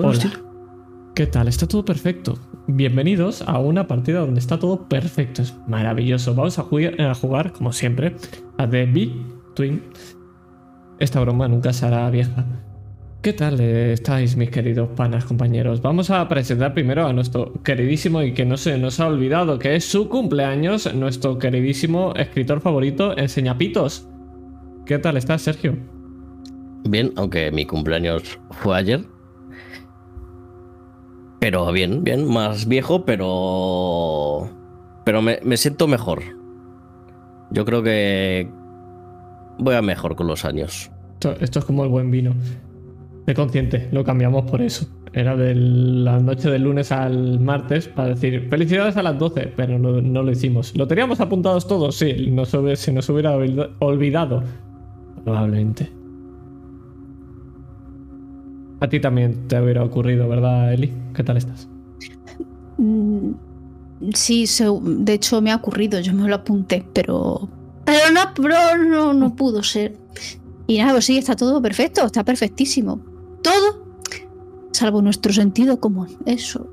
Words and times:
todo 0.00 0.10
Hola. 0.10 0.18
estilo. 0.18 0.50
¿Qué 1.14 1.26
tal? 1.26 1.48
Está 1.48 1.66
todo 1.68 1.84
perfecto. 1.84 2.38
Bienvenidos 2.66 3.42
a 3.42 3.58
una 3.58 3.86
partida 3.86 4.20
donde 4.20 4.40
está 4.40 4.58
todo 4.58 4.88
perfecto. 4.88 5.42
Es 5.42 5.54
maravilloso. 5.66 6.34
Vamos 6.34 6.58
a 6.58 6.62
jugar, 6.62 7.00
a 7.00 7.14
jugar 7.14 7.52
como 7.52 7.72
siempre, 7.72 8.16
a 8.56 8.68
The 8.68 8.86
Big 8.86 9.12
Twin. 9.54 9.82
Esta 10.98 11.20
broma 11.20 11.48
nunca 11.48 11.72
será 11.72 12.08
vieja. 12.08 12.46
¿Qué 13.20 13.34
tal 13.34 13.60
eh, 13.60 13.92
estáis, 13.92 14.36
mis 14.36 14.50
queridos 14.50 14.88
panas, 14.96 15.26
compañeros? 15.26 15.82
Vamos 15.82 16.10
a 16.10 16.26
presentar 16.28 16.72
primero 16.72 17.06
a 17.06 17.12
nuestro 17.12 17.52
queridísimo 17.62 18.22
y 18.22 18.32
que 18.32 18.46
no 18.46 18.56
se 18.56 18.78
nos 18.78 19.00
ha 19.00 19.08
olvidado 19.08 19.58
que 19.58 19.76
es 19.76 19.84
su 19.84 20.08
cumpleaños, 20.08 20.94
nuestro 20.94 21.38
queridísimo 21.38 22.14
escritor 22.16 22.62
favorito, 22.62 23.14
Enseñapitos. 23.18 24.08
¿Qué 24.86 24.98
tal 24.98 25.18
estás, 25.18 25.42
Sergio? 25.42 25.76
Bien, 26.88 27.12
aunque 27.16 27.50
mi 27.50 27.66
cumpleaños 27.66 28.38
fue 28.50 28.78
ayer. 28.78 29.04
Pero 31.40 31.70
bien, 31.72 32.04
bien, 32.04 32.26
más 32.28 32.68
viejo, 32.68 33.04
pero. 33.04 34.48
Pero 35.04 35.22
me, 35.22 35.38
me 35.42 35.56
siento 35.56 35.88
mejor. 35.88 36.20
Yo 37.50 37.64
creo 37.64 37.82
que. 37.82 38.48
Voy 39.58 39.74
a 39.74 39.82
mejor 39.82 40.16
con 40.16 40.26
los 40.26 40.44
años. 40.44 40.90
Esto, 41.40 41.58
es 41.58 41.64
como 41.64 41.82
el 41.84 41.90
buen 41.90 42.10
vino. 42.10 42.34
De 43.26 43.34
consciente, 43.34 43.88
lo 43.92 44.04
cambiamos 44.04 44.50
por 44.50 44.62
eso. 44.62 44.86
Era 45.12 45.36
de 45.36 45.54
la 45.54 46.18
noche 46.20 46.48
del 46.50 46.62
lunes 46.62 46.92
al 46.92 47.40
martes 47.40 47.88
para 47.88 48.08
decir 48.10 48.46
felicidades 48.48 48.96
a 48.96 49.02
las 49.02 49.18
12, 49.18 49.52
pero 49.56 49.78
no, 49.78 50.00
no 50.00 50.22
lo 50.22 50.30
hicimos. 50.30 50.74
¿Lo 50.76 50.86
teníamos 50.86 51.20
apuntados 51.20 51.66
todos? 51.66 51.96
Sí, 51.96 52.28
nos 52.30 52.50
se 52.78 52.92
nos 52.92 53.08
hubiera 53.08 53.36
olvid- 53.36 53.70
olvidado. 53.80 54.42
Probablemente. 55.24 55.90
A 58.80 58.88
ti 58.88 58.98
también 59.00 59.46
te 59.48 59.60
hubiera 59.60 59.84
ocurrido, 59.84 60.28
¿verdad, 60.28 60.72
Eli? 60.72 60.92
¿Qué 61.14 61.22
tal 61.22 61.36
estás? 61.36 61.68
Mm, 62.78 63.32
Sí, 64.14 64.46
de 64.82 65.12
hecho 65.12 65.42
me 65.42 65.52
ha 65.52 65.56
ocurrido, 65.56 66.00
yo 66.00 66.14
me 66.14 66.26
lo 66.26 66.34
apunté, 66.36 66.86
pero. 66.94 67.50
Pero 67.84 67.98
no, 68.14 68.20
pero 68.34 68.82
no, 68.82 69.12
no 69.12 69.36
pudo 69.36 69.62
ser. 69.62 69.94
Y 70.66 70.78
nada, 70.78 70.92
pues 70.92 71.04
sí, 71.04 71.18
está 71.18 71.36
todo 71.36 71.60
perfecto, 71.60 72.06
está 72.06 72.24
perfectísimo. 72.24 72.98
Todo, 73.42 73.84
salvo 74.72 75.02
nuestro 75.02 75.34
sentido 75.34 75.78
común. 75.80 76.08
Eso. 76.24 76.66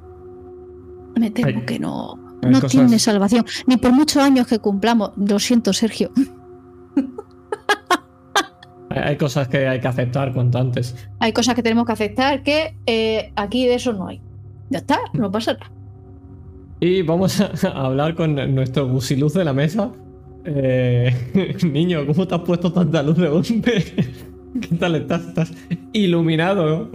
Me 1.19 1.29
temo 1.31 1.65
que 1.65 1.79
no. 1.79 2.15
No 2.43 2.51
cosas- 2.61 2.71
tiene 2.71 2.97
salvación. 2.99 3.45
Ni 3.65 3.75
por 3.75 3.91
muchos 3.91 4.23
años 4.23 4.47
que 4.47 4.59
cumplamos. 4.59 5.11
Lo 5.17 5.37
siento, 5.39 5.73
Sergio. 5.73 6.11
Hay, 8.97 9.17
cosas 9.17 9.47
que 9.47 9.67
hay 9.67 9.79
que 9.79 9.87
aceptar 9.87 10.33
cuanto 10.33 10.57
antes. 10.57 11.07
Hay 11.19 11.33
cosas 11.33 11.55
que 11.55 11.63
tenemos 11.63 11.85
que 11.85 11.93
aceptar 11.93 12.43
que 12.43 12.75
eh, 12.85 13.31
aquí 13.35 13.65
de 13.65 13.75
eso 13.75 13.93
no 13.93 14.07
hay. 14.07 14.21
Ya 14.69 14.79
está, 14.79 14.99
no 15.13 15.31
pasa 15.31 15.53
nada. 15.53 15.71
Y 16.79 17.01
vamos 17.01 17.41
a 17.41 17.51
hablar 17.85 18.15
con 18.15 18.35
nuestro 18.53 18.87
gusiluz 18.87 19.33
de 19.33 19.45
la 19.45 19.53
mesa. 19.53 19.91
Eh, 20.45 21.57
niño, 21.71 22.05
¿cómo 22.05 22.27
te 22.27 22.35
has 22.35 22.41
puesto 22.41 22.71
tanta 22.71 23.03
luz 23.03 23.17
de 23.17 23.27
golpe? 23.27 23.83
¿Qué 24.61 24.75
tal 24.75 24.95
estás? 24.95 25.27
Estás 25.27 25.53
iluminado. 25.93 26.89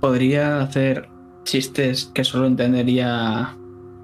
Podría 0.00 0.60
hacer 0.60 1.08
chistes 1.44 2.10
que 2.14 2.24
solo 2.24 2.46
entendería 2.46 3.56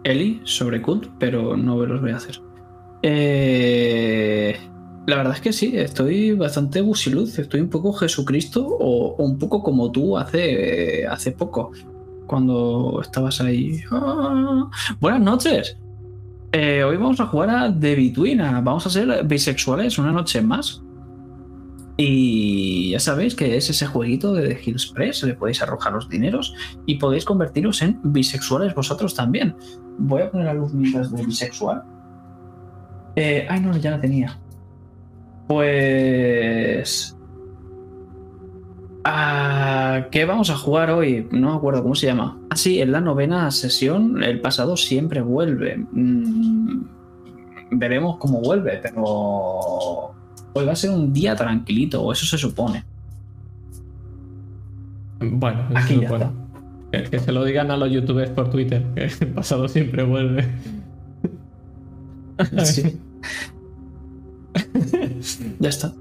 Eli 0.05 0.41
sobre 0.45 0.81
Kult, 0.81 1.09
pero 1.19 1.57
no 1.57 1.85
los 1.85 2.01
voy 2.01 2.13
a 2.13 2.17
hacer. 2.17 2.41
Eh, 3.03 4.57
la 5.07 5.17
verdad 5.17 5.35
es 5.35 5.41
que 5.41 5.53
sí, 5.53 5.73
estoy 5.77 6.33
bastante 6.33 6.81
gusiluz, 6.81 7.39
estoy 7.39 7.61
un 7.61 7.71
poco 7.71 7.93
Jesucristo 7.93 8.67
o, 8.67 9.17
un 9.17 9.39
poco 9.39 9.63
como 9.63 9.91
tú 9.91 10.19
hace, 10.19 11.07
hace 11.07 11.33
poco, 11.33 11.73
cuando 12.27 13.01
estabas 13.03 13.41
ahí. 13.41 13.81
Ah, 13.91 14.71
buenas 15.01 15.21
noches. 15.21 15.77
Eh, 16.53 16.83
hoy 16.85 16.97
vamos 16.97 17.21
a 17.21 17.27
jugar 17.27 17.51
a 17.51 17.73
The 17.73 17.95
Between, 17.95 18.39
vamos 18.39 18.87
a 18.87 18.91
ser 18.91 19.25
bisexuales 19.25 19.99
una 19.99 20.13
noche 20.13 20.43
más. 20.43 20.83
Y 21.97 22.93
ya 22.93 23.01
sabéis 23.01 23.35
que 23.35 23.57
es 23.57 23.69
ese 23.69 23.87
jueguito 23.87 24.33
de 24.33 24.55
The 24.55 24.71
Express, 24.71 25.23
le 25.23 25.35
podéis 25.35 25.61
arrojar 25.61 25.93
los 25.93 26.09
dineros 26.09 26.55
y 26.87 26.97
podéis 26.97 27.25
convertiros 27.27 27.83
en 27.83 28.01
bisexuales 28.03 28.75
vosotros 28.75 29.15
también. 29.15 29.55
Voy 29.99 30.23
a 30.23 30.31
poner 30.31 30.47
la 30.47 30.55
luz 30.55 30.73
mientras 30.73 31.13
de 31.13 31.25
bisexual. 31.25 31.83
Eh, 33.17 33.47
ay, 33.49 33.61
no, 33.61 33.77
ya 33.77 33.93
la 33.93 34.01
tenía. 34.01 34.39
Pues... 35.49 37.17
Ah, 39.05 40.07
¿Qué 40.11 40.25
vamos 40.25 40.51
a 40.51 40.57
jugar 40.57 40.91
hoy? 40.91 41.27
No 41.31 41.51
me 41.51 41.57
acuerdo 41.57 41.83
cómo 41.83 41.95
se 41.95 42.07
llama. 42.07 42.39
Ah, 42.51 42.57
sí, 42.57 42.81
en 42.81 42.93
la 42.93 43.01
novena 43.01 43.51
sesión, 43.51 44.23
el 44.23 44.41
pasado 44.41 44.77
siempre 44.77 45.23
vuelve. 45.23 45.87
Mm, 45.91 46.83
veremos 47.73 48.19
cómo 48.19 48.41
vuelve, 48.41 48.79
pero 48.83 49.03
hoy 50.53 50.65
va 50.67 50.73
a 50.73 50.77
ser 50.77 50.91
un 50.91 51.13
día 51.13 51.35
tranquilito, 51.35 52.03
o 52.03 52.13
eso 52.13 52.27
se 52.27 52.37
supone. 52.37 52.85
Bueno, 55.21 55.67
eso 55.71 55.79
Aquí 55.79 56.01
ya 56.01 56.09
bueno. 56.09 56.33
Que, 56.93 57.05
que 57.05 57.19
se 57.21 57.33
lo 57.33 57.45
digan 57.45 57.71
a 57.71 57.77
los 57.77 57.91
youtubers 57.91 58.31
por 58.31 58.51
Twitter, 58.51 58.85
que 58.95 59.05
el 59.05 59.33
pasado 59.33 59.67
siempre 59.69 60.03
vuelve. 60.03 60.47
Sí. 62.65 62.99
ya 65.59 65.69
está. 65.69 65.93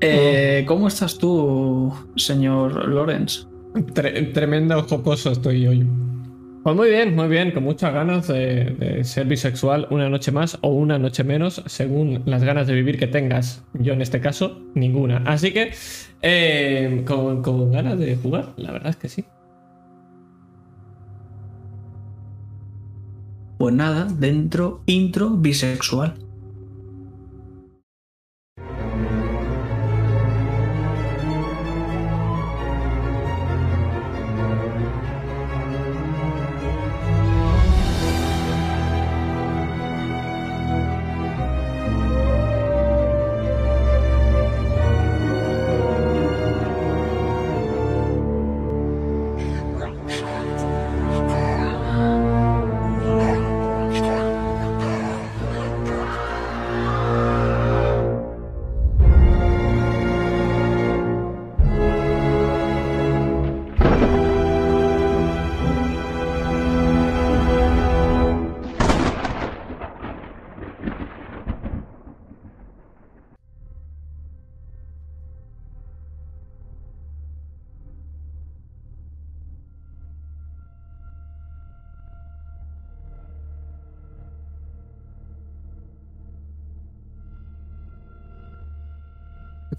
Eh, 0.00 0.64
¿Cómo 0.66 0.88
estás 0.88 1.18
tú, 1.18 1.92
señor 2.16 2.88
Lorenz? 2.88 3.46
Tre- 3.74 4.32
tremendo 4.32 4.82
jocoso 4.82 5.30
estoy 5.32 5.66
hoy. 5.66 5.86
Pues 6.62 6.76
muy 6.76 6.88
bien, 6.88 7.14
muy 7.14 7.28
bien, 7.28 7.50
con 7.52 7.62
muchas 7.64 7.92
ganas 7.92 8.26
de, 8.28 8.64
de 8.78 9.04
ser 9.04 9.26
bisexual 9.26 9.86
una 9.90 10.08
noche 10.08 10.32
más 10.32 10.58
o 10.62 10.68
una 10.70 10.98
noche 10.98 11.22
menos, 11.22 11.62
según 11.66 12.22
las 12.24 12.42
ganas 12.42 12.66
de 12.66 12.72
vivir 12.74 12.98
que 12.98 13.06
tengas. 13.06 13.62
Yo 13.74 13.92
en 13.92 14.00
este 14.00 14.20
caso, 14.20 14.62
ninguna. 14.74 15.18
Así 15.26 15.52
que, 15.52 15.72
eh, 16.22 17.02
con, 17.06 17.42
con 17.42 17.70
ganas 17.70 17.98
de 17.98 18.16
jugar, 18.16 18.54
la 18.56 18.72
verdad 18.72 18.90
es 18.90 18.96
que 18.96 19.08
sí. 19.10 19.24
Pues 23.64 23.74
nada, 23.74 24.04
dentro 24.04 24.82
intro 24.84 25.30
bisexual. 25.30 26.23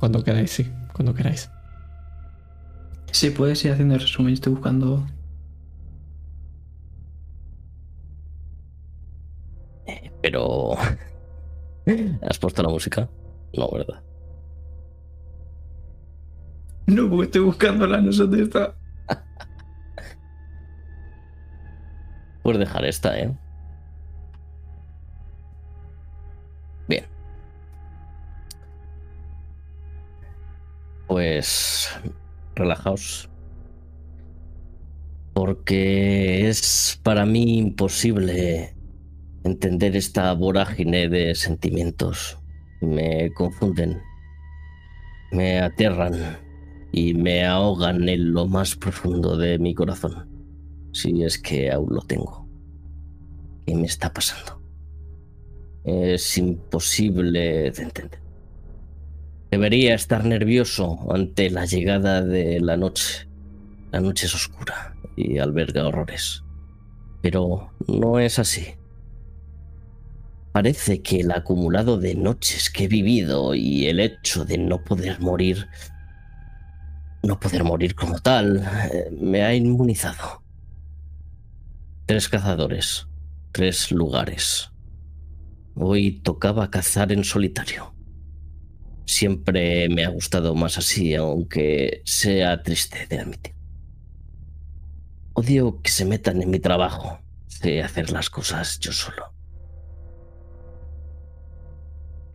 Cuando 0.05 0.23
queráis, 0.23 0.51
sí, 0.51 0.71
cuando 0.93 1.15
queráis. 1.15 1.49
Sí, 3.11 3.31
puedes 3.31 3.65
ir 3.65 3.71
haciendo 3.71 3.95
el 3.95 4.01
resumen, 4.01 4.35
estoy 4.35 4.53
buscando. 4.53 5.03
Pero. 10.21 10.73
¿Has 12.21 12.37
puesto 12.37 12.61
la 12.61 12.69
música? 12.69 13.09
No, 13.57 13.67
¿verdad? 13.71 14.03
No, 16.85 17.09
porque 17.09 17.25
estoy 17.25 17.41
buscándola, 17.41 17.99
no 17.99 18.11
sé 18.11 18.27
dónde 18.27 18.43
está. 18.43 18.75
Puedes 22.43 22.59
dejar 22.59 22.85
esta, 22.85 23.17
¿eh? 23.17 23.35
Relajaos. 32.55 33.29
Porque 35.33 36.47
es 36.47 36.99
para 37.03 37.25
mí 37.25 37.57
imposible 37.59 38.75
entender 39.43 39.95
esta 39.95 40.33
vorágine 40.33 41.09
de 41.09 41.35
sentimientos. 41.35 42.39
Me 42.81 43.31
confunden, 43.33 44.01
me 45.31 45.59
aterran 45.59 46.39
y 46.91 47.13
me 47.13 47.45
ahogan 47.45 48.07
en 48.07 48.33
lo 48.33 48.47
más 48.47 48.75
profundo 48.75 49.37
de 49.37 49.59
mi 49.59 49.75
corazón. 49.75 50.29
Si 50.93 51.23
es 51.23 51.37
que 51.37 51.71
aún 51.71 51.93
lo 51.93 52.01
tengo. 52.01 52.47
¿Qué 53.65 53.75
me 53.75 53.85
está 53.85 54.13
pasando? 54.13 54.61
Es 55.83 56.37
imposible 56.37 57.71
de 57.71 57.83
entender. 57.83 58.24
Debería 59.51 59.95
estar 59.95 60.25
nervioso 60.25 61.07
ante 61.13 61.49
la 61.49 61.65
llegada 61.65 62.21
de 62.21 62.59
la 62.59 62.77
noche. 62.77 63.27
La 63.91 64.01
noche 64.01 64.25
es 64.25 64.35
oscura 64.35 64.95
y 65.15 65.37
alberga 65.37 65.87
horrores. 65.87 66.43
Pero 67.21 67.71
no 67.87 68.19
es 68.19 68.39
así. 68.39 68.75
Parece 70.51 71.01
que 71.01 71.19
el 71.21 71.31
acumulado 71.31 71.97
de 71.97 72.15
noches 72.15 72.69
que 72.69 72.85
he 72.85 72.87
vivido 72.87 73.55
y 73.55 73.87
el 73.87 73.99
hecho 73.99 74.45
de 74.45 74.57
no 74.57 74.83
poder 74.83 75.19
morir, 75.19 75.67
no 77.23 77.39
poder 77.39 77.63
morir 77.63 77.95
como 77.95 78.19
tal, 78.19 78.65
eh, 78.91 79.09
me 79.19 79.43
ha 79.43 79.53
inmunizado. 79.53 80.43
Tres 82.05 82.29
cazadores, 82.29 83.07
tres 83.51 83.91
lugares. 83.91 84.71
Hoy 85.75 86.21
tocaba 86.21 86.69
cazar 86.69 87.11
en 87.11 87.23
solitario. 87.23 87.94
Siempre 89.05 89.87
me 89.89 90.03
ha 90.03 90.09
gustado 90.09 90.55
más 90.55 90.77
así, 90.77 91.15
aunque 91.15 92.01
sea 92.05 92.61
triste 92.63 93.05
de 93.07 93.19
admitir. 93.19 93.55
Odio 95.33 95.81
que 95.81 95.91
se 95.91 96.05
metan 96.05 96.41
en 96.41 96.49
mi 96.49 96.59
trabajo. 96.59 97.19
de 97.61 97.81
hacer 97.81 98.11
las 98.11 98.29
cosas 98.29 98.79
yo 98.79 98.91
solo. 98.91 99.33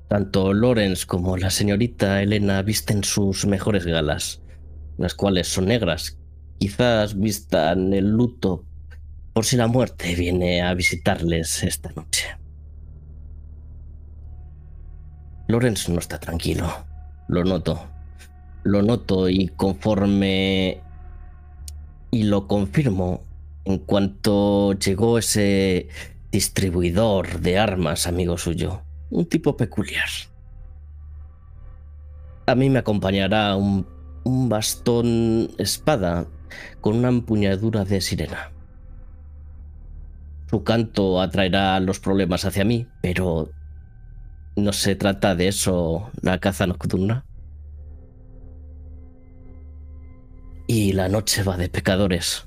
Tanto 0.08 0.52
Lorenz 0.52 1.06
como 1.06 1.36
la 1.36 1.50
señorita 1.50 2.20
Elena 2.20 2.62
visten 2.62 3.04
sus 3.04 3.46
mejores 3.46 3.86
galas, 3.86 4.42
las 4.98 5.14
cuales 5.14 5.46
son 5.46 5.66
negras. 5.66 6.18
Quizás 6.58 7.16
vistan 7.16 7.92
el 7.92 8.10
luto 8.10 8.64
por 9.32 9.44
si 9.44 9.56
la 9.56 9.68
muerte 9.68 10.14
viene 10.16 10.62
a 10.62 10.74
visitarles 10.74 11.62
esta 11.62 11.90
noche. 11.92 12.39
Lorenz 15.50 15.88
no 15.88 15.98
está 15.98 16.18
tranquilo. 16.18 16.68
Lo 17.28 17.44
noto. 17.44 17.80
Lo 18.62 18.82
noto 18.82 19.28
y 19.28 19.48
conforme... 19.48 20.80
Y 22.12 22.24
lo 22.24 22.48
confirmo 22.48 23.22
en 23.64 23.78
cuanto 23.78 24.72
llegó 24.72 25.18
ese 25.18 25.88
distribuidor 26.32 27.40
de 27.40 27.58
armas, 27.58 28.06
amigo 28.06 28.36
suyo. 28.36 28.82
Un 29.10 29.26
tipo 29.26 29.56
peculiar. 29.56 30.08
A 32.46 32.54
mí 32.56 32.68
me 32.68 32.80
acompañará 32.80 33.54
un, 33.54 33.86
un 34.24 34.48
bastón 34.48 35.50
espada 35.58 36.26
con 36.80 36.96
una 36.96 37.08
empuñadura 37.08 37.84
de 37.84 38.00
sirena. 38.00 38.50
Su 40.48 40.64
canto 40.64 41.20
atraerá 41.20 41.78
los 41.78 42.00
problemas 42.00 42.44
hacia 42.44 42.64
mí, 42.64 42.88
pero 43.00 43.52
¿No 44.56 44.72
se 44.72 44.96
trata 44.96 45.34
de 45.34 45.48
eso 45.48 46.10
la 46.22 46.38
caza 46.38 46.66
nocturna? 46.66 47.24
Y 50.66 50.92
la 50.92 51.08
noche 51.08 51.42
va 51.42 51.56
de 51.56 51.68
pecadores. 51.68 52.46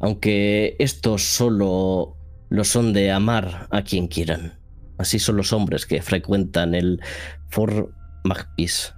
Aunque 0.00 0.76
estos 0.78 1.22
solo 1.22 2.16
lo 2.48 2.64
son 2.64 2.92
de 2.92 3.10
amar 3.10 3.68
a 3.70 3.82
quien 3.82 4.08
quieran. 4.08 4.58
Así 4.96 5.18
son 5.18 5.36
los 5.36 5.52
hombres 5.52 5.86
que 5.86 6.02
frecuentan 6.02 6.74
el 6.74 7.00
Fort 7.48 7.90
Magpis. 8.24 8.94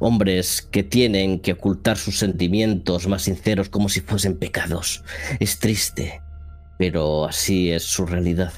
Hombres 0.00 0.62
que 0.62 0.82
tienen 0.82 1.40
que 1.40 1.52
ocultar 1.52 1.96
sus 1.96 2.18
sentimientos 2.18 3.06
más 3.08 3.22
sinceros 3.22 3.68
como 3.68 3.88
si 3.88 4.00
fuesen 4.00 4.38
pecados. 4.38 5.02
Es 5.40 5.58
triste, 5.58 6.22
pero 6.78 7.26
así 7.26 7.70
es 7.70 7.82
su 7.82 8.06
realidad. 8.06 8.52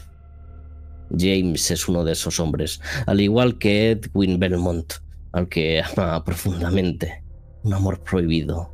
James 1.11 1.71
es 1.71 1.89
uno 1.89 2.05
de 2.05 2.13
esos 2.13 2.41
hombres, 2.41 2.81
al 3.07 3.21
igual 3.21 3.59
que 3.59 3.93
Edwin 3.93 4.39
Belmont, 4.39 4.95
al 5.33 5.49
que 5.49 5.83
ama 5.83 6.25
profundamente. 6.25 7.23
Un 7.63 7.75
amor 7.75 8.03
prohibido. 8.03 8.73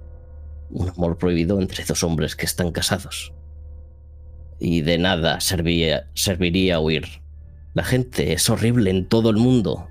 Un 0.70 0.88
amor 0.88 1.19
prohibido 1.19 1.61
entre 1.61 1.84
dos 1.84 2.02
hombres 2.02 2.37
que 2.37 2.46
están 2.46 2.73
casados. 2.73 3.32
Y 4.58 4.82
de 4.82 4.99
nada 4.99 5.40
serviría 5.40 6.81
huir. 6.81 7.23
La 7.75 7.84
gente 7.84 8.32
es 8.32 8.49
horrible 8.49 8.90
en 8.90 9.08
todo 9.08 9.31
el 9.31 9.37
mundo. 9.37 9.88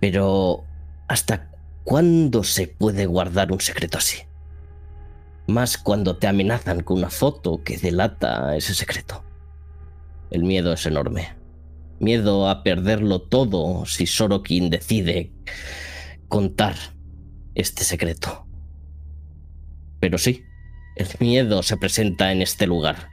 Pero, 0.00 0.64
¿hasta 1.08 1.50
cuándo 1.84 2.44
se 2.44 2.68
puede 2.68 3.06
guardar 3.06 3.50
un 3.50 3.60
secreto 3.60 3.98
así? 3.98 4.18
Más 5.46 5.78
cuando 5.78 6.16
te 6.16 6.26
amenazan 6.26 6.82
con 6.82 6.98
una 6.98 7.10
foto 7.10 7.62
que 7.62 7.76
delata 7.76 8.56
ese 8.56 8.74
secreto. 8.74 9.24
El 10.34 10.42
miedo 10.42 10.72
es 10.72 10.84
enorme. 10.84 11.28
Miedo 12.00 12.48
a 12.48 12.64
perderlo 12.64 13.22
todo 13.22 13.86
si 13.86 14.04
Sorokin 14.04 14.68
decide 14.68 15.30
contar 16.26 16.74
este 17.54 17.84
secreto. 17.84 18.44
Pero 20.00 20.18
sí, 20.18 20.42
el 20.96 21.06
miedo 21.20 21.62
se 21.62 21.76
presenta 21.76 22.32
en 22.32 22.42
este 22.42 22.66
lugar. 22.66 23.10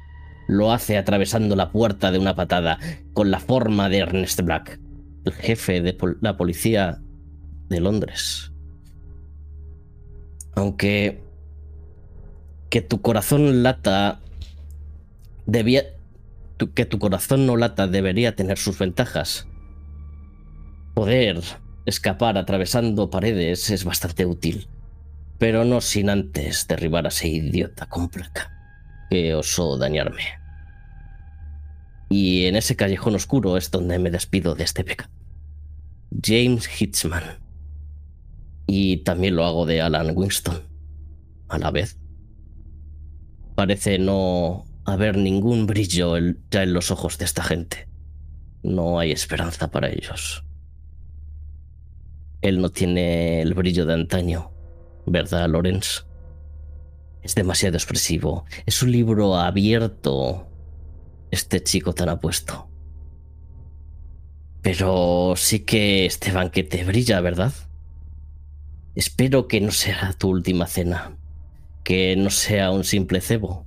Lo 0.47 0.71
hace 0.71 0.97
atravesando 0.97 1.55
la 1.55 1.71
puerta 1.71 2.11
de 2.11 2.17
una 2.17 2.33
patada, 2.33 2.79
con 3.13 3.29
la 3.29 3.39
forma 3.39 3.87
de 3.87 3.99
Ernest 3.99 4.41
Black, 4.41 4.79
el 5.23 5.33
jefe 5.33 5.79
de 5.79 5.95
la 6.21 6.37
policía 6.37 7.03
de 7.69 7.81
Londres. 7.81 8.51
Aunque 10.55 11.21
que 12.71 12.81
tu 12.81 12.99
corazón 12.99 13.61
lata 13.61 14.21
debía 15.45 15.83
que 16.69 16.85
tu 16.85 16.99
corazón 16.99 17.45
no 17.45 17.57
lata 17.57 17.87
debería 17.87 18.35
tener 18.35 18.57
sus 18.57 18.77
ventajas. 18.77 19.47
Poder 20.93 21.41
escapar 21.85 22.37
atravesando 22.37 23.09
paredes 23.09 23.69
es 23.69 23.83
bastante 23.83 24.25
útil, 24.25 24.67
pero 25.37 25.65
no 25.65 25.81
sin 25.81 26.09
antes 26.09 26.67
derribar 26.67 27.05
a 27.05 27.09
ese 27.09 27.27
idiota 27.27 27.87
con 27.87 28.09
que 29.09 29.33
osó 29.33 29.77
dañarme. 29.77 30.23
Y 32.09 32.45
en 32.45 32.55
ese 32.55 32.75
callejón 32.75 33.15
oscuro 33.15 33.57
es 33.57 33.71
donde 33.71 33.97
me 33.97 34.11
despido 34.11 34.53
de 34.53 34.63
este 34.63 34.83
pecado. 34.83 35.09
James 36.21 36.69
Hitzman. 36.79 37.23
Y 38.67 38.97
también 38.97 39.35
lo 39.35 39.45
hago 39.45 39.65
de 39.65 39.81
Alan 39.81 40.11
Winston. 40.15 40.61
A 41.47 41.57
la 41.57 41.71
vez. 41.71 41.97
Parece 43.55 43.97
no 43.97 44.65
haber 44.93 45.17
ningún 45.17 45.67
brillo 45.67 46.15
ya 46.49 46.63
en 46.63 46.73
los 46.73 46.91
ojos 46.91 47.17
de 47.17 47.25
esta 47.25 47.43
gente. 47.43 47.87
No 48.63 48.99
hay 48.99 49.11
esperanza 49.11 49.71
para 49.71 49.89
ellos. 49.89 50.43
Él 52.41 52.61
no 52.61 52.69
tiene 52.69 53.41
el 53.41 53.53
brillo 53.53 53.85
de 53.85 53.93
antaño, 53.93 54.51
¿verdad, 55.05 55.47
Lorenz? 55.49 56.05
Es 57.21 57.35
demasiado 57.35 57.77
expresivo. 57.77 58.45
Es 58.65 58.81
un 58.81 58.91
libro 58.91 59.35
abierto, 59.35 60.47
este 61.29 61.61
chico 61.61 61.93
tan 61.93 62.09
apuesto. 62.09 62.67
Pero 64.61 65.33
sí 65.37 65.59
que 65.59 66.05
este 66.05 66.31
banquete 66.31 66.83
brilla, 66.83 67.19
¿verdad? 67.21 67.53
Espero 68.95 69.47
que 69.47 69.61
no 69.61 69.71
sea 69.71 70.13
tu 70.17 70.29
última 70.29 70.67
cena, 70.67 71.17
que 71.83 72.15
no 72.15 72.29
sea 72.29 72.71
un 72.71 72.83
simple 72.83 73.21
cebo. 73.21 73.65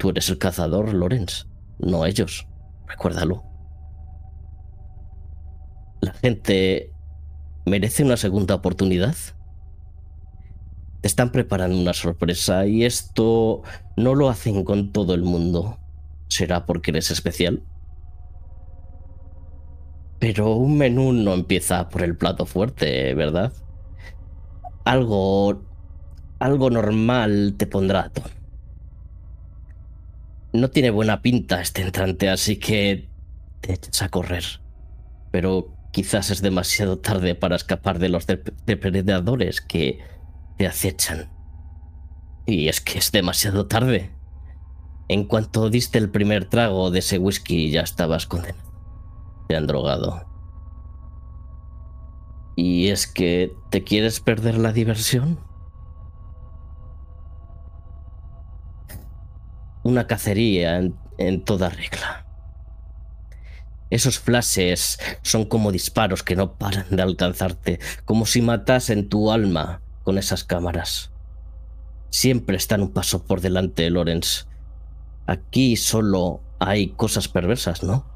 Tú 0.00 0.08
eres 0.08 0.30
el 0.30 0.38
cazador, 0.38 0.94
Lorenz, 0.94 1.46
no 1.78 2.06
ellos. 2.06 2.48
Recuérdalo. 2.86 3.44
La 6.00 6.14
gente 6.14 6.90
merece 7.66 8.02
una 8.02 8.16
segunda 8.16 8.54
oportunidad. 8.54 9.14
Te 11.02 11.06
están 11.06 11.32
preparando 11.32 11.78
una 11.78 11.92
sorpresa 11.92 12.64
y 12.66 12.86
esto 12.86 13.60
no 13.98 14.14
lo 14.14 14.30
hacen 14.30 14.64
con 14.64 14.90
todo 14.90 15.12
el 15.12 15.22
mundo. 15.22 15.76
¿Será 16.28 16.64
porque 16.64 16.92
eres 16.92 17.10
especial? 17.10 17.62
Pero 20.18 20.54
un 20.54 20.78
menú 20.78 21.12
no 21.12 21.34
empieza 21.34 21.90
por 21.90 22.02
el 22.04 22.16
plato 22.16 22.46
fuerte, 22.46 23.12
¿verdad? 23.12 23.52
Algo... 24.84 25.60
algo 26.38 26.70
normal 26.70 27.56
te 27.58 27.66
pondrá 27.66 28.10
a. 28.16 28.39
No 30.52 30.68
tiene 30.70 30.90
buena 30.90 31.22
pinta 31.22 31.60
este 31.60 31.82
entrante, 31.82 32.28
así 32.28 32.56
que 32.56 33.08
te 33.60 33.74
echas 33.74 34.02
a 34.02 34.08
correr. 34.08 34.44
Pero 35.30 35.74
quizás 35.92 36.30
es 36.30 36.42
demasiado 36.42 36.98
tarde 36.98 37.34
para 37.34 37.56
escapar 37.56 37.98
de 37.98 38.08
los 38.08 38.26
depredadores 38.26 39.60
que 39.60 40.00
te 40.58 40.66
acechan. 40.66 41.30
Y 42.46 42.68
es 42.68 42.80
que 42.80 42.98
es 42.98 43.12
demasiado 43.12 43.66
tarde. 43.66 44.10
En 45.08 45.24
cuanto 45.24 45.70
diste 45.70 45.98
el 45.98 46.10
primer 46.10 46.44
trago 46.46 46.90
de 46.90 47.00
ese 47.00 47.18
whisky 47.18 47.70
ya 47.70 47.82
estabas 47.82 48.26
condenado. 48.26 48.70
Te 49.48 49.56
han 49.56 49.66
drogado. 49.66 50.26
¿Y 52.56 52.88
es 52.88 53.06
que 53.06 53.52
te 53.70 53.84
quieres 53.84 54.20
perder 54.20 54.58
la 54.58 54.72
diversión? 54.72 55.38
Una 59.82 60.06
cacería 60.06 60.78
en, 61.18 61.44
toda 61.44 61.70
regla. 61.70 62.26
Esos 63.90 64.18
flashes 64.18 64.98
son 65.22 65.44
como 65.44 65.72
disparos 65.72 66.22
que 66.22 66.36
no 66.36 66.56
paran 66.56 66.86
de 66.90 67.02
alcanzarte, 67.02 67.80
como 68.04 68.26
si 68.26 68.40
matasen 68.42 69.08
tu 69.08 69.32
alma 69.32 69.82
con 70.04 70.18
esas 70.18 70.44
cámaras. 70.44 71.10
Siempre 72.10 72.56
están 72.56 72.82
un 72.82 72.92
paso 72.92 73.24
por 73.24 73.40
delante, 73.40 73.88
Lorenz. 73.90 74.46
Aquí 75.26 75.76
solo 75.76 76.42
hay 76.58 76.88
cosas 76.90 77.28
perversas, 77.28 77.82
¿no? 77.82 78.06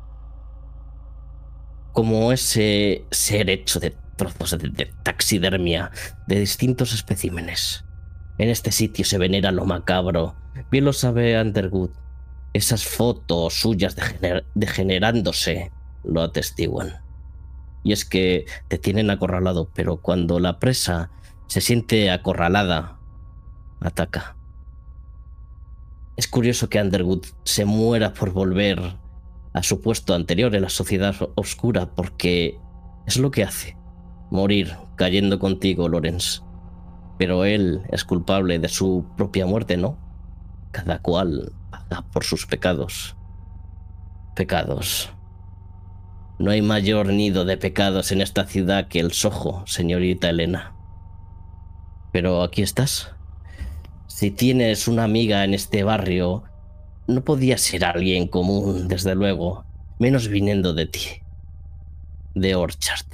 Como 1.92 2.32
ese 2.32 3.04
ser 3.10 3.50
hecho 3.50 3.80
de 3.80 3.96
trozos 4.16 4.58
de, 4.58 4.90
taxidermia 5.02 5.90
de 6.26 6.40
distintos 6.40 6.92
especímenes. 6.92 7.83
En 8.38 8.48
este 8.48 8.72
sitio 8.72 9.04
se 9.04 9.18
venera 9.18 9.52
lo 9.52 9.64
macabro. 9.64 10.34
Bien 10.70 10.84
lo 10.84 10.92
sabe 10.92 11.40
Underwood. 11.40 11.90
Esas 12.52 12.84
fotos 12.84 13.54
suyas 13.54 13.96
degenerándose 14.54 15.72
lo 16.04 16.22
atestiguan. 16.22 16.94
Y 17.82 17.92
es 17.92 18.04
que 18.04 18.46
te 18.68 18.78
tienen 18.78 19.10
acorralado, 19.10 19.68
pero 19.74 19.98
cuando 19.98 20.40
la 20.40 20.58
presa 20.58 21.10
se 21.46 21.60
siente 21.60 22.10
acorralada, 22.10 22.98
ataca. 23.80 24.36
Es 26.16 26.28
curioso 26.28 26.68
que 26.68 26.80
Underwood 26.80 27.26
se 27.44 27.64
muera 27.64 28.14
por 28.14 28.32
volver 28.32 28.80
a 29.52 29.62
su 29.62 29.80
puesto 29.80 30.14
anterior 30.14 30.54
en 30.54 30.62
la 30.62 30.68
sociedad 30.68 31.14
oscura, 31.34 31.94
porque 31.94 32.58
es 33.06 33.16
lo 33.16 33.30
que 33.30 33.44
hace 33.44 33.76
morir 34.30 34.72
cayendo 34.96 35.38
contigo, 35.38 35.88
Lorenz. 35.88 36.42
Pero 37.18 37.44
él 37.44 37.82
es 37.90 38.04
culpable 38.04 38.58
de 38.58 38.68
su 38.68 39.06
propia 39.16 39.46
muerte, 39.46 39.76
¿no? 39.76 39.98
Cada 40.72 40.98
cual 40.98 41.52
paga 41.70 42.02
por 42.12 42.24
sus 42.24 42.46
pecados. 42.46 43.16
Pecados. 44.34 45.10
No 46.38 46.50
hay 46.50 46.62
mayor 46.62 47.08
nido 47.08 47.44
de 47.44 47.56
pecados 47.56 48.10
en 48.10 48.20
esta 48.20 48.46
ciudad 48.46 48.88
que 48.88 48.98
el 48.98 49.12
Soho, 49.12 49.62
señorita 49.66 50.30
Elena. 50.30 50.74
Pero 52.12 52.42
aquí 52.42 52.62
estás. 52.62 53.12
Si 54.08 54.30
tienes 54.30 54.88
una 54.88 55.04
amiga 55.04 55.44
en 55.44 55.54
este 55.54 55.84
barrio, 55.84 56.44
no 57.06 57.22
podía 57.22 57.58
ser 57.58 57.84
alguien 57.84 58.26
común, 58.26 58.88
desde 58.88 59.14
luego, 59.14 59.64
menos 59.98 60.28
viniendo 60.28 60.74
de 60.74 60.86
ti. 60.86 61.22
De 62.34 62.56
Orchard. 62.56 63.06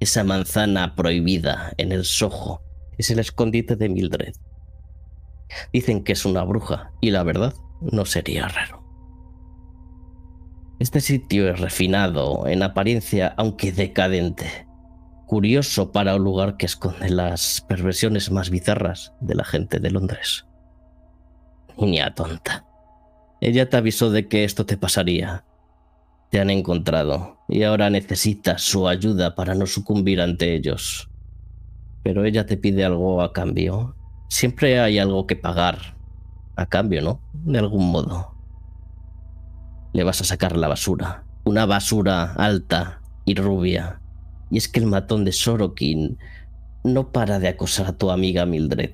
Esa 0.00 0.24
manzana 0.24 0.96
prohibida 0.96 1.72
en 1.76 1.92
el 1.92 2.04
Soho 2.04 2.62
es 2.98 3.10
el 3.10 3.18
escondite 3.18 3.76
de 3.76 3.88
Mildred. 3.88 4.34
Dicen 5.72 6.04
que 6.04 6.12
es 6.12 6.24
una 6.24 6.42
bruja 6.44 6.92
y 7.00 7.10
la 7.10 7.22
verdad 7.22 7.54
no 7.80 8.04
sería 8.04 8.48
raro. 8.48 8.84
Este 10.78 11.00
sitio 11.00 11.48
es 11.50 11.58
refinado 11.58 12.46
en 12.46 12.62
apariencia 12.62 13.34
aunque 13.36 13.72
decadente, 13.72 14.66
curioso 15.26 15.90
para 15.90 16.16
un 16.16 16.24
lugar 16.24 16.56
que 16.56 16.66
esconde 16.66 17.08
las 17.10 17.64
perversiones 17.68 18.30
más 18.30 18.50
bizarras 18.50 19.14
de 19.20 19.34
la 19.34 19.44
gente 19.44 19.80
de 19.80 19.90
Londres. 19.90 20.46
Niña 21.78 22.14
tonta. 22.14 22.66
Ella 23.40 23.68
te 23.70 23.76
avisó 23.76 24.10
de 24.10 24.28
que 24.28 24.44
esto 24.44 24.66
te 24.66 24.76
pasaría 24.76 25.44
te 26.30 26.40
han 26.40 26.50
encontrado 26.50 27.38
y 27.48 27.62
ahora 27.62 27.90
necesitas 27.90 28.62
su 28.62 28.88
ayuda 28.88 29.34
para 29.34 29.54
no 29.54 29.66
sucumbir 29.66 30.20
ante 30.20 30.54
ellos. 30.54 31.08
Pero 32.02 32.24
ella 32.24 32.46
te 32.46 32.56
pide 32.56 32.84
algo 32.84 33.22
a 33.22 33.32
cambio. 33.32 33.96
Siempre 34.28 34.80
hay 34.80 34.98
algo 34.98 35.26
que 35.26 35.36
pagar. 35.36 35.96
A 36.56 36.66
cambio, 36.66 37.02
¿no? 37.02 37.20
De 37.32 37.58
algún 37.58 37.90
modo. 37.90 38.34
Le 39.92 40.04
vas 40.04 40.20
a 40.20 40.24
sacar 40.24 40.56
la 40.56 40.68
basura. 40.68 41.24
Una 41.44 41.66
basura 41.66 42.32
alta 42.34 43.00
y 43.24 43.34
rubia. 43.34 44.00
Y 44.50 44.58
es 44.58 44.68
que 44.68 44.80
el 44.80 44.86
matón 44.86 45.24
de 45.24 45.32
Sorokin 45.32 46.18
no 46.84 47.12
para 47.12 47.38
de 47.38 47.48
acosar 47.48 47.86
a 47.86 47.96
tu 47.96 48.10
amiga 48.10 48.46
Mildred. 48.46 48.92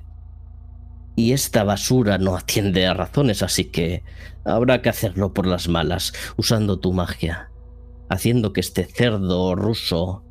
Y 1.15 1.31
esta 1.31 1.63
basura 1.63 2.17
no 2.17 2.35
atiende 2.35 2.85
a 2.87 2.93
razones, 2.93 3.41
así 3.41 3.65
que 3.65 4.03
habrá 4.43 4.81
que 4.81 4.89
hacerlo 4.89 5.33
por 5.33 5.47
las 5.47 5.69
malas, 5.69 6.13
usando 6.35 6.79
tu 6.79 6.91
magia, 6.91 7.51
haciendo 8.09 8.51
que 8.51 8.59
este 8.59 8.83
cerdo 8.83 9.55
ruso 9.55 10.24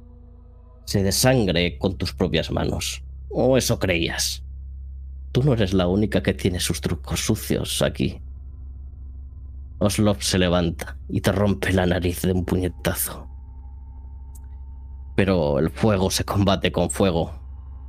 se 0.84 1.02
desangre 1.02 1.78
con 1.78 1.96
tus 1.96 2.12
propias 2.12 2.50
manos. 2.50 3.02
¿O 3.30 3.56
eso 3.56 3.78
creías? 3.78 4.44
Tú 5.32 5.42
no 5.42 5.54
eres 5.54 5.72
la 5.72 5.88
única 5.88 6.22
que 6.22 6.34
tiene 6.34 6.60
sus 6.60 6.80
trucos 6.80 7.20
sucios 7.20 7.82
aquí. 7.82 8.20
Oslov 9.78 10.22
se 10.22 10.38
levanta 10.38 10.96
y 11.08 11.20
te 11.20 11.32
rompe 11.32 11.72
la 11.72 11.86
nariz 11.86 12.22
de 12.22 12.32
un 12.32 12.44
puñetazo. 12.44 13.28
Pero 15.16 15.58
el 15.58 15.70
fuego 15.70 16.10
se 16.10 16.24
combate 16.24 16.70
con 16.70 16.90
fuego. 16.90 17.32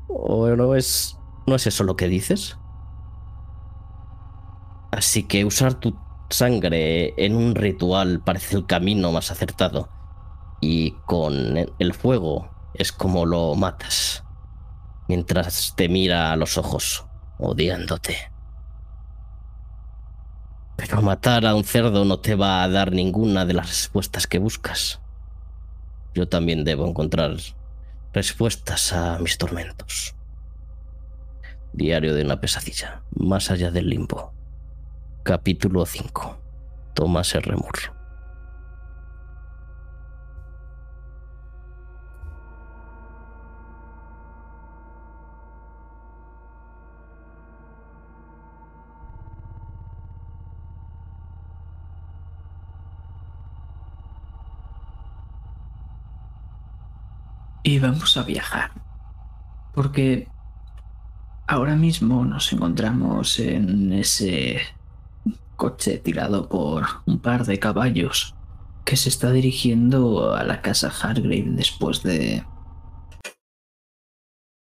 ¿O 0.08 0.48
no 0.48 0.75
es, 0.75 1.18
no 1.46 1.56
es 1.56 1.68
eso 1.68 1.84
lo 1.84 1.96
que 1.96 2.08
dices? 2.08 2.58
Así 4.92 5.24
que 5.24 5.46
usar 5.46 5.75
tu 5.75 5.96
sangre 6.30 7.14
en 7.24 7.36
un 7.36 7.54
ritual 7.54 8.22
parece 8.24 8.56
el 8.56 8.66
camino 8.66 9.12
más 9.12 9.30
acertado. 9.30 9.90
Y 10.62 10.92
con 11.06 11.58
el 11.78 11.94
fuego 11.94 12.54
es 12.77 12.91
como 12.91 13.25
lo 13.25 13.55
matas. 13.55 14.24
Mientras 15.08 15.74
te 15.75 15.88
mira 15.89 16.32
a 16.32 16.36
los 16.36 16.58
ojos, 16.58 17.05
odiándote. 17.38 18.32
Pero 20.75 21.01
matar 21.01 21.46
a 21.46 21.55
un 21.55 21.63
cerdo 21.63 22.05
no 22.05 22.20
te 22.20 22.36
va 22.36 22.63
a 22.63 22.70
dar 22.70 22.91
ninguna 22.91 23.46
de 23.46 23.53
las 23.53 23.70
respuestas 23.70 24.27
que 24.27 24.39
buscas. 24.39 25.00
Yo 26.13 26.27
también 26.27 26.63
debo 26.63 26.88
encontrar 26.88 27.36
respuestas 28.13 28.94
a 28.94 29.20
mis 29.20 29.38
tormentos. 29.38 30.15
Diario 31.74 32.15
de 32.15 32.24
una 32.24 32.39
pesadilla, 32.39 33.03
más 33.12 33.51
allá 33.51 33.72
del 33.72 33.89
limbo. 33.89 34.34
Capítulo 35.24 35.86
5. 35.86 36.38
Thomas 36.94 37.36
R. 37.36 37.55
Moore. 37.55 38.04
Y 57.67 57.79
vamos 57.79 58.15
a 58.15 58.22
viajar. 58.22 58.72
Porque 59.74 60.27
ahora 61.48 61.75
mismo 61.75 62.24
nos 62.24 62.53
encontramos 62.53 63.39
en 63.39 63.91
ese 63.91 64.62
coche 65.55 65.98
tirado 65.98 66.48
por 66.48 66.86
un 67.07 67.17
par 67.17 67.43
de 67.43 67.57
caballos 67.57 68.36
que 68.86 68.95
se 68.95 69.10
está 69.10 69.31
dirigiendo 69.31 70.36
a 70.36 70.43
la 70.43 70.62
casa 70.62 70.89
Hargrave 70.89 71.45
después 71.48 72.03
de 72.03 72.45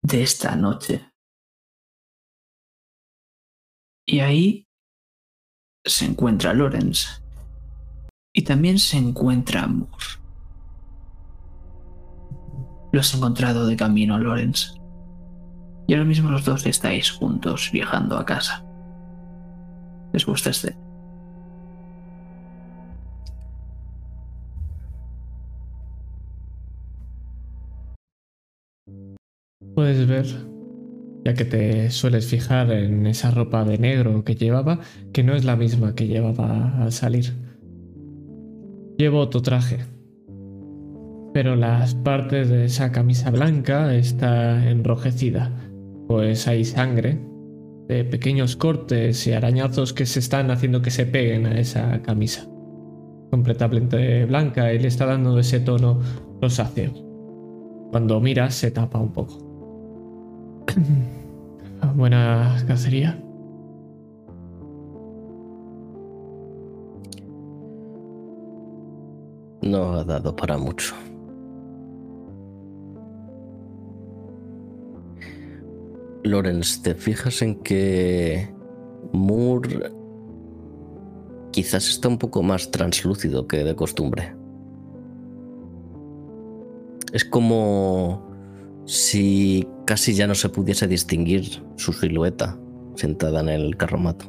de 0.01 0.23
esta 0.23 0.55
noche. 0.55 1.07
Y 4.07 4.21
ahí 4.21 4.67
se 5.85 6.05
encuentra 6.05 6.51
Lorenz. 6.55 7.21
Y 8.33 8.41
también 8.41 8.79
se 8.79 8.97
encuentra 8.97 9.67
Moore. 9.67 10.26
Lo 12.97 13.01
has 13.01 13.13
encontrado 13.13 13.67
de 13.67 13.75
camino, 13.75 14.17
Lorenz. 14.17 14.73
Y 15.85 15.93
ahora 15.93 16.05
mismo 16.05 16.31
los 16.31 16.45
dos 16.45 16.65
estáis 16.65 17.11
juntos 17.11 17.69
viajando 17.71 18.17
a 18.17 18.25
casa. 18.25 18.65
¿Les 20.13 20.25
gusta 20.25 20.49
este? 20.49 20.75
Puedes 29.75 30.07
ver, 30.07 30.25
ya 31.23 31.35
que 31.35 31.45
te 31.45 31.91
sueles 31.91 32.25
fijar 32.25 32.71
en 32.71 33.05
esa 33.05 33.29
ropa 33.29 33.63
de 33.63 33.77
negro 33.77 34.23
que 34.23 34.33
llevaba, 34.33 34.79
que 35.13 35.21
no 35.21 35.35
es 35.35 35.45
la 35.45 35.55
misma 35.55 35.93
que 35.93 36.07
llevaba 36.07 36.81
al 36.81 36.91
salir. 36.91 37.31
Llevo 38.97 39.19
otro 39.19 39.43
traje, 39.43 39.85
pero 41.37 41.55
las 41.55 41.93
partes 41.93 42.49
de 42.49 42.65
esa 42.65 42.91
camisa 42.91 43.29
blanca 43.29 43.93
está 43.93 44.67
enrojecida, 44.67 45.51
pues 46.07 46.47
hay 46.47 46.65
sangre 46.65 47.19
de 47.87 48.03
pequeños 48.05 48.55
cortes 48.55 49.27
y 49.27 49.33
arañazos 49.33 49.93
que 49.93 50.07
se 50.07 50.17
están 50.17 50.49
haciendo 50.49 50.81
que 50.81 50.89
se 50.89 51.05
peguen 51.05 51.45
a 51.45 51.59
esa 51.59 52.01
camisa. 52.01 52.47
Completamente 53.29 54.25
blanca 54.25 54.73
y 54.73 54.79
le 54.79 54.87
está 54.87 55.05
dando 55.05 55.37
ese 55.37 55.59
tono 55.59 56.01
rosáceo. 56.41 56.91
Cuando 57.91 58.19
mira 58.19 58.49
se 58.49 58.71
tapa 58.71 58.97
un 58.97 59.13
poco. 59.13 59.37
Buena 61.95 62.57
cacería. 62.67 63.23
No 69.61 69.93
ha 69.93 70.03
dado 70.03 70.35
para 70.35 70.57
mucho. 70.57 70.95
Lorenz, 76.23 76.81
¿te 76.81 76.95
fijas 76.95 77.41
en 77.41 77.61
que 77.63 78.49
Moore 79.13 79.91
quizás 81.51 81.87
está 81.89 82.07
un 82.07 82.17
poco 82.17 82.43
más 82.43 82.71
translúcido 82.71 83.47
que 83.47 83.63
de 83.63 83.75
costumbre? 83.75 84.35
Es 87.13 87.23
como 87.23 88.27
si 88.85 89.67
casi 89.85 90.13
ya 90.13 90.27
no 90.27 90.35
se 90.35 90.49
pudiese 90.49 90.87
distinguir 90.87 91.63
su 91.75 91.93
silueta 91.93 92.57
sentada 92.95 93.39
en 93.41 93.49
el 93.49 93.77
carromato. 93.77 94.25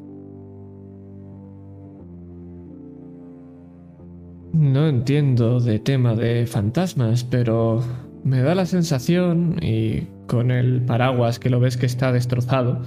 No 4.52 4.88
entiendo 4.88 5.60
de 5.60 5.78
tema 5.78 6.14
de 6.14 6.46
fantasmas, 6.46 7.22
pero 7.24 7.82
me 8.24 8.40
da 8.42 8.54
la 8.54 8.66
sensación, 8.66 9.56
y 9.62 10.06
con 10.28 10.52
el 10.52 10.84
paraguas 10.84 11.40
que 11.40 11.50
lo 11.50 11.58
ves 11.58 11.76
que 11.76 11.86
está 11.86 12.12
destrozado, 12.12 12.82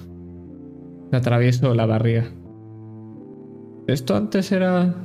atravieso 1.12 1.74
la 1.76 1.86
barriga. 1.86 2.32
Esto 3.88 4.16
antes 4.16 4.52
era... 4.52 4.96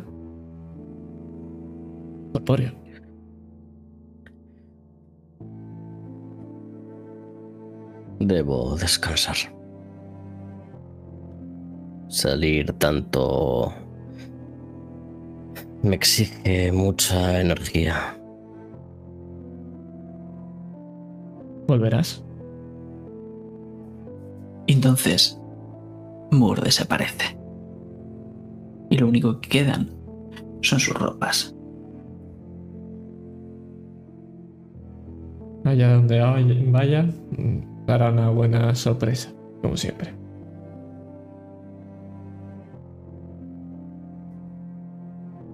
corpóreo. 2.32 2.72
Debo 8.20 8.76
descansar. 8.76 9.36
Salir 12.08 12.72
tanto 12.74 13.72
me 15.82 15.96
exige 15.96 16.70
mucha 16.72 17.40
energía. 17.40 18.16
¿Volverás? 21.66 22.25
Entonces, 24.66 25.40
Moore 26.30 26.62
desaparece. 26.62 27.38
Y 28.90 28.98
lo 28.98 29.08
único 29.08 29.40
que 29.40 29.48
quedan 29.48 29.90
son 30.62 30.80
sus 30.80 30.94
ropas. 30.94 31.54
Allá 35.64 35.94
donde 35.94 36.20
vaya, 36.70 37.06
dará 37.86 38.10
una 38.10 38.30
buena 38.30 38.74
sorpresa, 38.74 39.32
como 39.62 39.76
siempre. 39.76 40.14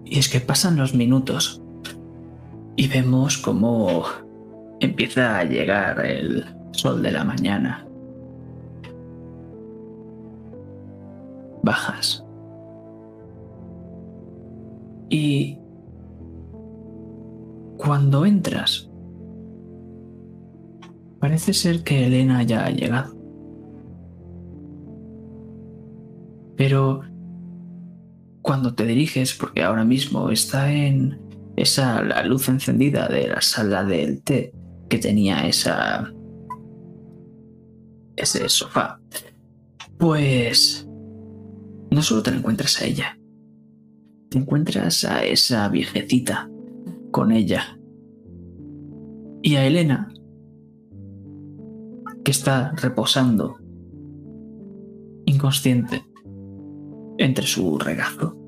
Y 0.04 0.18
es 0.18 0.28
que 0.28 0.40
pasan 0.40 0.76
los 0.76 0.94
minutos 0.94 1.62
y 2.76 2.88
vemos 2.88 3.38
cómo 3.38 4.04
empieza 4.80 5.38
a 5.38 5.44
llegar 5.44 6.04
el 6.04 6.44
sol 6.72 7.02
de 7.02 7.12
la 7.12 7.24
mañana. 7.24 7.86
Bajas. 11.62 12.24
Y 15.08 15.58
cuando 17.76 18.24
entras, 18.24 18.90
parece 21.18 21.52
ser 21.52 21.82
que 21.84 22.06
Elena 22.06 22.42
ya 22.42 22.64
ha 22.64 22.70
llegado. 22.70 23.14
Pero 26.56 27.02
cuando 28.42 28.74
te 28.74 28.86
diriges, 28.86 29.34
porque 29.34 29.62
ahora 29.62 29.84
mismo 29.84 30.30
está 30.30 30.72
en 30.72 31.20
esa 31.56 32.02
la 32.02 32.24
luz 32.24 32.48
encendida 32.48 33.08
de 33.08 33.28
la 33.28 33.40
sala 33.40 33.84
del 33.84 34.22
té, 34.22 34.52
que 34.88 34.98
tenía 34.98 35.46
esa 35.46 36.12
ese 38.16 38.48
sofá, 38.48 39.00
pues 39.98 40.88
no 41.92 42.02
solo 42.02 42.22
te 42.22 42.30
encuentras 42.30 42.80
a 42.80 42.86
ella, 42.86 43.18
te 44.30 44.38
encuentras 44.38 45.04
a 45.04 45.24
esa 45.24 45.68
viejecita 45.68 46.50
con 47.10 47.32
ella 47.32 47.78
y 49.42 49.56
a 49.56 49.66
Elena 49.66 50.12
que 52.24 52.30
está 52.30 52.72
reposando 52.72 53.58
inconsciente 55.26 56.02
entre 57.18 57.46
su 57.46 57.78
regazo. 57.78 58.38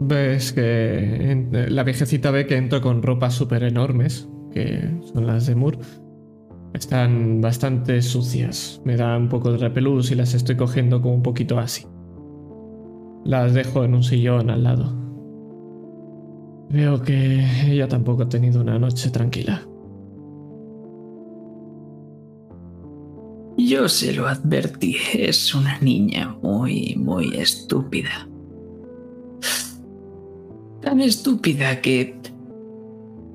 Ves 0.00 0.52
que 0.52 1.66
la 1.70 1.82
viejecita 1.84 2.30
ve 2.30 2.46
que 2.46 2.56
entro 2.56 2.82
con 2.82 3.02
ropas 3.02 3.34
súper 3.34 3.62
enormes, 3.62 4.28
que 4.52 5.00
son 5.14 5.26
las 5.26 5.46
de 5.46 5.54
Moore. 5.54 5.78
Están 6.74 7.40
bastante 7.40 8.02
sucias. 8.02 8.82
Me 8.84 8.96
da 8.96 9.16
un 9.16 9.28
poco 9.28 9.52
de 9.52 9.58
repelús 9.58 10.10
y 10.10 10.16
las 10.16 10.34
estoy 10.34 10.56
cogiendo 10.56 11.00
como 11.00 11.14
un 11.14 11.22
poquito 11.22 11.58
así. 11.58 11.86
Las 13.24 13.54
dejo 13.54 13.84
en 13.84 13.94
un 13.94 14.02
sillón 14.02 14.50
al 14.50 14.64
lado. 14.64 14.92
Veo 16.70 17.00
que 17.00 17.46
ella 17.66 17.86
tampoco 17.86 18.24
ha 18.24 18.28
tenido 18.28 18.60
una 18.60 18.78
noche 18.78 19.10
tranquila. 19.10 19.62
Yo 23.56 23.88
se 23.88 24.12
lo 24.12 24.26
advertí, 24.26 24.96
es 25.14 25.54
una 25.54 25.78
niña 25.78 26.36
muy, 26.42 26.96
muy 26.96 27.36
estúpida. 27.36 28.28
Tan 30.82 31.00
estúpida 31.00 31.80
que 31.80 32.18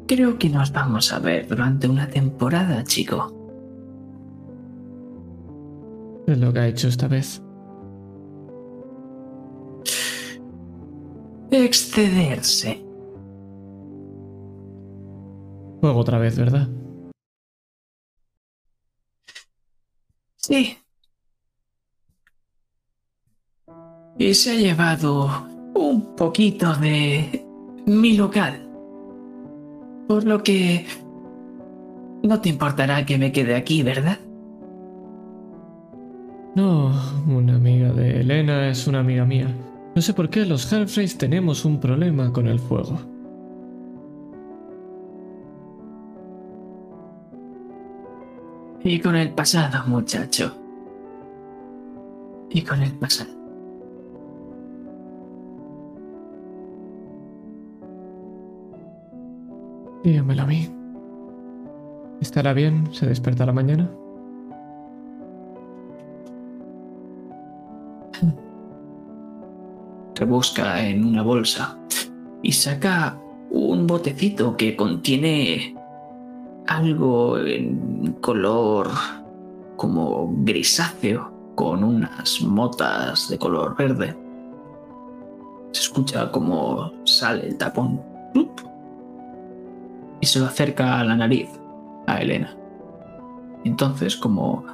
creo 0.09 0.39
que 0.39 0.49
nos 0.49 0.73
vamos 0.73 1.13
a 1.13 1.19
ver 1.19 1.47
durante 1.47 1.87
una 1.87 2.09
temporada, 2.09 2.83
chico. 2.83 3.31
Es 6.25 6.37
lo 6.39 6.51
que 6.51 6.59
ha 6.59 6.67
hecho 6.67 6.87
esta 6.87 7.07
vez. 7.07 7.43
Excederse. 11.51 12.83
Juego 15.79 15.99
otra 15.99 16.17
vez, 16.17 16.37
¿verdad? 16.39 16.67
Sí. 20.37 20.75
Y 24.17 24.33
se 24.33 24.51
ha 24.51 24.55
llevado 24.55 25.29
un 25.75 26.15
poquito 26.15 26.75
de 26.75 27.45
mi 27.85 28.17
local. 28.17 28.68
Por 30.09 30.23
lo 30.23 30.41
que 30.41 30.87
no 32.23 32.41
te 32.41 32.49
importará 32.49 33.05
que 33.05 33.19
me 33.19 33.31
quede 33.31 33.53
aquí, 33.53 33.83
¿verdad? 33.83 34.17
No, 36.55 36.91
una 37.27 37.57
amiga 37.57 37.93
de 37.93 38.21
Elena 38.21 38.69
es 38.69 38.87
una 38.87 39.01
amiga 39.01 39.23
mía. 39.23 39.53
No 39.95 40.01
sé 40.01 40.15
por 40.15 40.31
qué 40.31 40.47
los 40.47 40.73
Halfreys 40.73 41.15
tenemos 41.15 41.63
un 41.63 41.79
problema 41.79 42.33
con 42.33 42.47
el 42.47 42.57
fuego. 42.57 42.99
Y 48.83 48.99
con 49.01 49.15
el 49.15 49.29
pasado, 49.29 49.85
muchacho. 49.85 50.57
Y 52.49 52.63
con 52.63 52.81
el 52.81 52.93
pasado. 52.93 53.38
Dígamelo 60.03 60.43
a 60.43 60.45
mí. 60.45 60.69
¿Estará 62.21 62.53
bien? 62.53 62.93
¿Se 62.93 63.05
despertará 63.05 63.51
mañana? 63.51 63.89
Rebusca 70.15 70.85
en 70.85 71.05
una 71.05 71.21
bolsa 71.21 71.77
y 72.41 72.51
saca 72.51 73.17
un 73.51 73.87
botecito 73.87 74.57
que 74.57 74.75
contiene 74.75 75.75
algo 76.67 77.37
en 77.37 78.15
color 78.21 78.89
como 79.77 80.33
grisáceo 80.43 81.31
con 81.55 81.83
unas 81.83 82.41
motas 82.41 83.29
de 83.29 83.37
color 83.37 83.75
verde. 83.77 84.15
se 85.71 85.81
escucha 85.81 86.31
como 86.31 86.91
sale 87.05 87.47
el 87.47 87.57
tapón. 87.57 88.01
Y 90.21 90.25
se 90.25 90.39
lo 90.39 90.45
acerca 90.45 90.99
a 90.99 91.03
la 91.03 91.15
nariz 91.15 91.49
a 92.07 92.17
Elena. 92.17 92.55
Entonces, 93.63 94.15
como 94.15 94.65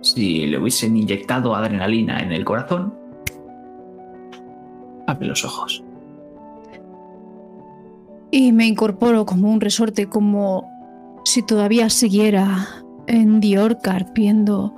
si 0.00 0.46
le 0.46 0.58
hubiesen 0.58 0.96
inyectado 0.96 1.54
adrenalina 1.54 2.20
en 2.20 2.32
el 2.32 2.44
corazón, 2.44 2.94
abre 5.06 5.28
los 5.28 5.44
ojos. 5.44 5.82
Y 8.30 8.52
me 8.52 8.66
incorporo 8.66 9.26
como 9.26 9.50
un 9.50 9.60
resorte, 9.60 10.06
como 10.06 10.68
si 11.24 11.42
todavía 11.42 11.90
siguiera 11.90 12.66
en 13.06 13.40
Diorcar 13.40 14.12
viendo 14.14 14.74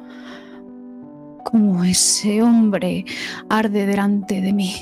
cómo 1.44 1.84
ese 1.84 2.42
hombre 2.42 3.04
arde 3.48 3.86
delante 3.86 4.40
de 4.40 4.52
mí. 4.52 4.74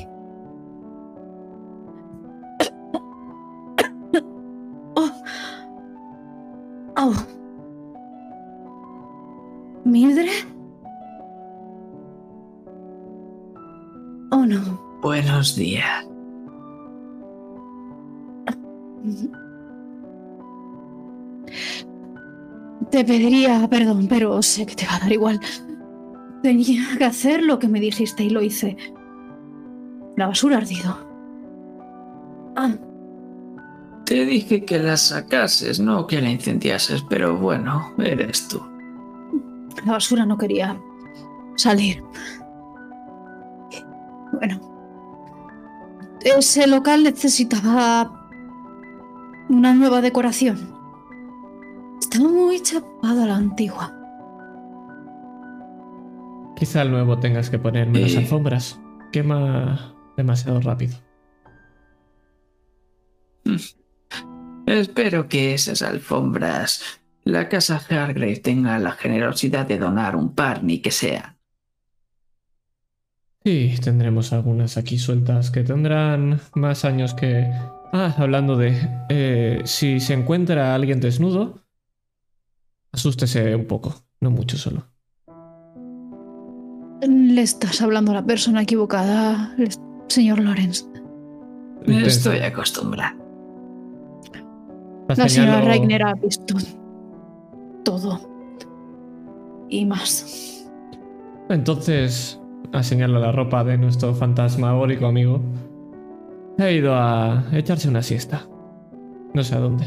Oh. 7.05 7.13
¿Mildred? 9.85 10.47
Oh 14.31 14.47
no. 14.47 14.81
Buenos 15.03 15.57
días. 15.57 16.07
Te 22.91 23.05
pediría 23.05 23.67
perdón, 23.69 24.07
pero 24.09 24.41
sé 24.41 24.65
que 24.65 24.77
te 24.77 24.87
va 24.87 24.95
a 24.95 25.01
dar 25.01 25.13
igual. 25.13 25.41
Tenía 26.45 26.85
que 26.97 27.05
hacer 27.05 27.43
lo 27.43 27.59
que 27.59 27.67
me 27.67 27.81
dijiste 27.81 28.23
y 28.23 28.31
lo 28.31 28.43
hice. 28.43 28.77
La 30.17 30.29
basura 30.29 30.59
ardido. 30.59 30.97
Ah, 32.55 32.77
Te 34.13 34.27
dije 34.27 34.67
que 34.67 34.79
la 34.79 34.99
sacases, 34.99 35.81
no 35.81 36.07
que 36.07 36.21
la 36.21 36.29
incendiases, 36.31 37.03
pero 37.09 37.35
bueno, 37.39 37.95
eres 37.97 38.47
tú. 38.47 38.61
la 39.87 39.93
basura 39.93 40.27
no 40.27 40.37
quería 40.37 40.79
salir. 41.57 42.05
Bueno. 44.35 44.61
Ese 46.21 46.67
local 46.67 47.05
necesitaba 47.05 48.29
una 49.49 49.73
nueva 49.73 50.03
decoración. 50.03 50.59
Estaba 51.99 52.29
muy 52.29 52.61
chapado 52.61 53.23
a 53.23 53.27
la 53.27 53.37
antigua. 53.37 53.95
Quizá 56.55 56.83
al 56.83 56.91
nuevo 56.91 57.19
tengas 57.19 57.49
que 57.49 57.59
poner 57.59 57.89
menos 57.89 58.13
Eh. 58.13 58.19
alfombras. 58.19 58.79
Quema 59.11 59.95
demasiado 60.19 60.61
rápido. 60.61 60.97
Espero 64.73 65.29
que 65.29 65.53
esas 65.53 65.83
alfombras 65.83 66.83
la 67.25 67.49
casa 67.49 67.77
Hargrave 67.77 68.39
tenga 68.39 68.79
la 68.79 68.93
generosidad 68.93 69.67
de 69.67 69.79
donar 69.79 70.17
un 70.17 70.35
par, 70.35 70.65
ni 70.65 70.79
que 70.79 70.91
sea. 70.91 71.37
Sí, 73.45 73.75
tendremos 73.83 74.33
algunas 74.33 74.77
aquí 74.79 74.99
sueltas 74.99 75.51
que 75.51 75.63
tendrán 75.63 76.41
más 76.55 76.85
años 76.85 77.13
que... 77.13 77.51
Ah, 77.93 78.15
hablando 78.17 78.57
de... 78.57 78.75
eh, 79.11 79.61
si 79.65 80.01
se 80.01 80.15
encuentra 80.15 80.75
alguien 80.75 81.01
desnudo, 81.01 81.61
asústese 82.93 83.55
un 83.55 83.67
poco, 83.67 83.95
no 84.21 84.31
mucho 84.31 84.57
solo. 84.57 84.87
Le 87.03 87.43
estás 87.43 87.83
hablando 87.83 88.13
a 88.13 88.15
la 88.15 88.25
persona 88.25 88.63
equivocada, 88.63 89.55
señor 90.09 90.39
Lawrence. 90.39 90.87
Estoy 91.87 92.39
acostumbrado. 92.39 93.22
La 95.17 95.25
La 95.25 95.29
señora 95.29 95.53
señalo- 95.61 95.67
Reigner 95.69 96.03
ha 96.03 96.15
visto 96.15 96.55
todo. 97.85 98.21
Y 99.69 99.85
más. 99.87 100.65
Entonces, 101.49 102.39
señalo 102.83 103.19
la 103.19 103.33
ropa 103.33 103.65
de 103.65 103.79
nuestro 103.79 104.15
fantasmagórico 104.15 105.07
amigo. 105.07 105.41
Ha 106.59 106.71
ido 106.71 106.95
a 106.95 107.45
echarse 107.53 107.89
una 107.89 108.03
siesta. 108.03 108.47
No 109.35 109.43
sé 109.43 109.55
a 109.55 109.59
dónde. 109.61 109.87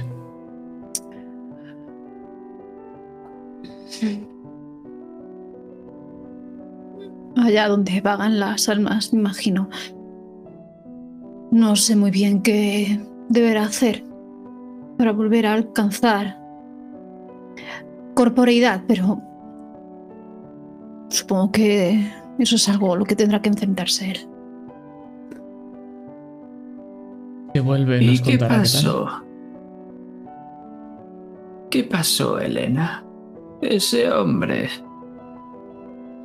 Allá 7.37 7.67
donde 7.67 8.01
vagan 8.01 8.39
las 8.39 8.69
almas, 8.69 9.13
me 9.13 9.19
imagino. 9.19 9.69
No 11.51 11.75
sé 11.75 11.95
muy 11.95 12.11
bien 12.11 12.41
qué 12.41 12.99
deberá 13.29 13.63
hacer 13.63 14.03
para 14.97 15.11
volver 15.11 15.45
a 15.45 15.53
alcanzar 15.53 16.37
corporeidad, 18.13 18.83
pero 18.87 19.21
supongo 21.09 21.51
que 21.51 22.11
eso 22.39 22.55
es 22.55 22.69
algo 22.69 22.93
a 22.93 22.97
lo 22.97 23.05
que 23.05 23.15
tendrá 23.15 23.41
que 23.41 23.49
enfrentarse 23.49 24.11
él. 24.11 24.29
Que 27.53 27.59
vuelve 27.59 28.03
¿Y 28.03 28.07
nos 28.07 28.21
qué 28.21 28.37
pasó? 28.37 29.07
¿Qué 31.69 31.83
pasó, 31.83 32.39
Elena? 32.39 33.03
Ese 33.61 34.11
hombre 34.11 34.69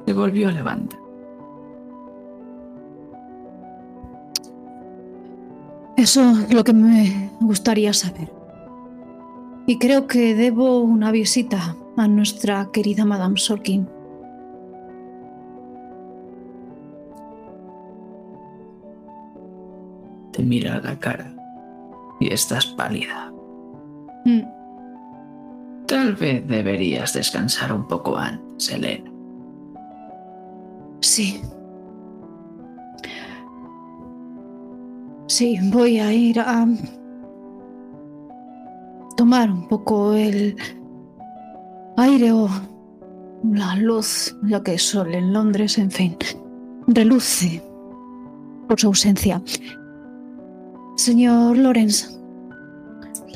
se 0.07 0.13
volvió 0.13 0.49
a 0.49 0.53
levantar. 0.53 0.99
Eso 5.97 6.31
es 6.31 6.55
lo 6.55 6.65
que 6.65 6.73
me 6.73 7.31
gustaría 7.41 7.93
saber. 7.93 8.40
Y 9.71 9.79
creo 9.79 10.09
que 10.09 10.35
debo 10.35 10.81
una 10.81 11.13
visita 11.13 11.77
a 11.97 12.09
nuestra 12.09 12.71
querida 12.73 13.05
Madame 13.05 13.39
Sorkin. 13.39 13.89
Te 20.33 20.43
mira 20.43 20.75
a 20.75 20.81
la 20.81 20.99
cara 20.99 21.33
y 22.19 22.33
estás 22.33 22.67
pálida. 22.67 23.33
Mm, 24.25 24.41
Tal 25.87 26.17
vez 26.17 26.45
deberías 26.49 27.13
descansar 27.13 27.73
un 27.73 27.87
poco 27.87 28.17
antes, 28.17 28.73
Elena. 28.73 29.09
Sí. 30.99 31.41
Sí, 35.29 35.61
voy 35.71 36.01
a 36.01 36.13
ir 36.13 36.41
a 36.41 36.67
tomar 39.21 39.51
un 39.51 39.69
poco 39.69 40.15
el 40.15 40.57
aire 41.99 42.33
o 42.33 42.49
la 43.45 43.77
luz, 43.77 44.35
ya 44.45 44.63
que 44.63 44.73
es 44.73 44.83
sol 44.83 45.15
en 45.15 45.35
Londres, 45.35 45.77
en 45.77 45.91
fin, 45.91 46.17
reluce 46.87 47.63
por 48.67 48.81
su 48.81 48.87
ausencia. 48.87 49.43
Señor 50.97 51.59
Lawrence, 51.59 52.19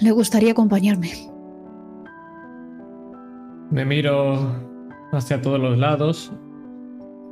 ¿le 0.00 0.10
gustaría 0.10 0.52
acompañarme? 0.52 1.10
Me 3.70 3.84
miro 3.84 4.56
hacia 5.12 5.42
todos 5.42 5.60
los 5.60 5.76
lados. 5.76 6.32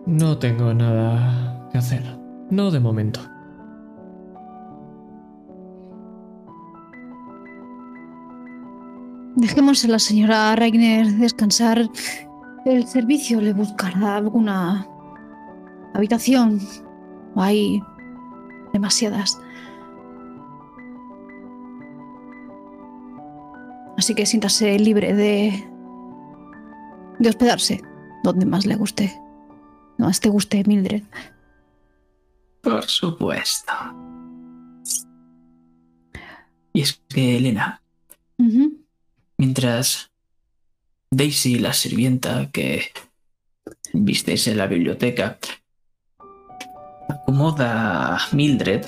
No 0.05 0.37
tengo 0.37 0.75
nada 0.75 1.71
que 1.73 1.79
hacer. 1.79 2.03
No 2.51 2.71
de 2.71 2.81
momento. 2.81 3.21
Dejemos 9.43 9.85
a 9.85 9.89
la 9.89 9.99
señora 9.99 10.55
Reigner 10.55 11.05
descansar. 11.15 11.91
El 12.65 12.87
servicio 12.87 13.41
le 13.41 13.53
buscará 13.53 14.19
alguna 14.19 14.87
habitación. 15.95 16.61
Hay 17.35 17.83
demasiadas. 18.73 19.41
Así 23.99 24.15
que 24.15 24.27
siéntase 24.27 24.79
libre 24.79 25.13
de, 25.13 25.69
de 27.19 27.29
hospedarse 27.29 27.83
donde 28.23 28.47
más 28.47 28.65
le 28.65 28.77
guste. 28.77 29.21
Más 29.99 30.21
te 30.21 30.29
guste, 30.29 30.63
Mildred. 30.69 31.03
Por 32.61 32.85
supuesto. 32.85 33.73
Y 36.73 36.83
es 36.83 37.03
que, 37.09 37.39
Elena. 37.39 37.83
Mientras 39.43 40.13
Daisy, 41.11 41.59
la 41.59 41.73
sirvienta 41.73 42.49
que 42.53 42.83
visteis 43.93 44.47
en 44.47 44.57
la 44.57 44.69
biblioteca, 44.69 45.37
acomoda 47.09 48.15
a 48.15 48.21
Mildred, 48.31 48.87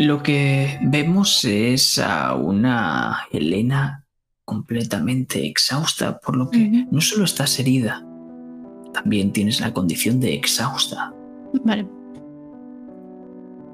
lo 0.00 0.24
que 0.24 0.76
vemos 0.82 1.44
es 1.44 2.00
a 2.00 2.34
una 2.34 3.28
Elena 3.30 4.04
completamente 4.44 5.46
exhausta, 5.46 6.18
por 6.18 6.36
lo 6.36 6.50
que 6.50 6.84
no 6.90 7.00
solo 7.00 7.24
estás 7.24 7.60
herida, 7.60 8.04
también 8.92 9.32
tienes 9.32 9.60
la 9.60 9.72
condición 9.72 10.18
de 10.18 10.34
exhausta. 10.34 11.14
Vale. 11.62 11.86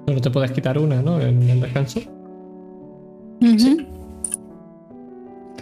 Solo 0.06 0.20
te 0.20 0.30
puedes 0.30 0.52
quitar 0.52 0.78
una, 0.78 1.00
¿no? 1.00 1.18
En 1.22 1.42
el 1.48 1.58
descanso. 1.62 2.00
Ujú. 3.40 3.97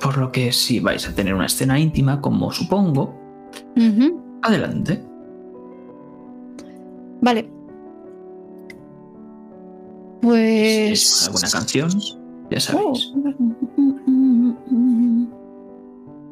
Por 0.01 0.19
lo 0.19 0.31
que 0.31 0.53
si 0.53 0.79
vais 0.81 1.07
a 1.09 1.15
tener 1.15 1.35
una 1.35 1.47
escena 1.47 1.79
íntima, 1.79 2.21
como 2.21 2.53
supongo, 2.53 3.15
adelante. 4.43 5.03
Vale. 7.21 7.43
Si 10.21 10.29
Pues. 10.29 10.91
es 10.93 11.27
alguna 11.27 11.49
canción, 11.51 11.91
ya 12.51 12.61
sabéis. 12.61 13.13
Oh. 13.15 13.21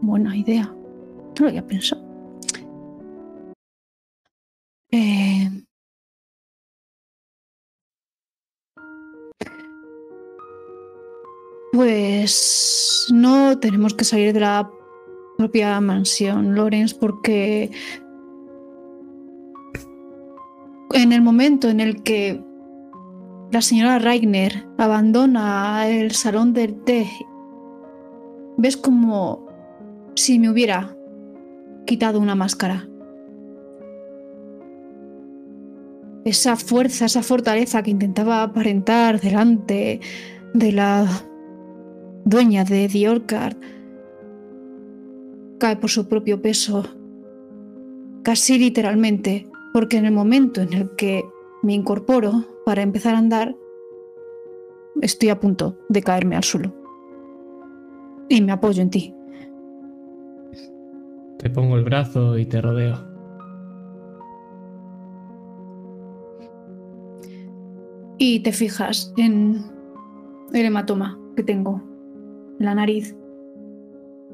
Buena 0.02 0.36
idea. 0.36 0.64
No 0.66 1.44
lo 1.44 1.48
había 1.48 1.66
pensado. 1.66 2.02
Eh, 4.90 5.33
Pues 11.74 13.08
no 13.12 13.58
tenemos 13.58 13.94
que 13.94 14.04
salir 14.04 14.32
de 14.32 14.38
la 14.38 14.70
propia 15.36 15.80
mansión, 15.80 16.54
Lorenz, 16.54 16.94
porque 16.94 17.72
en 20.92 21.12
el 21.12 21.20
momento 21.20 21.68
en 21.68 21.80
el 21.80 22.04
que 22.04 22.40
la 23.50 23.60
señora 23.60 23.98
Reigner 23.98 24.68
abandona 24.78 25.88
el 25.88 26.12
salón 26.12 26.52
del 26.52 26.80
té, 26.84 27.10
ves 28.56 28.76
como 28.76 29.48
si 30.14 30.38
me 30.38 30.50
hubiera 30.50 30.96
quitado 31.86 32.20
una 32.20 32.36
máscara. 32.36 32.88
Esa 36.24 36.54
fuerza, 36.54 37.06
esa 37.06 37.24
fortaleza 37.24 37.82
que 37.82 37.90
intentaba 37.90 38.44
aparentar 38.44 39.20
delante 39.20 39.98
de 40.54 40.70
la 40.70 41.08
dueña 42.24 42.64
de 42.64 42.88
The 42.88 43.08
Orchard 43.08 43.56
cae 45.58 45.76
por 45.76 45.90
su 45.90 46.08
propio 46.08 46.42
peso, 46.42 46.84
casi 48.22 48.58
literalmente, 48.58 49.48
porque 49.72 49.98
en 49.98 50.06
el 50.06 50.12
momento 50.12 50.60
en 50.60 50.72
el 50.72 50.90
que 50.96 51.24
me 51.62 51.74
incorporo 51.74 52.44
para 52.64 52.82
empezar 52.82 53.14
a 53.14 53.18
andar, 53.18 53.54
estoy 55.00 55.28
a 55.28 55.40
punto 55.40 55.78
de 55.88 56.02
caerme 56.02 56.36
al 56.36 56.44
suelo. 56.44 56.74
Y 58.28 58.40
me 58.42 58.52
apoyo 58.52 58.82
en 58.82 58.90
ti. 58.90 59.14
Te 61.38 61.50
pongo 61.50 61.76
el 61.76 61.84
brazo 61.84 62.38
y 62.38 62.46
te 62.46 62.60
rodeo. 62.60 62.96
Y 68.16 68.40
te 68.40 68.52
fijas 68.52 69.12
en 69.16 69.62
el 70.52 70.66
hematoma 70.66 71.18
que 71.36 71.42
tengo 71.42 71.93
en 71.93 71.93
la 72.58 72.74
nariz. 72.74 73.16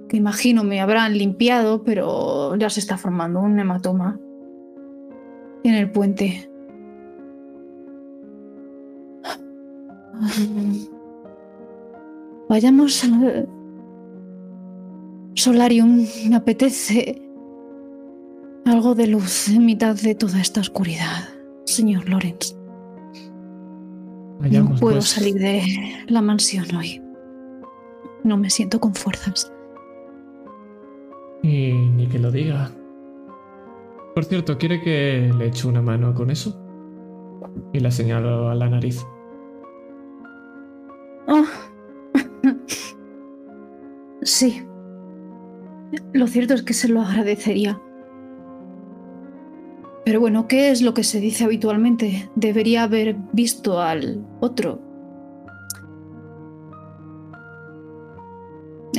Que 0.08 0.16
imagino 0.16 0.64
me 0.64 0.80
habrán 0.80 1.16
limpiado, 1.16 1.84
pero 1.84 2.56
ya 2.56 2.68
se 2.70 2.80
está 2.80 2.96
formando 2.96 3.40
un 3.40 3.58
hematoma 3.58 4.18
en 5.62 5.74
el 5.74 5.90
puente. 5.90 6.50
Vayamos 12.48 13.04
al 13.04 13.48
solarium. 15.34 16.06
Me 16.28 16.36
apetece 16.36 17.22
algo 18.64 18.94
de 18.94 19.06
luz 19.06 19.48
en 19.48 19.64
mitad 19.64 19.96
de 19.96 20.14
toda 20.14 20.40
esta 20.40 20.60
oscuridad, 20.60 21.28
señor 21.64 22.08
Lawrence. 22.08 22.56
Vayamos, 24.40 24.72
no 24.72 24.78
puedo 24.78 24.96
pues. 24.96 25.08
salir 25.08 25.34
de 25.34 25.62
la 26.08 26.22
mansión 26.22 26.74
hoy. 26.74 27.00
No 28.24 28.36
me 28.36 28.50
siento 28.50 28.80
con 28.80 28.94
fuerzas. 28.94 29.52
Y 31.42 31.72
ni 31.72 32.06
que 32.06 32.18
lo 32.18 32.30
diga. 32.30 32.70
Por 34.14 34.24
cierto, 34.24 34.58
¿quiere 34.58 34.82
que 34.82 35.32
le 35.36 35.46
eche 35.46 35.66
una 35.66 35.80
mano 35.80 36.14
con 36.14 36.30
eso? 36.30 36.60
Y 37.72 37.80
la 37.80 37.90
señalo 37.90 38.50
a 38.50 38.54
la 38.54 38.68
nariz. 38.68 39.04
Oh. 41.28 41.44
sí. 44.22 44.62
Lo 46.12 46.26
cierto 46.26 46.54
es 46.54 46.62
que 46.62 46.74
se 46.74 46.88
lo 46.88 47.00
agradecería. 47.00 47.80
Pero 50.04 50.20
bueno, 50.20 50.48
¿qué 50.48 50.70
es 50.70 50.82
lo 50.82 50.92
que 50.92 51.04
se 51.04 51.20
dice 51.20 51.44
habitualmente? 51.44 52.28
Debería 52.34 52.82
haber 52.82 53.16
visto 53.32 53.80
al 53.80 54.26
otro. 54.40 54.89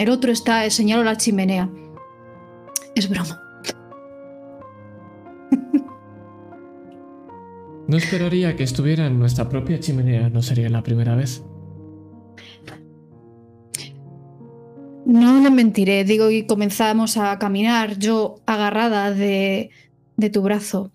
El 0.01 0.09
otro 0.09 0.31
está, 0.31 0.67
señaló 0.71 1.03
la 1.03 1.15
chimenea. 1.15 1.69
Es 2.95 3.07
broma. 3.07 3.39
No 7.87 7.97
esperaría 7.97 8.55
que 8.55 8.63
estuviera 8.63 9.05
en 9.05 9.19
nuestra 9.19 9.47
propia 9.47 9.79
chimenea, 9.79 10.27
no 10.31 10.41
sería 10.41 10.69
la 10.69 10.81
primera 10.81 11.15
vez. 11.15 11.43
No 15.05 15.39
le 15.39 15.51
mentiré, 15.51 16.03
digo, 16.03 16.31
y 16.31 16.47
comenzamos 16.47 17.17
a 17.17 17.37
caminar, 17.37 17.99
yo 17.99 18.37
agarrada 18.47 19.11
de, 19.11 19.69
de 20.17 20.29
tu 20.31 20.41
brazo. 20.41 20.91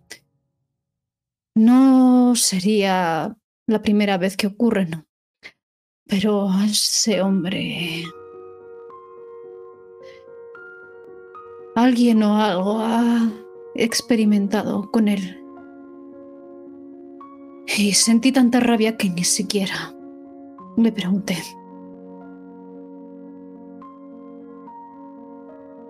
No 1.54 2.34
sería 2.34 3.36
la 3.68 3.82
primera 3.82 4.18
vez 4.18 4.36
que 4.36 4.48
ocurre, 4.48 4.86
¿no? 4.86 5.06
Pero 6.08 6.50
ese 6.64 7.22
hombre... 7.22 8.02
Alguien 11.76 12.22
o 12.22 12.40
algo 12.40 12.78
ha 12.78 13.30
experimentado 13.74 14.90
con 14.90 15.08
él. 15.08 15.38
Y 17.76 17.92
sentí 17.92 18.32
tanta 18.32 18.60
rabia 18.60 18.96
que 18.96 19.10
ni 19.10 19.24
siquiera 19.24 19.94
le 20.78 20.90
pregunté. 20.90 21.36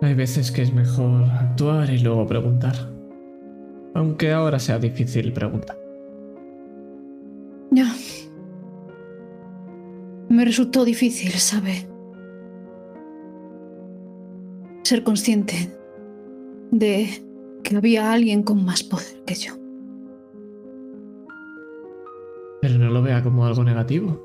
Hay 0.02 0.14
veces 0.14 0.50
que 0.50 0.62
es 0.62 0.74
mejor 0.74 1.22
actuar 1.22 1.88
y 1.88 2.00
luego 2.00 2.26
preguntar. 2.26 2.74
Aunque 3.94 4.32
ahora 4.32 4.58
sea 4.58 4.80
difícil 4.80 5.32
preguntar. 5.32 5.78
Ya. 7.70 7.94
Me 10.28 10.44
resultó 10.44 10.84
difícil, 10.84 11.30
¿sabe? 11.30 11.86
Ser 14.86 15.02
consciente 15.02 15.76
de 16.70 17.08
que 17.64 17.76
había 17.76 18.12
alguien 18.12 18.44
con 18.44 18.64
más 18.64 18.84
poder 18.84 19.24
que 19.26 19.34
yo. 19.34 19.54
Pero 22.62 22.78
no 22.78 22.90
lo 22.90 23.02
vea 23.02 23.20
como 23.20 23.44
algo 23.44 23.64
negativo. 23.64 24.24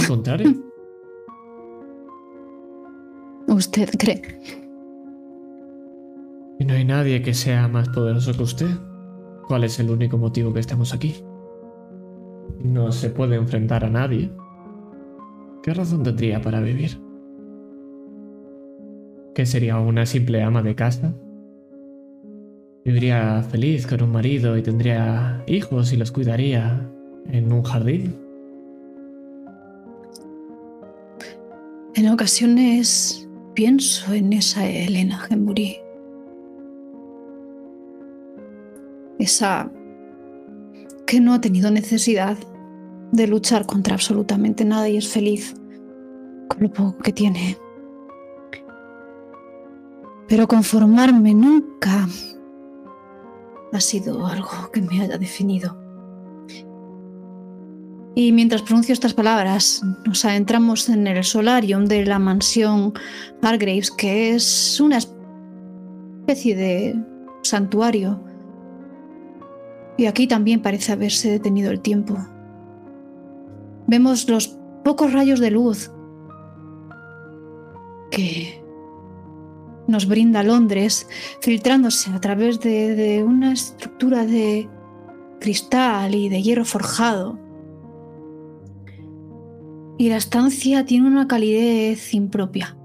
Al 0.00 0.08
contrario. 0.08 0.52
¿Usted 3.46 3.88
cree? 4.00 4.20
Y 6.58 6.64
no 6.64 6.74
hay 6.74 6.84
nadie 6.84 7.22
que 7.22 7.34
sea 7.34 7.68
más 7.68 7.88
poderoso 7.90 8.32
que 8.32 8.42
usted. 8.42 8.70
¿Cuál 9.46 9.62
es 9.62 9.78
el 9.78 9.90
único 9.90 10.18
motivo 10.18 10.52
que 10.52 10.58
estemos 10.58 10.92
aquí? 10.92 11.14
No 12.58 12.90
se 12.90 13.10
puede 13.10 13.36
enfrentar 13.36 13.84
a 13.84 13.90
nadie. 13.90 14.32
¿Qué 15.62 15.72
razón 15.72 16.02
tendría 16.02 16.42
para 16.42 16.58
vivir? 16.58 17.03
¿Qué 19.34 19.46
sería 19.46 19.78
una 19.80 20.06
simple 20.06 20.42
ama 20.42 20.62
de 20.62 20.76
casa? 20.76 21.12
Viviría 22.84 23.42
feliz 23.42 23.84
con 23.84 24.00
un 24.02 24.12
marido 24.12 24.56
y 24.56 24.62
tendría 24.62 25.42
hijos 25.48 25.92
y 25.92 25.96
los 25.96 26.12
cuidaría 26.12 26.88
en 27.26 27.52
un 27.52 27.64
jardín. 27.64 28.14
En 31.96 32.08
ocasiones 32.08 33.28
pienso 33.54 34.12
en 34.12 34.32
esa 34.34 34.68
Elena 34.68 35.18
Gembury. 35.18 35.78
Esa 39.18 39.68
que 41.06 41.20
no 41.20 41.34
ha 41.34 41.40
tenido 41.40 41.72
necesidad 41.72 42.36
de 43.10 43.26
luchar 43.26 43.66
contra 43.66 43.94
absolutamente 43.94 44.64
nada 44.64 44.88
y 44.88 44.96
es 44.96 45.08
feliz 45.08 45.54
con 46.48 46.62
lo 46.62 46.70
poco 46.70 46.98
que 46.98 47.12
tiene. 47.12 47.63
Pero 50.28 50.48
conformarme 50.48 51.34
nunca 51.34 52.08
ha 53.72 53.80
sido 53.80 54.26
algo 54.26 54.70
que 54.72 54.80
me 54.80 55.02
haya 55.02 55.18
definido. 55.18 55.76
Y 58.16 58.30
mientras 58.30 58.62
pronuncio 58.62 58.92
estas 58.92 59.12
palabras, 59.12 59.82
nos 60.06 60.24
adentramos 60.24 60.88
en 60.88 61.06
el 61.08 61.24
solarium 61.24 61.86
de 61.86 62.06
la 62.06 62.20
mansión 62.20 62.92
Hargraves, 63.42 63.90
que 63.90 64.34
es 64.34 64.80
una 64.80 64.98
especie 64.98 66.54
de 66.54 66.94
santuario 67.42 68.22
Y 69.98 70.06
aquí 70.06 70.26
también 70.26 70.62
parece 70.62 70.92
haberse 70.92 71.30
detenido 71.30 71.70
el 71.70 71.80
tiempo. 71.80 72.16
Vemos 73.86 74.28
los 74.28 74.56
pocos 74.84 75.12
rayos 75.12 75.40
de 75.40 75.50
luz 75.50 75.90
que 78.10 78.63
nos 79.86 80.06
brinda 80.06 80.42
Londres, 80.42 81.08
filtrándose 81.40 82.10
a 82.10 82.20
través 82.20 82.60
de, 82.60 82.94
de 82.94 83.24
una 83.24 83.52
estructura 83.52 84.24
de 84.26 84.68
cristal 85.40 86.14
y 86.14 86.28
de 86.28 86.42
hierro 86.42 86.64
forjado. 86.64 87.38
Y 89.98 90.08
la 90.08 90.16
estancia 90.16 90.84
tiene 90.84 91.06
una 91.06 91.28
calidez 91.28 92.14
impropia. 92.14 92.76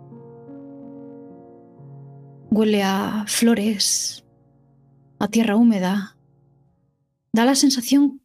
Huele 2.52 2.84
a 2.84 3.26
flores, 3.28 4.26
a 5.20 5.28
tierra 5.28 5.56
húmeda. 5.56 6.18
Da 7.32 7.46
la 7.46 7.56
sensación 7.56 8.22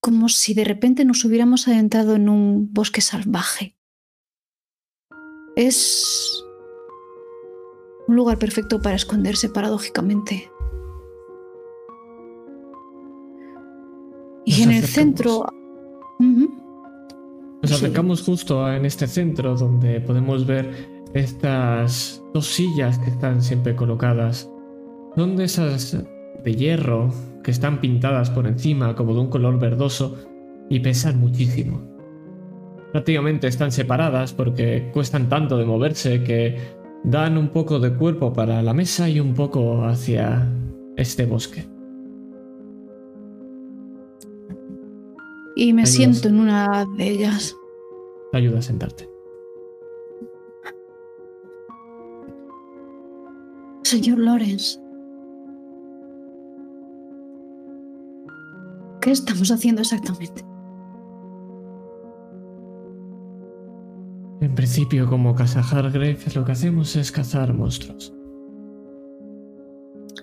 como 0.00 0.28
si 0.28 0.54
de 0.54 0.64
repente 0.64 1.04
nos 1.04 1.24
hubiéramos 1.24 1.68
adentrado 1.68 2.14
en 2.14 2.28
un 2.28 2.72
bosque 2.72 3.00
salvaje. 3.00 3.76
Es 5.56 6.42
un 8.10 8.16
lugar 8.16 8.38
perfecto 8.38 8.82
para 8.82 8.96
esconderse 8.96 9.48
paradójicamente. 9.48 10.50
Y 14.44 14.50
Nos 14.50 14.60
en 14.60 14.70
el 14.72 14.84
centro... 14.84 15.46
Nos 17.62 17.70
Sí. 17.70 17.76
acercamos 17.76 18.22
justo 18.22 18.72
en 18.72 18.84
este 18.86 19.06
centro 19.06 19.54
donde 19.54 20.00
podemos 20.00 20.46
ver 20.46 20.70
estas 21.12 22.22
dos 22.32 22.46
sillas 22.46 22.98
que 22.98 23.10
están 23.10 23.42
siempre 23.42 23.76
colocadas. 23.76 24.50
Son 25.14 25.36
de 25.36 25.44
esas 25.44 25.96
de 26.42 26.54
hierro 26.54 27.10
que 27.44 27.50
están 27.50 27.80
pintadas 27.80 28.30
por 28.30 28.46
encima 28.46 28.96
como 28.96 29.12
de 29.14 29.20
un 29.20 29.28
color 29.28 29.58
verdoso 29.58 30.16
y 30.70 30.80
pesan 30.80 31.20
muchísimo. 31.20 31.82
Prácticamente 32.92 33.46
están 33.46 33.70
separadas 33.72 34.32
porque 34.32 34.90
cuestan 34.92 35.28
tanto 35.28 35.58
de 35.58 35.66
moverse 35.66 36.24
que 36.24 36.56
dan 37.04 37.38
un 37.38 37.48
poco 37.48 37.78
de 37.80 37.94
cuerpo 37.94 38.32
para 38.32 38.62
la 38.62 38.74
mesa 38.74 39.08
y 39.08 39.20
un 39.20 39.34
poco 39.34 39.84
hacia 39.84 40.48
este 40.96 41.24
bosque. 41.26 41.66
Y 45.56 45.72
me 45.72 45.82
Ayudas. 45.82 45.94
siento 45.96 46.28
en 46.28 46.40
una 46.40 46.86
de 46.96 47.08
ellas. 47.08 47.56
Te 48.32 48.38
ayuda 48.38 48.60
a 48.60 48.62
sentarte. 48.62 49.08
Señor 53.82 54.18
Lawrence. 54.18 54.78
¿Qué 59.00 59.10
estamos 59.10 59.50
haciendo 59.50 59.80
exactamente? 59.80 60.44
En 64.40 64.54
principio, 64.54 65.06
como 65.06 65.34
Casa 65.34 65.60
Hargrave, 65.60 66.18
lo 66.34 66.44
que 66.44 66.52
hacemos 66.52 66.96
es 66.96 67.12
cazar 67.12 67.52
monstruos. 67.52 68.14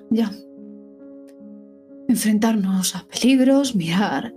Ya. 0.10 0.32
Enfrentarnos 2.08 2.96
a 2.96 3.06
peligros, 3.08 3.76
mirar 3.76 4.34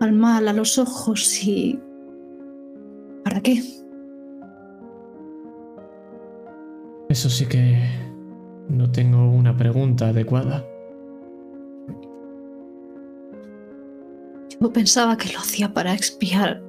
al 0.00 0.12
mal 0.12 0.46
a 0.46 0.52
los 0.52 0.78
ojos 0.78 1.42
y... 1.44 1.80
¿Para 3.24 3.40
qué? 3.40 3.62
Eso 7.08 7.30
sí 7.30 7.46
que 7.46 7.82
no 8.68 8.90
tengo 8.92 9.30
una 9.30 9.56
pregunta 9.56 10.08
adecuada. 10.08 10.64
Yo 14.60 14.72
pensaba 14.72 15.16
que 15.16 15.32
lo 15.32 15.40
hacía 15.40 15.72
para 15.72 15.94
expiar 15.94 16.62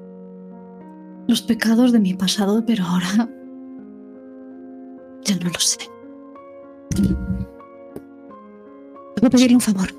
los 1.27 1.41
pecados 1.41 1.91
de 1.91 1.99
mi 1.99 2.13
pasado, 2.13 2.63
pero 2.65 2.83
ahora 2.83 3.29
ya 5.23 5.35
no 5.37 5.49
lo 5.49 5.59
sé. 5.59 5.79
Puedo 9.15 9.29
pedirle 9.29 9.55
un 9.55 9.61
favor. 9.61 9.89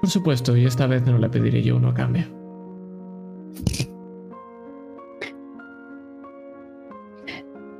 Por 0.00 0.10
supuesto, 0.10 0.56
y 0.56 0.66
esta 0.66 0.86
vez 0.86 1.04
no 1.06 1.18
le 1.18 1.28
pediré 1.28 1.62
yo 1.62 1.76
uno 1.76 1.88
a 1.88 1.94
cambio. 1.94 2.24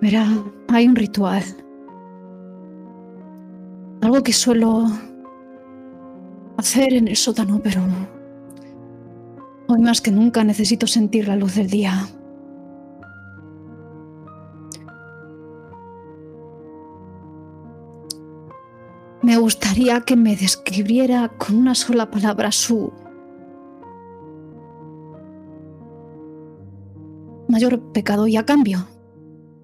Verá, 0.01 0.27
hay 0.69 0.89
un 0.89 0.97
ritual. 0.97 1.43
Algo 4.03 4.23
que 4.23 4.33
suelo 4.33 4.87
hacer 6.57 6.95
en 6.95 7.09
el 7.09 7.17
sótano, 7.17 7.61
pero 7.63 7.83
hoy 9.69 9.81
más 9.81 10.01
que 10.01 10.11
nunca 10.11 10.45
necesito 10.45 10.87
sentir 10.87 11.29
la 11.29 11.37
luz 11.37 11.55
del 11.55 11.69
día. 11.69 12.09
Me 19.23 19.37
gustaría 19.39 20.01
que 20.03 20.17
me 20.17 20.37
describiera 20.37 21.29
con 21.37 21.57
una 21.57 21.75
sola 21.75 22.11
palabra 22.11 22.53
su 22.53 22.93
mayor 27.49 27.93
pecado 27.93 28.29
y 28.29 28.37
a 28.37 28.45
cambio 28.45 28.87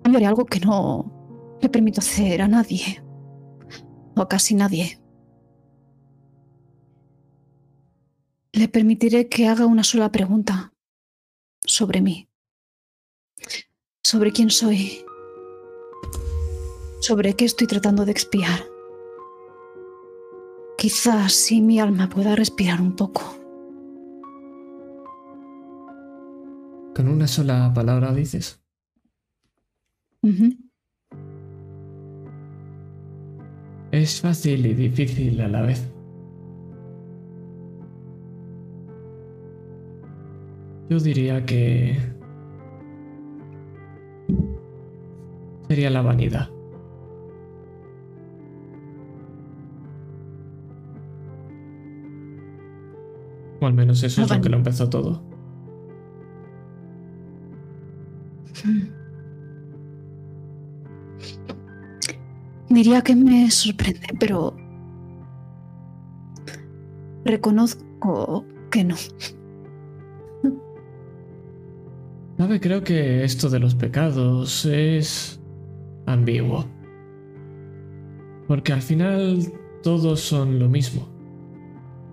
haré 0.04 0.26
algo 0.26 0.46
que 0.46 0.60
no 0.60 1.56
le 1.60 1.68
permito 1.68 2.00
hacer 2.00 2.42
a 2.42 2.48
nadie 2.48 3.02
o 4.16 4.20
a 4.20 4.28
casi 4.28 4.54
nadie. 4.54 5.01
Le 8.54 8.68
permitiré 8.68 9.28
que 9.30 9.48
haga 9.48 9.64
una 9.64 9.82
sola 9.82 10.12
pregunta 10.12 10.74
sobre 11.64 12.02
mí, 12.02 12.28
sobre 14.04 14.30
quién 14.30 14.50
soy, 14.50 15.02
sobre 17.00 17.34
qué 17.34 17.46
estoy 17.46 17.66
tratando 17.66 18.04
de 18.04 18.12
expiar. 18.12 18.66
Quizás 20.76 21.32
si 21.32 21.62
mi 21.62 21.80
alma 21.80 22.10
pueda 22.10 22.36
respirar 22.36 22.80
un 22.82 22.94
poco. 22.94 23.22
Con 26.94 27.08
una 27.08 27.26
sola 27.26 27.72
palabra 27.74 28.12
dices. 28.12 28.60
Es 33.92 34.20
fácil 34.20 34.66
y 34.66 34.74
difícil 34.74 35.40
a 35.40 35.48
la 35.48 35.62
vez. 35.62 35.91
Yo 40.92 41.00
diría 41.00 41.46
que 41.46 41.96
sería 45.66 45.88
la 45.88 46.02
vanidad. 46.02 46.50
O 53.58 53.66
al 53.66 53.72
menos 53.72 54.02
eso 54.02 54.20
La 54.20 54.26
es 54.26 54.36
lo 54.36 54.40
que 54.42 54.50
lo 54.50 54.58
empezó 54.58 54.90
todo. 54.90 55.22
Diría 62.68 63.00
que 63.00 63.16
me 63.16 63.50
sorprende, 63.50 64.08
pero 64.20 64.54
reconozco 67.24 68.44
que 68.70 68.84
no. 68.84 68.96
¿Sabe? 72.42 72.58
Creo 72.58 72.82
que 72.82 73.22
esto 73.22 73.48
de 73.50 73.60
los 73.60 73.76
pecados 73.76 74.64
es 74.64 75.40
ambiguo. 76.06 76.66
Porque 78.48 78.72
al 78.72 78.82
final 78.82 79.44
todos 79.84 80.18
son 80.18 80.58
lo 80.58 80.68
mismo. 80.68 81.08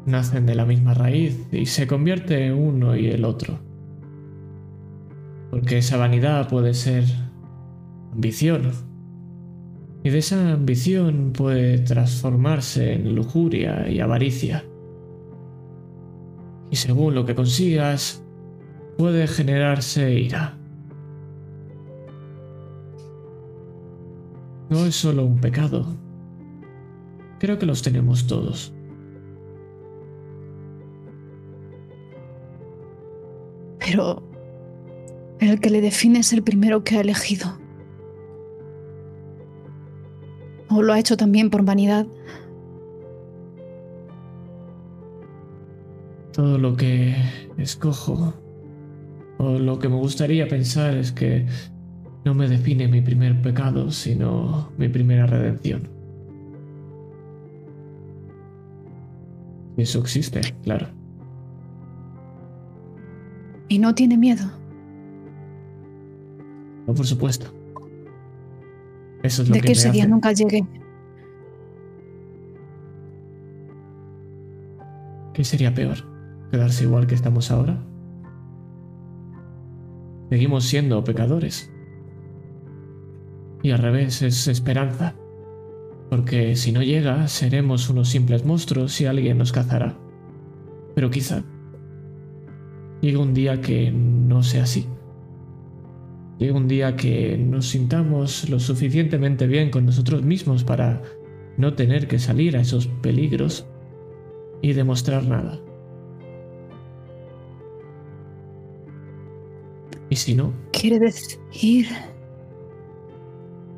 Nacen 0.06 0.46
de 0.46 0.54
la 0.54 0.68
misma 0.68 0.94
raíz 0.94 1.48
y 1.52 1.66
se 1.66 1.88
convierte 1.88 2.54
uno 2.54 2.96
y 2.96 3.08
el 3.08 3.26
otro. 3.26 3.58
Porque 5.50 5.80
esa 5.80 5.98
vanidad 5.98 6.48
puede 6.48 6.76
ser 6.76 7.06
ambición. 8.14 8.72
Y 10.04 10.12
de 10.12 10.20
esa 10.20 10.54
ambición 10.54 11.34
puede 11.34 11.80
transformarse 11.80 12.94
en 12.94 13.16
lujuria 13.16 13.90
y 13.90 14.00
avaricia. 14.00 14.64
Y 16.70 16.76
según 16.76 17.16
lo 17.16 17.26
que 17.26 17.34
consigas, 17.34 18.24
puede 19.00 19.28
generarse 19.28 20.12
ira. 20.12 20.58
No 24.70 24.86
es 24.86 24.94
solo 24.94 25.24
un 25.24 25.40
pecado. 25.40 25.86
Creo 27.40 27.58
que 27.58 27.66
los 27.66 27.82
tenemos 27.82 28.28
todos. 28.28 28.74
Pero 33.80 34.22
el 35.40 35.62
que 35.62 35.70
le 35.70 35.80
define 35.80 36.20
es 36.20 36.34
el 36.34 36.44
primero 36.44 36.84
que 36.84 36.98
ha 36.98 37.02
elegido. 37.02 37.58
O 40.68 40.82
lo 40.82 40.92
ha 40.92 41.00
hecho 41.00 41.16
también 41.16 41.50
por 41.50 41.64
vanidad. 41.64 42.06
todo 46.34 46.58
lo 46.58 46.78
que 46.78 47.16
escojo, 47.58 48.34
o 49.40 49.58
lo 49.58 49.80
que 49.80 49.90
me 49.90 49.96
gustaría 49.96 50.48
pensar 50.48 50.96
es 50.96 51.12
que 51.12 51.48
no 52.26 52.34
me 52.36 52.48
define 52.48 52.88
mi 52.88 53.02
primer 53.02 53.42
pecado, 53.42 53.90
sino 53.90 54.70
mi 54.78 54.88
primera 54.90 55.26
redención. 55.26 55.88
Eso 59.78 60.00
existe, 60.00 60.42
claro. 60.64 60.88
Y 63.70 63.80
no 63.80 63.96
tiene 63.96 64.18
miedo. 64.18 64.44
No, 66.86 66.94
por 66.94 67.06
supuesto. 67.08 67.48
Eso 69.24 69.44
es 69.44 69.50
lo 69.50 69.54
de 69.56 69.62
que, 69.62 69.68
que 69.68 69.70
me 69.70 69.74
ese 69.80 69.92
día 69.92 70.04
hace- 70.04 70.12
nunca 70.12 70.34
llegue. 70.34 70.66
¿Qué 75.34 75.44
sería 75.44 75.74
peor? 75.74 75.98
¿Quedarse 76.52 76.84
igual 76.84 77.08
que 77.08 77.16
estamos 77.16 77.52
ahora? 77.52 77.82
Seguimos 80.30 80.66
siendo 80.66 81.04
pecadores. 81.04 81.72
Y 83.64 83.72
al 83.72 83.80
revés 83.80 84.22
es 84.22 84.48
esperanza. 84.48 85.16
Porque 86.10 86.56
si 86.56 86.72
no 86.72 86.82
llega, 86.82 87.28
seremos 87.28 87.90
unos 87.90 88.10
simples 88.10 88.46
monstruos 88.46 89.00
y 89.02 89.06
alguien 89.06 89.38
nos 89.38 89.52
cazará. 89.52 89.98
Pero 90.96 91.10
quizá 91.10 91.44
llegue 93.02 93.18
un 93.18 93.34
día 93.34 93.62
que 93.62 93.92
no 93.92 94.44
sea 94.44 94.64
así. 94.64 94.86
Llegue 96.38 96.54
un 96.54 96.68
día 96.68 96.96
que 96.96 97.38
nos 97.38 97.68
sintamos 97.68 98.50
lo 98.50 98.60
suficientemente 98.60 99.46
bien 99.46 99.72
con 99.72 99.86
nosotros 99.86 100.24
mismos 100.24 100.64
para 100.64 101.02
no 101.58 101.74
tener 101.74 102.08
que 102.08 102.20
salir 102.20 102.56
a 102.56 102.62
esos 102.62 102.88
peligros 102.88 103.66
y 104.62 104.74
demostrar 104.74 105.26
nada. 105.26 105.60
¿Y 110.10 110.16
si 110.16 110.34
no? 110.34 110.52
Quiere 110.72 111.00
decir... 111.00 111.88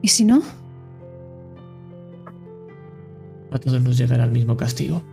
¿Y 0.01 0.07
si 0.07 0.23
no? 0.23 0.41
A 3.51 3.59
todos 3.59 3.81
nos 3.81 3.97
llegará 3.97 4.23
el 4.23 4.31
mismo 4.31 4.55
castigo. 4.55 5.03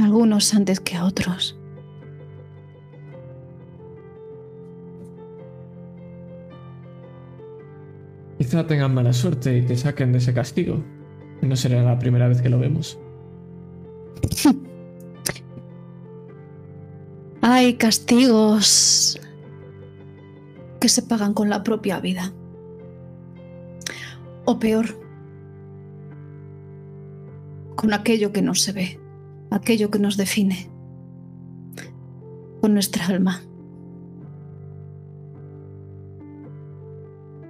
Algunos 0.00 0.54
antes 0.54 0.80
que 0.80 0.96
a 0.96 1.04
otros. 1.04 1.58
Quizá 8.38 8.66
tengan 8.66 8.94
mala 8.94 9.12
suerte 9.12 9.58
y 9.58 9.62
te 9.62 9.76
saquen 9.76 10.12
de 10.12 10.18
ese 10.18 10.32
castigo. 10.32 10.82
No 11.42 11.54
será 11.54 11.82
la 11.82 11.98
primera 11.98 12.28
vez 12.28 12.40
que 12.40 12.48
lo 12.48 12.58
vemos. 12.58 12.98
Hay 17.42 17.74
castigos 17.74 19.20
que 20.80 20.88
se 20.88 21.02
pagan 21.02 21.34
con 21.34 21.50
la 21.50 21.62
propia 21.62 22.00
vida. 22.00 22.32
O 24.44 24.58
peor, 24.58 24.86
con 27.76 27.92
aquello 27.92 28.32
que 28.32 28.42
no 28.42 28.54
se 28.54 28.72
ve, 28.72 29.00
aquello 29.50 29.90
que 29.90 29.98
nos 29.98 30.16
define, 30.16 30.70
con 32.60 32.74
nuestra 32.74 33.06
alma. 33.06 33.42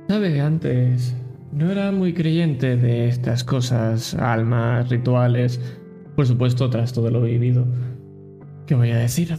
Sabe, 0.09 0.41
antes 0.41 1.14
no 1.53 1.71
era 1.71 1.93
muy 1.93 2.14
creyente 2.14 2.77
de 2.77 3.09
estas 3.09 3.45
cosas, 3.45 4.14
almas, 4.14 4.89
rituales, 4.89 5.61
por 6.19 6.27
supuesto 6.27 6.69
tras 6.69 6.93
todo 6.93 7.12
lo 7.12 7.23
vivido. 7.23 7.64
¿Qué 8.66 8.75
voy 8.75 8.91
a 8.91 8.97
decir? 8.97 9.39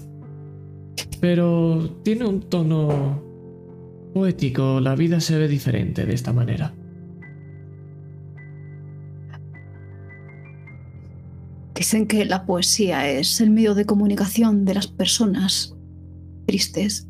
Pero 1.20 2.00
tiene 2.06 2.26
un 2.26 2.40
tono 2.40 3.22
poético, 4.14 4.80
la 4.80 4.96
vida 4.96 5.20
se 5.20 5.38
ve 5.38 5.50
diferente 5.50 6.06
de 6.06 6.14
esta 6.14 6.32
manera. 6.32 6.74
Dicen 11.76 12.08
que 12.08 12.24
la 12.24 12.46
poesía 12.46 13.10
es 13.10 13.42
el 13.42 13.50
medio 13.50 13.76
de 13.76 13.86
comunicación 13.86 14.64
de 14.64 14.76
las 14.76 14.88
personas 14.88 15.76
tristes. 16.48 17.10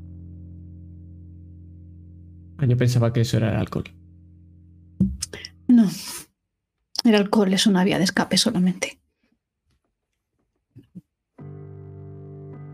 Ah, 2.57 2.65
Yo 2.65 2.75
pensaba 2.75 3.13
que 3.13 3.21
eso 3.21 3.37
era 3.37 3.51
el 3.51 3.57
alcohol. 3.57 3.83
No, 5.67 5.87
el 7.03 7.13
alcohol 7.13 7.53
es 7.53 7.67
una 7.67 7.83
vía 7.83 7.99
de 7.99 8.05
escape 8.05 8.35
solamente. 8.35 8.98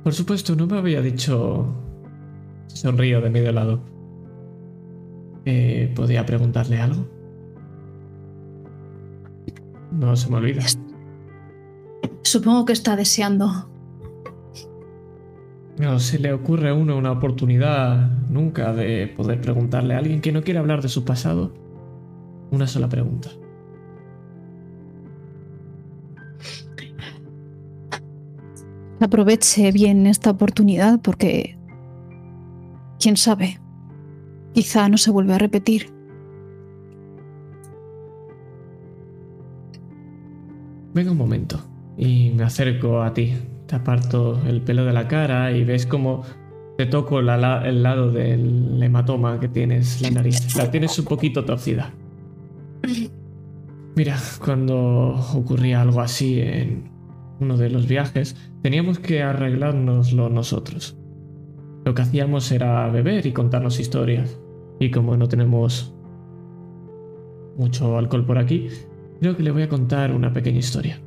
Por 0.06 0.14
supuesto, 0.14 0.56
no 0.56 0.68
me 0.68 0.78
había 0.78 1.02
dicho... 1.02 1.66
Sonrío 2.68 3.22
de 3.22 3.32
medio 3.32 3.52
lado. 3.52 3.80
Eh, 5.46 5.92
¿Podía 5.96 6.24
preguntarle 6.28 6.78
algo? 6.78 7.08
No 9.92 10.16
se 10.16 10.30
me 10.30 10.38
olvida. 10.38 10.62
Supongo 12.22 12.66
que 12.66 12.74
está 12.74 12.96
deseando. 12.96 13.68
No 15.80 15.98
se 15.98 16.20
le 16.20 16.34
ocurre 16.34 16.70
a 16.70 16.76
uno 16.76 16.98
una 16.98 17.12
oportunidad 17.12 18.12
nunca 18.30 18.74
de 18.74 19.08
poder 19.08 19.42
preguntarle 19.42 19.96
a 19.96 19.98
alguien 19.98 20.22
que 20.22 20.32
no 20.32 20.44
quiere 20.44 20.60
hablar 20.60 20.84
de 20.84 20.90
su 20.90 21.04
pasado 21.04 21.52
una 22.52 22.68
sola 22.68 22.90
pregunta. 22.90 23.32
Aproveche 29.00 29.72
bien 29.72 30.08
esta 30.08 30.32
oportunidad 30.32 31.02
porque, 31.02 31.58
quién 33.00 33.18
sabe, 33.18 33.60
quizá 34.54 34.88
no 34.90 34.98
se 34.98 35.12
vuelve 35.12 35.34
a 35.34 35.38
repetir. 35.38 35.94
Venga 40.94 41.12
un 41.12 41.18
momento 41.18 41.60
y 41.98 42.32
me 42.32 42.44
acerco 42.44 43.02
a 43.02 43.14
ti. 43.14 43.34
Te 43.68 43.76
aparto 43.76 44.40
el 44.48 44.62
pelo 44.62 44.86
de 44.86 44.94
la 44.94 45.08
cara 45.08 45.52
y 45.52 45.66
ves 45.66 45.86
como 45.86 46.24
te 46.78 46.86
toco 46.86 47.20
el 47.20 47.26
lado 47.26 48.12
del 48.12 48.82
hematoma 48.82 49.40
que 49.40 49.50
tienes 49.50 50.02
la 50.02 50.12
nariz. 50.12 50.56
La 50.56 50.72
tienes 50.72 50.98
un 50.98 51.06
poquito 51.06 51.44
torcida. 51.44 51.92
Mira, 53.96 54.18
cuando 54.44 55.16
ocurría 55.34 55.82
algo 55.82 56.02
así 56.02 56.40
en 56.40 56.92
uno 57.40 57.58
de 57.58 57.70
los 57.70 57.88
viajes, 57.88 58.36
teníamos 58.66 58.98
que 58.98 59.22
arreglárnoslo 59.22 60.28
nosotros. 60.28 60.98
Lo 61.86 61.94
que 61.94 62.02
hacíamos 62.02 62.52
era 62.52 62.90
beber 62.90 63.28
y 63.28 63.32
contarnos 63.32 63.80
historias. 63.80 64.40
Y 64.80 64.90
como 64.90 65.16
no 65.16 65.28
tenemos 65.28 65.96
mucho 67.58 67.96
alcohol 67.96 68.26
por 68.26 68.40
aquí, 68.40 68.70
creo 69.20 69.38
que 69.38 69.44
le 69.44 69.52
voy 69.52 69.62
a 69.62 69.70
contar 69.70 70.12
una 70.12 70.34
pequeña 70.34 70.58
historia. 70.58 71.00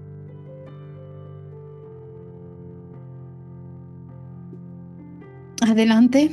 Adelante. 5.61 6.31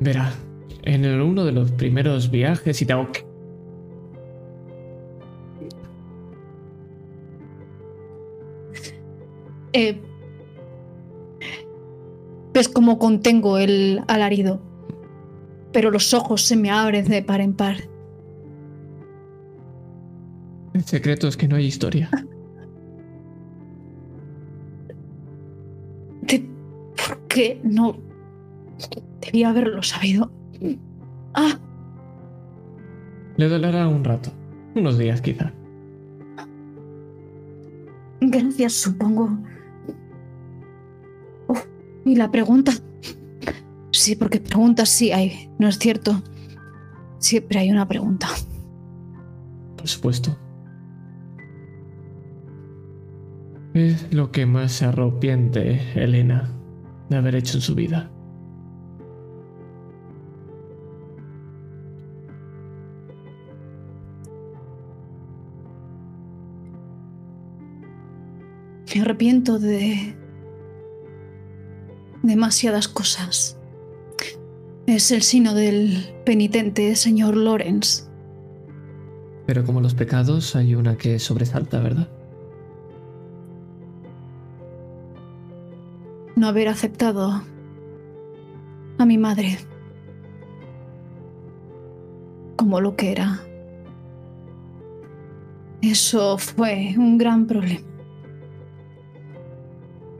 Verá, 0.00 0.32
en 0.84 1.04
uno 1.20 1.44
de 1.44 1.52
los 1.52 1.70
primeros 1.72 2.30
viajes 2.30 2.80
y 2.80 2.86
tengo 2.86 3.12
que... 3.12 3.29
Eh, 9.72 10.00
ves 12.52 12.68
cómo 12.68 12.98
contengo 12.98 13.58
el 13.58 14.02
alarido, 14.08 14.60
pero 15.72 15.90
los 15.90 16.12
ojos 16.14 16.42
se 16.42 16.56
me 16.56 16.70
abren 16.70 17.06
de 17.06 17.22
par 17.22 17.40
en 17.40 17.54
par. 17.54 17.76
El 20.74 20.84
secreto 20.84 21.28
es 21.28 21.36
que 21.36 21.48
no 21.48 21.56
hay 21.56 21.66
historia. 21.66 22.08
¿Por 26.96 27.26
qué 27.28 27.60
no 27.64 27.96
debía 29.20 29.50
haberlo 29.50 29.82
sabido? 29.82 30.30
Ah, 31.34 31.58
Le 33.36 33.48
dolerá 33.48 33.88
un 33.88 34.04
rato, 34.04 34.30
unos 34.74 34.98
días 34.98 35.20
quizá. 35.20 35.52
gracias, 38.20 38.74
supongo. 38.74 39.38
¿Y 42.04 42.16
la 42.16 42.30
pregunta? 42.30 42.72
Sí, 43.92 44.16
porque 44.16 44.40
preguntas 44.40 44.88
sí 44.88 45.12
hay, 45.12 45.50
¿no 45.58 45.68
es 45.68 45.78
cierto? 45.78 46.22
Siempre 47.18 47.58
hay 47.58 47.70
una 47.70 47.86
pregunta. 47.86 48.28
Por 49.76 49.88
supuesto. 49.88 50.38
Es 53.74 54.12
lo 54.12 54.32
que 54.32 54.46
más 54.46 54.72
se 54.72 54.86
arrepiente 54.86 55.80
Elena 55.94 56.50
de 57.08 57.16
haber 57.16 57.34
hecho 57.36 57.58
en 57.58 57.62
su 57.62 57.74
vida. 57.74 58.10
Me 68.94 69.02
arrepiento 69.02 69.58
de 69.58 70.19
demasiadas 72.22 72.88
cosas. 72.88 73.56
Es 74.86 75.10
el 75.10 75.22
sino 75.22 75.54
del 75.54 76.14
penitente 76.24 76.96
señor 76.96 77.36
Lawrence. 77.36 78.04
Pero 79.46 79.64
como 79.64 79.80
los 79.80 79.94
pecados, 79.94 80.56
hay 80.56 80.74
una 80.74 80.96
que 80.96 81.18
sobresalta, 81.18 81.80
¿verdad? 81.80 82.08
No 86.36 86.48
haber 86.48 86.68
aceptado 86.68 87.42
a 88.98 89.06
mi 89.06 89.18
madre 89.18 89.58
como 92.56 92.80
lo 92.80 92.96
que 92.96 93.12
era. 93.12 93.40
Eso 95.82 96.36
fue 96.36 96.94
un 96.98 97.16
gran 97.16 97.46
problema, 97.46 97.86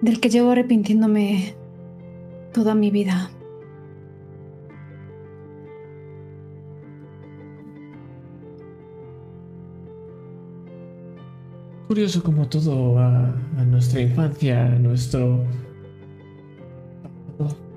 del 0.01 0.21
que 0.21 0.31
llevo 0.31 0.51
arrepintiéndome 0.51 1.55
toda 2.53 2.75
mi 2.75 2.91
vida. 2.91 3.31
Curioso 11.89 12.23
como 12.23 12.49
todo 12.49 12.99
a, 12.99 13.35
a 13.57 13.65
nuestra 13.65 14.01
infancia, 14.01 14.67
a 14.67 14.79
nuestro... 14.79 15.45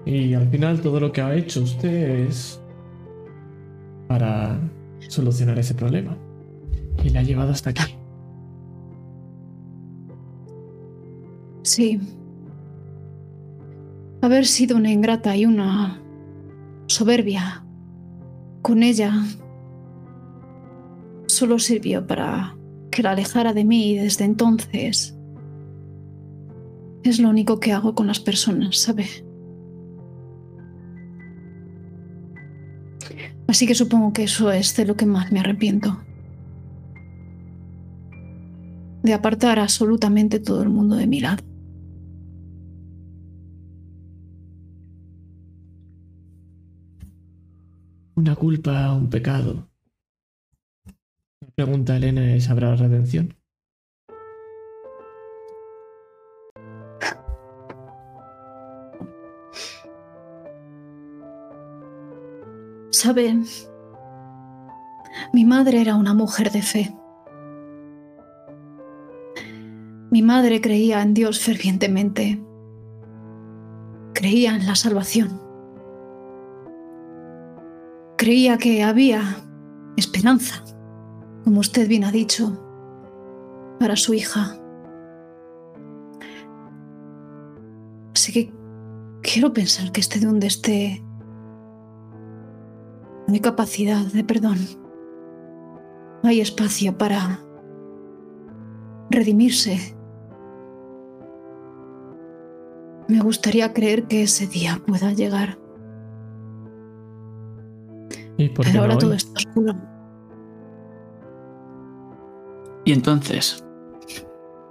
Y 0.06 0.34
al 0.34 0.48
final 0.50 0.82
todo 0.82 1.00
lo 1.00 1.12
que 1.12 1.22
ha 1.22 1.34
hecho 1.34 1.62
usted 1.64 2.28
es 2.28 2.62
para 4.08 4.60
solucionar 5.00 5.58
ese 5.58 5.74
problema. 5.74 6.18
Y 7.04 7.10
la 7.10 7.22
ha 7.22 7.24
llevado 7.24 7.52
hasta 7.52 7.72
aquí. 7.72 7.98
Sí. 11.64 12.00
Haber 14.24 14.46
sido 14.46 14.78
una 14.78 14.90
ingrata 14.90 15.36
y 15.36 15.46
una 15.46 16.02
soberbia 16.88 17.66
con 18.62 18.82
ella 18.82 19.22
solo 21.28 21.60
sirvió 21.60 22.08
para 22.08 22.56
que 22.90 23.04
la 23.04 23.12
alejara 23.12 23.52
de 23.52 23.66
mí 23.66 23.92
y 23.92 23.98
desde 23.98 24.24
entonces 24.24 25.20
es 27.04 27.20
lo 27.20 27.28
único 27.28 27.60
que 27.60 27.74
hago 27.74 27.96
con 27.96 28.08
las 28.08 28.22
personas, 28.22 28.78
¿sabe? 28.78 29.08
Así 33.50 33.68
que 33.68 33.76
supongo 33.76 34.14
que 34.14 34.24
eso 34.24 34.54
es 34.54 34.74
de 34.78 34.86
lo 34.86 34.96
que 34.96 35.06
más 35.06 35.34
me 35.34 35.42
arrepiento. 35.42 36.02
De 39.04 39.14
apartar 39.14 39.60
absolutamente 39.60 40.40
todo 40.40 40.64
el 40.64 40.70
mundo 40.70 40.96
de 40.96 41.08
mi 41.08 41.20
lado. 41.20 41.44
Una 48.16 48.36
culpa, 48.36 48.94
un 48.94 49.10
pecado. 49.10 49.68
Pregunta 51.56 51.98
Elena 51.98 52.36
es, 52.36 52.50
¿habrá 52.50 52.76
redención? 52.76 53.36
Sabe, 62.92 63.36
mi 65.34 65.44
madre 65.44 65.82
era 65.82 65.96
una 65.96 66.14
mujer 66.14 66.52
de 66.52 66.62
fe. 66.62 66.96
Mi 70.12 70.22
madre 70.22 70.62
creía 70.62 71.02
en 71.02 71.16
Dios 71.16 71.40
fervientemente. 71.40 72.40
Creía 74.14 74.56
en 74.56 74.68
la 74.68 74.76
salvación. 74.76 75.43
Creía 78.24 78.58
que 78.58 78.82
había 78.84 79.22
esperanza, 79.98 80.64
como 81.44 81.60
usted 81.60 81.90
bien 81.90 82.06
ha 82.06 82.12
dicho, 82.14 82.58
para 83.82 83.98
su 83.98 84.14
hija. 84.14 84.58
Así 88.16 88.32
que 88.32 88.54
quiero 89.22 89.52
pensar 89.52 89.92
que 89.92 90.00
esté 90.00 90.22
donde 90.22 90.48
esté 90.48 91.04
mi 93.28 93.42
capacidad 93.42 94.06
de 94.06 94.24
perdón. 94.24 94.58
Hay 96.24 96.40
espacio 96.40 96.98
para 96.98 97.42
redimirse. 99.10 99.98
Me 103.10 103.20
gustaría 103.20 103.74
creer 103.74 104.08
que 104.08 104.24
ese 104.24 104.48
día 104.48 104.82
pueda 104.88 105.12
llegar. 105.12 105.63
¿Y 108.38 108.50
por 108.50 108.66
qué 108.66 108.72
Pero 108.72 108.74
no 108.74 108.82
ahora 108.82 108.98
todo 108.98 109.14
está 109.14 109.34
oscuro. 109.38 109.76
Y 112.86 112.92
entonces 112.92 113.64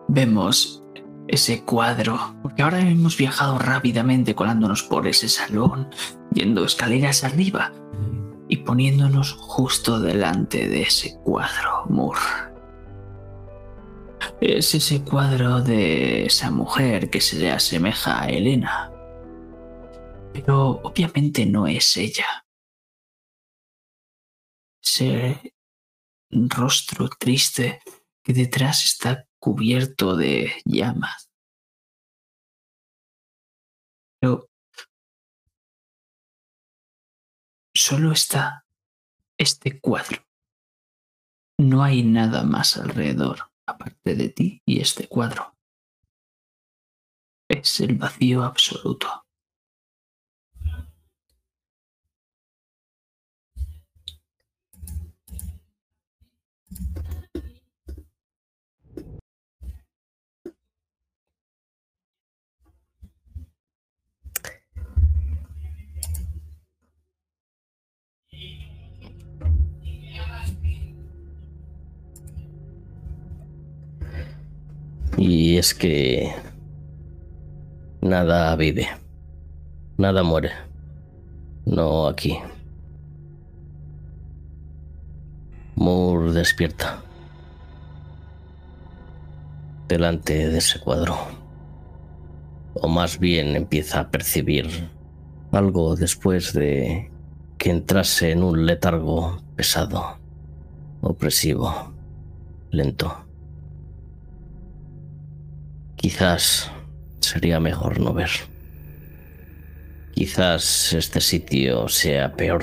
vemos 0.08 0.82
ese 1.28 1.64
cuadro, 1.64 2.18
porque 2.42 2.62
ahora 2.62 2.80
hemos 2.80 3.16
viajado 3.16 3.58
rápidamente 3.58 4.34
colándonos 4.34 4.82
por 4.82 5.06
ese 5.06 5.28
salón, 5.28 5.88
yendo 6.34 6.64
escaleras 6.64 7.24
arriba 7.24 7.72
y 8.48 8.58
poniéndonos 8.58 9.32
justo 9.32 9.98
delante 9.98 10.68
de 10.68 10.82
ese 10.82 11.16
cuadro, 11.24 11.86
Moore. 11.88 12.20
Es 14.40 14.74
ese 14.74 15.02
cuadro 15.02 15.62
de 15.62 16.26
esa 16.26 16.50
mujer 16.50 17.08
que 17.08 17.20
se 17.20 17.38
le 17.38 17.50
asemeja 17.50 18.22
a 18.22 18.28
Elena. 18.28 18.90
Pero 20.32 20.80
obviamente 20.82 21.46
no 21.46 21.66
es 21.66 21.96
ella. 21.96 22.41
Ese 24.82 25.54
rostro 26.30 27.08
triste 27.08 27.80
que 28.22 28.32
detrás 28.32 28.84
está 28.84 29.28
cubierto 29.38 30.16
de 30.16 30.52
llamas. 30.64 31.30
Pero 34.20 34.48
solo 37.74 38.12
está 38.12 38.64
este 39.38 39.80
cuadro. 39.80 40.22
No 41.58 41.82
hay 41.82 42.02
nada 42.02 42.42
más 42.44 42.76
alrededor, 42.76 43.52
aparte 43.66 44.14
de 44.14 44.28
ti 44.30 44.62
y 44.66 44.80
este 44.80 45.08
cuadro. 45.08 45.56
Es 47.48 47.80
el 47.80 47.96
vacío 47.96 48.42
absoluto. 48.42 49.21
Y 75.24 75.56
es 75.56 75.72
que 75.72 76.32
nada 78.00 78.56
vive, 78.56 78.88
nada 79.96 80.24
muere. 80.24 80.50
No 81.64 82.08
aquí. 82.08 82.38
Moore 85.82 86.32
despierta. 86.32 87.02
Delante 89.88 90.48
de 90.48 90.58
ese 90.58 90.78
cuadro. 90.78 91.18
O 92.74 92.86
más 92.86 93.18
bien 93.18 93.56
empieza 93.56 93.98
a 93.98 94.08
percibir 94.08 94.88
algo 95.50 95.96
después 95.96 96.52
de 96.52 97.10
que 97.58 97.70
entrase 97.70 98.30
en 98.30 98.44
un 98.44 98.64
letargo 98.64 99.42
pesado, 99.56 100.18
opresivo, 101.00 101.92
lento. 102.70 103.26
Quizás 105.96 106.70
sería 107.18 107.58
mejor 107.58 107.98
no 107.98 108.14
ver. 108.14 108.30
Quizás 110.14 110.92
este 110.92 111.20
sitio 111.20 111.88
sea 111.88 112.34
peor 112.34 112.62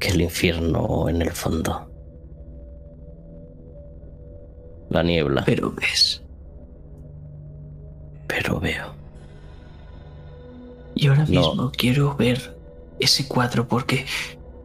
que 0.00 0.08
el 0.08 0.20
infierno 0.20 1.08
en 1.08 1.22
el 1.22 1.30
fondo 1.30 1.87
la 4.90 5.02
niebla. 5.02 5.42
Pero 5.44 5.72
ves. 5.72 6.22
Pero 8.26 8.60
veo. 8.60 8.94
Y 10.94 11.06
ahora 11.08 11.26
mismo 11.26 11.70
quiero 11.76 12.16
ver 12.16 12.56
ese 12.98 13.28
cuadro 13.28 13.68
porque, 13.68 14.06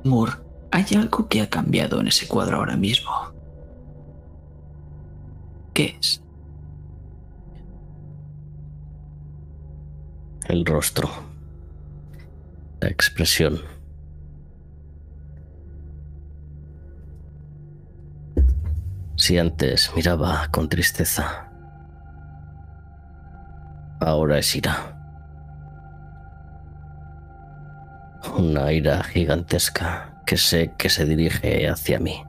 Moore, 0.03 0.33
hay 0.71 0.85
algo 0.95 1.27
que 1.27 1.41
ha 1.41 1.49
cambiado 1.49 1.99
en 1.99 2.07
ese 2.07 2.27
cuadro 2.27 2.57
ahora 2.57 2.75
mismo. 2.75 3.11
¿Qué 5.73 5.95
es? 5.99 6.21
El 10.47 10.65
rostro. 10.65 11.09
La 12.81 12.89
expresión. 12.89 13.72
Si 19.23 19.37
antes 19.37 19.89
miraba 19.95 20.49
con 20.51 20.67
tristeza, 20.67 21.49
ahora 24.01 24.37
es 24.37 24.53
ira. 24.53 24.99
Una 28.37 28.73
ira 28.73 29.01
gigantesca 29.01 30.21
que 30.25 30.35
sé 30.35 30.73
que 30.77 30.89
se 30.89 31.05
dirige 31.05 31.69
hacia 31.69 31.99
mí. 31.99 32.21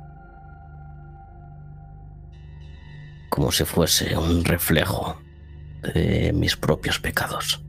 Como 3.28 3.50
si 3.50 3.64
fuese 3.64 4.16
un 4.16 4.44
reflejo 4.44 5.20
de 5.82 6.32
mis 6.32 6.56
propios 6.56 7.00
pecados. 7.00 7.60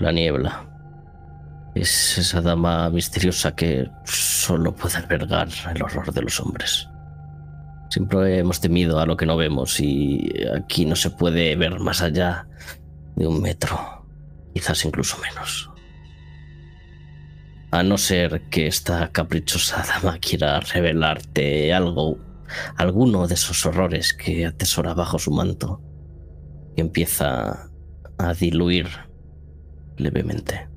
La 0.00 0.10
niebla 0.10 0.71
es 1.74 2.18
esa 2.18 2.40
dama 2.40 2.90
misteriosa 2.90 3.54
que 3.54 3.90
solo 4.04 4.74
puede 4.74 4.96
albergar 4.96 5.48
el 5.74 5.82
horror 5.82 6.12
de 6.12 6.22
los 6.22 6.40
hombres. 6.40 6.88
Siempre 7.90 8.38
hemos 8.38 8.60
temido 8.60 8.98
a 9.00 9.06
lo 9.06 9.16
que 9.16 9.26
no 9.26 9.36
vemos 9.36 9.78
y 9.80 10.32
aquí 10.54 10.84
no 10.84 10.96
se 10.96 11.10
puede 11.10 11.56
ver 11.56 11.78
más 11.80 12.02
allá 12.02 12.46
de 13.16 13.26
un 13.26 13.40
metro, 13.40 14.06
quizás 14.54 14.84
incluso 14.84 15.18
menos. 15.18 15.70
A 17.70 17.82
no 17.82 17.96
ser 17.96 18.48
que 18.50 18.66
esta 18.66 19.10
caprichosa 19.12 19.82
dama 19.86 20.18
quiera 20.18 20.60
revelarte 20.60 21.72
algo, 21.72 22.18
alguno 22.76 23.26
de 23.26 23.34
esos 23.34 23.64
horrores 23.64 24.12
que 24.12 24.46
atesora 24.46 24.94
bajo 24.94 25.18
su 25.18 25.30
manto 25.30 25.80
y 26.76 26.82
empieza 26.82 27.70
a 28.18 28.34
diluir 28.34 28.88
levemente. 29.96 30.71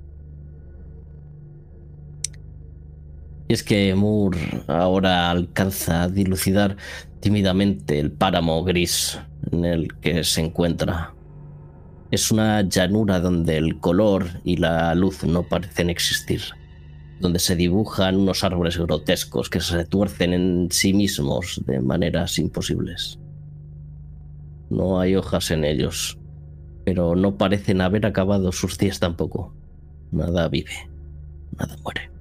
Y 3.48 3.54
es 3.54 3.64
que 3.64 3.94
Moore 3.94 4.64
ahora 4.68 5.30
alcanza 5.30 6.04
a 6.04 6.10
dilucidar 6.10 6.78
tímidamente 7.20 8.00
el 8.00 8.12
páramo 8.12 8.64
gris 8.64 9.20
en 9.52 9.66
el 9.66 9.94
que 10.00 10.24
se 10.24 10.42
encuentra. 10.42 11.14
Es 12.12 12.32
una 12.32 12.62
llanura 12.62 13.20
donde 13.20 13.58
el 13.58 13.80
color 13.80 14.26
y 14.44 14.58
la 14.58 14.94
luz 14.96 15.24
no 15.24 15.44
parecen 15.44 15.90
existir, 15.90 16.42
donde 17.20 17.40
se 17.40 17.56
dibujan 17.56 18.16
unos 18.16 18.44
árboles 18.44 18.78
grotescos 18.78 19.50
que 19.50 19.60
se 19.60 19.76
retuercen 19.76 20.34
en 20.34 20.68
sí 20.72 20.94
mismos 20.94 21.62
de 21.66 21.82
maneras 21.82 22.40
imposibles. 22.40 23.20
No 24.70 25.00
hay 25.00 25.16
hojas 25.16 25.52
en 25.52 25.66
ellos, 25.66 26.18
pero 26.84 27.16
no 27.16 27.38
parecen 27.38 27.82
haber 27.82 28.06
acabado 28.06 28.52
sus 28.52 28.78
días 28.78 29.00
tampoco. 29.00 29.54
Nada 30.12 30.48
vive, 30.48 30.90
nada 31.58 31.76
muere. 31.84 32.15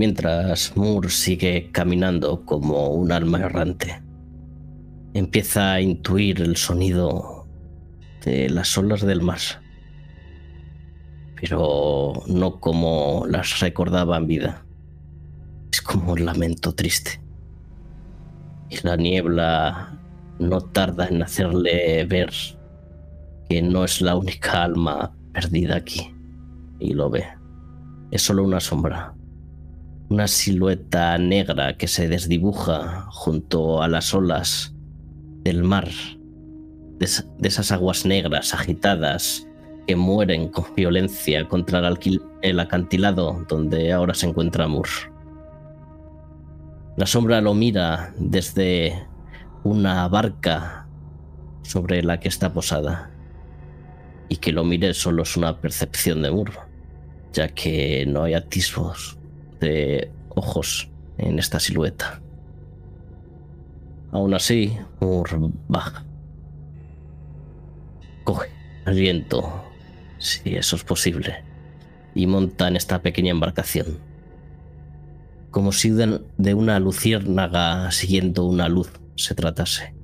Mientras 0.00 0.74
Moore 0.78 1.10
sigue 1.10 1.70
caminando 1.72 2.46
como 2.46 2.88
un 2.88 3.12
alma 3.12 3.40
errante, 3.40 4.02
empieza 5.12 5.74
a 5.74 5.82
intuir 5.82 6.40
el 6.40 6.56
sonido 6.56 7.46
de 8.24 8.48
las 8.48 8.78
olas 8.78 9.02
del 9.02 9.20
mar, 9.20 9.40
pero 11.38 12.14
no 12.28 12.60
como 12.60 13.26
las 13.28 13.60
recordaba 13.60 14.16
en 14.16 14.26
vida. 14.26 14.64
Es 15.70 15.82
como 15.82 16.12
un 16.12 16.24
lamento 16.24 16.74
triste. 16.74 17.20
Y 18.70 18.78
la 18.82 18.96
niebla 18.96 20.00
no 20.38 20.62
tarda 20.62 21.08
en 21.08 21.22
hacerle 21.22 22.06
ver 22.06 22.30
que 23.50 23.60
no 23.60 23.84
es 23.84 24.00
la 24.00 24.16
única 24.16 24.62
alma 24.62 25.14
perdida 25.34 25.76
aquí. 25.76 26.10
Y 26.78 26.94
lo 26.94 27.10
ve. 27.10 27.26
Es 28.10 28.22
solo 28.22 28.44
una 28.44 28.60
sombra. 28.60 29.14
Una 30.10 30.26
silueta 30.26 31.16
negra 31.18 31.76
que 31.76 31.86
se 31.86 32.08
desdibuja 32.08 33.06
junto 33.12 33.80
a 33.80 33.86
las 33.86 34.12
olas 34.12 34.74
del 35.44 35.62
mar. 35.62 35.88
De, 36.98 37.06
esas 37.46 37.70
aguas 37.70 38.04
negras 38.04 38.52
agitadas 38.52 39.46
que 39.86 39.94
mueren 39.94 40.48
con 40.48 40.64
violencia 40.74 41.46
contra 41.46 41.78
el, 41.86 42.22
el 42.42 42.58
acantilado 42.58 43.46
donde 43.48 43.92
ahora 43.92 44.12
se 44.14 44.26
encuentra 44.26 44.66
Moore. 44.66 44.90
La 46.96 47.06
sombra 47.06 47.40
lo 47.40 47.54
mira 47.54 48.12
desde 48.18 49.06
una 49.62 50.08
barca 50.08 50.88
sobre 51.62 52.02
la 52.02 52.18
que 52.18 52.26
está 52.26 52.52
posada. 52.52 53.12
Y 54.28 54.38
que 54.38 54.50
lo 54.50 54.64
mire 54.64 54.92
solo 54.92 55.22
es 55.22 55.36
una 55.36 55.60
percepción 55.60 56.22
de 56.22 56.32
Moore, 56.32 56.54
ya 57.32 57.46
que 57.46 58.04
no 58.06 58.24
hay 58.24 58.34
atisbos 58.34 59.19
de 59.60 60.10
ojos 60.30 60.90
en 61.18 61.38
esta 61.38 61.60
silueta. 61.60 62.20
Aún 64.12 64.34
así, 64.34 64.76
Moore 65.00 65.36
baja. 65.68 66.04
Coge 68.24 68.48
aliento, 68.84 69.64
si 70.18 70.56
eso 70.56 70.76
es 70.76 70.84
posible, 70.84 71.44
y 72.14 72.26
monta 72.26 72.68
en 72.68 72.76
esta 72.76 73.02
pequeña 73.02 73.30
embarcación. 73.30 73.98
Como 75.50 75.72
si 75.72 75.90
de 75.90 76.54
una 76.54 76.78
luciérnaga 76.80 77.90
siguiendo 77.90 78.44
una 78.44 78.68
luz 78.68 78.90
se 79.16 79.34
tratase. 79.34 79.94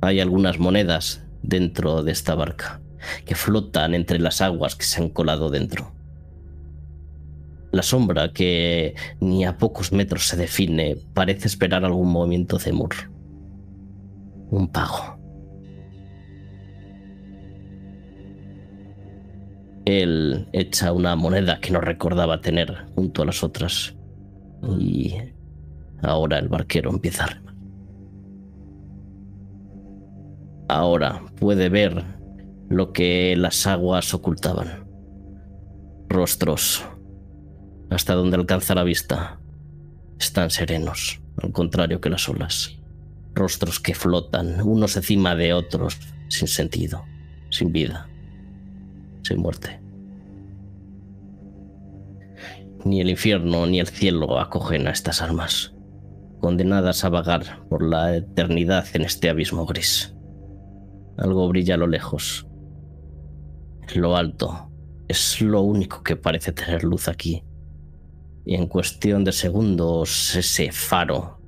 Hay 0.00 0.20
algunas 0.20 0.58
monedas 0.58 1.22
dentro 1.42 2.02
de 2.02 2.12
esta 2.12 2.34
barca 2.34 2.80
que 3.24 3.34
flotan 3.34 3.94
entre 3.94 4.18
las 4.18 4.40
aguas 4.40 4.74
que 4.74 4.84
se 4.84 5.02
han 5.02 5.10
colado 5.10 5.50
dentro. 5.50 5.92
La 7.72 7.82
sombra, 7.82 8.32
que 8.32 8.94
ni 9.20 9.44
a 9.44 9.56
pocos 9.56 9.92
metros 9.92 10.26
se 10.26 10.36
define, 10.36 10.96
parece 11.14 11.46
esperar 11.46 11.84
algún 11.84 12.10
movimiento 12.10 12.58
de 12.58 12.72
Moore. 12.72 12.96
Un 14.50 14.68
pago. 14.68 15.18
Él 19.84 20.48
echa 20.52 20.92
una 20.92 21.16
moneda 21.16 21.60
que 21.60 21.70
no 21.70 21.80
recordaba 21.80 22.40
tener 22.40 22.86
junto 22.94 23.22
a 23.22 23.26
las 23.26 23.42
otras 23.42 23.94
y 24.78 25.14
Ahora 26.02 26.38
el 26.38 26.48
barquero 26.48 26.90
empieza 26.90 27.24
a 27.24 27.26
remar. 27.28 27.54
Ahora 30.68 31.22
puede 31.38 31.68
ver 31.68 32.04
lo 32.68 32.92
que 32.92 33.34
las 33.36 33.66
aguas 33.66 34.14
ocultaban. 34.14 34.86
Rostros, 36.08 36.84
hasta 37.90 38.14
donde 38.14 38.36
alcanza 38.36 38.74
la 38.74 38.84
vista, 38.84 39.40
están 40.18 40.50
serenos, 40.50 41.20
al 41.42 41.52
contrario 41.52 42.00
que 42.00 42.10
las 42.10 42.28
olas. 42.28 42.76
Rostros 43.34 43.80
que 43.80 43.94
flotan 43.94 44.60
unos 44.62 44.96
encima 44.96 45.34
de 45.34 45.52
otros, 45.52 45.98
sin 46.28 46.48
sentido, 46.48 47.04
sin 47.50 47.72
vida, 47.72 48.08
sin 49.22 49.38
muerte. 49.38 49.80
Ni 52.84 53.00
el 53.00 53.10
infierno 53.10 53.66
ni 53.66 53.80
el 53.80 53.86
cielo 53.86 54.40
acogen 54.40 54.86
a 54.86 54.90
estas 54.90 55.20
almas 55.20 55.74
condenadas 56.40 57.04
a 57.04 57.10
vagar 57.10 57.62
por 57.68 57.82
la 57.86 58.16
eternidad 58.16 58.86
en 58.94 59.02
este 59.02 59.28
abismo 59.28 59.66
gris. 59.66 60.14
Algo 61.16 61.46
brilla 61.48 61.74
a 61.74 61.78
lo 61.78 61.86
lejos. 61.86 62.46
Lo 63.94 64.16
alto 64.16 64.70
es 65.06 65.40
lo 65.40 65.60
único 65.60 66.02
que 66.02 66.16
parece 66.16 66.52
tener 66.52 66.82
luz 66.82 67.08
aquí. 67.08 67.44
Y 68.44 68.54
en 68.54 68.66
cuestión 68.66 69.24
de 69.24 69.32
segundos 69.32 70.34
ese 70.34 70.72
faro 70.72 71.38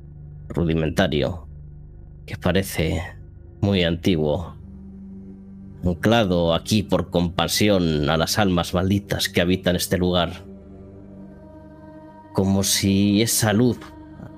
rudimentario 0.48 1.48
que 2.26 2.36
parece 2.36 3.02
muy 3.60 3.84
antiguo, 3.84 4.54
anclado 5.84 6.54
aquí 6.54 6.82
por 6.82 7.10
compasión 7.10 8.08
a 8.08 8.16
las 8.16 8.38
almas 8.38 8.74
malditas 8.74 9.28
que 9.28 9.40
habitan 9.40 9.76
este 9.76 9.98
lugar, 9.98 10.44
como 12.32 12.62
si 12.62 13.22
esa 13.22 13.52
luz 13.52 13.78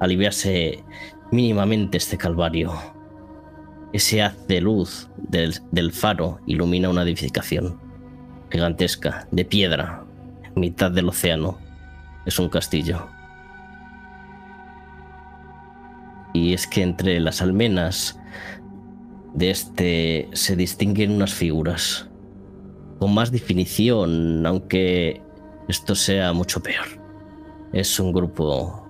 aliviarse 0.01 0.85
mínimamente 1.31 1.99
este 1.99 2.17
calvario. 2.17 2.73
Ese 3.93 4.23
haz 4.23 4.47
de 4.49 4.61
luz 4.61 5.09
del, 5.17 5.93
faro 5.93 6.41
ilumina 6.47 6.89
una 6.89 7.03
edificación 7.03 7.81
gigantesca, 8.51 9.27
de 9.31 9.45
piedra, 9.45 10.05
en 10.45 10.61
mitad 10.61 10.91
del 10.91 11.09
océano. 11.09 11.59
Es 12.27 12.39
un 12.39 12.49
castillo. 12.49 13.09
Y 16.33 16.53
es 16.53 16.66
que 16.66 16.83
entre 16.83 17.20
las 17.20 17.43
almenas 17.43 18.18
de 19.35 19.51
este 19.51 20.29
se 20.33 20.57
distinguen 20.57 21.12
unas 21.12 21.35
figuras 21.35 22.09
con 22.99 23.14
más 23.14 23.31
definición, 23.31 24.47
aunque 24.47 25.20
esto 25.68 25.95
sea 25.95 26.33
mucho 26.33 26.62
peor. 26.62 26.87
Es 27.72 27.99
un 28.01 28.12
grupo 28.12 28.85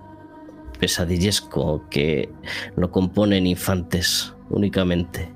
pesadillesco 0.79 1.83
que 1.89 2.29
lo 2.75 2.91
componen 2.91 3.47
infantes 3.47 4.33
únicamente. 4.49 5.31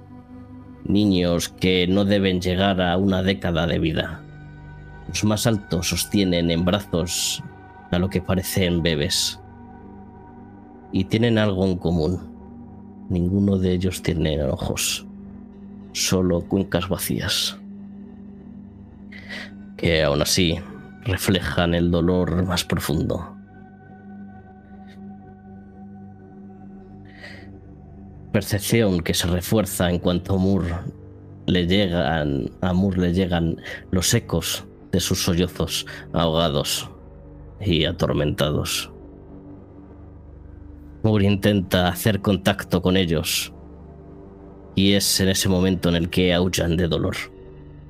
Niños 0.86 1.50
que 1.50 1.88
no 1.88 2.06
deben 2.06 2.42
llegar 2.42 2.82
a 2.82 2.98
una 2.98 3.24
década 3.24 3.68
de 3.68 3.80
vida. 3.80 4.24
Los 5.08 5.24
más 5.24 5.48
altos 5.48 5.90
sostienen 5.90 6.52
en 6.52 6.66
brazos 6.66 7.44
a 7.92 8.00
lo 8.00 8.10
que 8.10 8.22
parecen 8.22 8.82
bebés. 8.82 9.40
Y 10.92 11.06
tienen 11.06 11.38
algo 11.38 11.66
en 11.66 11.78
común. 11.78 12.20
Ninguno 13.10 13.58
de 13.58 13.74
ellos 13.74 14.04
tiene 14.04 14.42
ojos, 14.44 15.06
solo 15.94 16.42
cuencas 16.42 16.88
vacías. 16.90 17.58
Que 19.78 20.04
aún 20.04 20.22
así 20.22 20.60
reflejan 21.04 21.74
el 21.74 21.90
dolor 21.90 22.46
más 22.46 22.64
profundo. 22.64 23.36
Percepción 28.32 29.02
que 29.02 29.16
se 29.16 29.26
refuerza 29.26 29.90
en 29.90 29.98
cuanto 29.98 30.38
Moore 30.38 30.76
le 31.48 31.66
llegan, 31.66 32.52
a 32.62 32.74
Moore 32.74 33.02
le 33.02 33.14
llegan 33.14 33.58
los 33.90 34.14
ecos 34.14 34.66
de 34.92 35.00
sus 35.00 35.24
sollozos 35.24 35.88
ahogados 36.14 36.88
y 37.62 37.86
atormentados. 37.86 38.92
Moore 41.04 41.26
intenta 41.26 41.88
hacer 41.88 42.22
contacto 42.22 42.82
con 42.82 42.98
ellos 42.98 43.54
y 44.76 44.94
es 44.94 45.20
en 45.20 45.30
ese 45.30 45.50
momento 45.50 45.90
en 45.90 45.96
el 45.96 46.10
que 46.10 46.34
aullan 46.34 46.78
de 46.78 46.88
dolor. 46.88 47.16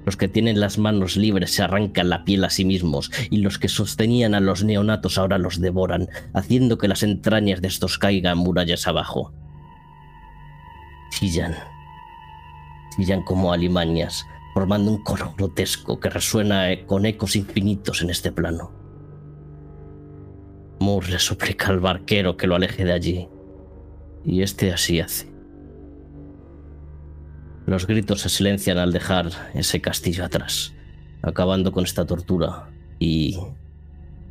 Los 0.05 0.17
que 0.17 0.28
tienen 0.28 0.59
las 0.59 0.78
manos 0.78 1.17
libres 1.17 1.51
se 1.51 1.61
arrancan 1.61 2.09
la 2.09 2.24
piel 2.24 2.43
a 2.43 2.49
sí 2.49 2.65
mismos 2.65 3.11
y 3.30 3.38
los 3.38 3.59
que 3.59 3.67
sostenían 3.67 4.34
a 4.34 4.39
los 4.39 4.63
neonatos 4.63 5.17
ahora 5.17 5.38
los 5.38 5.59
devoran, 5.59 6.07
haciendo 6.34 6.78
que 6.78 6.88
las 6.88 7.03
entrañas 7.03 7.61
de 7.61 7.67
estos 7.67 7.97
caigan 7.97 8.38
murallas 8.38 8.88
abajo. 8.88 9.34
Chillan. 11.11 11.55
Chillan 12.95 13.24
como 13.24 13.53
alimañas, 13.53 14.26
formando 14.53 14.91
un 14.91 15.03
coro 15.03 15.34
grotesco 15.38 15.99
que 15.99 16.09
resuena 16.09 16.70
con 16.88 17.05
ecos 17.05 17.36
infinitos 17.36 18.01
en 18.01 18.09
este 18.09 18.32
plano. 18.32 18.79
Le 20.80 21.20
suplica 21.20 21.68
al 21.68 21.80
barquero 21.80 22.38
que 22.38 22.48
lo 22.48 22.56
aleje 22.56 22.86
de 22.86 22.94
allí, 22.94 23.28
y 24.26 24.42
este 24.42 24.72
así 24.72 25.00
hace. 25.00 25.32
Los 27.66 27.86
gritos 27.86 28.22
se 28.22 28.30
silencian 28.30 28.78
al 28.78 28.92
dejar 28.92 29.30
ese 29.54 29.82
castillo 29.82 30.26
atrás, 30.26 30.74
acabando 31.22 31.72
con 31.72 31.84
esta 31.84 32.06
tortura 32.06 32.70
y 32.98 33.38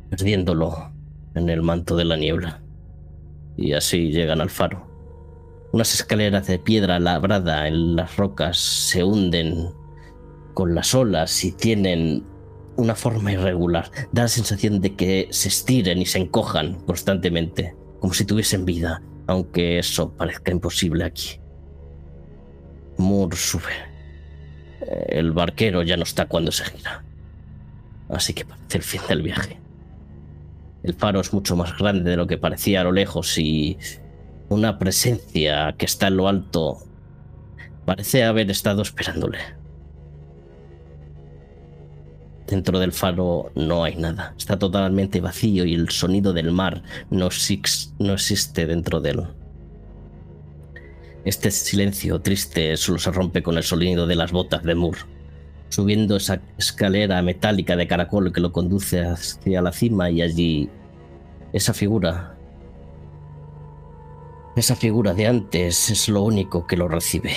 perdiéndolo 0.09 0.91
en 1.35 1.49
el 1.49 1.61
manto 1.61 1.95
de 1.95 2.05
la 2.05 2.17
niebla. 2.17 2.61
Y 3.55 3.73
así 3.73 4.11
llegan 4.11 4.41
al 4.41 4.49
faro. 4.49 4.87
Unas 5.71 5.93
escaleras 5.93 6.47
de 6.47 6.59
piedra 6.59 6.99
labrada 6.99 7.67
en 7.67 7.95
las 7.95 8.17
rocas 8.17 8.57
se 8.57 9.03
hunden 9.03 9.69
con 10.55 10.75
las 10.75 10.93
olas 10.95 11.43
y 11.43 11.51
tienen 11.51 12.25
una 12.79 12.95
forma 12.95 13.31
irregular. 13.31 13.91
Da 14.11 14.23
la 14.23 14.27
sensación 14.27 14.81
de 14.81 14.95
que 14.95 15.27
se 15.31 15.49
estiren 15.49 15.99
y 15.99 16.05
se 16.05 16.19
encojan 16.19 16.75
constantemente, 16.85 17.75
como 17.99 18.13
si 18.13 18.25
tuviesen 18.25 18.65
vida, 18.65 19.01
aunque 19.27 19.79
eso 19.79 20.11
parezca 20.15 20.51
imposible 20.51 21.03
aquí. 21.03 21.39
Moore 22.97 23.37
sube. 23.37 23.73
El 25.07 25.31
barquero 25.31 25.83
ya 25.83 25.97
no 25.97 26.03
está 26.03 26.27
cuando 26.27 26.51
se 26.51 26.65
gira. 26.65 27.03
Así 28.09 28.33
que 28.33 28.45
parece 28.45 28.77
el 28.77 28.83
fin 28.83 29.01
del 29.07 29.21
viaje. 29.21 29.59
El 30.83 30.93
faro 30.93 31.19
es 31.19 31.33
mucho 31.33 31.55
más 31.55 31.77
grande 31.77 32.09
de 32.09 32.17
lo 32.17 32.27
que 32.27 32.37
parecía 32.37 32.81
a 32.81 32.83
lo 32.85 32.91
lejos 32.91 33.37
y 33.37 33.77
una 34.47 34.79
presencia 34.79 35.75
que 35.77 35.85
está 35.85 36.07
en 36.07 36.17
lo 36.17 36.27
alto 36.27 36.79
parece 37.85 38.23
haber 38.23 38.49
estado 38.49 38.81
esperándole. 38.81 39.58
Dentro 42.49 42.79
del 42.79 42.93
faro 42.93 43.51
no 43.53 43.83
hay 43.83 43.95
nada, 43.95 44.33
está 44.35 44.57
totalmente 44.57 45.21
vacío 45.21 45.65
y 45.65 45.75
el 45.75 45.89
sonido 45.89 46.33
del 46.33 46.51
mar 46.51 46.81
no, 47.11 47.27
existe 47.27 48.65
dentro 48.65 48.99
de 48.99 49.11
él. 49.11 49.27
Este 51.25 51.51
silencio 51.51 52.19
triste 52.21 52.75
solo 52.75 52.97
se 52.97 53.11
rompe 53.11 53.43
con 53.43 53.55
el 53.55 53.63
sonido 53.63 54.07
de 54.07 54.15
las 54.15 54.31
botas 54.31 54.63
de 54.63 54.73
Moore, 54.73 55.01
subiendo 55.69 56.15
esa 56.15 56.41
escalera 56.57 57.21
metálica 57.21 57.75
de 57.75 57.85
caracol 57.85 58.33
que 58.33 58.41
lo 58.41 58.51
conduce 58.51 59.05
hacia 59.05 59.61
la 59.61 59.71
cima 59.71 60.09
y 60.09 60.23
allí 60.23 60.69
esa 61.53 61.75
figura, 61.75 62.35
esa 64.55 64.75
figura 64.75 65.13
de 65.13 65.27
antes 65.27 65.91
es 65.91 66.09
lo 66.09 66.23
único 66.23 66.65
que 66.65 66.77
lo 66.77 66.87
recibe. 66.87 67.35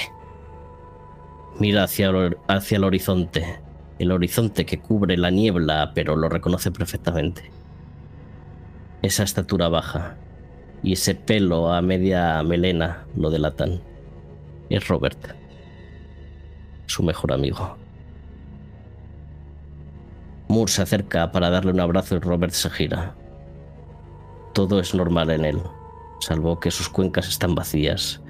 Mira 1.60 1.84
hacia, 1.84 2.10
hacia 2.48 2.78
el 2.78 2.84
horizonte 2.84 3.61
el 4.02 4.12
horizonte 4.12 4.66
que 4.66 4.80
cubre 4.80 5.16
la 5.16 5.30
niebla, 5.30 5.92
pero 5.94 6.16
lo 6.16 6.28
reconoce 6.28 6.70
perfectamente. 6.70 7.50
Esa 9.02 9.22
estatura 9.22 9.68
baja 9.68 10.16
y 10.82 10.94
ese 10.94 11.14
pelo 11.14 11.72
a 11.72 11.80
media 11.82 12.42
melena 12.42 13.06
lo 13.16 13.30
delatan. 13.30 13.80
Es 14.70 14.88
Robert, 14.88 15.36
su 16.86 17.02
mejor 17.02 17.32
amigo. 17.32 17.76
Moore 20.48 20.70
se 20.70 20.82
acerca 20.82 21.30
para 21.30 21.50
darle 21.50 21.72
un 21.72 21.80
abrazo 21.80 22.16
y 22.16 22.18
Robert 22.18 22.52
se 22.52 22.70
gira. 22.70 23.14
Todo 24.52 24.80
es 24.80 24.94
normal 24.94 25.30
en 25.30 25.44
él, 25.44 25.62
salvo 26.20 26.58
que 26.60 26.70
sus 26.70 26.88
cuencas 26.88 27.28
están 27.28 27.54
vacías 27.54 28.20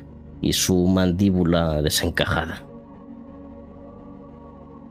y 0.41 0.53
su 0.53 0.87
mandíbula 0.87 1.83
desencajada. 1.83 2.72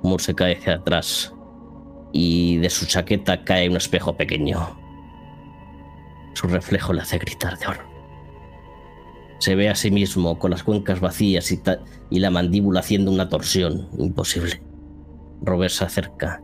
Moore 0.04 0.24
se 0.24 0.36
cae 0.36 0.56
hacia 0.56 0.76
atrás 0.76 1.34
y 2.12 2.58
de 2.58 2.70
su 2.70 2.86
chaqueta 2.86 3.44
cae 3.44 3.70
un 3.70 3.78
espejo 3.78 4.16
pequeño. 4.16 4.78
Su 6.34 6.48
reflejo 6.48 6.94
le 6.94 7.02
hace 7.02 7.18
gritar 7.18 7.58
de 7.58 7.68
oro. 7.68 7.82
Se 9.40 9.56
ve 9.56 9.70
a 9.70 9.76
sí 9.76 9.92
mismo 9.92 10.38
con 10.38 10.52
las 10.52 10.64
cuencas 10.64 11.00
vacías 11.00 11.52
y, 11.52 11.62
y 12.10 12.20
la 12.20 12.30
mandíbula 12.30 12.82
haciendo 12.82 13.12
una 13.12 13.30
torsión 13.30 13.90
imposible. 13.98 14.62
Robert 15.42 15.72
se 15.72 15.86
acerca, 15.86 16.42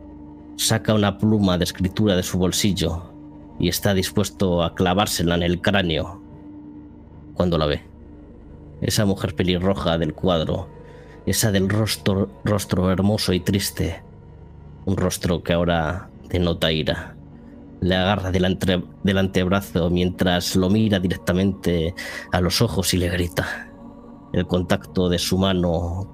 saca 0.56 0.94
una 0.94 1.18
pluma 1.18 1.58
de 1.58 1.64
escritura 1.64 2.16
de 2.16 2.22
su 2.22 2.38
bolsillo 2.38 3.12
y 3.58 3.68
está 3.68 3.94
dispuesto 3.94 4.62
a 4.62 4.74
clavársela 4.74 5.36
en 5.36 5.42
el 5.42 5.60
cráneo 5.60 6.22
cuando 7.34 7.58
la 7.58 7.66
ve. 7.66 7.82
Esa 8.80 9.04
mujer 9.04 9.34
pelirroja 9.34 9.98
del 9.98 10.14
cuadro 10.14 10.68
esa 11.30 11.52
del 11.52 11.68
rostro, 11.68 12.30
rostro 12.44 12.90
hermoso 12.90 13.32
y 13.32 13.40
triste, 13.40 14.02
un 14.84 14.96
rostro 14.96 15.42
que 15.42 15.52
ahora 15.52 16.10
denota 16.28 16.72
ira. 16.72 17.14
Le 17.80 17.94
agarra 17.94 18.30
del, 18.30 19.18
antebrazo 19.18 19.90
mientras 19.90 20.56
lo 20.56 20.68
mira 20.68 20.98
directamente 20.98 21.94
a 22.32 22.40
los 22.40 22.60
ojos 22.60 22.92
y 22.94 22.96
le 22.96 23.08
grita. 23.08 23.68
El 24.32 24.46
contacto 24.46 25.08
de 25.08 25.18
su 25.18 25.38
mano 25.38 26.12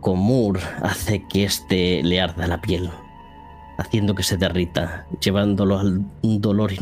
con 0.00 0.18
Moore 0.18 0.60
hace 0.82 1.24
que 1.28 1.44
éste 1.44 2.02
le 2.02 2.20
arda 2.20 2.46
la 2.46 2.60
piel, 2.60 2.90
haciendo 3.78 4.14
que 4.14 4.22
se 4.22 4.36
derrita, 4.36 5.06
llevándolo 5.20 5.78
a 5.78 5.82
un 5.82 6.40
dolor 6.40 6.72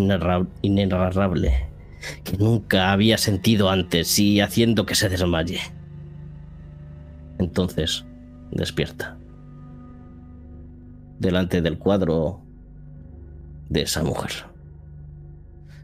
inenarrable 0.63 1.69
que 2.25 2.37
nunca 2.37 2.93
había 2.93 3.19
sentido 3.19 3.71
antes 3.71 4.19
y 4.19 4.41
haciendo 4.41 4.87
que 4.87 4.95
se 4.95 5.09
desmaye. 5.09 5.61
Entonces 7.39 8.05
despierta. 8.51 9.19
Delante 11.19 11.63
del 11.63 11.79
cuadro 11.79 12.43
de 13.69 13.83
esa 13.83 14.03
mujer. 14.03 14.33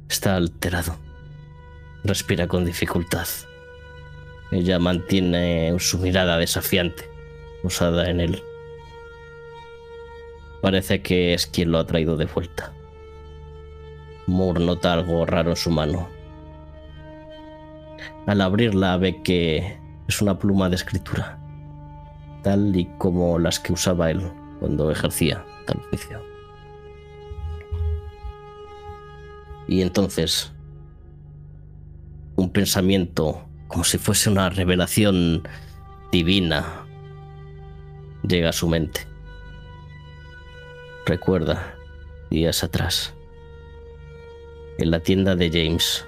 Está 0.09 0.37
alterado. 0.37 0.97
Respira 2.05 2.47
con 2.47 2.65
dificultad. 2.65 3.27
Ella 4.51 4.79
mantiene 4.79 5.75
su 5.79 5.99
mirada 5.99 6.37
desafiante, 6.37 7.09
usada 7.63 8.11
en 8.11 8.21
él. 8.21 8.43
Parece 10.61 11.01
que 11.01 11.35
es 11.35 11.47
quien 11.47 11.73
lo 11.73 11.79
ha 11.79 11.87
traído 11.87 12.17
de 12.17 12.27
vuelta. 12.27 12.73
Moore 14.27 14.65
nota 14.65 14.93
algo 14.93 15.25
raro 15.27 15.51
en 15.51 15.57
su 15.57 15.71
mano. 15.71 16.09
Al 18.27 18.41
abrirla 18.41 18.97
ve 18.99 19.23
que 19.23 19.79
es 20.07 20.23
una 20.23 20.39
pluma 20.39 20.69
de 20.69 20.77
escritura 20.77 21.42
tal 22.43 22.77
y 22.77 22.87
como 22.99 23.39
las 23.39 23.59
que 23.59 23.73
usaba 23.73 24.11
él 24.11 24.31
cuando 24.61 24.91
ejercía 24.91 25.45
tal 25.67 25.79
oficio. 25.79 26.23
Y 29.69 29.83
entonces, 29.83 30.53
un 32.37 32.51
pensamiento 32.51 33.49
como 33.69 33.85
si 33.85 33.99
fuese 33.99 34.29
una 34.29 34.51
revelación 34.51 35.49
divina 36.11 36.87
llega 38.23 38.51
a 38.51 38.53
su 38.53 38.69
mente. 38.69 39.07
Recuerda 41.07 41.75
días 42.31 42.63
atrás, 42.63 43.15
en 44.79 44.91
la 44.91 45.01
tienda 45.01 45.35
de 45.37 45.51
James. 45.51 46.05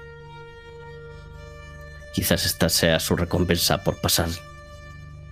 Quizás 2.13 2.45
esta 2.45 2.69
sea 2.69 2.99
su 2.99 3.15
recompensa 3.15 3.83
por 3.83 3.99
pasar 3.99 4.29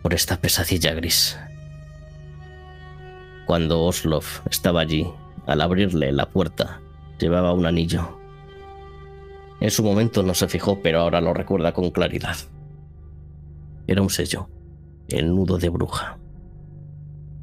por 0.03 0.13
esta 0.13 0.39
pesadilla 0.39 0.93
gris. 0.93 1.39
Cuando 3.47 3.83
Oslov 3.83 4.25
estaba 4.51 4.81
allí, 4.81 5.07
al 5.47 5.61
abrirle 5.61 6.11
la 6.11 6.29
puerta, 6.29 6.81
llevaba 7.19 7.53
un 7.53 7.65
anillo. 7.65 8.19
En 9.61 9.71
su 9.71 9.81
momento 9.81 10.21
no 10.21 10.33
se 10.33 10.49
fijó, 10.49 10.81
pero 10.81 10.99
ahora 10.99 11.21
lo 11.21 11.33
recuerda 11.33 11.71
con 11.71 11.89
claridad. 11.91 12.35
Era 13.87 14.01
un 14.01 14.09
sello, 14.09 14.49
el 15.07 15.33
nudo 15.33 15.57
de 15.57 15.69
bruja. 15.69 16.19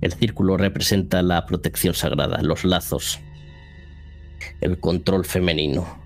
El 0.03 0.13
círculo 0.13 0.59
representa 0.59 1.23
la 1.23 1.47
protección 1.47 1.95
sagrada, 1.95 2.43
los 2.43 2.65
lazos, 2.65 3.21
el 4.61 4.79
control 4.81 5.25
femenino. 5.25 5.99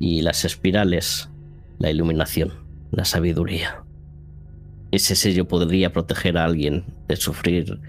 Y 0.00 0.22
las 0.22 0.44
espirales, 0.44 1.30
la 1.78 1.90
iluminación, 1.90 2.52
la 2.90 3.04
sabiduría. 3.04 3.85
Ese 4.92 5.16
sello 5.16 5.48
podría 5.48 5.92
proteger 5.92 6.38
a 6.38 6.44
alguien 6.44 6.84
de 7.08 7.16
sufrir 7.16 7.80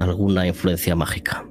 alguna 0.00 0.46
influencia 0.46 0.96
mágica. 0.96 1.44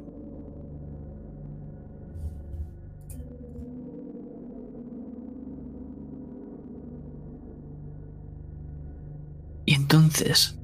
Y 9.66 9.74
entonces, 9.74 10.58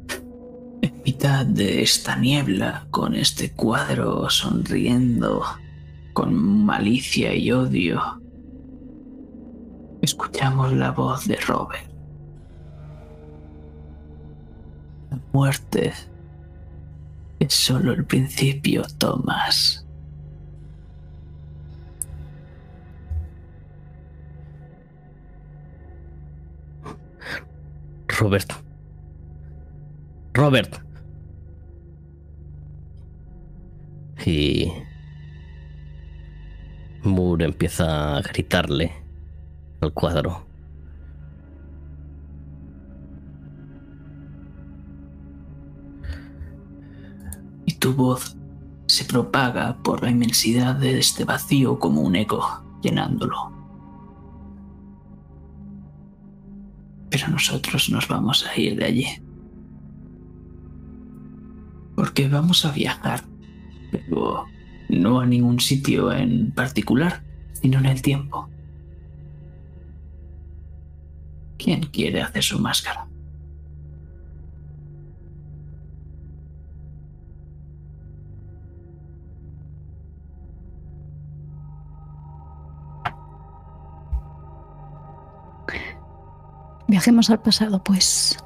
en 0.82 1.02
mitad 1.06 1.46
de 1.46 1.82
esta 1.82 2.16
niebla, 2.16 2.88
con 2.90 3.16
este 3.16 3.52
cuadro 3.52 4.30
sonriendo, 4.30 5.44
con 6.14 6.34
malicia 6.34 7.36
y 7.36 7.52
odio, 7.52 8.02
escuchamos 10.02 10.72
la 10.72 10.92
voz 10.92 11.28
de 11.28 11.36
Robert. 11.36 11.93
Muerte 15.32 15.94
es 17.40 17.54
solo 17.54 17.94
el 17.94 18.06
principio, 18.06 18.84
Thomas. 18.98 19.86
Robert. 28.08 28.54
Robert. 30.34 30.80
Y 34.26 34.72
Moore 37.04 37.46
empieza 37.46 38.18
a 38.18 38.22
gritarle 38.22 38.94
al 39.82 39.94
cuadro. 39.94 40.53
Tu 47.84 47.94
voz 47.94 48.38
se 48.88 49.04
propaga 49.04 49.78
por 49.84 50.04
la 50.04 50.10
inmensidad 50.10 50.74
de 50.74 51.00
este 51.00 51.26
vacío 51.26 51.80
como 51.80 52.00
un 52.00 52.16
eco, 52.16 52.42
llenándolo. 52.82 53.52
Pero 57.10 57.28
nosotros 57.28 57.90
nos 57.90 58.08
vamos 58.08 58.48
a 58.48 58.58
ir 58.58 58.78
de 58.78 58.86
allí. 58.86 59.08
Porque 61.98 62.30
vamos 62.30 62.64
a 62.64 62.72
viajar, 62.72 63.26
pero 63.92 64.46
no 64.88 65.20
a 65.20 65.26
ningún 65.26 65.60
sitio 65.60 66.14
en 66.14 66.54
particular, 66.54 67.22
sino 67.52 67.80
en 67.80 67.88
el 67.88 68.02
tiempo. 68.02 68.50
¿Quién 71.58 71.82
quiere 71.88 72.22
hacer 72.22 72.44
su 72.44 72.60
máscara? 72.60 73.10
Viajemos 86.88 87.30
al 87.30 87.40
pasado, 87.40 87.84
pues. 87.84 88.38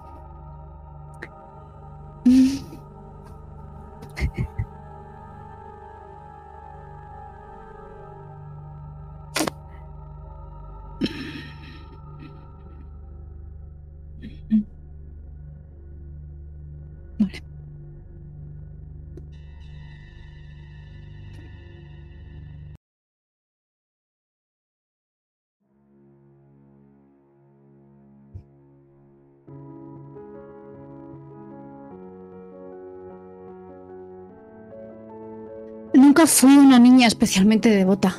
Fui 36.28 36.58
una 36.58 36.78
niña 36.78 37.08
especialmente 37.08 37.70
devota, 37.70 38.18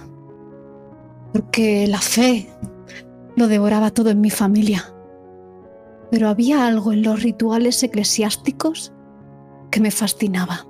porque 1.33 1.87
la 1.87 2.01
fe 2.01 2.49
lo 3.37 3.49
devoraba 3.49 3.91
todo 3.91 4.09
en 4.09 4.23
mi 4.23 4.31
familia. 4.31 4.93
Pero 6.11 6.29
había 6.29 6.67
algo 6.67 6.93
en 6.93 7.03
los 7.03 7.23
rituales 7.23 7.83
eclesiásticos 7.83 8.95
que 9.71 9.81
me 9.81 9.91
fascinaba. 9.91 10.67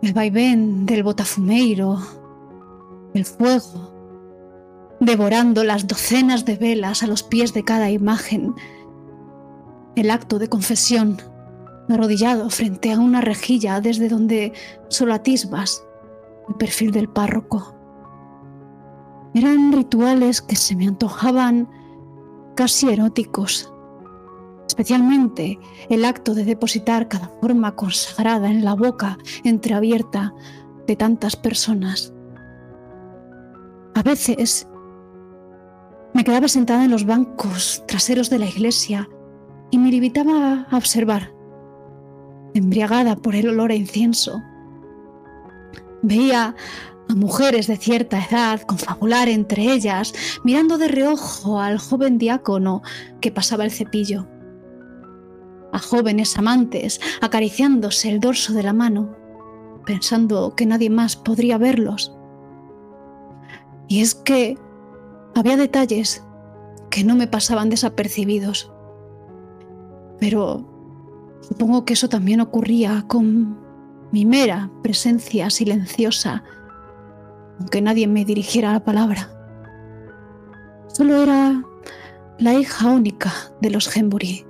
El 0.00 0.12
vaivén 0.12 0.86
del 0.86 1.02
botafumeiro, 1.02 1.98
el 3.12 3.24
fuego, 3.24 3.92
devorando 5.00 5.64
las 5.64 5.88
docenas 5.88 6.44
de 6.44 6.54
velas 6.54 7.02
a 7.02 7.08
los 7.08 7.24
pies 7.24 7.52
de 7.52 7.64
cada 7.64 7.90
imagen, 7.90 8.54
el 9.96 10.10
acto 10.12 10.38
de 10.38 10.48
confesión, 10.48 11.20
arrodillado 11.92 12.50
frente 12.50 12.92
a 12.92 12.98
una 12.98 13.20
rejilla 13.20 13.80
desde 13.80 14.08
donde 14.08 14.52
solo 14.88 15.14
atisbas 15.14 15.84
el 16.48 16.54
perfil 16.56 16.90
del 16.90 17.08
párroco. 17.08 17.74
Eran 19.34 19.72
rituales 19.72 20.42
que 20.42 20.56
se 20.56 20.76
me 20.76 20.86
antojaban 20.86 21.68
casi 22.54 22.90
eróticos, 22.90 23.72
especialmente 24.66 25.58
el 25.88 26.04
acto 26.04 26.34
de 26.34 26.44
depositar 26.44 27.08
cada 27.08 27.28
forma 27.40 27.74
consagrada 27.74 28.50
en 28.50 28.64
la 28.64 28.74
boca 28.74 29.18
entreabierta 29.44 30.34
de 30.86 30.96
tantas 30.96 31.36
personas. 31.36 32.12
A 33.94 34.02
veces 34.02 34.66
me 36.14 36.24
quedaba 36.24 36.48
sentada 36.48 36.84
en 36.84 36.90
los 36.90 37.06
bancos 37.06 37.82
traseros 37.86 38.28
de 38.28 38.38
la 38.38 38.46
iglesia 38.46 39.08
y 39.70 39.78
me 39.78 39.90
limitaba 39.90 40.66
a 40.70 40.76
observar, 40.76 41.32
embriagada 42.54 43.16
por 43.16 43.34
el 43.34 43.48
olor 43.48 43.70
a 43.70 43.74
incienso. 43.74 44.42
Veía 46.02 46.54
a 47.08 47.14
mujeres 47.14 47.66
de 47.66 47.76
cierta 47.76 48.24
edad 48.24 48.60
confabular 48.62 49.28
entre 49.28 49.72
ellas, 49.72 50.14
mirando 50.44 50.78
de 50.78 50.88
reojo 50.88 51.60
al 51.60 51.78
joven 51.78 52.18
diácono 52.18 52.82
que 53.20 53.32
pasaba 53.32 53.64
el 53.64 53.70
cepillo, 53.70 54.26
a 55.72 55.78
jóvenes 55.78 56.36
amantes 56.38 57.00
acariciándose 57.20 58.10
el 58.10 58.20
dorso 58.20 58.52
de 58.52 58.62
la 58.62 58.72
mano, 58.72 59.16
pensando 59.86 60.54
que 60.54 60.66
nadie 60.66 60.90
más 60.90 61.16
podría 61.16 61.58
verlos. 61.58 62.14
Y 63.88 64.00
es 64.00 64.14
que 64.14 64.56
había 65.34 65.56
detalles 65.56 66.24
que 66.90 67.04
no 67.04 67.14
me 67.14 67.26
pasaban 67.26 67.70
desapercibidos. 67.70 68.70
Pero 70.20 70.71
supongo 71.42 71.84
que 71.84 71.92
eso 71.92 72.08
también 72.08 72.40
ocurría 72.40 73.04
con 73.06 73.58
mi 74.12 74.24
mera 74.24 74.70
presencia 74.82 75.50
silenciosa 75.50 76.42
aunque 77.62 77.80
nadie 77.80 78.08
me 78.08 78.24
dirigiera 78.24 78.72
la 78.72 78.84
palabra. 78.84 79.30
Solo 80.88 81.22
era 81.22 81.62
la 82.38 82.54
hija 82.54 82.88
única 82.88 83.32
de 83.60 83.70
los 83.70 83.88
Gembury. 83.88 84.44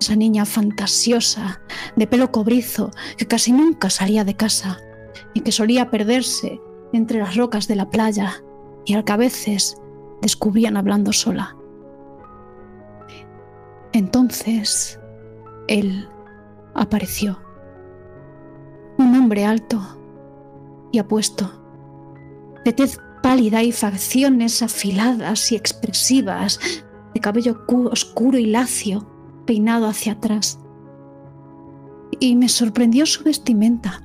Esa 0.00 0.16
niña 0.16 0.46
fantasiosa, 0.46 1.60
de 1.94 2.06
pelo 2.06 2.32
cobrizo, 2.32 2.90
que 3.18 3.26
casi 3.26 3.52
nunca 3.52 3.90
salía 3.90 4.24
de 4.24 4.34
casa 4.34 4.78
y 5.34 5.40
que 5.40 5.52
solía 5.52 5.90
perderse 5.90 6.60
entre 6.94 7.18
las 7.18 7.36
rocas 7.36 7.68
de 7.68 7.76
la 7.76 7.90
playa 7.90 8.42
y 8.86 8.94
al 8.94 9.04
que 9.04 9.12
a 9.12 9.18
veces 9.18 9.76
descubrían 10.22 10.78
hablando 10.78 11.12
sola. 11.12 11.56
Entonces, 13.92 14.98
él 15.68 16.08
apareció. 16.74 17.38
Un 18.98 19.14
hombre 19.16 19.44
alto 19.44 19.80
y 20.92 20.98
apuesto 20.98 21.50
de 22.64 22.72
tez 22.72 23.00
pálida 23.22 23.62
y 23.62 23.72
facciones 23.72 24.62
afiladas 24.62 25.52
y 25.52 25.56
expresivas, 25.56 26.58
de 27.14 27.20
cabello 27.20 27.64
oscuro 27.90 28.38
y 28.38 28.46
lacio, 28.46 29.06
peinado 29.46 29.86
hacia 29.86 30.12
atrás. 30.12 30.58
Y 32.20 32.36
me 32.36 32.48
sorprendió 32.48 33.06
su 33.06 33.24
vestimenta, 33.24 34.02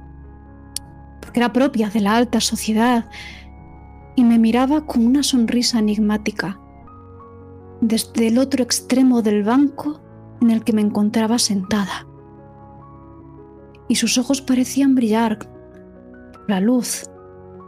porque 1.22 1.40
era 1.40 1.54
propia 1.54 1.90
de 1.90 2.02
la 2.02 2.16
alta 2.16 2.40
sociedad, 2.40 3.10
y 4.16 4.24
me 4.24 4.40
miraba 4.40 4.86
con 4.86 5.06
una 5.06 5.24
sonrisa 5.24 5.80
enigmática 5.80 6.60
desde 7.82 8.28
el 8.28 8.40
otro 8.40 8.64
extremo 8.64 9.22
del 9.22 9.44
banco 9.44 10.02
en 10.42 10.52
el 10.52 10.64
que 10.64 10.74
me 10.74 10.82
encontraba 10.82 11.40
sentada. 11.40 12.08
Y 13.88 13.96
sus 13.96 14.18
ojos 14.18 14.42
parecían 14.42 14.96
brillar 14.96 15.40
la 16.48 16.60
luz 16.60 17.10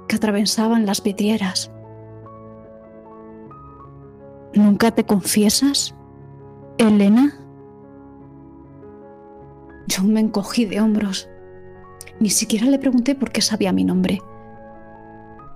que 0.07 0.15
atravesaban 0.15 0.86
las 0.86 1.03
vidrieras. 1.03 1.72
¿Nunca 4.53 4.91
te 4.91 5.05
confiesas, 5.05 5.95
Elena? 6.78 7.34
Yo 9.88 10.03
me 10.03 10.20
encogí 10.20 10.65
de 10.65 10.82
hombros. 10.82 11.30
Ni 12.20 12.30
siquiera 12.30 12.65
le 12.65 12.80
pregunté 12.80 13.15
por 13.15 13.32
qué 13.32 13.41
sabía 13.41 13.72
mi 13.72 13.84
nombre. 13.84 14.22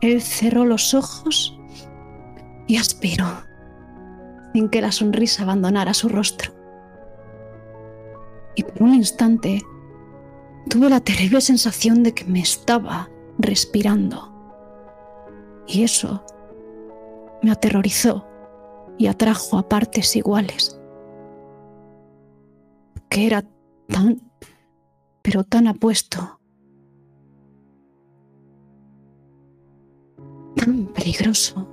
Él 0.02 0.22
cerró 0.22 0.66
los 0.66 0.94
ojos 0.94 1.58
y 2.68 2.78
aspiró, 2.78 3.26
sin 4.54 4.70
que 4.70 4.82
la 4.82 4.92
sonrisa 4.92 5.44
abandonara 5.44 5.94
su 5.94 6.10
rostro. 6.10 6.53
Y 8.56 8.64
por 8.64 8.84
un 8.84 8.94
instante 8.94 9.62
tuve 10.70 10.90
la 10.90 11.00
terrible 11.00 11.42
sensación 11.42 12.04
de 12.04 12.14
que 12.14 12.26
me 12.26 12.40
estaba 12.40 13.10
respirando. 13.40 14.32
Y 15.68 15.84
eso 15.84 16.24
me 17.42 17.52
aterrorizó 17.52 18.28
y 18.98 19.08
atrajo 19.08 19.58
a 19.58 19.68
partes 19.68 20.16
iguales. 20.16 20.80
Que 23.10 23.28
era 23.28 23.44
tan, 23.88 24.22
pero 25.22 25.44
tan 25.44 25.68
apuesto, 25.68 26.40
tan 30.56 30.88
peligroso. 30.88 31.73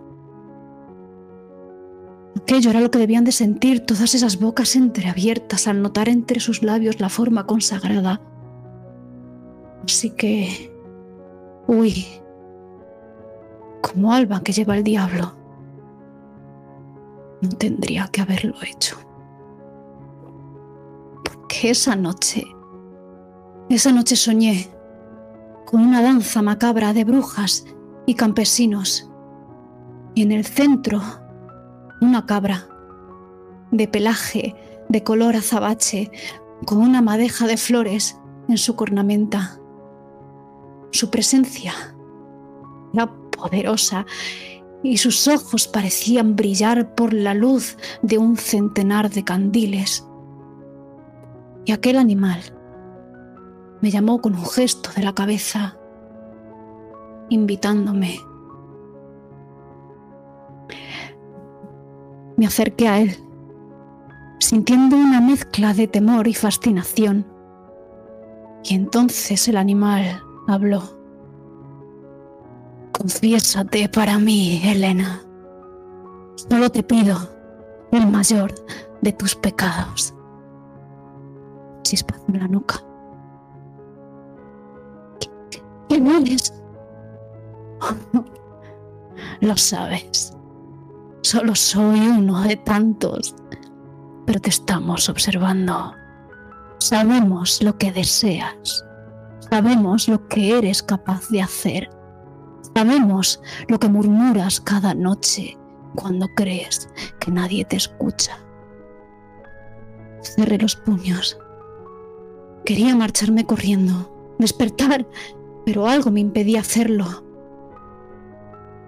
Aquello 2.43 2.71
era 2.71 2.81
lo 2.81 2.91
que 2.91 2.99
debían 2.99 3.25
de 3.25 3.33
sentir 3.33 3.87
todas 3.87 4.15
esas 4.15 4.39
bocas 4.41 4.75
entreabiertas 4.77 5.69
al 5.69 5.83
notar 5.83 6.09
entre 6.09 6.41
sus 6.41 6.63
labios 6.63 7.01
la 7.01 7.09
forma 7.09 7.47
consagrada. 7.47 8.21
Así 9.85 10.11
que... 10.11 10.71
Uy, 11.67 12.05
como 13.81 14.13
alba 14.13 14.43
que 14.43 14.53
lleva 14.53 14.77
el 14.77 14.85
diablo. 14.85 15.33
No 17.41 17.49
tendría 17.51 18.09
que 18.09 18.21
haberlo 18.21 18.55
hecho. 18.63 18.97
Porque 21.25 21.71
esa 21.71 21.97
noche, 21.97 22.45
esa 23.69 23.93
noche 23.93 24.17
soñé 24.17 24.69
con 25.67 25.81
una 25.81 26.03
danza 26.03 26.43
macabra 26.43 26.93
de 26.93 27.05
brujas 27.05 27.65
y 28.07 28.15
campesinos. 28.15 29.09
Y 30.15 30.23
en 30.23 30.33
el 30.33 30.45
centro, 30.45 31.01
una 32.01 32.27
cabra 32.27 32.67
de 33.71 33.87
pelaje 33.89 34.55
de 34.89 35.03
color 35.03 35.37
azabache 35.37 36.11
con 36.67 36.79
una 36.79 37.03
madeja 37.03 37.47
de 37.47 37.57
flores 37.57 38.19
en 38.49 38.59
su 38.59 38.75
cornamenta. 38.77 39.59
Su 40.91 41.11
presencia 41.11 41.73
era 42.93 43.13
poderosa 43.31 44.07
y 44.83 44.97
sus 44.97 45.29
ojos 45.29 45.69
parecían 45.69 46.37
brillar 46.37 46.95
por 46.95 47.13
la 47.13 47.35
luz 47.35 47.77
de 48.03 48.19
un 48.19 48.37
centenar 48.37 49.11
de 49.11 49.25
candiles. 49.25 50.07
Y 51.67 51.73
aquel 51.73 51.99
animal 51.99 52.41
me 53.81 53.91
llamó 53.91 54.21
con 54.21 54.35
un 54.35 54.47
gesto 54.47 54.91
de 54.97 55.03
la 55.03 55.15
cabeza, 55.15 55.77
invitándome. 57.29 58.19
Me 62.41 62.47
acerqué 62.47 62.89
a 62.89 62.99
él, 63.01 63.15
sintiendo 64.39 64.97
una 64.97 65.21
mezcla 65.21 65.75
de 65.75 65.87
temor 65.87 66.27
y 66.27 66.33
fascinación. 66.33 67.27
Y 68.65 68.75
entonces 68.77 69.47
el 69.47 69.59
animal 69.59 70.23
habló. 70.49 70.83
Confiésate 72.93 73.91
para 73.91 74.19
mí, 74.19 74.63
Elena. 74.65 75.21
Solo 76.37 76.71
te 76.71 76.83
pido 76.83 77.19
el 77.93 78.07
mayor 78.07 78.55
de 79.03 79.13
tus 79.13 79.35
pecados. 79.35 80.15
Chispazo 81.83 82.25
en 82.29 82.39
la 82.39 82.49
nuca. 82.49 82.83
¿Quién 85.91 86.07
eres? 86.07 86.55
Lo 89.43 89.55
sabes. 89.59 90.35
Solo 91.23 91.55
soy 91.55 92.01
uno 92.01 92.43
de 92.43 92.57
tantos. 92.57 93.35
Pero 94.27 94.41
te 94.41 94.51
estamos 94.51 95.09
observando. 95.09 95.95
Sabemos 96.79 97.63
lo 97.63 97.77
que 97.77 97.93
deseas. 97.93 98.85
Sabemos 99.51 100.09
lo 100.09 100.29
que 100.29 100.59
eres 100.59 100.83
capaz 100.83 101.29
de 101.29 101.43
hacer 101.43 101.91
Sabemos 102.75 103.43
lo 103.69 103.79
que 103.79 103.89
murmuras 103.89 104.61
cada 104.61 104.95
noche 104.95 105.59
cuando 105.97 106.29
crees 106.37 106.89
que 107.19 107.31
nadie 107.31 107.65
te 107.65 107.77
escucha. 107.77 108.39
Cerré 110.23 110.57
los 110.59 110.77
puños. 110.77 111.39
Quería 112.65 112.95
marcharme 112.95 113.45
corriendo, 113.45 114.35
despertar, 114.39 115.07
pero 115.67 115.89
algo 115.89 116.11
me 116.11 116.21
impedía 116.21 116.61
hacerlo. 116.61 117.25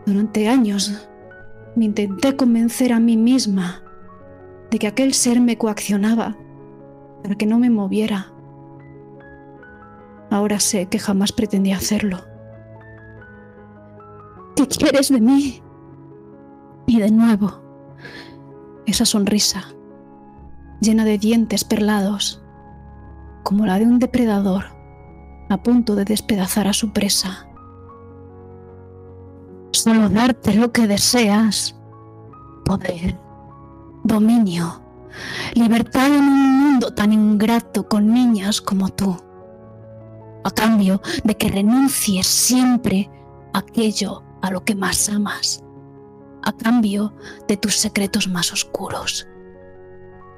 Durante 0.06 0.48
años 0.48 1.08
me 1.76 1.86
intenté 1.86 2.36
convencer 2.36 2.92
a 2.92 3.00
mí 3.00 3.16
misma 3.16 3.82
de 4.70 4.78
que 4.78 4.86
aquel 4.86 5.14
ser 5.14 5.40
me 5.40 5.58
coaccionaba 5.58 6.36
para 7.22 7.34
que 7.34 7.46
no 7.46 7.58
me 7.58 7.70
moviera. 7.70 8.32
Ahora 10.30 10.60
sé 10.60 10.86
que 10.86 10.98
jamás 10.98 11.32
pretendía 11.32 11.76
hacerlo. 11.76 12.18
¿Qué 14.56 14.66
quieres 14.66 15.08
de 15.10 15.20
mí? 15.20 15.62
Y 16.86 16.98
de 16.98 17.10
nuevo, 17.10 17.62
esa 18.86 19.04
sonrisa, 19.04 19.64
llena 20.80 21.04
de 21.04 21.18
dientes 21.18 21.64
perlados, 21.64 22.42
como 23.42 23.66
la 23.66 23.78
de 23.78 23.86
un 23.86 23.98
depredador 23.98 24.64
a 25.48 25.62
punto 25.62 25.94
de 25.94 26.04
despedazar 26.04 26.66
a 26.66 26.72
su 26.72 26.92
presa. 26.92 27.46
Solo 29.82 30.08
darte 30.08 30.54
lo 30.54 30.70
que 30.70 30.86
deseas, 30.86 31.74
poder, 32.64 33.18
dominio, 34.04 34.80
libertad 35.54 36.06
en 36.06 36.22
un 36.22 36.60
mundo 36.60 36.94
tan 36.94 37.12
ingrato 37.12 37.88
con 37.88 38.14
niñas 38.14 38.60
como 38.60 38.90
tú, 38.90 39.16
a 40.44 40.50
cambio 40.52 41.02
de 41.24 41.36
que 41.36 41.48
renuncies 41.48 42.28
siempre 42.28 43.10
a 43.52 43.58
aquello 43.58 44.22
a 44.40 44.52
lo 44.52 44.64
que 44.64 44.76
más 44.76 45.08
amas, 45.08 45.64
a 46.44 46.52
cambio 46.52 47.12
de 47.48 47.56
tus 47.56 47.74
secretos 47.76 48.28
más 48.28 48.52
oscuros, 48.52 49.26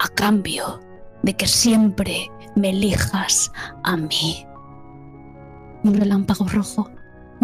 a 0.01 0.09
cambio 0.09 0.81
de 1.23 1.37
que 1.37 1.47
siempre 1.47 2.31
me 2.57 2.71
elijas 2.71 3.53
a 3.83 3.95
mí. 3.95 4.47
Un 5.83 5.97
relámpago 5.97 6.49
rojo, 6.49 6.89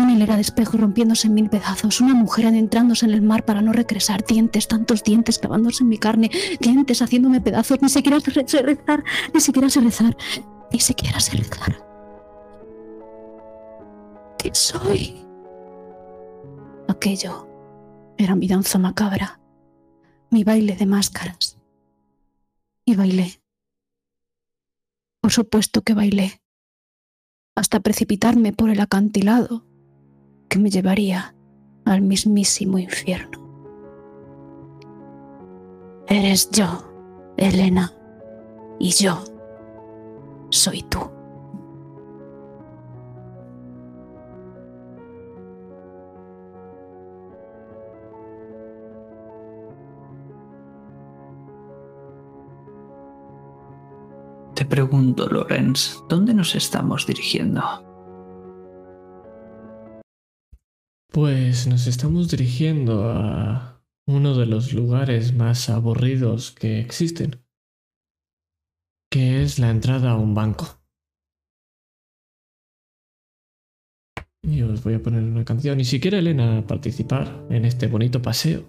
una 0.02 0.12
hilera 0.12 0.36
de 0.36 0.42
espejos 0.42 0.80
rompiéndose 0.80 1.26
en 1.26 1.34
mil 1.34 1.50
pedazos, 1.50 2.00
una 2.00 2.14
mujer 2.14 2.46
adentrándose 2.46 3.06
en 3.06 3.12
el 3.12 3.22
mar 3.22 3.44
para 3.44 3.62
no 3.62 3.72
regresar, 3.72 4.24
dientes, 4.24 4.68
tantos 4.68 5.02
dientes 5.02 5.38
clavándose 5.38 5.82
en 5.82 5.88
mi 5.88 5.98
carne, 5.98 6.30
dientes 6.60 7.02
haciéndome 7.02 7.40
pedazos, 7.40 7.80
ni 7.82 7.88
siquiera 7.88 8.20
sé 8.20 8.30
rezar, 8.62 9.04
ni 9.32 9.40
siquiera 9.40 9.70
sé 9.70 9.80
rezar, 9.80 10.16
ni 10.72 10.80
siquiera 10.80 11.20
sé 11.20 11.36
rezar. 11.36 11.84
¿Qué 14.38 14.50
soy? 14.54 15.16
Aquello 16.88 17.48
era 18.16 18.34
mi 18.34 18.48
danza 18.48 18.78
macabra, 18.78 19.40
mi 20.30 20.44
baile 20.44 20.76
de 20.76 20.86
máscaras. 20.86 21.58
Y 22.84 22.96
bailé. 22.96 23.40
Por 25.20 25.30
supuesto 25.30 25.82
que 25.82 25.94
bailé, 25.94 26.42
hasta 27.54 27.80
precipitarme 27.80 28.52
por 28.52 28.70
el 28.70 28.80
acantilado 28.80 29.69
que 30.50 30.58
me 30.58 30.68
llevaría 30.68 31.34
al 31.86 32.02
mismísimo 32.02 32.76
infierno. 32.76 33.38
Eres 36.08 36.50
yo, 36.50 36.84
Elena, 37.36 37.94
y 38.80 38.90
yo 38.90 39.22
soy 40.50 40.82
tú. 40.82 40.98
Te 54.54 54.64
pregunto, 54.64 55.28
Lorenz, 55.28 56.02
¿dónde 56.08 56.34
nos 56.34 56.56
estamos 56.56 57.06
dirigiendo? 57.06 57.89
Pues 61.20 61.66
nos 61.66 61.86
estamos 61.86 62.30
dirigiendo 62.30 63.10
a 63.10 63.84
uno 64.06 64.34
de 64.34 64.46
los 64.46 64.72
lugares 64.72 65.34
más 65.34 65.68
aburridos 65.68 66.50
que 66.50 66.80
existen, 66.80 67.44
que 69.10 69.42
es 69.42 69.58
la 69.58 69.68
entrada 69.68 70.12
a 70.12 70.16
un 70.16 70.34
banco. 70.34 70.80
Y 74.42 74.62
os 74.62 74.82
voy 74.82 74.94
a 74.94 75.02
poner 75.02 75.22
una 75.22 75.44
canción. 75.44 75.78
Y 75.78 75.84
si 75.84 76.00
quiere 76.00 76.20
Elena 76.20 76.66
participar 76.66 77.46
en 77.50 77.66
este 77.66 77.86
bonito 77.86 78.22
paseo, 78.22 78.64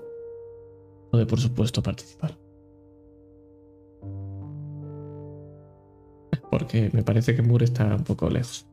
puede 1.10 1.26
por 1.26 1.40
supuesto 1.40 1.82
participar. 1.82 2.38
Porque 6.50 6.90
me 6.92 7.04
parece 7.04 7.34
que 7.34 7.44
Moore 7.44 7.64
está 7.64 7.96
un 7.96 8.04
poco 8.04 8.30
lejos. 8.30 8.71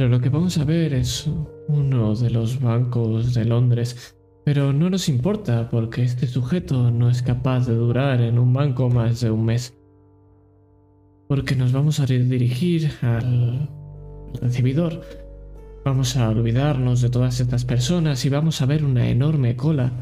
Pero 0.00 0.08
lo 0.08 0.20
que 0.22 0.30
vamos 0.30 0.56
a 0.56 0.64
ver 0.64 0.94
es 0.94 1.28
uno 1.68 2.14
de 2.14 2.30
los 2.30 2.58
bancos 2.58 3.34
de 3.34 3.44
Londres. 3.44 4.16
Pero 4.46 4.72
no 4.72 4.88
nos 4.88 5.10
importa 5.10 5.68
porque 5.68 6.02
este 6.02 6.26
sujeto 6.26 6.90
no 6.90 7.10
es 7.10 7.20
capaz 7.20 7.66
de 7.66 7.74
durar 7.74 8.22
en 8.22 8.38
un 8.38 8.50
banco 8.54 8.88
más 8.88 9.20
de 9.20 9.30
un 9.30 9.44
mes. 9.44 9.76
Porque 11.28 11.54
nos 11.54 11.72
vamos 11.72 12.00
a 12.00 12.06
dirigir 12.06 12.90
al 13.02 13.68
recibidor. 14.40 15.02
Vamos 15.84 16.16
a 16.16 16.30
olvidarnos 16.30 17.02
de 17.02 17.10
todas 17.10 17.38
estas 17.38 17.66
personas 17.66 18.24
y 18.24 18.30
vamos 18.30 18.62
a 18.62 18.64
ver 18.64 18.86
una 18.86 19.06
enorme 19.06 19.54
cola 19.54 19.92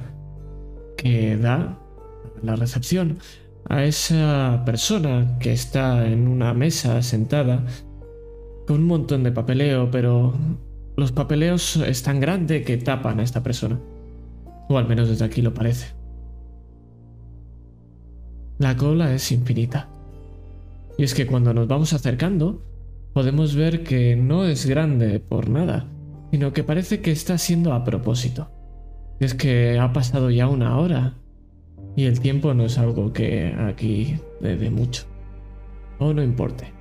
que 0.96 1.36
da 1.36 1.76
la 2.40 2.54
recepción 2.54 3.18
a 3.68 3.82
esa 3.82 4.62
persona 4.64 5.38
que 5.40 5.52
está 5.52 6.06
en 6.06 6.28
una 6.28 6.54
mesa 6.54 7.02
sentada 7.02 7.66
con 8.68 8.82
un 8.82 8.86
montón 8.86 9.22
de 9.22 9.32
papeleo, 9.32 9.90
pero 9.90 10.34
los 10.94 11.10
papeleos 11.10 11.76
es 11.76 12.02
tan 12.02 12.20
grande 12.20 12.64
que 12.64 12.76
tapan 12.76 13.18
a 13.18 13.22
esta 13.22 13.42
persona. 13.42 13.80
O 14.68 14.76
al 14.76 14.86
menos 14.86 15.08
desde 15.08 15.24
aquí 15.24 15.40
lo 15.40 15.54
parece. 15.54 15.94
La 18.58 18.76
cola 18.76 19.14
es 19.14 19.32
infinita. 19.32 19.88
Y 20.98 21.04
es 21.04 21.14
que 21.14 21.26
cuando 21.26 21.54
nos 21.54 21.66
vamos 21.66 21.94
acercando, 21.94 22.62
podemos 23.14 23.54
ver 23.56 23.84
que 23.84 24.16
no 24.16 24.44
es 24.44 24.66
grande 24.66 25.18
por 25.18 25.48
nada, 25.48 25.88
sino 26.30 26.52
que 26.52 26.62
parece 26.62 27.00
que 27.00 27.10
está 27.10 27.38
siendo 27.38 27.72
a 27.72 27.84
propósito. 27.84 28.50
Y 29.18 29.24
es 29.24 29.32
que 29.32 29.78
ha 29.78 29.94
pasado 29.94 30.28
ya 30.30 30.46
una 30.46 30.76
hora 30.76 31.14
y 31.96 32.04
el 32.04 32.20
tiempo 32.20 32.52
no 32.52 32.66
es 32.66 32.76
algo 32.76 33.14
que 33.14 33.54
aquí 33.58 34.18
dé 34.42 34.68
mucho. 34.68 35.04
O 35.98 36.12
no 36.12 36.22
importe. 36.22 36.77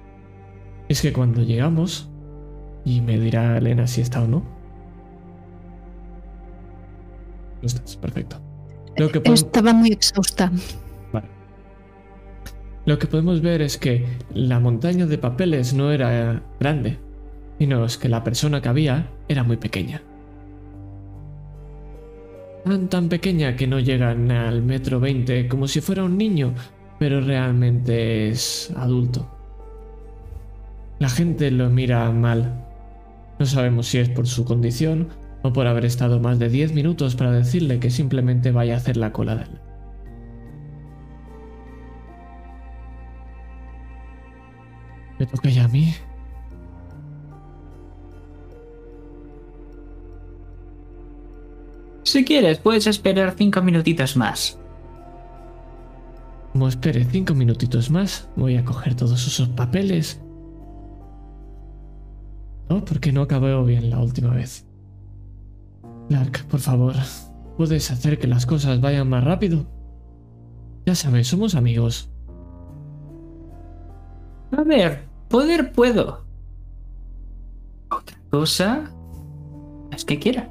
Es 0.90 1.02
que 1.02 1.12
cuando 1.14 1.42
llegamos, 1.44 2.10
y 2.86 3.02
me 3.02 3.20
dirá 3.20 3.58
Elena 3.58 3.88
si 3.88 4.02
está 4.02 4.24
o 4.24 4.28
no. 4.28 4.44
No 7.62 7.66
estás, 7.68 7.96
perfecto. 7.98 8.38
Lo 8.98 9.10
que 9.10 9.20
podemos- 9.20 9.42
Estaba 9.44 9.74
muy 9.74 9.92
exhausta. 9.92 10.52
Vale. 11.12 11.28
Lo 12.86 12.98
que 13.00 13.08
podemos 13.08 13.42
ver 13.42 13.62
es 13.62 13.78
que 13.78 14.06
la 14.34 14.60
montaña 14.60 15.06
de 15.06 15.18
papeles 15.18 15.74
no 15.74 15.92
era 15.92 16.42
grande, 16.60 17.00
sino 17.60 17.84
es 17.86 17.98
que 17.98 18.10
la 18.10 18.24
persona 18.24 18.62
que 18.62 18.70
había 18.70 19.12
era 19.28 19.44
muy 19.44 19.58
pequeña. 19.58 20.02
Tan 22.64 22.88
tan 22.90 23.10
pequeña 23.10 23.56
que 23.56 23.68
no 23.68 23.80
llegan 23.80 24.30
al 24.32 24.62
metro 24.62 25.00
veinte, 25.00 25.48
como 25.48 25.68
si 25.68 25.80
fuera 25.82 26.04
un 26.04 26.18
niño, 26.18 26.54
pero 27.00 27.22
realmente 27.22 28.30
es 28.30 28.72
adulto. 28.76 29.30
La 31.00 31.10
gente 31.10 31.52
lo 31.52 31.70
mira 31.70 32.12
mal. 32.12 32.66
No 33.40 33.46
sabemos 33.46 33.88
si 33.88 34.00
es 34.00 34.10
por 34.10 34.28
su 34.28 34.46
condición 34.46 35.10
o 35.44 35.54
por 35.54 35.68
haber 35.68 35.86
estado 35.86 36.20
más 36.20 36.40
de 36.40 36.50
10 36.50 36.74
minutos 36.74 37.16
para 37.16 37.32
decirle 37.32 37.80
que 37.80 37.92
simplemente 37.92 38.52
vaya 38.52 38.74
a 38.74 38.78
hacer 38.78 38.98
la 38.98 39.14
cola 39.14 39.36
de 39.36 39.44
él. 39.44 39.50
¿Me 45.20 45.26
toca 45.26 45.50
ya 45.50 45.66
a 45.66 45.68
mí? 45.68 45.94
Si 52.04 52.24
quieres, 52.24 52.60
puedes 52.60 52.88
esperar 52.88 53.36
cinco 53.38 53.62
minutitos 53.62 54.16
más. 54.16 54.58
Como 56.54 56.68
espere 56.68 57.04
cinco 57.06 57.34
minutitos 57.36 57.92
más, 57.92 58.30
voy 58.36 58.56
a 58.56 58.64
coger 58.64 58.96
todos 58.96 59.28
esos 59.28 59.50
papeles. 59.50 60.22
No, 62.70 62.84
porque 62.84 63.12
no 63.12 63.22
acabó 63.22 63.64
bien 63.64 63.90
la 63.90 64.00
última 64.00 64.34
vez. 64.34 64.66
Clark, 66.10 66.46
por 66.48 66.60
favor, 66.60 66.96
¿puedes 67.58 67.92
hacer 67.92 68.20
que 68.20 68.28
las 68.28 68.46
cosas 68.46 68.82
vayan 68.82 69.10
más 69.10 69.24
rápido? 69.24 69.66
Ya 70.86 70.96
sabes, 70.96 71.28
somos 71.28 71.56
amigos. 71.56 72.10
A 74.52 74.64
ver, 74.64 75.04
poder 75.28 75.74
puedo. 75.74 76.26
Otra 77.90 78.18
cosa 78.30 78.92
es 79.92 80.06
que 80.06 80.20
quiera. 80.20 80.50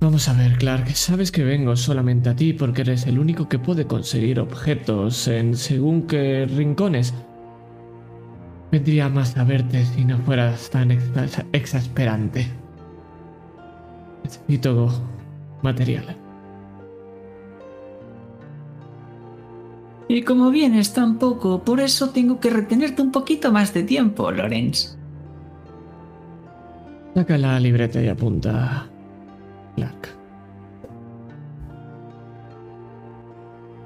Vamos 0.00 0.28
a 0.28 0.32
ver, 0.32 0.56
Clark, 0.56 0.88
sabes 0.96 1.30
que 1.30 1.44
vengo 1.44 1.76
solamente 1.76 2.30
a 2.30 2.36
ti 2.36 2.54
porque 2.54 2.80
eres 2.80 3.06
el 3.06 3.18
único 3.18 3.50
que 3.50 3.58
puede 3.58 3.86
conseguir 3.86 4.40
objetos 4.40 5.28
en 5.28 5.54
según 5.54 6.06
qué 6.06 6.46
rincones. 6.46 7.12
Vendría 8.70 9.08
más 9.08 9.36
a 9.36 9.44
verte 9.44 9.84
si 9.84 10.04
no 10.04 10.18
fueras 10.18 10.70
tan 10.70 10.90
exa- 10.90 11.44
exasperante. 11.52 12.46
Necesito 14.22 14.88
material. 15.62 16.16
Y 20.08 20.22
como 20.22 20.50
vienes 20.50 20.92
tan 20.92 21.18
poco, 21.18 21.62
por 21.64 21.80
eso 21.80 22.10
tengo 22.10 22.40
que 22.40 22.50
retenerte 22.50 23.02
un 23.02 23.12
poquito 23.12 23.52
más 23.52 23.72
de 23.74 23.82
tiempo, 23.84 24.30
Lorenz. 24.30 24.96
Saca 27.14 27.38
la 27.38 27.58
libreta 27.60 28.00
y 28.00 28.08
apunta. 28.08 28.86
Clark. 29.76 30.08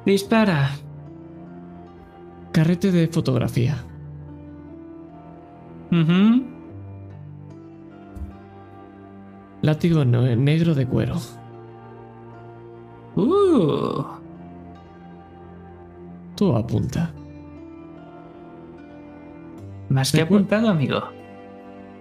Dispara. 0.06 0.70
Carrete 2.52 2.92
de 2.92 3.08
fotografía. 3.08 3.76
Látigo 9.62 10.04
negro 10.04 10.74
de 10.74 10.86
cuero. 10.86 11.16
Uh. 13.16 14.04
Tú 16.36 16.54
apunta. 16.56 17.12
Más 19.88 20.12
que 20.12 20.22
apuntado, 20.22 20.68
amigo. 20.68 21.02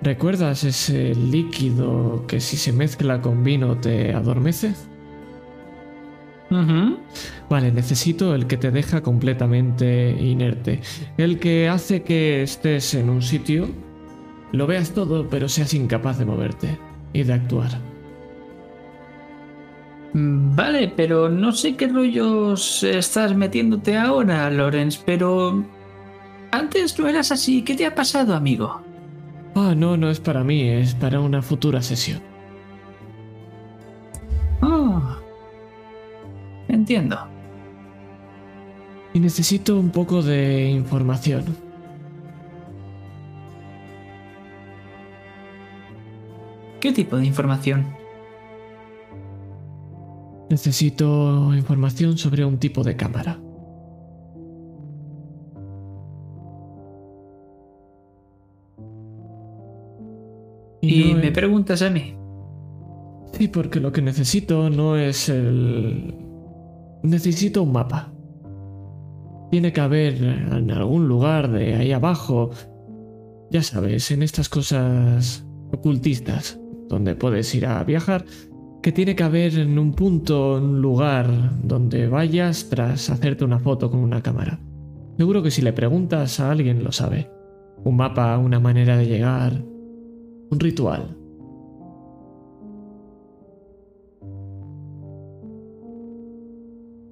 ¿Recuerdas 0.02 0.64
ese 0.64 1.16
líquido 1.16 2.26
que 2.28 2.40
si 2.40 2.58
se 2.58 2.74
mezcla 2.74 3.22
con 3.22 3.44
vino 3.44 3.78
te 3.78 4.14
adormece? 4.14 4.74
Vale, 7.50 7.72
necesito 7.72 8.36
el 8.36 8.48
que 8.48 8.58
te 8.58 8.72
deja 8.72 9.02
completamente 9.02 10.12
inerte. 10.20 10.82
El 11.18 11.40
que 11.40 11.70
hace 11.70 12.04
que 12.04 12.44
estés 12.44 12.94
en 12.94 13.10
un 13.10 13.22
sitio, 13.22 13.70
lo 14.52 14.68
veas 14.68 14.92
todo, 14.92 15.28
pero 15.30 15.50
seas 15.50 15.74
incapaz 15.74 16.18
de 16.20 16.26
moverte 16.26 16.80
y 17.14 17.24
de 17.24 17.34
actuar. 17.34 17.72
Mm, 20.14 20.56
Vale, 20.56 20.94
pero 20.96 21.30
no 21.30 21.52
sé 21.52 21.76
qué 21.76 21.88
rollos 21.88 22.84
estás 22.84 23.36
metiéndote 23.36 23.98
ahora, 23.98 24.50
Lorenz, 24.50 24.98
pero... 24.98 25.64
Antes 26.52 27.00
no 27.00 27.08
eras 27.08 27.32
así. 27.32 27.64
¿Qué 27.64 27.76
te 27.76 27.86
ha 27.86 27.96
pasado, 27.96 28.36
amigo? 28.36 28.82
Ah, 29.56 29.74
no, 29.76 29.98
no 29.98 30.10
es 30.10 30.20
para 30.20 30.44
mí, 30.44 30.70
es 30.70 30.94
para 30.94 31.20
una 31.20 31.42
futura 31.42 31.82
sesión. 31.82 32.33
Entiendo. 36.84 37.18
Y 39.14 39.20
necesito 39.22 39.80
un 39.80 39.90
poco 39.90 40.22
de 40.22 40.70
información. 40.70 41.46
¿Qué 46.82 46.92
tipo 46.92 47.16
de 47.16 47.26
información? 47.26 47.86
Necesito 50.50 51.54
información 51.56 52.18
sobre 52.18 52.44
un 52.44 52.58
tipo 52.58 52.84
de 52.84 52.98
cámara. 52.98 53.40
Y 60.82 61.14
no 61.14 61.20
me 61.20 61.28
he- 61.28 61.32
preguntas 61.32 61.82
a 61.82 61.90
mí. 61.90 62.16
Sí, 63.32 63.48
porque 63.48 63.80
lo 63.80 63.92
que 63.92 64.02
necesito 64.02 64.70
no 64.70 64.96
es 64.98 65.30
el... 65.30 66.14
Necesito 67.04 67.64
un 67.64 67.74
mapa. 67.74 68.14
tiene 69.52 69.72
que 69.72 69.82
haber 69.82 70.24
en 70.24 70.72
algún 70.72 71.08
lugar 71.08 71.52
de 71.52 71.76
ahí 71.76 71.92
abajo, 71.92 72.50
ya 73.52 73.62
sabes, 73.62 74.10
en 74.10 74.24
estas 74.24 74.50
cosas 74.50 75.46
ocultistas, 75.72 76.60
donde 76.90 77.14
puedes 77.14 77.54
ir 77.54 77.68
a 77.68 77.84
viajar, 77.84 78.26
que 78.82 78.92
tiene 78.92 79.16
que 79.16 79.24
haber 79.24 79.60
en 79.60 79.78
un 79.78 79.94
punto, 79.94 80.56
un 80.56 80.82
lugar 80.82 81.28
donde 81.62 82.08
vayas 82.08 82.70
tras 82.70 83.10
hacerte 83.10 83.46
una 83.46 83.60
foto 83.60 83.92
con 83.92 84.00
una 84.00 84.24
cámara. 84.24 84.60
Seguro 85.18 85.44
que 85.44 85.52
si 85.52 85.62
le 85.62 85.74
preguntas 85.74 86.40
a 86.40 86.50
alguien 86.50 86.84
lo 86.84 86.92
sabe. 86.92 87.30
Un 87.84 87.98
mapa, 87.98 88.38
una 88.40 88.60
manera 88.60 88.98
de 88.98 89.06
llegar, 89.06 89.64
un 90.50 90.60
ritual. 90.60 91.16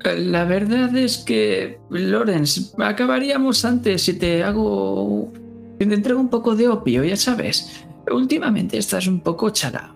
La 0.04 0.46
verdad 0.46 0.96
es 0.96 1.20
que, 1.20 1.80
Lorenz, 1.90 2.74
acabaríamos 2.80 3.64
antes 3.66 4.04
si 4.04 4.18
te 4.18 4.44
hago. 4.44 5.32
Si 5.80 5.86
te 5.86 5.94
entrego 5.94 6.20
un 6.20 6.30
poco 6.30 6.56
de 6.56 6.68
opio, 6.68 7.04
ya 7.04 7.16
sabes. 7.16 7.86
Últimamente 8.12 8.78
estás 8.78 9.08
un 9.08 9.20
poco 9.22 9.50
chala. 9.52 9.96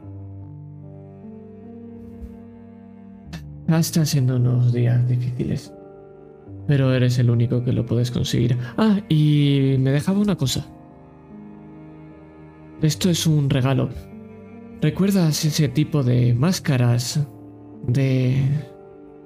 Están 3.67 4.05
siendo 4.05 4.35
unos 4.35 4.73
días 4.73 5.07
difíciles. 5.07 5.73
Pero 6.67 6.93
eres 6.93 7.17
el 7.19 7.29
único 7.29 7.63
que 7.63 7.73
lo 7.73 7.85
puedes 7.85 8.11
conseguir. 8.11 8.57
Ah, 8.77 8.99
y 9.09 9.75
me 9.79 9.91
dejaba 9.91 10.19
una 10.19 10.35
cosa. 10.35 10.65
Esto 12.81 13.09
es 13.09 13.25
un 13.25 13.49
regalo. 13.49 13.89
¿Recuerdas 14.81 15.45
ese 15.45 15.67
tipo 15.69 16.03
de 16.03 16.33
máscaras 16.33 17.19
de 17.87 18.43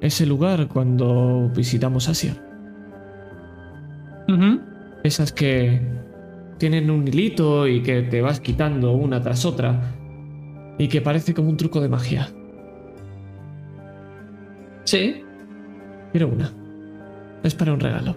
ese 0.01 0.25
lugar 0.25 0.67
cuando 0.67 1.49
visitamos 1.55 2.09
Asia? 2.09 2.35
Esas 5.03 5.31
que 5.31 5.81
tienen 6.57 6.91
un 6.91 7.07
hilito 7.07 7.67
y 7.67 7.81
que 7.81 8.03
te 8.03 8.21
vas 8.21 8.39
quitando 8.39 8.91
una 8.91 9.21
tras 9.21 9.45
otra 9.45 9.95
y 10.77 10.87
que 10.87 11.01
parece 11.01 11.33
como 11.33 11.49
un 11.49 11.57
truco 11.57 11.81
de 11.81 11.89
magia. 11.89 12.29
Sí. 14.83 15.23
Quiero 16.11 16.27
una. 16.27 16.51
Es 17.43 17.55
para 17.55 17.73
un 17.73 17.79
regalo. 17.79 18.15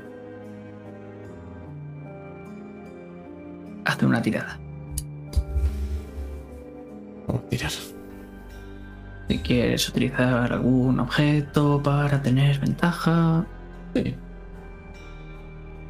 Hazte 3.84 4.06
una 4.06 4.22
tirada. 4.22 4.58
Vamos 7.26 7.42
a 7.44 7.48
tirar. 7.48 7.70
Si 9.32 9.38
quieres 9.38 9.88
utilizar 9.88 10.52
algún 10.52 11.00
objeto 11.00 11.82
para 11.82 12.20
tener 12.20 12.58
ventaja, 12.60 13.46
Sí. 13.94 14.14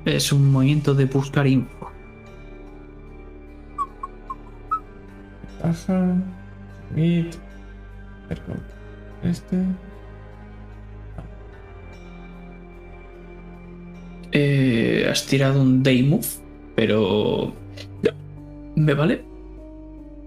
es 0.05 0.32
un 0.32 0.52
movimiento 0.52 0.94
de 0.94 1.06
buscar 1.06 1.48
info. 1.48 1.90
Baja. 5.60 6.14
Meet. 6.94 7.36
Este. 9.24 9.56
Eh, 14.31 15.09
has 15.10 15.27
tirado 15.27 15.60
un 15.60 15.82
day 15.82 16.05
move, 16.05 16.28
pero. 16.77 17.52
Ya. 18.05 18.14
¿Me 18.77 18.94
vale? 18.94 19.32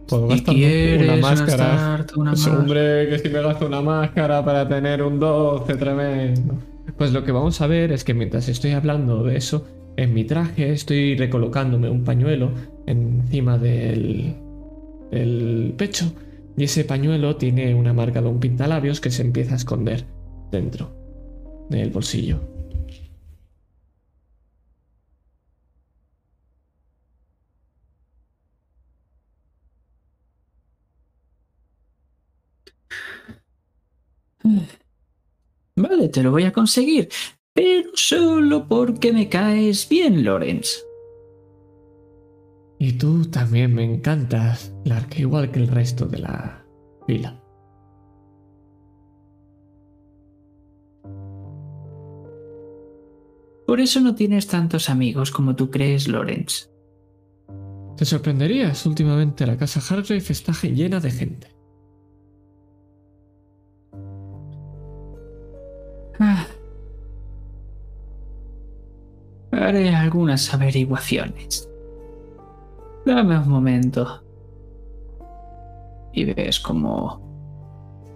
Puedo 0.08 0.28
Si 0.28 0.36
gastar 0.36 0.56
quieres 0.56 1.10
una 1.10 1.16
máscara. 1.18 2.06
una 2.16 2.32
Pues, 2.32 2.48
hombre, 2.48 3.10
que 3.10 3.20
si 3.20 3.30
me 3.30 3.42
gasto 3.42 3.66
una 3.66 3.82
máscara 3.82 4.44
para 4.44 4.68
tener 4.68 5.02
un 5.02 5.20
12 5.20 5.76
tremendo. 5.76 6.56
Pues 6.98 7.12
lo 7.12 7.24
que 7.24 7.32
vamos 7.32 7.60
a 7.62 7.68
ver 7.68 7.92
es 7.92 8.04
que 8.04 8.14
mientras 8.14 8.48
estoy 8.48 8.72
hablando 8.72 9.24
de 9.24 9.38
eso, 9.38 9.66
en 9.98 10.14
mi 10.14 10.24
traje 10.24 10.72
estoy 10.72 11.16
recolocándome 11.16 11.90
un 11.90 12.04
pañuelo 12.04 12.52
encima 12.86 13.58
del, 13.58 14.36
del 15.12 15.74
pecho. 15.78 16.12
Y 16.58 16.64
ese 16.64 16.86
pañuelo 16.86 17.36
tiene 17.36 17.74
una 17.76 17.94
marca 17.94 18.22
de 18.22 18.28
un 18.30 18.40
pintalabios 18.40 19.02
que 19.02 19.12
se 19.12 19.24
empieza 19.24 19.54
a 19.54 19.58
esconder 19.58 20.06
dentro 20.52 20.90
del 21.70 21.90
bolsillo. 21.90 22.55
Vale, 35.76 36.10
te 36.10 36.24
lo 36.24 36.32
voy 36.32 36.44
a 36.44 36.54
conseguir. 36.54 37.10
Pero 37.54 37.92
solo 37.94 38.68
porque 38.68 39.14
me 39.14 39.30
caes 39.30 39.88
bien, 39.88 40.24
Lorenz. 40.24 40.84
Y 42.78 42.94
tú 42.94 43.26
también 43.26 43.74
me 43.74 43.84
encantas, 43.84 44.74
Clark, 44.84 45.18
igual 45.18 45.52
que 45.52 45.60
el 45.60 45.68
resto 45.68 46.06
de 46.06 46.20
la 46.20 46.66
fila. 47.08 47.42
Por 53.66 53.80
eso 53.80 54.00
no 54.02 54.14
tienes 54.14 54.48
tantos 54.48 54.90
amigos 54.90 55.32
como 55.32 55.56
tú 55.56 55.72
crees, 55.72 56.08
Lorenz. 56.08 56.70
Te 57.98 58.06
sorprenderías, 58.06 58.86
últimamente 58.86 59.48
la 59.48 59.58
casa 59.58 59.80
Hargrave 59.80 60.24
está 60.30 60.52
llena 60.62 61.00
de 61.00 61.12
gente. 61.12 61.55
Haré 69.52 69.96
algunas 69.96 70.54
averiguaciones. 70.54 71.70
Dame 73.06 73.38
un 73.38 73.50
momento. 73.50 74.22
Y 76.14 76.26
ves 76.26 76.60
cómo 76.60 77.22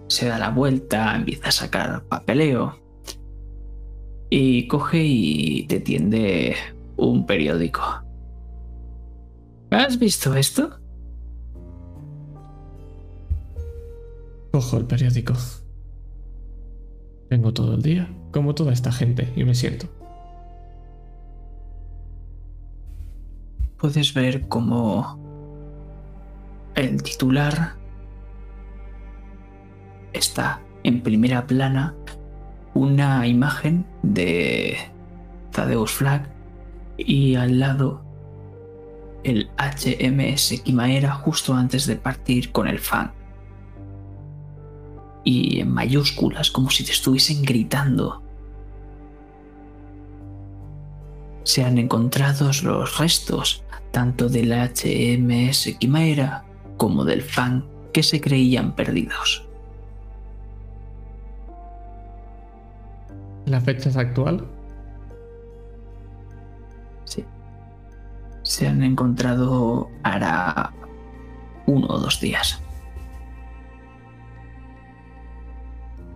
se 0.08 0.26
da 0.28 0.38
la 0.38 0.50
vuelta, 0.50 1.14
empieza 1.14 1.48
a 1.48 1.52
sacar 1.52 2.02
papeleo. 2.04 2.78
Y 4.28 4.66
coge 4.68 5.02
y 5.02 5.66
te 5.66 5.80
tiende 5.80 6.56
un 6.96 7.26
periódico. 7.26 7.82
¿Has 9.70 9.98
visto 9.98 10.34
esto? 10.34 10.78
Cojo 14.52 14.78
el 14.78 14.84
periódico. 14.84 15.34
Tengo 17.30 17.54
todo 17.54 17.76
el 17.76 17.82
día, 17.82 18.10
como 18.32 18.54
toda 18.54 18.74
esta 18.74 18.92
gente, 18.92 19.32
y 19.34 19.44
me 19.44 19.54
siento. 19.54 19.88
puedes 23.80 24.12
ver 24.12 24.46
cómo 24.46 25.18
el 26.74 27.02
titular 27.02 27.74
está 30.12 30.60
en 30.84 31.02
primera 31.02 31.46
plana 31.46 31.94
una 32.74 33.26
imagen 33.26 33.86
de 34.02 34.76
Thaddeus 35.50 35.92
Flagg 35.92 36.28
y 36.98 37.36
al 37.36 37.58
lado 37.58 38.02
el 39.24 39.50
HMS 39.56 40.60
Quimaera 40.62 41.12
justo 41.12 41.54
antes 41.54 41.86
de 41.86 41.96
partir 41.96 42.52
con 42.52 42.68
el 42.68 42.78
fan. 42.78 43.12
Y 45.24 45.60
en 45.60 45.70
mayúsculas, 45.72 46.50
como 46.50 46.70
si 46.70 46.84
te 46.84 46.92
estuviesen 46.92 47.42
gritando. 47.42 48.22
Se 51.44 51.64
han 51.64 51.78
encontrado 51.78 52.50
los 52.62 52.98
restos 52.98 53.64
tanto 53.90 54.28
del 54.28 54.52
HMS 54.52 55.76
Quimaera 55.78 56.44
como 56.76 57.04
del 57.04 57.22
fan 57.22 57.64
que 57.92 58.02
se 58.02 58.20
creían 58.20 58.74
perdidos. 58.74 59.46
¿La 63.46 63.60
fecha 63.60 63.88
es 63.88 63.96
actual? 63.96 64.46
Sí. 67.04 67.24
Se 68.42 68.68
han 68.68 68.82
encontrado 68.82 69.90
hará 70.02 70.72
uno 71.66 71.88
o 71.88 71.98
dos 71.98 72.20
días. 72.20 72.62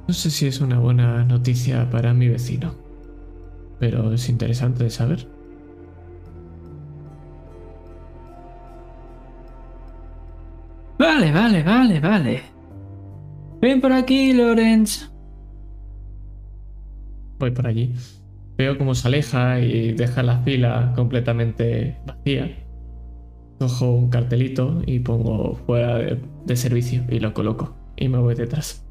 No 0.06 0.12
sé 0.14 0.30
si 0.30 0.46
es 0.46 0.60
una 0.60 0.78
buena 0.78 1.24
noticia 1.24 1.88
para 1.90 2.12
mi 2.12 2.28
vecino, 2.28 2.74
pero 3.78 4.12
es 4.12 4.28
interesante 4.28 4.84
de 4.84 4.90
saber. 4.90 5.26
Vale, 10.98 11.32
vale, 11.32 11.62
vale, 11.62 12.00
vale. 12.00 12.42
Ven 13.60 13.80
por 13.80 13.92
aquí, 13.92 14.32
Lorenz. 14.32 15.10
Voy 17.38 17.50
por 17.50 17.66
allí. 17.66 17.94
Veo 18.56 18.78
cómo 18.78 18.94
se 18.94 19.08
aleja 19.08 19.60
y 19.60 19.92
deja 19.92 20.22
la 20.22 20.38
fila 20.42 20.92
completamente 20.94 21.98
vacía. 22.06 22.56
Cojo 23.58 23.92
un 23.92 24.10
cartelito 24.10 24.82
y 24.86 25.00
pongo 25.00 25.56
fuera 25.66 25.98
de, 25.98 26.20
de 26.46 26.56
servicio 26.56 27.04
y 27.08 27.20
lo 27.20 27.34
coloco. 27.34 27.76
Y 27.96 28.08
me 28.08 28.18
voy 28.18 28.34
detrás. 28.34 28.83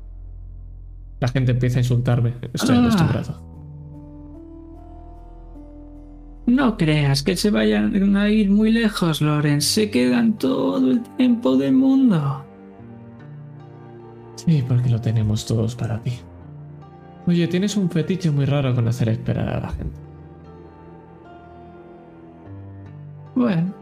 La 1.24 1.30
gente 1.30 1.54
empieza 1.54 1.80
a 1.80 1.84
insultarme. 1.84 2.34
Estoy 2.52 2.76
Ah. 2.76 2.82
acostumbrado. 2.82 3.42
No 6.48 6.76
creas 6.76 7.24
que 7.24 7.38
se 7.38 7.50
vayan 7.50 8.18
a 8.18 8.28
ir 8.28 8.52
muy 8.52 8.74
lejos, 8.74 9.22
Loren. 9.22 9.62
Se 9.62 9.90
quedan 9.90 10.34
todo 10.38 10.92
el 10.92 11.02
tiempo 11.16 11.56
del 11.56 11.76
mundo. 11.76 12.44
Sí, 14.36 14.66
porque 14.68 14.90
lo 14.90 15.00
tenemos 15.00 15.46
todos 15.46 15.78
para 15.78 16.04
ti. 16.04 16.12
Oye, 17.26 17.48
tienes 17.48 17.78
un 17.78 17.90
fetiche 17.90 18.30
muy 18.30 18.44
raro 18.44 18.76
con 18.76 18.86
hacer 18.90 19.08
esperar 19.08 19.48
a 19.48 19.60
la 19.62 19.70
gente. 19.70 20.00
Bueno. 23.34 23.74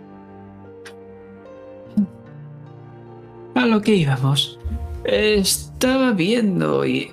A 3.56 3.66
lo 3.66 3.82
que 3.82 3.96
íbamos. 3.96 4.60
Estaba 5.06 6.12
viendo 6.12 6.86
y... 6.86 7.10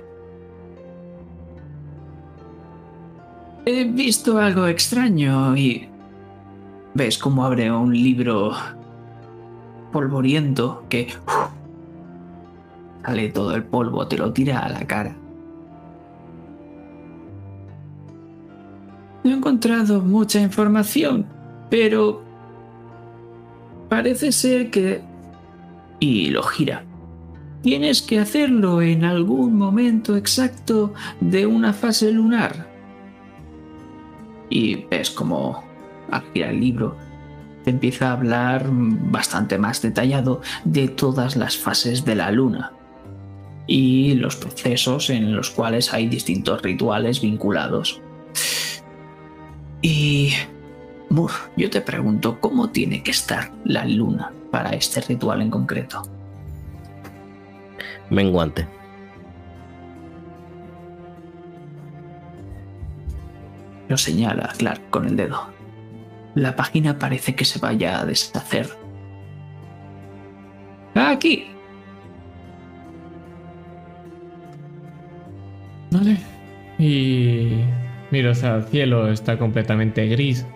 He 3.70 3.85
visto 3.85 4.39
algo 4.39 4.66
extraño 4.66 5.55
y... 5.55 5.86
¿Ves 6.95 7.19
cómo 7.19 7.45
abre 7.45 7.70
un 7.70 7.93
libro 7.93 8.53
polvoriento 9.93 10.85
que... 10.89 11.09
uf, 11.27 11.51
sale 13.05 13.28
todo 13.28 13.55
el 13.55 13.65
polvo, 13.65 14.09
te 14.09 14.16
lo 14.16 14.32
tira 14.32 14.61
a 14.61 14.70
la 14.70 14.86
cara? 14.86 15.15
He 19.23 19.31
encontrado 19.31 20.01
mucha 20.01 20.40
información, 20.40 21.27
pero 21.69 22.23
parece 23.90 24.32
ser 24.32 24.70
que... 24.70 25.03
Y 26.01 26.31
lo 26.31 26.43
gira. 26.43 26.86
Tienes 27.61 28.01
que 28.01 28.19
hacerlo 28.19 28.81
en 28.81 29.05
algún 29.05 29.59
momento 29.59 30.16
exacto 30.16 30.95
de 31.20 31.45
una 31.45 31.74
fase 31.74 32.11
lunar. 32.12 32.68
Y 34.50 34.86
ves 34.86 35.10
como 35.10 35.64
al 36.10 36.22
girar 36.32 36.50
el 36.50 36.60
libro 36.60 36.96
te 37.64 37.70
empieza 37.70 38.08
a 38.08 38.12
hablar 38.12 38.66
bastante 38.70 39.58
más 39.58 39.82
detallado 39.82 40.40
de 40.64 40.88
todas 40.88 41.36
las 41.36 41.56
fases 41.56 42.04
de 42.04 42.14
la 42.14 42.30
luna 42.30 42.72
y 43.66 44.14
los 44.14 44.36
procesos 44.36 45.10
en 45.10 45.36
los 45.36 45.50
cuales 45.50 45.92
hay 45.92 46.08
distintos 46.08 46.62
rituales 46.62 47.20
vinculados. 47.20 48.00
Y... 49.82 50.32
Mur, 51.10 51.30
yo 51.56 51.70
te 51.70 51.80
pregunto, 51.80 52.38
¿cómo 52.40 52.68
tiene 52.68 53.02
que 53.02 53.12
estar 53.12 53.50
la 53.64 53.86
luna 53.86 54.32
para 54.50 54.70
este 54.70 55.00
ritual 55.00 55.40
en 55.40 55.50
concreto? 55.50 56.02
Menguante. 58.10 58.66
Lo 63.89 63.97
señala 63.97 64.52
Clark 64.56 64.90
con 64.90 65.06
el 65.06 65.16
dedo. 65.16 65.48
La 66.35 66.55
página 66.55 66.98
parece 66.98 67.35
que 67.35 67.44
se 67.44 67.59
vaya 67.59 68.01
a 68.01 68.06
deshacer. 68.06 68.69
¡Aquí! 70.94 71.47
Vale. 75.90 76.19
Y 76.78 77.65
miro 78.10 78.32
hacia 78.32 78.56
el 78.56 78.65
cielo, 78.65 79.09
está 79.09 79.39
completamente 79.39 80.06
gris. 80.06 80.47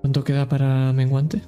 ¿Cuánto 0.00 0.24
queda 0.24 0.48
para 0.48 0.92
menguante? 0.92 1.42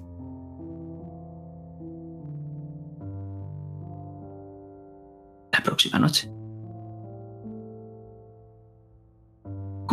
La 5.53 5.63
próxima 5.63 5.99
noche. 5.99 6.34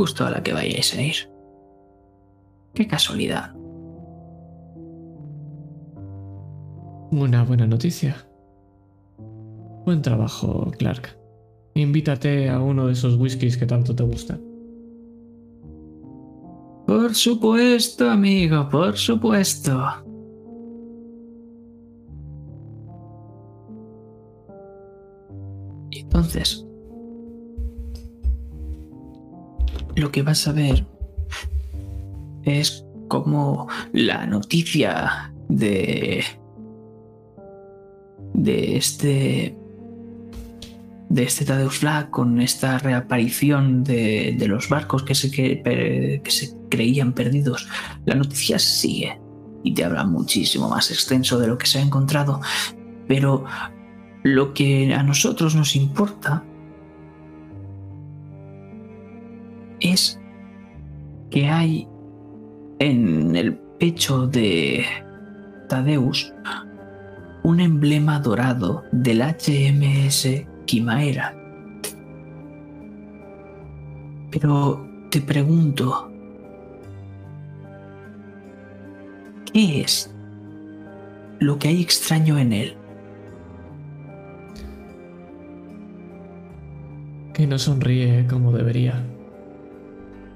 Justo 0.02 0.26
a 0.26 0.32
la 0.32 0.41
que 0.41 0.52
vayáis 0.52 0.95
a 0.95 1.02
ir. 1.03 1.15
Qué 2.73 2.88
casualidad. 2.88 3.53
Una 7.11 7.44
buena 7.44 7.68
noticia. 7.68 8.15
Buen 9.86 10.02
trabajo, 10.02 10.72
Clark. 10.80 11.15
Invítate 11.76 12.49
a 12.49 12.60
uno 12.60 12.88
de 12.88 12.94
esos 12.94 13.15
whiskies 13.15 13.57
que 13.57 13.68
tanto 13.68 13.95
te 13.95 14.02
gustan. 14.02 14.41
Por 16.88 17.14
supuesto, 17.14 18.10
amigo, 18.10 18.68
por 18.69 18.98
supuesto. 18.98 19.80
Y 25.91 25.99
entonces, 25.99 26.65
lo 29.95 30.11
que 30.11 30.22
vas 30.22 30.47
a 30.47 30.53
ver 30.53 30.85
es 32.43 32.85
como 33.07 33.68
la 33.91 34.26
noticia 34.26 35.34
de 35.49 36.23
de 38.34 38.77
este 38.77 39.57
de 41.09 41.23
este 41.23 41.45
con 42.09 42.39
esta 42.39 42.80
reaparición 42.80 43.84
de, 43.84 44.34
de 44.38 44.47
los 44.47 44.69
barcos 44.69 45.03
que 45.03 45.13
se, 45.13 45.30
que, 45.30 46.22
que 46.23 46.31
se 46.31 46.55
creían 46.69 47.11
perdidos. 47.11 47.68
La 48.05 48.15
noticia 48.15 48.57
sigue 48.57 49.19
y 49.61 49.73
te 49.73 49.84
habla 49.84 50.05
muchísimo 50.05 50.69
más 50.69 50.89
extenso 50.89 51.38
de 51.38 51.47
lo 51.47 51.57
que 51.57 51.68
se 51.68 51.80
ha 51.80 51.81
encontrado, 51.81 52.39
pero 53.09 53.43
lo 54.23 54.53
que 54.53 54.93
a 54.93 55.03
nosotros 55.03 55.53
nos 55.53 55.76
importa 55.76 56.45
es 59.82 60.20
que 61.30 61.48
hay 61.48 61.88
en 62.80 63.36
el 63.36 63.56
pecho 63.80 64.28
de 64.28 64.86
Tadeus 65.68 66.34
un 67.44 67.60
emblema 67.60 68.20
dorado 68.20 68.84
del 68.91 69.22
HMS 69.22 70.45
Quimaera. 70.66 71.36
Pero 74.32 74.88
te 75.10 75.20
pregunto, 75.22 76.12
¿qué 79.52 79.82
es 79.82 80.14
lo 81.40 81.58
que 81.58 81.68
hay 81.70 81.82
extraño 81.82 82.38
en 82.38 82.53
él? 82.53 82.78
Que 87.34 87.48
no 87.48 87.58
sonríe 87.58 88.28
como 88.28 88.52
debería. 88.52 89.11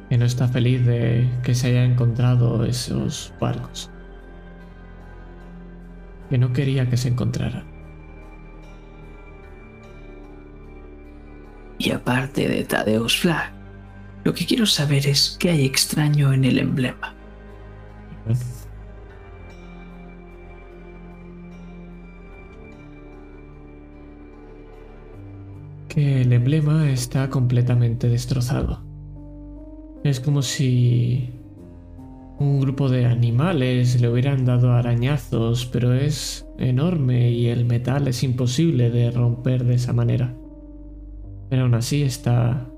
Que 0.10 0.18
no 0.18 0.26
está 0.26 0.48
feliz 0.48 0.86
de 0.86 1.28
que 1.44 1.56
se 1.56 1.68
haya 1.68 1.84
encontrado 1.84 2.64
esos 2.66 3.34
barcos. 3.40 3.90
Que 6.30 6.38
no 6.38 6.54
quería 6.54 6.90
que 6.90 6.98
se 6.98 7.10
encontraran. 7.10 7.64
Y 11.78 11.92
aparte 11.92 12.48
de 12.48 12.64
Tadeus 12.64 13.20
Flag, 13.20 13.52
lo 14.24 14.34
que 14.34 14.46
quiero 14.46 14.66
saber 14.66 15.08
es 15.08 15.38
qué 15.40 15.50
hay 15.52 15.66
extraño 15.66 16.34
en 16.34 16.46
el 16.46 16.60
emblema. 16.60 17.14
Que 25.88 26.22
el 26.22 26.34
emblema 26.34 26.90
está 26.90 27.30
completamente 27.30 28.08
destrozado. 28.10 28.85
Es 30.06 30.20
como 30.20 30.44
si 30.44 31.32
un 32.38 32.60
grupo 32.60 32.90
de 32.90 33.08
animales 33.08 34.00
le 34.00 34.08
hubieran 34.08 34.46
dado 34.46 34.72
arañazos, 34.72 35.66
pero 35.66 35.96
es 35.96 36.46
enorme 36.60 37.32
y 37.32 37.48
el 37.48 37.66
metal 37.66 38.08
es 38.08 38.22
imposible 38.22 38.92
de 38.92 39.10
romper 39.10 39.64
de 39.64 39.74
esa 39.74 39.94
manera. 39.94 40.32
Pero 41.50 41.64
aún 41.64 41.74
así 41.74 42.04
está 42.04 42.70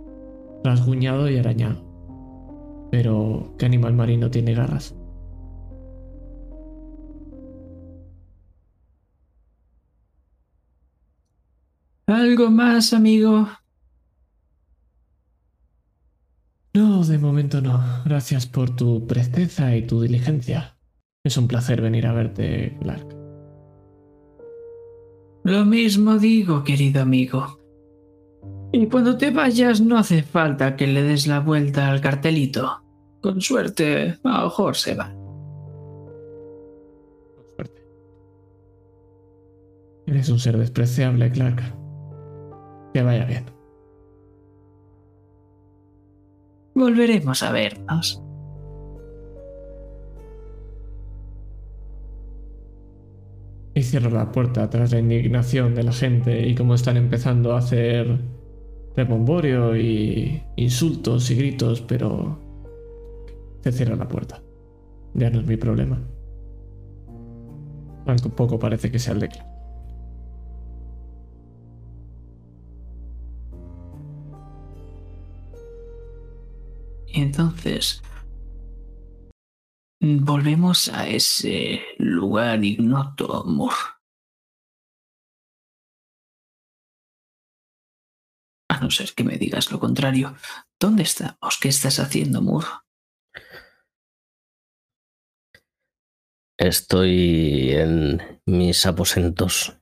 rasguñado 0.63 1.29
y 1.29 1.37
arañado. 1.37 1.83
Pero, 2.91 3.55
¿qué 3.57 3.65
animal 3.65 3.93
marino 3.93 4.31
tiene 4.31 4.53
garras? 4.53 4.95
¿Algo 12.07 12.49
más, 12.49 12.93
amigo? 12.93 13.49
No, 16.77 17.03
de 17.03 17.17
momento 17.17 17.59
no. 17.59 17.81
Gracias 18.05 18.45
por 18.45 18.75
tu 18.75 19.07
presteza 19.07 19.75
y 19.75 19.87
tu 19.87 19.99
diligencia. 19.99 20.77
Es 21.23 21.35
un 21.35 21.47
placer 21.47 21.81
venir 21.81 22.05
a 22.05 22.13
verte, 22.13 22.77
Clark. 22.81 23.07
Lo 25.43 25.65
mismo 25.65 26.19
digo, 26.19 26.63
querido 26.63 27.01
amigo. 27.01 27.59
Y 28.71 28.85
cuando 28.85 29.17
te 29.17 29.31
vayas 29.31 29.81
no 29.81 29.97
hace 29.97 30.21
falta 30.21 30.75
que 30.75 30.85
le 30.85 31.01
des 31.01 31.25
la 31.25 31.39
vuelta 31.39 31.89
al 31.89 31.99
cartelito. 31.99 32.83
Con 33.21 33.41
suerte, 33.41 34.19
a 34.23 34.43
mejor 34.43 34.75
se 34.75 34.93
va. 34.93 35.11
Con 37.35 37.45
suerte. 37.55 37.81
Eres 40.05 40.29
un 40.29 40.37
ser 40.37 40.59
despreciable, 40.59 41.31
Clark. 41.31 41.59
Que 42.93 43.01
vaya 43.01 43.25
bien. 43.25 43.56
Volveremos 46.77 47.43
a 47.43 47.51
vernos. 47.51 48.23
Y 53.73 53.83
cierro 53.83 54.09
la 54.09 54.31
puerta 54.31 54.69
tras 54.69 54.91
la 54.91 54.99
indignación 54.99 55.75
de 55.75 55.83
la 55.83 55.91
gente 55.91 56.47
y 56.47 56.55
cómo 56.55 56.73
están 56.73 56.97
empezando 56.97 57.53
a 57.53 57.59
hacer 57.59 58.19
rebomborio 58.95 59.77
y 59.77 60.41
insultos 60.55 61.29
y 61.29 61.35
gritos, 61.35 61.81
pero 61.81 62.39
se 63.61 63.71
cierra 63.71 63.95
la 63.95 64.07
puerta. 64.07 64.41
Ya 65.13 65.29
no 65.29 65.41
es 65.41 65.45
mi 65.45 65.57
problema. 65.57 66.01
Tampoco 68.05 68.57
parece 68.57 68.89
que 68.89 68.97
sea 68.97 69.13
el 69.13 69.19
de 69.19 69.29
entonces 77.21 78.01
volvemos 79.99 80.89
a 80.89 81.07
ese 81.07 81.81
lugar 81.97 82.63
ignoto, 82.63 83.43
amor. 83.43 83.73
A 88.69 88.79
no 88.79 88.91
ser 88.91 89.13
que 89.15 89.23
me 89.23 89.37
digas 89.37 89.71
lo 89.71 89.79
contrario. 89.79 90.35
¿Dónde 90.79 91.03
estamos? 91.03 91.57
¿Qué 91.59 91.69
estás 91.69 91.99
haciendo, 91.99 92.41
Moore? 92.41 92.67
Estoy 96.59 97.71
en 97.71 98.41
mis 98.45 98.85
aposentos, 98.85 99.79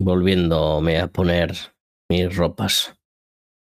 volviéndome 0.00 0.98
a 0.98 1.06
poner 1.06 1.54
mis 2.10 2.36
ropas. 2.36 2.98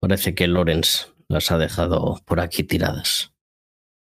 Parece 0.01 0.35
que 0.35 0.48
Lorenz 0.48 1.09
las 1.31 1.51
ha 1.52 1.59
dejado 1.59 2.16
por 2.27 2.40
aquí 2.40 2.65
tiradas. 2.65 3.32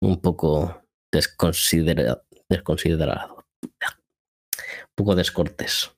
Un 0.02 0.20
poco 0.20 0.82
desconsidera- 1.10 2.22
desconsiderado. 2.50 3.46
Un 3.62 4.94
poco 4.94 5.14
descortés. 5.14 5.90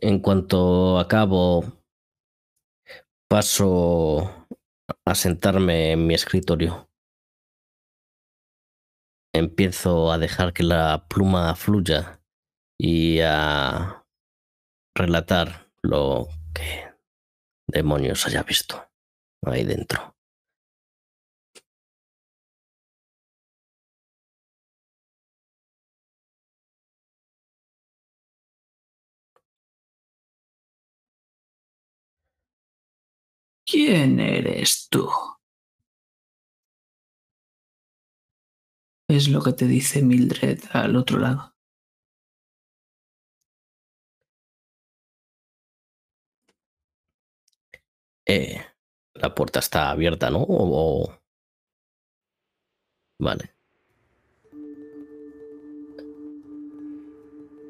En 0.00 0.20
cuanto 0.20 0.98
acabo, 0.98 1.64
paso 3.26 4.46
a 5.06 5.14
sentarme 5.14 5.92
en 5.92 6.06
mi 6.06 6.14
escritorio. 6.14 6.90
Empiezo 9.32 10.12
a 10.12 10.18
dejar 10.18 10.52
que 10.52 10.62
la 10.62 11.06
pluma 11.08 11.54
fluya 11.54 12.20
y 12.86 13.20
a 13.22 14.04
relatar 14.94 15.70
lo 15.80 16.28
que 16.52 16.92
demonios 17.66 18.26
haya 18.26 18.42
visto 18.42 18.90
ahí 19.40 19.64
dentro. 19.64 20.14
¿Quién 33.64 34.20
eres 34.20 34.88
tú? 34.90 35.08
Es 39.08 39.28
lo 39.28 39.40
que 39.42 39.54
te 39.54 39.66
dice 39.66 40.02
Mildred 40.02 40.60
al 40.72 40.96
otro 40.96 41.18
lado. 41.18 41.53
Eh, 48.26 48.60
la 49.14 49.34
puerta 49.34 49.58
está 49.60 49.90
abierta, 49.90 50.30
¿no? 50.30 50.42
O- 50.48 51.12
Vale. 53.20 53.50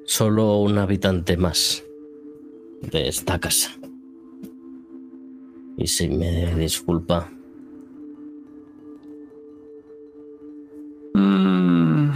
Solo 0.07 0.59
un 0.61 0.79
habitante 0.79 1.37
más 1.37 1.85
de 2.83 3.09
esta 3.09 3.39
casa. 3.39 3.73
Y 5.77 5.87
si 5.87 6.09
me 6.09 6.55
disculpa, 6.55 7.31
Mm. 11.15 12.11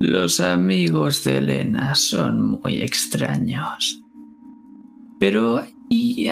Los 0.00 0.40
amigos 0.40 1.22
de 1.24 1.38
Elena 1.38 1.94
son 1.94 2.60
muy 2.62 2.82
extraños. 2.82 4.02
Pero 5.20 5.58
hay 5.58 5.72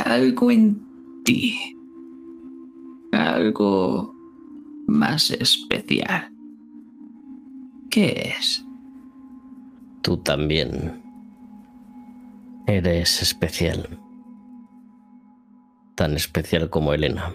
algo 0.05 0.51
en 0.51 0.80
ti. 1.24 1.59
Algo 3.12 4.14
más 4.86 5.30
especial. 5.30 6.32
¿Qué 7.90 8.35
es? 8.39 8.64
tú 10.09 10.16
también 10.16 11.02
eres 12.66 13.20
especial. 13.20 13.86
Tan 15.94 16.14
especial 16.14 16.70
como 16.70 16.94
Elena. 16.94 17.35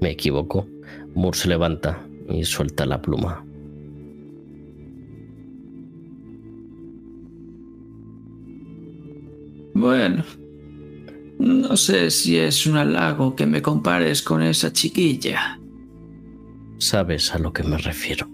Me 0.00 0.10
equivoco. 0.10 0.66
Moore 1.14 1.38
se 1.38 1.48
levanta 1.48 2.04
y 2.28 2.44
suelta 2.44 2.84
la 2.84 3.00
pluma. 3.00 3.44
Bueno, 9.82 10.22
no 11.40 11.76
sé 11.76 12.12
si 12.12 12.38
es 12.38 12.68
un 12.68 12.76
halago 12.76 13.34
que 13.34 13.46
me 13.46 13.60
compares 13.60 14.22
con 14.22 14.40
esa 14.40 14.72
chiquilla. 14.72 15.58
Sabes 16.78 17.34
a 17.34 17.40
lo 17.40 17.52
que 17.52 17.64
me 17.64 17.76
refiero. 17.78 18.28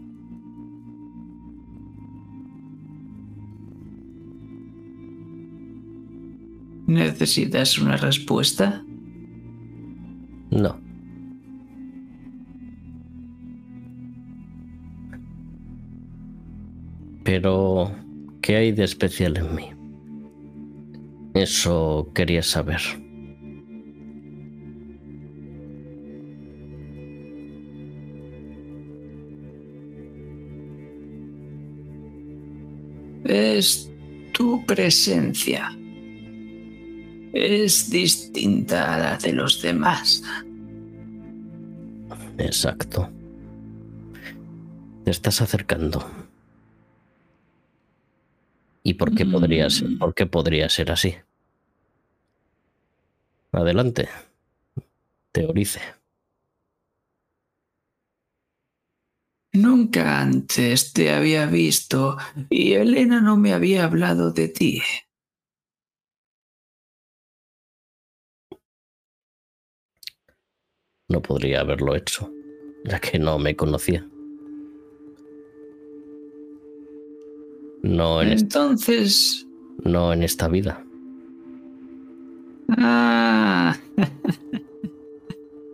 ¿Necesitas 6.86 7.78
una 7.78 7.96
respuesta? 7.96 8.84
No. 10.50 10.78
Pero, 17.24 17.90
¿qué 18.42 18.56
hay 18.56 18.72
de 18.72 18.84
especial 18.84 19.38
en 19.38 19.54
mí? 19.54 19.77
Eso 21.38 22.10
quería 22.16 22.42
saber. 22.42 22.80
Es 33.24 33.88
tu 34.34 34.66
presencia. 34.66 35.70
Es 37.32 37.88
distinta 37.88 38.94
a 38.94 38.98
la 38.98 39.16
de 39.18 39.32
los 39.32 39.62
demás. 39.62 40.24
Exacto. 42.36 43.08
Te 45.04 45.12
estás 45.12 45.40
acercando. 45.40 46.04
¿Y 48.82 48.94
por 48.94 49.14
qué 49.14 49.24
podría 49.24 49.70
ser, 49.70 49.98
por 49.98 50.14
qué 50.16 50.26
podría 50.26 50.68
ser 50.68 50.90
así? 50.90 51.14
Adelante. 53.52 54.08
Teorice. 55.32 55.80
Nunca 59.52 60.20
antes 60.20 60.92
te 60.92 61.10
había 61.10 61.46
visto 61.46 62.16
y 62.50 62.74
Elena 62.74 63.20
no 63.20 63.36
me 63.36 63.52
había 63.54 63.84
hablado 63.84 64.30
de 64.30 64.48
ti. 64.48 64.82
No 71.08 71.22
podría 71.22 71.60
haberlo 71.60 71.96
hecho, 71.96 72.30
ya 72.84 73.00
que 73.00 73.18
no 73.18 73.38
me 73.38 73.56
conocía. 73.56 74.06
No 77.82 78.20
en, 78.20 78.32
Entonces... 78.32 79.46
no 79.84 80.12
en 80.12 80.22
esta 80.22 80.48
vida. 80.48 80.84
Ah, 82.76 83.76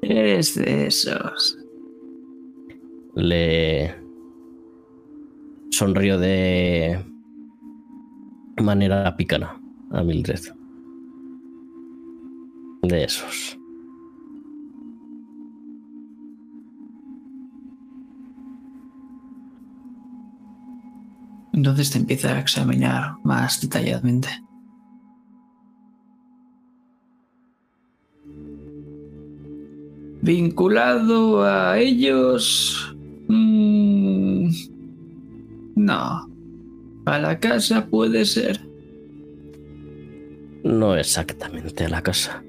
eres 0.02 0.54
de 0.54 0.86
esos. 0.86 1.58
Le 3.16 3.94
sonrió 5.70 6.18
de 6.18 7.04
manera 8.62 9.16
pícara 9.16 9.60
a 9.90 10.02
Mildred. 10.02 10.40
De 12.82 13.04
esos. 13.04 13.58
Entonces 21.52 21.90
te 21.90 21.98
empieza 21.98 22.34
a 22.34 22.40
examinar 22.40 23.16
más 23.24 23.60
detalladamente. 23.60 24.43
Vinculado 30.24 31.44
a 31.44 31.78
ellos... 31.78 32.96
mm, 33.28 34.48
no. 35.76 36.30
A 37.05 37.18
la 37.18 37.38
casa 37.38 37.84
puede 37.88 38.24
ser. 38.24 38.59
No 40.62 40.96
exactamente 40.96 41.84
a 41.84 41.90
la 41.90 42.02
casa. 42.02 42.42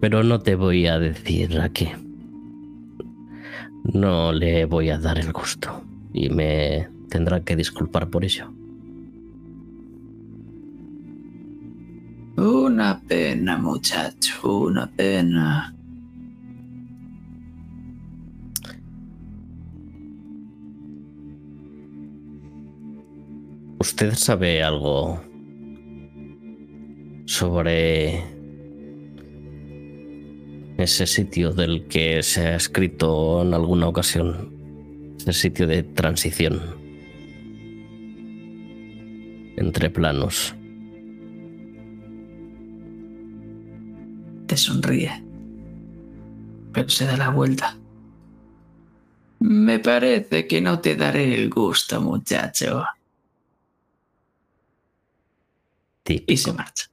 Pero 0.00 0.22
no 0.22 0.38
te 0.38 0.54
voy 0.54 0.86
a 0.86 1.00
decir 1.00 1.58
a 1.58 1.70
qué. 1.70 1.90
No 3.92 4.32
le 4.32 4.64
voy 4.64 4.90
a 4.90 4.98
dar 4.98 5.18
el 5.18 5.32
gusto. 5.32 5.82
Y 6.12 6.28
me 6.28 6.88
tendrá 7.08 7.42
que 7.42 7.56
disculpar 7.56 8.08
por 8.10 8.24
ello. 8.24 8.52
Una 12.38 13.00
pena, 13.00 13.58
muchacho, 13.58 14.60
una 14.60 14.88
pena. 14.88 15.74
¿Usted 23.80 24.14
sabe 24.14 24.62
algo 24.62 25.20
sobre 27.26 28.22
ese 30.76 31.08
sitio 31.08 31.52
del 31.52 31.88
que 31.88 32.22
se 32.22 32.46
ha 32.46 32.54
escrito 32.54 33.42
en 33.42 33.52
alguna 33.52 33.88
ocasión? 33.88 34.54
Ese 35.18 35.32
sitio 35.32 35.66
de 35.66 35.82
transición 35.82 36.60
entre 39.56 39.90
planos. 39.90 40.54
Te 44.48 44.56
sonríe. 44.56 45.22
Pero 46.72 46.88
se 46.88 47.06
da 47.06 47.16
la 47.16 47.28
vuelta. 47.28 47.76
Me 49.40 49.78
parece 49.78 50.48
que 50.48 50.60
no 50.60 50.80
te 50.80 50.96
daré 50.96 51.34
el 51.34 51.50
gusto, 51.50 52.00
muchacho. 52.00 52.84
Típico. 56.02 56.32
Y 56.32 56.36
se 56.36 56.52
marcha. 56.52 56.86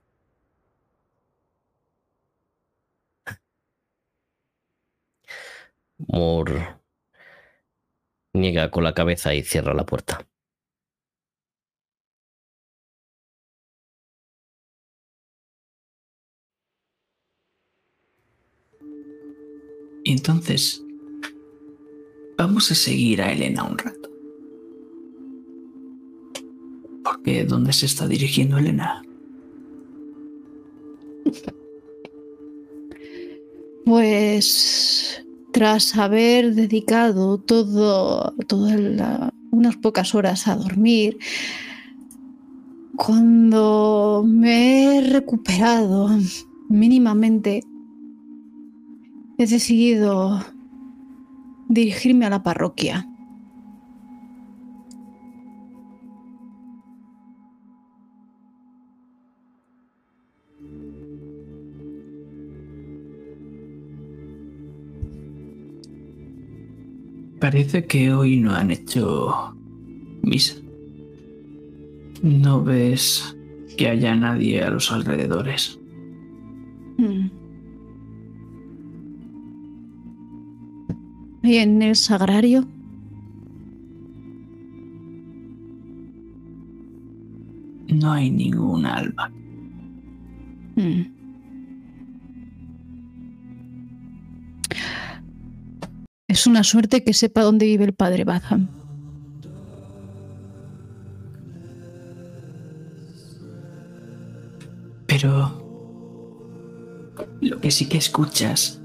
Moore 5.97 6.75
niega 8.33 8.69
con 8.69 8.83
la 8.83 8.93
cabeza 8.93 9.33
y 9.33 9.43
cierra 9.43 9.73
la 9.73 9.85
puerta. 9.85 10.27
Entonces, 20.11 20.83
vamos 22.37 22.71
a 22.71 22.75
seguir 22.75 23.21
a 23.21 23.31
Elena 23.31 23.63
un 23.63 23.77
rato. 23.77 24.09
Porque 27.03 27.43
¿dónde 27.45 27.73
se 27.73 27.85
está 27.85 28.07
dirigiendo 28.07 28.57
Elena? 28.57 29.01
Pues 33.85 35.23
tras 35.51 35.95
haber 35.95 36.55
dedicado 36.55 37.37
todo, 37.37 38.33
todas 38.47 38.79
la- 38.79 39.31
unas 39.51 39.77
pocas 39.77 40.15
horas 40.15 40.47
a 40.47 40.55
dormir, 40.55 41.17
cuando 42.97 44.23
me 44.27 44.97
he 44.97 45.01
recuperado 45.01 46.09
mínimamente, 46.67 47.63
he 49.37 49.45
decidido 49.45 50.39
dirigirme 51.67 52.25
a 52.25 52.29
la 52.29 52.43
parroquia. 52.43 53.07
Parece 67.39 67.85
que 67.85 68.11
hoy 68.11 68.37
no 68.37 68.55
han 68.55 68.71
hecho 68.71 69.55
misa. 70.23 70.55
No 72.23 72.63
ves 72.63 73.37
que 73.77 73.89
haya 73.89 74.15
nadie 74.15 74.63
a 74.63 74.71
los 74.71 74.91
alrededores. 74.91 75.79
Mm. 76.97 77.44
¿Y 81.45 81.57
en 81.57 81.79
el 81.83 81.95
sagrario? 81.95 82.67
No 87.87 88.11
hay 88.11 88.31
ningún 88.31 88.87
alma. 88.87 89.31
Mm. 90.75 91.01
Es 96.27 96.47
una 96.47 96.63
suerte 96.63 97.03
que 97.03 97.13
sepa 97.13 97.43
dónde 97.43 97.67
vive 97.67 97.85
el 97.85 97.93
padre 97.93 98.23
Batham. 98.23 98.67
Pero 105.05 105.63
lo 107.39 107.61
que 107.61 107.69
sí 107.69 107.87
que 107.87 107.99
escuchas 107.99 108.81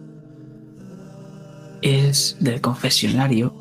es 1.82 2.36
del 2.40 2.60
confesionario 2.60 3.54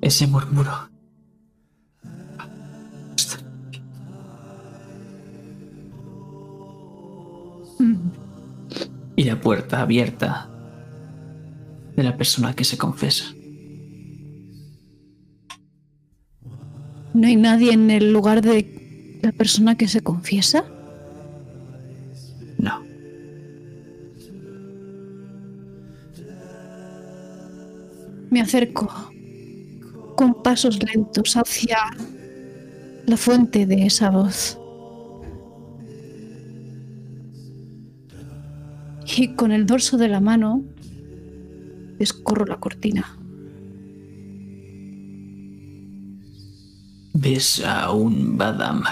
ese 0.00 0.26
murmuro. 0.26 0.72
Y 9.16 9.24
la 9.24 9.40
puerta 9.40 9.80
abierta 9.80 10.50
de 11.96 12.02
la 12.02 12.16
persona 12.16 12.54
que 12.54 12.64
se 12.64 12.76
confesa. 12.76 13.24
¿No 17.14 17.28
hay 17.28 17.36
nadie 17.36 17.72
en 17.72 17.90
el 17.90 18.12
lugar 18.12 18.42
de 18.42 19.20
la 19.22 19.32
persona 19.32 19.76
que 19.76 19.86
se 19.86 20.02
confiesa? 20.02 20.64
Me 28.34 28.40
acerco 28.40 28.92
con 30.16 30.42
pasos 30.42 30.80
lentos 30.82 31.36
hacia 31.36 31.78
la 33.06 33.16
fuente 33.16 33.64
de 33.64 33.86
esa 33.86 34.10
voz. 34.10 34.58
Y 39.16 39.36
con 39.36 39.52
el 39.52 39.66
dorso 39.66 39.98
de 39.98 40.08
la 40.08 40.18
mano 40.18 40.64
descorro 42.00 42.44
la 42.44 42.58
cortina. 42.58 43.16
Ves 47.12 47.64
a 47.64 47.92
un 47.92 48.36
Badam 48.36 48.82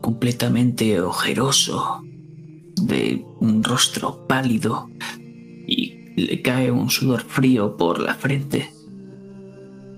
completamente 0.00 1.00
ojeroso, 1.00 2.02
de 2.82 3.24
un 3.38 3.62
rostro 3.62 4.26
pálido 4.26 4.90
le 6.16 6.42
cae 6.42 6.70
un 6.70 6.90
sudor 6.90 7.22
frío 7.22 7.76
por 7.76 8.00
la 8.00 8.14
frente. 8.14 8.70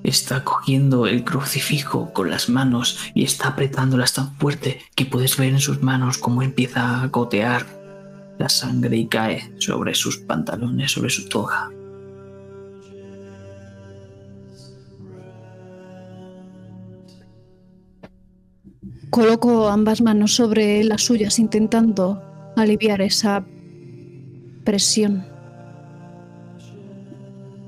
Está 0.03 0.45
cogiendo 0.45 1.07
el 1.07 1.25
crucifijo 1.25 2.13
con 2.13 2.31
las 2.31 2.49
manos 2.49 2.99
y 3.15 3.25
está 3.25 3.49
apretándolas 3.49 4.15
tan 4.15 4.35
fuerte 4.37 4.81
que 4.95 5.07
puedes 5.07 5.37
ver 5.37 5.49
en 5.49 5.61
sus 5.61 5.83
manos 5.83 6.19
cómo 6.19 6.43
empieza 6.43 7.03
a 7.03 7.07
gotear 7.09 7.67
la 8.39 8.49
sangre 8.49 8.97
y 8.97 9.07
cae 9.07 9.53
sobre 9.59 9.95
sus 9.95 10.19
pantalones, 10.19 10.93
sobre 10.93 11.11
su 11.11 11.29
toga. 11.29 11.71
Coloco 19.11 19.69
ambas 19.69 20.03
manos 20.03 20.35
sobre 20.35 20.85
las 20.85 21.03
suyas 21.03 21.39
intentando 21.39 22.23
aliviar 22.55 23.01
esa 23.01 23.45
presión. 24.65 25.36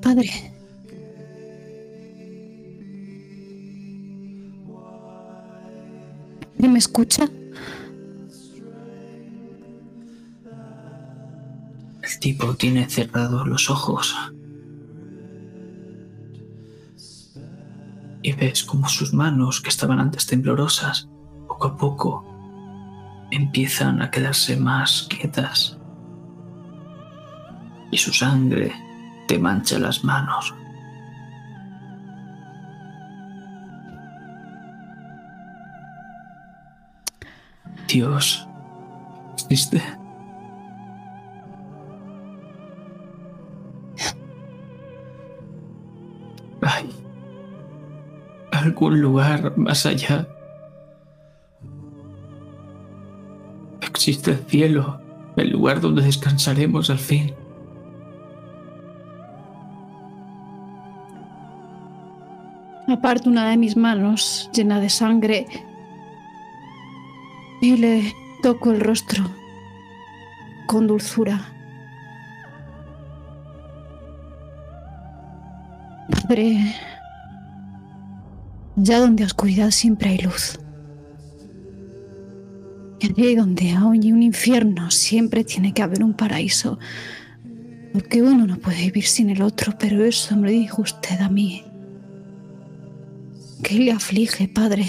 Padre. 0.09 0.31
¿Padre, 6.57 6.69
¿Me 6.71 6.79
escucha? 6.79 7.29
El 12.03 12.19
tipo 12.21 12.55
tiene 12.55 12.89
cerrados 12.89 13.47
los 13.47 13.69
ojos. 13.69 14.17
y 18.23 18.33
ves 18.33 18.65
como 18.65 18.89
sus 18.89 19.13
manos, 19.13 19.61
que 19.61 19.69
estaban 19.69 20.01
antes 20.01 20.27
temblorosas, 20.27 21.09
poco 21.47 21.67
a 21.69 21.77
poco 21.77 22.25
empiezan 23.31 24.01
a 24.01 24.11
quedarse 24.11 24.57
más 24.57 25.07
quietas. 25.09 25.79
Y 27.91 27.99
su 27.99 28.13
sangre 28.13 28.88
te 29.29 29.39
mancha 29.39 29.79
las 29.79 30.03
manos. 30.03 30.55
Dios, 37.87 38.49
¿existe? 39.35 39.83
Hay 46.63 46.91
algún 48.53 49.01
lugar 49.01 49.57
más 49.57 49.87
allá. 49.87 50.27
Existe 53.83 54.33
el 54.33 54.39
cielo, 54.47 55.01
el 55.37 55.51
lugar 55.51 55.81
donde 55.81 56.03
descansaremos 56.03 56.91
al 56.91 56.99
fin. 56.99 57.35
Aparto 62.89 63.29
una 63.29 63.51
de 63.51 63.59
mis 63.59 63.77
manos 63.77 64.49
llena 64.55 64.81
de 64.81 64.89
sangre 64.89 65.47
y 67.61 67.77
le 67.77 68.15
toco 68.43 68.71
el 68.71 68.81
rostro 68.81 69.25
con 70.67 70.87
dulzura. 70.87 71.53
Padre, 76.11 76.75
ya 78.77 79.01
donde 79.01 79.25
oscuridad 79.25 79.71
siempre 79.71 80.09
hay 80.09 80.19
luz. 80.19 80.59
Y 83.01 83.07
allí 83.07 83.35
donde 83.35 83.71
hay 83.73 84.13
un 84.13 84.23
infierno 84.23 84.91
siempre 84.91 85.45
tiene 85.45 85.75
que 85.75 85.83
haber 85.83 86.03
un 86.03 86.15
paraíso. 86.15 86.79
Porque 87.93 88.23
uno 88.23 88.47
no 88.47 88.57
puede 88.57 88.85
vivir 88.85 89.05
sin 89.05 89.29
el 89.29 89.43
otro, 89.43 89.75
pero 89.79 90.05
eso 90.05 90.37
me 90.37 90.51
dijo 90.51 90.81
usted 90.81 91.21
a 91.21 91.29
mí. 91.29 91.68
¿Qué 93.63 93.75
le 93.79 93.93
aflige, 93.93 94.49
padre? 94.49 94.85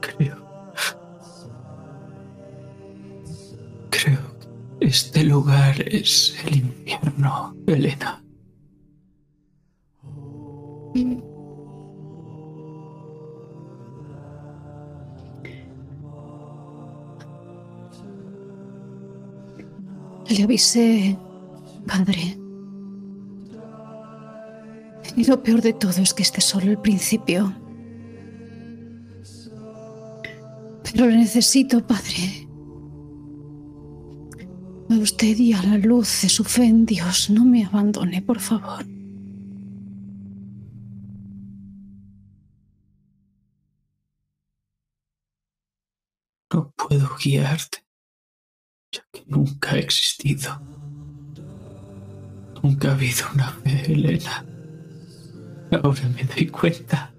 Creo. 0.00 0.72
Creo 3.90 4.38
que 4.78 4.86
este 4.86 5.24
lugar 5.24 5.80
es 5.88 6.36
el 6.46 6.56
infierno, 6.58 7.56
Elena. 7.66 8.24
Le 20.28 20.42
avisé, 20.42 21.18
padre. 21.86 22.38
Y 25.16 25.24
lo 25.24 25.42
peor 25.42 25.60
de 25.60 25.72
todo 25.72 26.02
es 26.02 26.12
que 26.12 26.22
este 26.22 26.40
es 26.40 26.44
solo 26.44 26.70
el 26.70 26.78
principio. 26.78 27.54
Pero 30.82 31.06
le 31.06 31.16
necesito, 31.18 31.86
padre. 31.86 32.48
A 34.90 34.94
usted 34.98 35.36
y 35.36 35.52
a 35.52 35.62
la 35.62 35.78
luz 35.78 36.22
de 36.22 36.28
su 36.28 36.44
fe 36.44 36.64
en 36.64 36.86
Dios, 36.86 37.30
no 37.30 37.44
me 37.44 37.64
abandone, 37.64 38.22
por 38.22 38.40
favor. 38.40 38.84
No 46.52 46.70
puedo 46.76 47.08
guiarte, 47.22 47.84
que 49.12 49.24
nunca 49.26 49.72
ha 49.72 49.78
existido. 49.78 50.60
Nunca 52.62 52.88
ha 52.88 52.94
habido 52.94 53.26
una 53.34 53.48
fe, 53.48 53.92
Elena. 53.92 54.44
Ahora 55.82 56.08
me 56.14 56.24
doy 56.24 56.46
cuenta. 56.46 57.12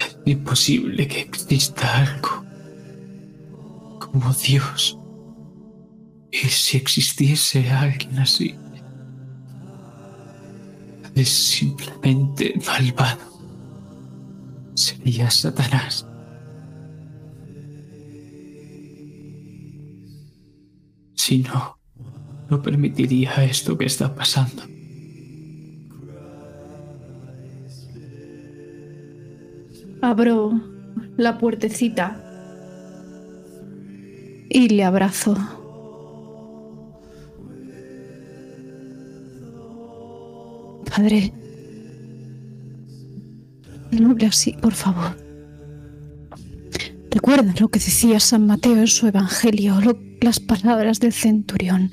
Es 0.00 0.18
imposible 0.24 1.06
que 1.06 1.20
exista 1.20 1.98
algo 1.98 2.44
como 4.00 4.32
Dios. 4.34 4.98
Y 6.30 6.48
si 6.48 6.76
existiese 6.76 7.70
alguien 7.70 8.18
así, 8.18 8.56
es 11.14 11.28
simplemente 11.28 12.54
malvado. 12.66 13.20
Sería 14.74 15.30
Satanás. 15.30 16.06
Si 21.24 21.38
no, 21.38 21.78
no 22.50 22.60
permitiría 22.60 23.32
esto 23.44 23.78
que 23.78 23.86
está 23.86 24.14
pasando. 24.14 24.62
Abro 30.02 30.60
la 31.16 31.38
puertecita 31.38 32.20
y 34.50 34.68
le 34.68 34.84
abrazo. 34.84 35.34
Padre, 40.90 41.32
no 43.90 44.10
hable 44.10 44.26
así, 44.26 44.52
por 44.60 44.74
favor. 44.74 45.16
Recuerda 47.10 47.54
lo 47.60 47.68
que 47.68 47.78
decía 47.78 48.20
San 48.20 48.46
Mateo 48.46 48.76
en 48.76 48.86
su 48.86 49.06
Evangelio, 49.06 49.80
lo- 49.80 49.98
las 50.24 50.40
palabras 50.40 51.00
del 51.00 51.12
centurión. 51.12 51.90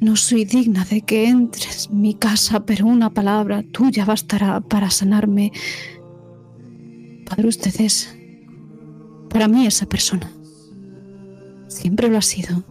No 0.00 0.16
soy 0.16 0.44
digna 0.44 0.84
de 0.84 1.02
que 1.02 1.26
entres 1.28 1.88
en 1.90 2.00
mi 2.00 2.14
casa, 2.14 2.64
pero 2.64 2.86
una 2.86 3.10
palabra 3.10 3.62
tuya 3.62 4.04
bastará 4.04 4.60
para 4.60 4.90
sanarme. 4.90 5.52
Padre, 7.26 7.48
usted 7.48 7.80
es 7.80 8.14
para 9.28 9.48
mí 9.48 9.66
esa 9.66 9.86
persona. 9.86 10.30
Siempre 11.68 12.08
lo 12.08 12.18
ha 12.18 12.22
sido. 12.22 12.62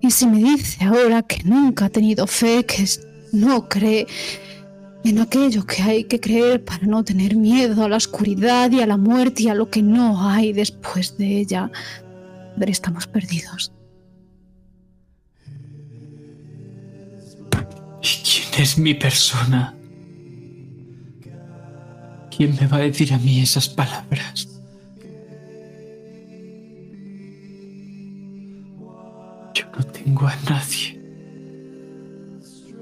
Y 0.00 0.10
si 0.10 0.26
me 0.26 0.38
dice 0.38 0.84
ahora 0.84 1.22
que 1.22 1.42
nunca 1.44 1.86
ha 1.86 1.88
tenido 1.88 2.26
fe, 2.26 2.64
que 2.66 2.84
no 3.32 3.68
cree 3.68 4.06
en 5.08 5.20
aquello 5.20 5.64
que 5.64 5.82
hay 5.82 6.04
que 6.04 6.18
creer 6.18 6.64
para 6.64 6.86
no 6.86 7.04
tener 7.04 7.36
miedo 7.36 7.84
a 7.84 7.88
la 7.88 7.96
oscuridad 7.96 8.70
y 8.72 8.80
a 8.80 8.86
la 8.86 8.96
muerte 8.96 9.44
y 9.44 9.48
a 9.48 9.54
lo 9.54 9.70
que 9.70 9.82
no 9.82 10.28
hay 10.28 10.52
después 10.52 11.16
de 11.16 11.38
ella, 11.38 11.70
Padre, 12.56 12.72
estamos 12.72 13.06
perdidos. 13.06 13.72
¿Y 18.02 18.08
quién 18.24 18.62
es 18.62 18.78
mi 18.78 18.94
persona? 18.94 19.74
¿Quién 22.34 22.56
me 22.60 22.66
va 22.66 22.78
a 22.78 22.80
decir 22.80 23.12
a 23.12 23.18
mí 23.18 23.40
esas 23.40 23.68
palabras? 23.68 24.48
Yo 29.54 29.64
no 29.78 29.84
tengo 29.84 30.26
a 30.26 30.36
nadie. 30.48 31.05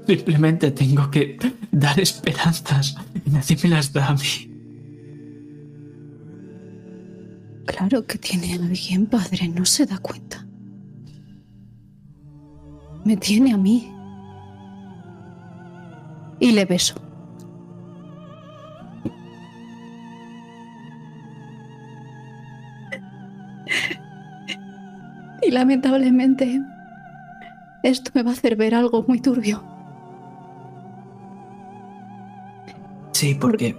Simplemente 0.07 0.71
tengo 0.71 1.09
que 1.09 1.37
dar 1.71 1.99
esperanzas 1.99 2.95
y 3.25 3.29
nadie 3.31 3.57
me 3.63 3.69
las 3.69 3.91
da 3.91 4.07
a 4.07 4.13
mí. 4.13 4.51
Claro 7.65 8.05
que 8.05 8.17
tiene 8.19 8.53
alguien, 8.53 9.07
padre, 9.07 9.47
no 9.47 9.65
se 9.65 9.85
da 9.85 9.97
cuenta. 9.97 10.45
Me 13.03 13.17
tiene 13.17 13.53
a 13.53 13.57
mí. 13.57 13.91
Y 16.39 16.51
le 16.51 16.65
beso. 16.65 16.95
Y 25.41 25.51
lamentablemente, 25.51 26.61
esto 27.83 28.11
me 28.13 28.23
va 28.23 28.31
a 28.31 28.33
hacer 28.33 28.55
ver 28.55 28.73
algo 28.73 29.03
muy 29.07 29.19
turbio. 29.21 29.74
Sí, 33.15 33.33
porque 33.33 33.77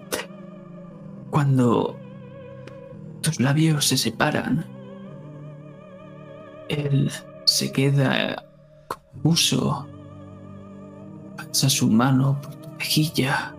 cuando 1.28 1.94
tus 3.20 3.38
labios 3.38 3.84
se 3.84 3.98
separan, 3.98 4.64
él 6.70 7.12
se 7.44 7.70
queda 7.70 8.46
confuso, 8.88 9.86
pasa 11.36 11.68
su 11.68 11.90
mano 11.90 12.40
por 12.40 12.54
tu 12.54 12.70
mejilla 12.78 13.54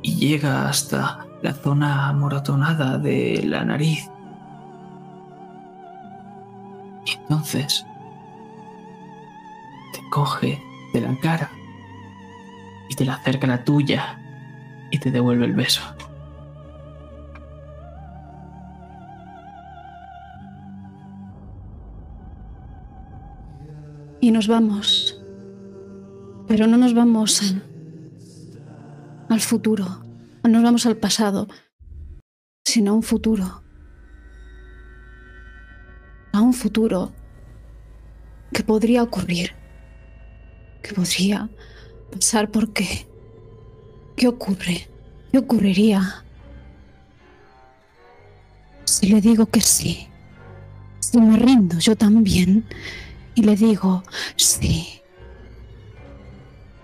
y 0.00 0.14
llega 0.14 0.68
hasta 0.68 1.26
la 1.42 1.54
zona 1.54 2.10
amoratonada 2.10 2.96
de 2.96 3.42
la 3.44 3.64
nariz. 3.64 4.08
Entonces, 7.04 7.84
te 9.92 10.08
coge 10.10 10.62
de 10.92 11.00
la 11.00 11.18
cara 11.18 11.50
y 12.88 12.94
te 12.94 13.04
la 13.04 13.14
acerca 13.14 13.48
a 13.48 13.50
la 13.50 13.64
tuya 13.64 14.20
y 14.90 14.98
te 14.98 15.10
devuelve 15.10 15.46
el 15.46 15.54
beso. 15.54 15.82
Y 24.20 24.30
nos 24.30 24.48
vamos. 24.48 25.20
Pero 26.46 26.66
no 26.66 26.76
nos 26.76 26.94
vamos 26.94 27.54
al 29.28 29.40
futuro, 29.40 29.84
no 30.42 30.50
nos 30.50 30.62
vamos 30.62 30.86
al 30.86 30.96
pasado, 30.96 31.48
sino 32.64 32.92
a 32.92 32.94
un 32.94 33.02
futuro. 33.02 33.62
A 36.32 36.40
un 36.40 36.52
futuro 36.52 37.12
que 38.52 38.62
podría 38.62 39.02
ocurrir, 39.02 39.52
que 40.82 40.94
podría 40.94 41.50
pasar 42.10 42.50
por 42.50 42.72
qué. 44.14 44.22
¿Qué 44.22 44.28
ocurre? 44.28 44.88
¿Qué 45.32 45.38
ocurriría 45.38 46.24
si 48.84 49.08
le 49.08 49.20
digo 49.20 49.46
que 49.46 49.60
sí? 49.60 50.06
Si 51.00 51.18
me 51.20 51.36
rindo 51.36 51.78
yo 51.78 51.96
también 51.96 52.64
y 53.34 53.42
le 53.42 53.56
digo 53.56 54.04
sí. 54.36 55.00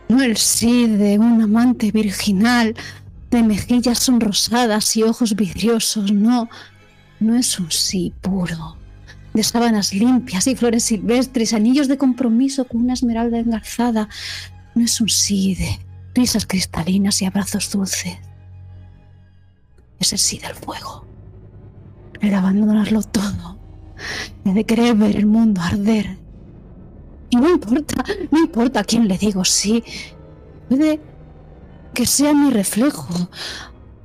No 0.09 0.23
el 0.23 0.36
sí 0.36 0.89
de 0.89 1.19
un 1.20 1.40
amante 1.40 1.93
virginal, 1.93 2.74
de 3.31 3.43
mejillas 3.44 4.01
sonrosadas 4.01 4.97
y 4.97 5.05
ojos 5.05 5.36
vidriosos, 5.36 6.11
no. 6.11 6.48
No 7.20 7.36
es 7.36 7.61
un 7.61 7.70
sí 7.70 8.12
puro, 8.20 8.77
de 9.35 9.44
sábanas 9.44 9.94
limpias 9.94 10.48
y 10.48 10.57
flores 10.57 10.82
silvestres, 10.85 11.52
anillos 11.52 11.86
de 11.86 11.97
compromiso 11.97 12.66
con 12.66 12.81
una 12.81 12.94
esmeralda 12.94 13.39
engarzada. 13.39 14.09
No 14.74 14.85
es 14.85 15.01
un 15.01 15.09
sí 15.09 15.55
de 15.55 15.78
risas 16.15 16.47
cristalinas 16.47 17.20
y 17.23 17.27
abrazos 17.27 17.70
dulces. 17.70 18.19
Es 19.99 20.12
el 20.12 20.19
sí 20.19 20.39
del 20.39 20.55
fuego, 20.55 21.07
el 22.20 22.35
abandonarlo 22.35 23.03
todo, 23.03 23.59
el 24.45 24.55
de 24.55 24.65
querer 24.65 24.95
ver 24.95 25.16
el 25.16 25.27
mundo 25.27 25.61
arder 25.61 26.20
y 27.31 27.37
no 27.37 27.49
importa, 27.49 28.05
no 28.31 28.39
importa 28.39 28.81
a 28.81 28.85
quién 28.85 29.07
le 29.07 29.16
digo 29.16 29.45
sí. 29.45 29.85
Puede 30.69 31.01
que 31.95 32.05
sea 32.05 32.35
mi 32.35 32.51
reflejo 32.51 33.31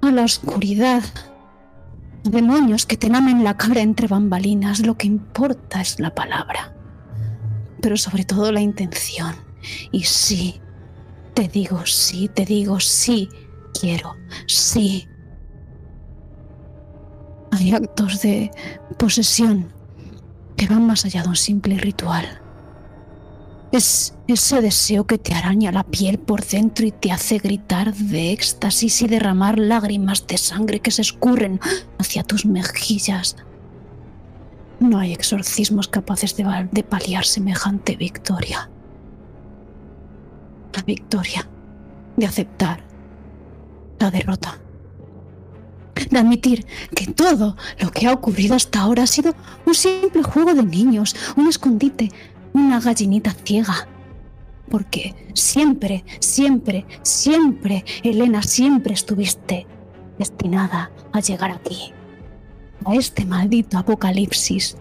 a 0.02 0.12
la 0.12 0.24
oscuridad. 0.24 1.04
Demonios 2.24 2.86
que 2.86 2.98
te 2.98 3.10
lamen 3.10 3.44
la 3.44 3.58
cara 3.58 3.82
entre 3.82 4.08
bambalinas. 4.08 4.86
Lo 4.86 4.96
que 4.96 5.08
importa 5.08 5.82
es 5.82 6.00
la 6.00 6.14
palabra. 6.14 6.76
Pero 7.82 7.98
sobre 7.98 8.26
todo 8.26 8.52
la 8.52 8.62
intención. 8.62 9.36
Y 9.92 10.04
sí, 10.04 10.62
te 11.36 11.50
digo 11.50 11.86
sí, 11.86 12.30
te 12.34 12.46
digo 12.46 12.80
sí, 12.80 13.30
quiero, 13.80 14.16
sí. 14.48 15.08
Hay 17.52 17.74
actos 17.74 18.22
de 18.22 18.52
posesión 18.98 19.74
que 20.56 20.68
van 20.68 20.88
más 20.88 21.06
allá 21.06 21.24
de 21.24 21.30
un 21.30 21.36
simple 21.36 21.78
ritual. 21.78 22.42
Es 23.72 24.16
ese 24.28 24.62
deseo 24.62 25.06
que 25.06 25.18
te 25.18 25.34
araña 25.34 25.74
la 25.74 25.84
piel 25.84 26.18
por 26.18 26.46
dentro 26.46 26.86
y 26.86 26.92
te 26.92 27.12
hace 27.12 27.38
gritar 27.40 27.94
de 27.94 28.32
éxtasis 28.32 29.02
y 29.02 29.08
derramar 29.08 29.60
lágrimas 29.60 30.26
de 30.28 30.38
sangre 30.38 30.80
que 30.80 30.92
se 30.92 31.02
escurren 31.02 31.60
hacia 32.00 32.24
tus 32.24 32.46
mejillas. 32.46 33.36
No 34.80 35.00
hay 35.00 35.12
exorcismos 35.12 35.90
capaces 35.90 36.38
de, 36.38 36.70
de 36.72 36.84
paliar 36.84 37.26
semejante 37.26 37.98
victoria. 37.98 38.70
La 40.76 40.84
victoria 40.84 41.48
de 42.18 42.26
aceptar 42.26 42.84
la 44.00 44.12
derrota. 44.12 44.60
De 46.10 46.20
admitir 46.20 46.66
que 46.94 47.08
todo 47.08 47.56
lo 47.80 47.92
que 47.92 48.08
ha 48.08 48.14
ocurrido 48.14 48.56
hasta 48.56 48.82
ahora 48.82 49.04
ha 49.04 49.08
sido 49.08 49.34
un 49.66 49.74
simple 49.74 50.24
juego 50.24 50.54
de 50.54 50.64
niños, 50.64 51.16
un 51.38 51.48
escondite, 51.48 52.12
una 52.54 52.80
gallinita 52.80 53.34
ciega. 53.46 53.88
Porque 54.70 55.16
siempre, 55.34 56.04
siempre, 56.20 56.86
siempre, 57.04 57.86
Elena, 58.04 58.42
siempre 58.42 58.94
estuviste 58.94 59.68
destinada 60.18 60.92
a 61.14 61.20
llegar 61.20 61.52
aquí, 61.52 61.94
a 62.86 62.96
este 62.96 63.26
maldito 63.26 63.78
apocalipsis. 63.78 64.78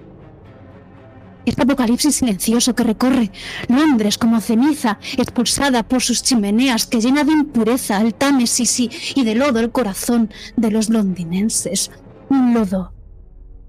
Este 1.47 1.63
apocalipsis 1.63 2.17
silencioso 2.17 2.75
que 2.75 2.85
recorre 2.85 3.31
Londres 3.69 4.19
como 4.19 4.41
ceniza 4.41 4.99
expulsada 5.19 5.83
por 5.83 6.03
sus 6.03 6.23
chimeneas 6.23 6.87
que 6.87 7.01
llena 7.01 7.25
de 7.25 7.33
impureza 7.33 8.01
el 8.01 8.15
Támesis 8.15 8.81
y, 8.81 8.91
y 9.15 9.25
de 9.25 9.35
lodo 9.35 9.61
el 9.61 9.71
corazón 9.71 10.31
de 10.57 10.71
los 10.71 10.89
londinenses. 10.89 11.91
Un 12.31 12.55
lodo 12.55 12.95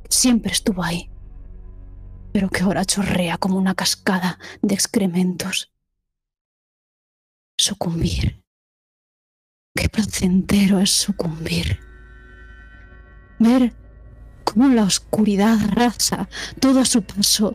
que 0.04 0.12
siempre 0.12 0.52
estuvo 0.52 0.84
ahí 0.84 1.10
pero 2.36 2.50
que 2.50 2.64
ahora 2.64 2.84
chorrea 2.84 3.38
como 3.38 3.58
una 3.58 3.76
cascada 3.76 4.38
de 4.62 4.76
excrementos. 4.76 5.72
Sucumbir. 7.58 8.44
Qué 9.74 9.88
placentero 9.88 10.80
es 10.80 10.92
sucumbir. 10.92 11.80
Ver 13.40 13.74
cómo 14.46 14.70
la 14.70 14.84
oscuridad 14.84 15.60
arrasa 15.62 16.30
todo 16.62 16.80
a 16.80 16.86
su 16.86 17.02
paso 17.02 17.54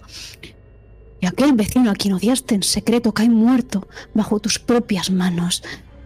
y 1.20 1.26
aquel 1.26 1.52
vecino 1.54 1.90
a 1.90 1.94
quien 1.94 2.14
odiaste 2.14 2.54
en 2.54 2.62
secreto 2.62 3.12
cae 3.12 3.28
muerto 3.28 3.88
bajo 4.14 4.40
tus 4.40 4.58
propias 4.58 5.10
manos 5.10 5.62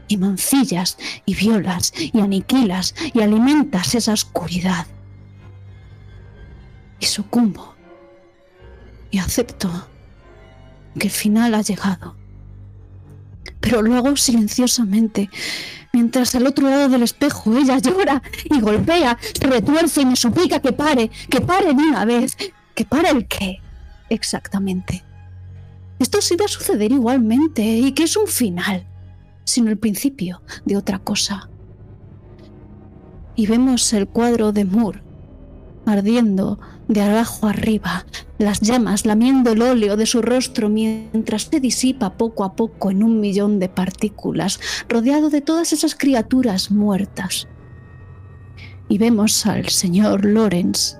y 0.08 0.16
mancillas 0.16 0.98
y 1.24 1.34
violas 1.34 1.92
y 1.96 2.20
aniquilas 2.20 2.94
y 3.12 3.20
alimentas 3.20 3.94
esa 3.94 4.12
oscuridad. 4.12 4.86
Y 7.00 7.06
sucumbo 7.06 7.74
y 9.10 9.18
acepto 9.18 9.70
que 10.98 11.06
el 11.06 11.12
final 11.12 11.54
ha 11.54 11.62
llegado. 11.62 12.16
Pero 13.60 13.82
luego 13.82 14.16
silenciosamente, 14.16 15.30
mientras 15.92 16.34
al 16.34 16.46
otro 16.46 16.68
lado 16.68 16.88
del 16.88 17.02
espejo 17.02 17.56
ella 17.56 17.78
llora 17.78 18.22
y 18.44 18.60
golpea, 18.60 19.18
se 19.38 19.46
retuerce 19.46 20.02
y 20.02 20.06
me 20.06 20.16
suplica 20.16 20.60
que 20.60 20.72
pare, 20.72 21.10
que 21.28 21.40
pare 21.40 21.68
de 21.68 21.82
una 21.82 22.04
vez, 22.04 22.36
que 22.74 22.84
pare 22.84 23.10
el 23.10 23.26
qué 23.26 23.60
exactamente. 24.08 25.04
Esto 25.98 26.20
sí 26.20 26.36
va 26.36 26.46
a 26.46 26.48
suceder 26.48 26.92
igualmente 26.92 27.62
y 27.62 27.92
que 27.92 28.04
es 28.04 28.16
un 28.16 28.26
final, 28.26 28.86
sino 29.44 29.70
el 29.70 29.78
principio 29.78 30.42
de 30.64 30.76
otra 30.76 30.98
cosa. 30.98 31.48
Y 33.36 33.46
vemos 33.46 33.92
el 33.92 34.06
cuadro 34.06 34.52
de 34.52 34.64
Moore 34.64 35.02
ardiendo 35.86 36.58
de 36.88 37.00
abajo 37.00 37.46
arriba, 37.46 38.04
las 38.38 38.60
llamas 38.60 39.06
lamiendo 39.06 39.52
el 39.52 39.62
óleo 39.62 39.96
de 39.96 40.06
su 40.06 40.22
rostro 40.22 40.68
mientras 40.68 41.48
se 41.50 41.60
disipa 41.60 42.16
poco 42.16 42.44
a 42.44 42.54
poco 42.54 42.90
en 42.90 43.02
un 43.02 43.20
millón 43.20 43.58
de 43.58 43.68
partículas, 43.68 44.60
rodeado 44.88 45.30
de 45.30 45.40
todas 45.40 45.72
esas 45.72 45.94
criaturas 45.94 46.70
muertas. 46.70 47.48
Y 48.88 48.98
vemos 48.98 49.46
al 49.46 49.68
señor 49.68 50.24
Lawrence 50.24 50.98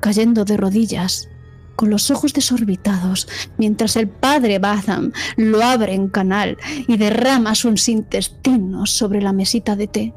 cayendo 0.00 0.44
de 0.44 0.56
rodillas, 0.56 1.28
con 1.76 1.88
los 1.88 2.10
ojos 2.10 2.34
desorbitados, 2.34 3.26
mientras 3.56 3.96
el 3.96 4.08
padre 4.08 4.58
Batham 4.58 5.12
lo 5.36 5.62
abre 5.62 5.94
en 5.94 6.08
canal 6.08 6.58
y 6.86 6.96
derrama 6.96 7.54
sus 7.54 7.88
intestinos 7.88 8.90
sobre 8.90 9.22
la 9.22 9.32
mesita 9.32 9.76
de 9.76 9.86
té. 9.86 10.14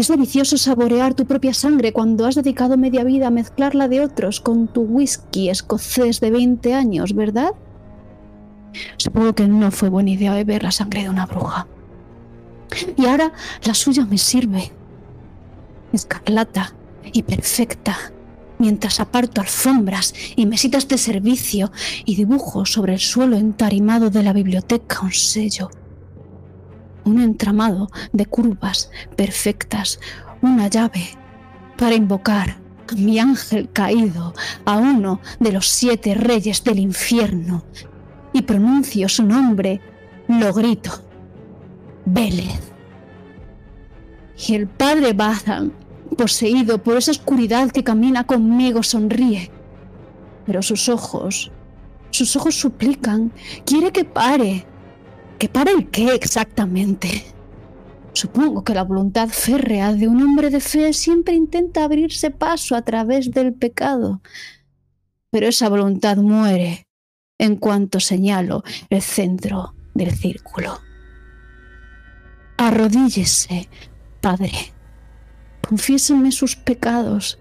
Es 0.00 0.08
delicioso 0.08 0.56
saborear 0.56 1.12
tu 1.12 1.26
propia 1.26 1.52
sangre 1.52 1.92
cuando 1.92 2.24
has 2.24 2.34
dedicado 2.34 2.78
media 2.78 3.04
vida 3.04 3.26
a 3.26 3.30
mezclarla 3.30 3.86
de 3.86 4.00
otros 4.00 4.40
con 4.40 4.66
tu 4.66 4.80
whisky 4.80 5.50
escocés 5.50 6.20
de 6.20 6.30
20 6.30 6.72
años, 6.72 7.14
¿verdad? 7.14 7.50
Supongo 8.96 9.34
que 9.34 9.46
no 9.46 9.70
fue 9.70 9.90
buena 9.90 10.08
idea 10.08 10.32
beber 10.32 10.62
la 10.62 10.70
sangre 10.70 11.02
de 11.02 11.10
una 11.10 11.26
bruja. 11.26 11.66
Y 12.96 13.04
ahora 13.04 13.34
la 13.62 13.74
suya 13.74 14.06
me 14.06 14.16
sirve. 14.16 14.72
Escarlata 15.92 16.72
y 17.12 17.22
perfecta, 17.22 17.98
mientras 18.58 19.00
aparto 19.00 19.42
alfombras 19.42 20.14
y 20.34 20.46
mesitas 20.46 20.88
de 20.88 20.96
servicio 20.96 21.72
y 22.06 22.16
dibujo 22.16 22.64
sobre 22.64 22.94
el 22.94 23.00
suelo 23.00 23.36
entarimado 23.36 24.08
de 24.08 24.22
la 24.22 24.32
biblioteca 24.32 25.00
un 25.02 25.12
sello 25.12 25.68
un 27.04 27.20
entramado 27.20 27.90
de 28.12 28.26
curvas 28.26 28.90
perfectas, 29.16 30.00
una 30.42 30.68
llave 30.68 31.16
para 31.76 31.94
invocar 31.94 32.56
a 32.88 32.94
mi 32.94 33.18
ángel 33.18 33.70
caído, 33.72 34.34
a 34.64 34.76
uno 34.76 35.20
de 35.38 35.52
los 35.52 35.68
siete 35.68 36.14
reyes 36.14 36.64
del 36.64 36.78
infierno, 36.78 37.64
y 38.32 38.42
pronuncio 38.42 39.08
su 39.08 39.24
nombre, 39.24 39.80
lo 40.28 40.52
grito, 40.52 40.90
Vélez. 42.04 42.60
Y 44.48 44.54
el 44.54 44.66
padre 44.66 45.12
Batham, 45.12 45.72
poseído 46.16 46.82
por 46.82 46.96
esa 46.96 47.10
oscuridad 47.10 47.70
que 47.70 47.84
camina 47.84 48.26
conmigo, 48.26 48.82
sonríe. 48.82 49.50
Pero 50.46 50.62
sus 50.62 50.88
ojos, 50.88 51.50
sus 52.10 52.34
ojos 52.36 52.54
suplican, 52.54 53.32
quiere 53.64 53.92
que 53.92 54.04
pare. 54.04 54.66
¿Que 55.40 55.48
pare 55.48 55.72
el 55.72 55.88
qué 55.88 56.14
exactamente? 56.14 57.24
Supongo 58.12 58.62
que 58.62 58.74
la 58.74 58.84
voluntad 58.84 59.30
férrea 59.30 59.94
de 59.94 60.06
un 60.06 60.22
hombre 60.22 60.50
de 60.50 60.60
fe 60.60 60.92
siempre 60.92 61.34
intenta 61.34 61.82
abrirse 61.82 62.30
paso 62.30 62.76
a 62.76 62.82
través 62.82 63.30
del 63.30 63.54
pecado. 63.54 64.20
Pero 65.30 65.48
esa 65.48 65.70
voluntad 65.70 66.18
muere 66.18 66.86
en 67.38 67.56
cuanto 67.56 68.00
señalo 68.00 68.64
el 68.90 69.00
centro 69.00 69.74
del 69.94 70.10
círculo. 70.10 70.78
Arrodíllese, 72.58 73.70
Padre. 74.20 74.52
Confiéseme 75.66 76.32
sus 76.32 76.54
pecados. 76.54 77.39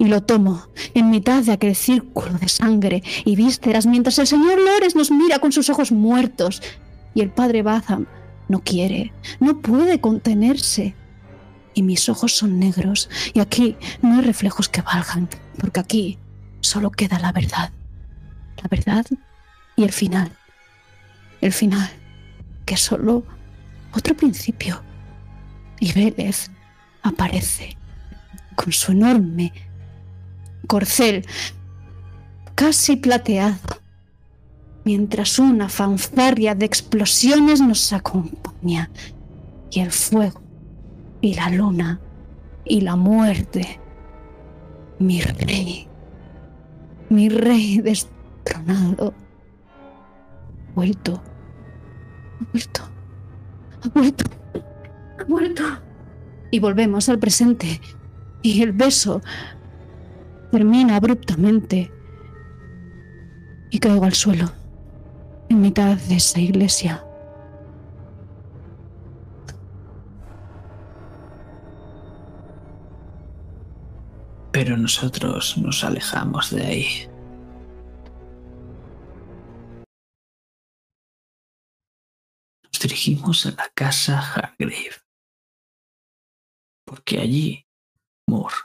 Y 0.00 0.06
lo 0.06 0.22
tomo 0.22 0.66
en 0.94 1.10
mitad 1.10 1.42
de 1.42 1.52
aquel 1.52 1.76
círculo 1.76 2.32
de 2.38 2.48
sangre 2.48 3.02
y 3.26 3.36
vísceras 3.36 3.84
mientras 3.84 4.18
el 4.18 4.26
señor 4.26 4.58
Lores 4.58 4.96
nos 4.96 5.10
mira 5.10 5.40
con 5.40 5.52
sus 5.52 5.68
ojos 5.68 5.92
muertos 5.92 6.62
y 7.14 7.20
el 7.20 7.28
padre 7.28 7.62
Batham 7.62 8.06
no 8.48 8.60
quiere, 8.60 9.12
no 9.40 9.60
puede 9.60 10.00
contenerse. 10.00 10.94
Y 11.74 11.82
mis 11.82 12.08
ojos 12.08 12.34
son 12.34 12.58
negros 12.58 13.10
y 13.34 13.40
aquí 13.40 13.76
no 14.00 14.14
hay 14.14 14.22
reflejos 14.22 14.70
que 14.70 14.80
valgan, 14.80 15.28
porque 15.58 15.80
aquí 15.80 16.18
solo 16.60 16.90
queda 16.90 17.18
la 17.18 17.32
verdad. 17.32 17.70
La 18.56 18.68
verdad 18.70 19.04
y 19.76 19.84
el 19.84 19.92
final. 19.92 20.32
El 21.42 21.52
final, 21.52 21.90
que 22.64 22.72
es 22.72 22.80
solo 22.80 23.22
otro 23.92 24.16
principio. 24.16 24.82
Y 25.78 25.92
Vélez 25.92 26.50
aparece 27.02 27.76
con 28.54 28.72
su 28.72 28.92
enorme 28.92 29.52
corcel 30.70 31.26
casi 32.54 32.94
plateado 32.94 33.58
mientras 34.84 35.40
una 35.40 35.68
fanfarria 35.68 36.54
de 36.54 36.64
explosiones 36.64 37.60
nos 37.60 37.92
acompaña, 37.92 38.88
y 39.72 39.80
el 39.80 39.90
fuego, 39.90 40.40
y 41.20 41.34
la 41.34 41.50
luna, 41.50 42.00
y 42.64 42.82
la 42.82 42.94
muerte. 42.94 43.80
Mi 45.00 45.20
rey, 45.20 45.88
mi 47.08 47.28
rey 47.28 47.78
destronado, 47.80 49.12
vuelto, 50.76 51.20
ha 52.40 52.52
vuelto, 52.52 52.82
ha 53.82 53.88
vuelto, 53.88 54.24
ha 55.18 55.24
vuelto. 55.24 55.64
Y 56.52 56.60
volvemos 56.60 57.08
al 57.08 57.18
presente, 57.18 57.80
y 58.42 58.62
el 58.62 58.72
beso 58.72 59.20
termina 60.50 60.96
abruptamente, 60.96 61.92
y 63.70 63.78
caigo 63.78 64.04
al 64.04 64.14
suelo 64.14 64.50
en 65.48 65.60
mitad 65.60 65.96
de 65.96 66.16
esa 66.16 66.40
iglesia. 66.40 67.04
Pero 74.52 74.76
nosotros 74.76 75.56
nos 75.58 75.84
alejamos 75.84 76.50
de 76.50 76.66
ahí. 76.66 77.08
Nos 82.64 82.80
dirigimos 82.82 83.46
a 83.46 83.52
la 83.52 83.68
casa 83.74 84.18
Hargrave. 84.18 84.96
Porque 86.84 87.20
allí, 87.20 87.66
Moore, 88.26 88.56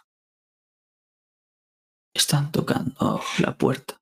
están 2.15 2.51
tocando 2.51 3.21
la 3.39 3.55
puerta. 3.55 4.01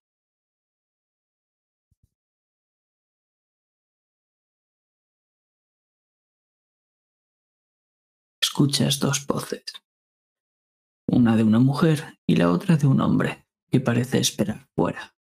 escuchas 8.53 8.99
dos 8.99 9.25
voces, 9.25 9.63
una 11.07 11.35
de 11.35 11.43
una 11.43 11.57
mujer 11.57 12.19
y 12.27 12.35
la 12.35 12.51
otra 12.51 12.77
de 12.77 12.85
un 12.85 13.01
hombre 13.01 13.47
que 13.71 13.79
parece 13.79 14.19
esperar 14.19 14.69
fuera. 14.75 15.15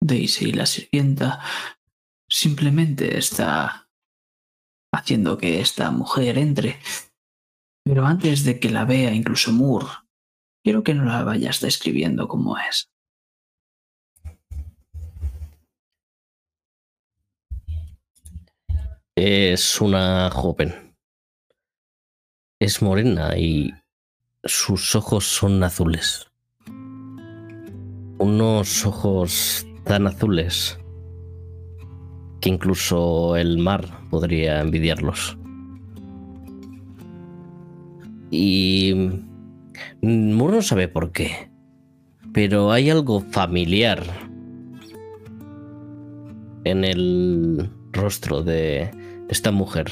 Daisy, 0.00 0.52
la 0.52 0.66
sirvienta, 0.66 1.42
simplemente 2.28 3.18
está 3.18 3.83
haciendo 4.94 5.38
que 5.38 5.60
esta 5.60 5.90
mujer 5.90 6.38
entre. 6.38 6.78
Pero 7.84 8.06
antes 8.06 8.44
de 8.44 8.58
que 8.58 8.70
la 8.70 8.84
vea 8.84 9.12
incluso 9.12 9.52
Moore, 9.52 9.86
quiero 10.62 10.82
que 10.82 10.94
no 10.94 11.04
la 11.04 11.22
vayas 11.22 11.60
describiendo 11.60 12.28
como 12.28 12.56
es. 12.58 12.88
Es 19.16 19.80
una 19.80 20.30
joven. 20.30 20.96
Es 22.60 22.82
morena 22.82 23.36
y 23.36 23.72
sus 24.42 24.94
ojos 24.94 25.26
son 25.26 25.62
azules. 25.62 26.30
Unos 28.18 28.86
ojos 28.86 29.66
tan 29.84 30.06
azules 30.06 30.78
que 32.44 32.50
incluso 32.50 33.36
el 33.36 33.56
mar 33.56 33.88
podría 34.10 34.60
envidiarlos. 34.60 35.38
Y 38.30 38.92
Moore 40.02 40.56
no 40.56 40.60
sabe 40.60 40.88
por 40.88 41.10
qué, 41.10 41.50
pero 42.34 42.70
hay 42.70 42.90
algo 42.90 43.22
familiar 43.22 44.02
en 46.64 46.84
el 46.84 47.70
rostro 47.92 48.42
de 48.42 48.90
esta 49.30 49.50
mujer. 49.50 49.86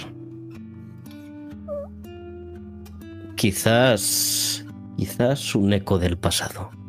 Quizás, 3.34 4.66
quizás 4.98 5.54
un 5.54 5.72
eco 5.72 5.98
del 5.98 6.18
pasado. 6.18 6.81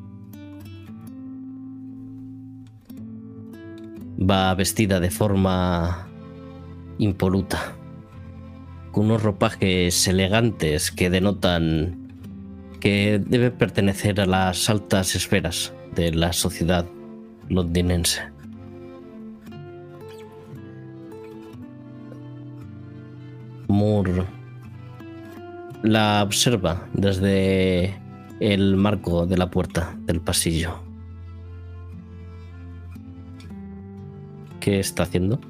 Va 4.29 4.53
vestida 4.55 4.99
de 4.99 5.09
forma 5.09 6.07
impoluta, 6.97 7.75
con 8.91 9.05
unos 9.05 9.23
ropajes 9.23 10.07
elegantes 10.07 10.91
que 10.91 11.09
denotan 11.09 12.03
que 12.79 13.21
debe 13.25 13.49
pertenecer 13.51 14.21
a 14.21 14.25
las 14.25 14.69
altas 14.69 15.15
esferas 15.15 15.73
de 15.95 16.11
la 16.13 16.33
sociedad 16.33 16.85
londinense. 17.49 18.21
Moore 23.67 24.25
la 25.83 26.23
observa 26.23 26.87
desde 26.93 27.99
el 28.39 28.77
marco 28.77 29.25
de 29.25 29.37
la 29.37 29.49
puerta 29.51 29.95
del 30.05 30.21
pasillo. 30.21 30.92
¿Qué 34.63 34.79
está 34.79 35.03
haciendo? 35.03 35.41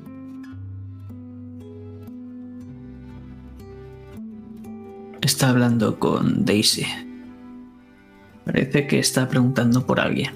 Está 5.21 5.49
hablando 5.49 5.99
con 5.99 6.45
Daisy. 6.45 6.87
Parece 8.43 8.87
que 8.87 8.97
está 8.97 9.29
preguntando 9.29 9.85
por 9.85 9.99
alguien. 9.99 10.31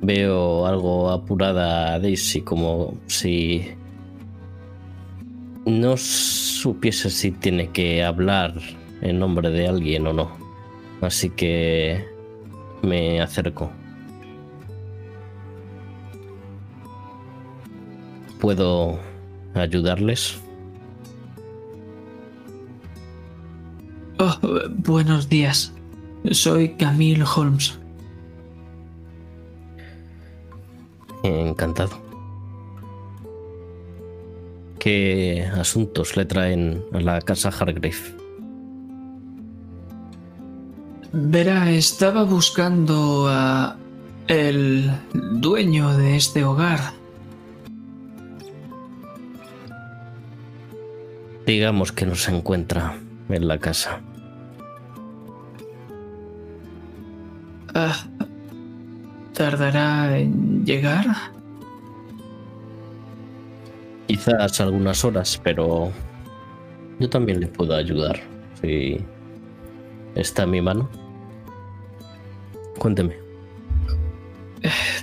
Veo 0.00 0.64
algo 0.64 1.10
apurada 1.10 1.92
a 1.92 2.00
Daisy, 2.00 2.40
como 2.40 2.96
si 3.08 3.66
no 5.66 5.94
supiese 5.98 7.10
si 7.10 7.32
tiene 7.32 7.68
que 7.68 8.02
hablar 8.02 8.54
en 9.02 9.18
nombre 9.18 9.50
de 9.50 9.68
alguien 9.68 10.06
o 10.06 10.14
no. 10.14 10.30
Así 11.02 11.28
que 11.28 12.02
me 12.80 13.20
acerco. 13.20 13.70
¿Puedo 18.40 18.98
ayudarles? 19.54 20.38
Oh, 24.18 24.34
buenos 24.78 25.28
días. 25.28 25.72
Soy 26.30 26.70
Camille 26.76 27.24
Holmes. 27.24 27.78
Encantado. 31.22 32.06
¿Qué 34.78 35.48
asuntos 35.54 36.16
le 36.16 36.24
traen 36.24 36.84
a 36.92 37.00
la 37.00 37.20
casa 37.20 37.48
Hargrave? 37.48 37.94
Verá, 41.12 41.70
estaba 41.70 42.24
buscando 42.24 43.26
a 43.28 43.76
el 44.28 44.90
dueño 45.12 45.96
de 45.96 46.16
este 46.16 46.44
hogar. 46.44 46.95
Digamos 51.46 51.92
que 51.92 52.06
no 52.06 52.16
se 52.16 52.34
encuentra 52.34 52.98
en 53.28 53.46
la 53.46 53.58
casa. 53.58 54.00
Ah, 57.72 57.96
¿Tardará 59.32 60.18
en 60.18 60.64
llegar? 60.66 61.06
Quizás 64.08 64.60
algunas 64.60 65.04
horas, 65.04 65.40
pero 65.44 65.92
yo 66.98 67.08
también 67.08 67.38
le 67.38 67.46
puedo 67.46 67.74
ayudar. 67.76 68.20
Si 68.60 68.98
está 70.16 70.42
en 70.42 70.50
mi 70.50 70.60
mano. 70.60 70.88
Cuénteme. 72.78 73.16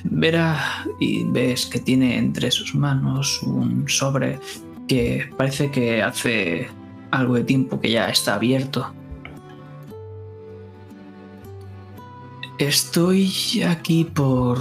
Verá 0.03 0.85
y 0.99 1.23
ves 1.25 1.65
que 1.67 1.79
tiene 1.79 2.17
entre 2.17 2.51
sus 2.51 2.75
manos 2.75 3.41
un 3.43 3.87
sobre 3.87 4.39
que 4.87 5.29
parece 5.37 5.71
que 5.71 6.01
hace 6.01 6.67
algo 7.11 7.35
de 7.35 7.43
tiempo 7.43 7.79
que 7.79 7.91
ya 7.91 8.09
está 8.09 8.35
abierto. 8.35 8.93
Estoy 12.57 13.31
aquí 13.67 14.05
por... 14.05 14.59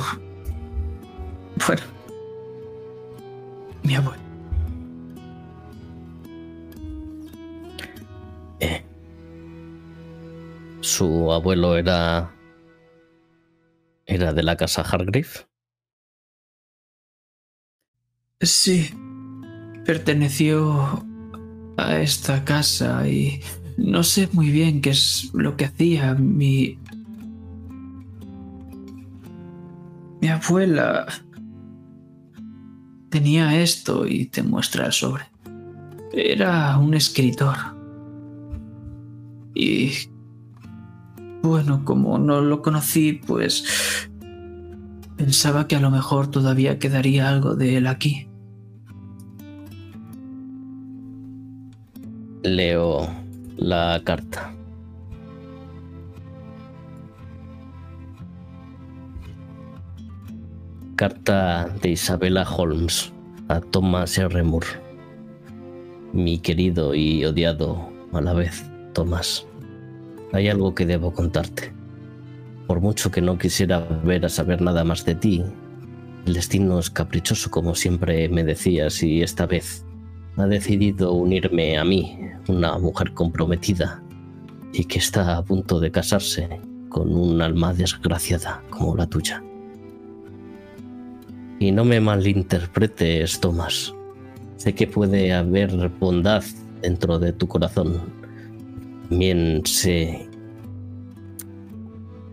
Bueno. 1.66 1.82
Mi 3.82 3.94
abuelo. 3.94 4.23
Eh. 8.61 8.85
Su 10.81 11.32
abuelo 11.32 11.77
era... 11.77 12.35
¿Era 14.07 14.32
de 14.32 14.43
la 14.43 14.57
casa 14.57 14.82
Hargrave? 14.82 15.47
Sí. 18.40 18.90
Perteneció 19.85 21.05
a 21.77 21.99
esta 21.99 22.45
casa 22.45 23.09
y 23.09 23.41
no 23.77 24.03
sé 24.03 24.29
muy 24.33 24.51
bien 24.51 24.81
qué 24.81 24.91
es 24.91 25.31
lo 25.33 25.57
que 25.57 25.65
hacía 25.67 26.15
mi... 26.15 26.79
Mi 30.21 30.29
abuela 30.29 31.07
tenía 33.09 33.61
esto 33.61 34.07
y 34.07 34.27
te 34.27 34.43
muestra 34.43 34.87
el 34.87 34.93
sobre. 34.93 35.25
Era 36.13 36.79
un 36.79 36.95
escritor. 36.95 37.57
Y... 39.55 39.93
Bueno, 41.43 41.85
como 41.85 42.19
no 42.19 42.41
lo 42.41 42.63
conocí, 42.63 43.15
pues... 43.15 44.09
Pensaba 45.17 45.67
que 45.67 45.77
a 45.77 45.81
lo 45.81 45.91
mejor 45.91 46.29
todavía 46.29 46.79
quedaría 46.79 47.29
algo 47.29 47.55
de 47.55 47.77
él 47.77 47.87
aquí. 47.87 48.29
Leo 52.43 53.09
la 53.56 54.01
carta. 54.05 54.52
Carta 60.97 61.69
de 61.81 61.90
Isabella 61.90 62.43
Holmes 62.43 63.12
a 63.47 63.60
Thomas 63.60 64.19
R. 64.19 64.43
Moore. 64.43 64.66
Mi 66.12 66.40
querido 66.40 66.97
y 66.97 67.24
odiado 67.24 67.89
a 68.12 68.20
la 68.20 68.32
vez, 68.32 68.69
Thomas. 68.93 69.47
Hay 70.32 70.48
algo 70.48 70.74
que 70.74 70.85
debo 70.85 71.12
contarte. 71.12 71.73
Por 72.66 72.81
mucho 72.81 73.12
que 73.12 73.20
no 73.20 73.39
quisiera 73.39 73.78
ver 74.02 74.27
a 74.27 74.28
saber 74.28 74.60
nada 74.60 74.82
más 74.82 75.05
de 75.05 75.14
ti, 75.14 75.44
el 76.27 76.35
destino 76.35 76.81
es 76.81 76.90
caprichoso 76.90 77.52
como 77.52 77.77
siempre 77.77 78.28
me 78.28 78.43
decías 78.43 79.01
y 79.05 79.23
esta 79.23 79.47
vez 79.47 79.86
ha 80.37 80.47
decidido 80.47 81.13
unirme 81.13 81.77
a 81.79 81.85
mí, 81.85 82.19
una 82.49 82.79
mujer 82.79 83.13
comprometida 83.13 84.03
y 84.73 84.85
que 84.85 84.99
está 84.99 85.37
a 85.37 85.43
punto 85.45 85.79
de 85.79 85.91
casarse 85.91 86.49
con 86.89 87.15
un 87.15 87.41
alma 87.43 87.75
desgraciada 87.75 88.63
como 88.71 88.97
la 88.97 89.07
tuya. 89.07 89.43
Y 91.59 91.71
no 91.71 91.85
me 91.85 92.01
malinterpretes, 92.01 93.39
Thomas. 93.41 93.95
Sé 94.57 94.75
que 94.75 94.87
puede 94.87 95.33
haber 95.33 95.89
bondad 96.01 96.43
dentro 96.81 97.19
de 97.19 97.33
tu 97.33 97.47
corazón. 97.47 98.01
También 99.09 99.63
sé... 99.65 100.29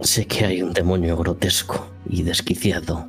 Sé 0.01 0.25
que 0.25 0.45
hay 0.45 0.61
un 0.61 0.71
demonio 0.71 1.17
grotesco 1.17 1.85
y 2.09 2.23
desquiciado 2.23 3.05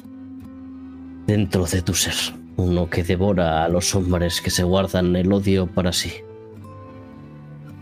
dentro 1.27 1.65
de 1.65 1.83
tu 1.83 1.95
ser. 1.95 2.40
Uno 2.61 2.91
que 2.91 3.03
devora 3.03 3.65
a 3.65 3.71
los 3.71 3.95
hombres 3.95 4.43
que 4.43 4.51
se 4.51 4.65
guardan 4.65 5.17
el 5.17 5.33
odio 5.33 5.67
para 5.67 5.95
sí. 5.95 6.13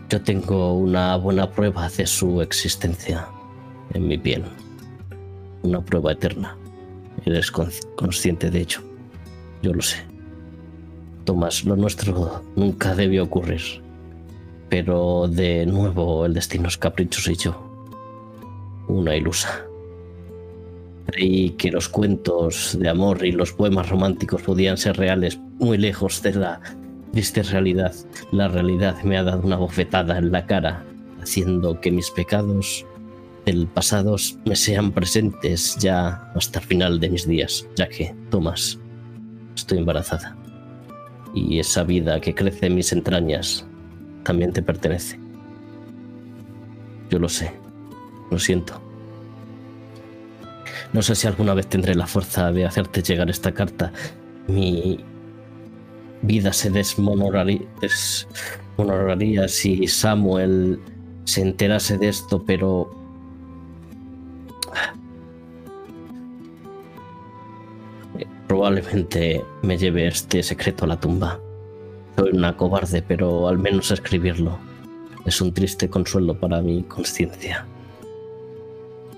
Yo 0.09 0.21
tengo 0.21 0.73
una 0.73 1.17
buena 1.17 1.51
prueba 1.51 1.89
de 1.89 2.07
su 2.07 2.41
existencia 2.41 3.27
en 3.93 4.07
mi 4.07 4.17
piel. 4.17 4.45
Una 5.63 5.81
prueba 5.81 6.13
eterna. 6.13 6.55
Eres 7.25 7.51
consciente 7.51 8.49
de 8.49 8.61
ello. 8.61 8.79
Yo 9.61 9.73
lo 9.73 9.81
sé. 9.81 9.97
Tomás, 11.25 11.65
lo 11.65 11.75
nuestro 11.75 12.41
nunca 12.55 12.95
debió 12.95 13.25
ocurrir. 13.25 13.83
Pero 14.69 15.27
de 15.27 15.65
nuevo 15.65 16.25
el 16.25 16.33
destino 16.33 16.69
es 16.69 16.77
caprichoso 16.77 17.31
y 17.31 17.35
yo. 17.35 17.53
Una 18.87 19.13
ilusa. 19.13 19.68
Creí 21.11 21.51
que 21.51 21.71
los 21.71 21.89
cuentos 21.89 22.77
de 22.79 22.87
amor 22.87 23.25
y 23.25 23.31
los 23.31 23.51
poemas 23.51 23.89
románticos 23.89 24.43
podían 24.43 24.77
ser 24.77 24.97
reales 24.97 25.39
muy 25.57 25.77
lejos 25.77 26.21
de 26.21 26.35
la 26.35 26.61
triste 27.11 27.41
realidad. 27.41 27.95
La 28.31 28.47
realidad 28.47 29.01
me 29.03 29.17
ha 29.17 29.23
dado 29.23 29.41
una 29.41 29.55
bofetada 29.55 30.19
en 30.19 30.31
la 30.31 30.45
cara, 30.45 30.85
haciendo 31.19 31.81
que 31.81 31.91
mis 31.91 32.11
pecados 32.11 32.85
del 33.45 33.65
pasado 33.67 34.17
me 34.45 34.55
sean 34.55 34.91
presentes 34.91 35.77
ya 35.77 36.31
hasta 36.35 36.59
el 36.59 36.65
final 36.65 36.99
de 36.99 37.09
mis 37.09 37.27
días, 37.27 37.67
ya 37.75 37.87
que, 37.87 38.15
Tomás, 38.29 38.77
estoy 39.55 39.79
embarazada. 39.79 40.37
Y 41.33 41.57
esa 41.57 41.83
vida 41.83 42.21
que 42.21 42.35
crece 42.35 42.67
en 42.67 42.75
mis 42.75 42.91
entrañas 42.91 43.65
también 44.23 44.53
te 44.53 44.61
pertenece. 44.61 45.19
Yo 47.09 47.17
lo 47.17 47.29
sé, 47.29 47.51
lo 48.29 48.37
siento. 48.37 48.88
No 50.93 51.01
sé 51.01 51.15
si 51.15 51.27
alguna 51.27 51.53
vez 51.53 51.67
tendré 51.67 51.93
la 51.95 52.07
fuerza 52.07 52.51
de 52.51 52.65
hacerte 52.65 53.01
llegar 53.01 53.29
esta 53.29 53.53
carta. 53.53 53.93
Mi 54.47 54.99
vida 56.21 56.51
se 56.51 56.69
desmonoraría, 56.71 57.67
si 59.47 59.87
Samuel 59.87 60.79
se 61.25 61.41
enterase 61.41 61.97
de 61.97 62.09
esto, 62.09 62.43
pero... 62.43 62.89
Probablemente 68.47 69.43
me 69.61 69.77
lleve 69.77 70.07
este 70.07 70.41
secreto 70.41 70.85
a 70.85 70.87
la 70.87 70.99
tumba. 70.99 71.39
Soy 72.17 72.31
una 72.31 72.57
cobarde, 72.57 73.03
pero 73.03 73.47
al 73.47 73.59
menos 73.59 73.91
escribirlo 73.91 74.57
es 75.25 75.39
un 75.39 75.53
triste 75.53 75.87
consuelo 75.89 76.39
para 76.39 76.61
mi 76.61 76.83
conciencia. 76.83 77.65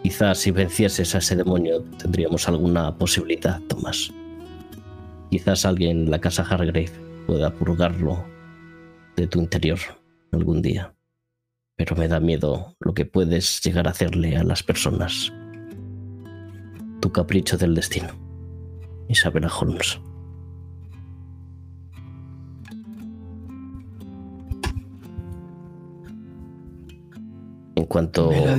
Quizás 0.03 0.40
si 0.40 0.52
vencieses 0.52 1.14
a 1.14 1.19
ese 1.19 1.36
demonio 1.36 1.84
tendríamos 1.98 2.48
alguna 2.48 2.98
posibilidad, 2.98 3.61
Tomás. 3.61 4.11
Quizás 5.30 5.65
alguien 5.65 6.02
en 6.02 6.11
la 6.11 6.19
casa 6.19 6.44
Hargrave 6.44 6.91
pueda 7.28 7.53
purgarlo 7.53 8.26
de 9.15 9.28
tu 9.28 9.40
interior 9.40 9.80
algún 10.32 10.61
día. 10.61 10.94
Pero 11.78 11.95
me 11.95 12.07
da 12.07 12.19
miedo 12.19 12.76
lo 12.80 12.94
que 12.94 13.06
puedes 13.06 13.61
llegar 13.61 13.88
a 13.88 13.91
hacerle 13.91 14.38
a 14.38 14.44
las 14.44 14.64
personas. 14.64 15.32
Tu 16.99 17.11
capricho 17.11 17.57
del 17.57 17.76
destino. 17.76 18.10
Isabella 19.07 19.49
Holmes. 19.49 19.99
En 27.76 27.86
cuanto... 27.86 28.30
Me 28.30 28.45
la 28.45 28.56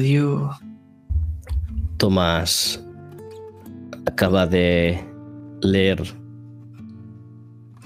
Tomás 2.03 2.85
acaba 4.07 4.45
de 4.45 5.01
leer 5.61 6.03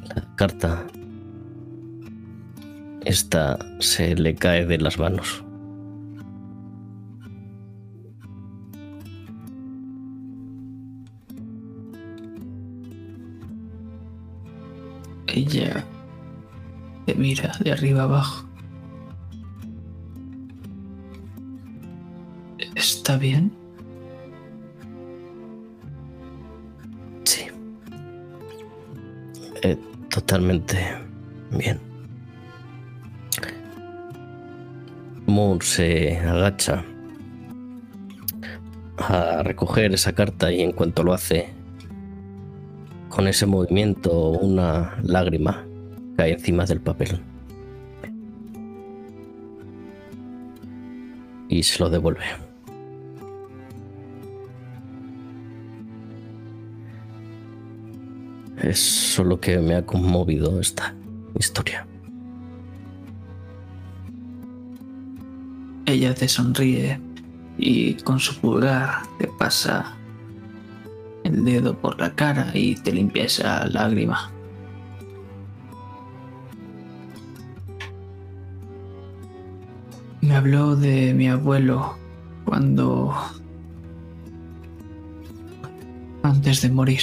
la 0.04 0.34
carta. 0.36 0.86
Esta 3.04 3.58
se 3.78 4.14
le 4.14 4.34
cae 4.34 4.64
de 4.64 4.78
las 4.78 4.98
manos. 4.98 5.44
Ella 15.26 15.84
te 17.04 17.14
mira 17.16 17.52
de 17.60 17.72
arriba 17.72 18.04
abajo. 18.04 18.48
¿Está 22.74 23.18
bien? 23.18 23.65
Eh, 29.62 29.76
totalmente 30.10 30.78
bien. 31.50 31.80
Moore 35.26 35.64
se 35.64 36.18
agacha 36.18 36.84
a 38.98 39.42
recoger 39.42 39.92
esa 39.92 40.12
carta 40.12 40.52
y 40.52 40.62
en 40.62 40.72
cuanto 40.72 41.02
lo 41.02 41.12
hace, 41.12 41.48
con 43.08 43.26
ese 43.28 43.46
movimiento 43.46 44.30
una 44.30 44.96
lágrima 45.02 45.64
cae 46.16 46.32
encima 46.32 46.64
del 46.64 46.80
papel. 46.80 47.20
Y 51.48 51.62
se 51.62 51.78
lo 51.78 51.90
devuelve. 51.90 52.45
Es 58.62 58.78
solo 58.78 59.38
que 59.38 59.58
me 59.58 59.74
ha 59.74 59.84
conmovido 59.84 60.60
esta 60.60 60.94
historia. 61.38 61.86
Ella 65.84 66.14
te 66.14 66.26
sonríe 66.26 67.00
y 67.58 67.94
con 67.94 68.18
su 68.18 68.34
pulgar 68.40 69.02
te 69.18 69.28
pasa 69.38 69.94
el 71.24 71.44
dedo 71.44 71.76
por 71.78 71.98
la 72.00 72.14
cara 72.14 72.50
y 72.54 72.74
te 72.76 72.92
limpia 72.92 73.24
esa 73.24 73.66
lágrima. 73.66 74.32
Me 80.20 80.34
habló 80.34 80.74
de 80.74 81.14
mi 81.14 81.28
abuelo 81.28 81.96
cuando... 82.44 83.14
antes 86.22 86.62
de 86.62 86.70
morir. 86.70 87.02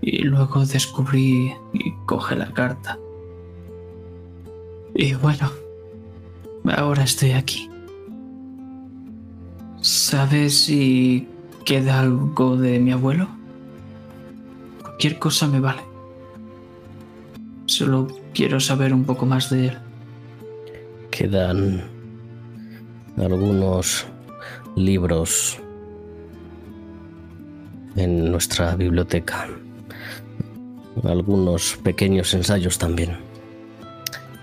Y 0.00 0.22
luego 0.22 0.64
descubrí 0.64 1.52
y 1.72 1.92
coge 2.06 2.36
la 2.36 2.52
carta. 2.52 2.98
Y 4.94 5.14
bueno, 5.14 5.50
ahora 6.76 7.04
estoy 7.04 7.32
aquí. 7.32 7.70
¿Sabes 9.80 10.64
si 10.64 11.28
queda 11.64 12.00
algo 12.00 12.56
de 12.56 12.78
mi 12.80 12.92
abuelo? 12.92 13.28
Cualquier 14.82 15.18
cosa 15.18 15.46
me 15.46 15.60
vale. 15.60 15.82
Solo 17.66 18.08
quiero 18.34 18.58
saber 18.58 18.92
un 18.92 19.04
poco 19.04 19.26
más 19.26 19.50
de 19.50 19.68
él. 19.68 19.78
Quedan 21.10 21.82
algunos 23.16 24.06
libros 24.74 25.58
en 27.96 28.30
nuestra 28.30 28.74
biblioteca. 28.76 29.48
Algunos 31.04 31.76
pequeños 31.76 32.34
ensayos 32.34 32.78
también. 32.78 33.18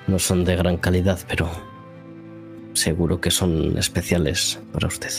No 0.07 0.19
son 0.19 0.45
de 0.45 0.55
gran 0.55 0.77
calidad, 0.77 1.19
pero 1.27 1.49
seguro 2.73 3.19
que 3.19 3.31
son 3.31 3.77
especiales 3.77 4.59
para 4.71 4.87
usted. 4.87 5.11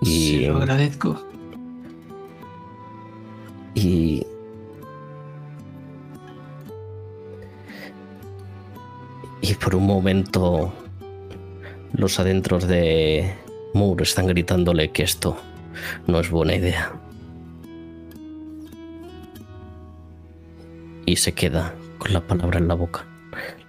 Y 0.00 0.46
lo 0.46 0.58
agradezco. 0.58 1.26
Y 3.74 4.26
y 9.40 9.54
por 9.54 9.74
un 9.74 9.86
momento 9.86 10.72
los 11.96 12.18
adentros 12.18 12.66
de 12.66 13.34
Moore 13.72 14.02
están 14.02 14.26
gritándole 14.26 14.90
que 14.90 15.04
esto 15.04 15.36
no 16.06 16.20
es 16.20 16.30
buena 16.30 16.54
idea. 16.54 16.92
Y 21.06 21.16
se 21.16 21.32
queda 21.32 21.74
con 21.98 22.12
la 22.12 22.26
palabra 22.26 22.58
en 22.58 22.68
la 22.68 22.74
boca. 22.74 23.06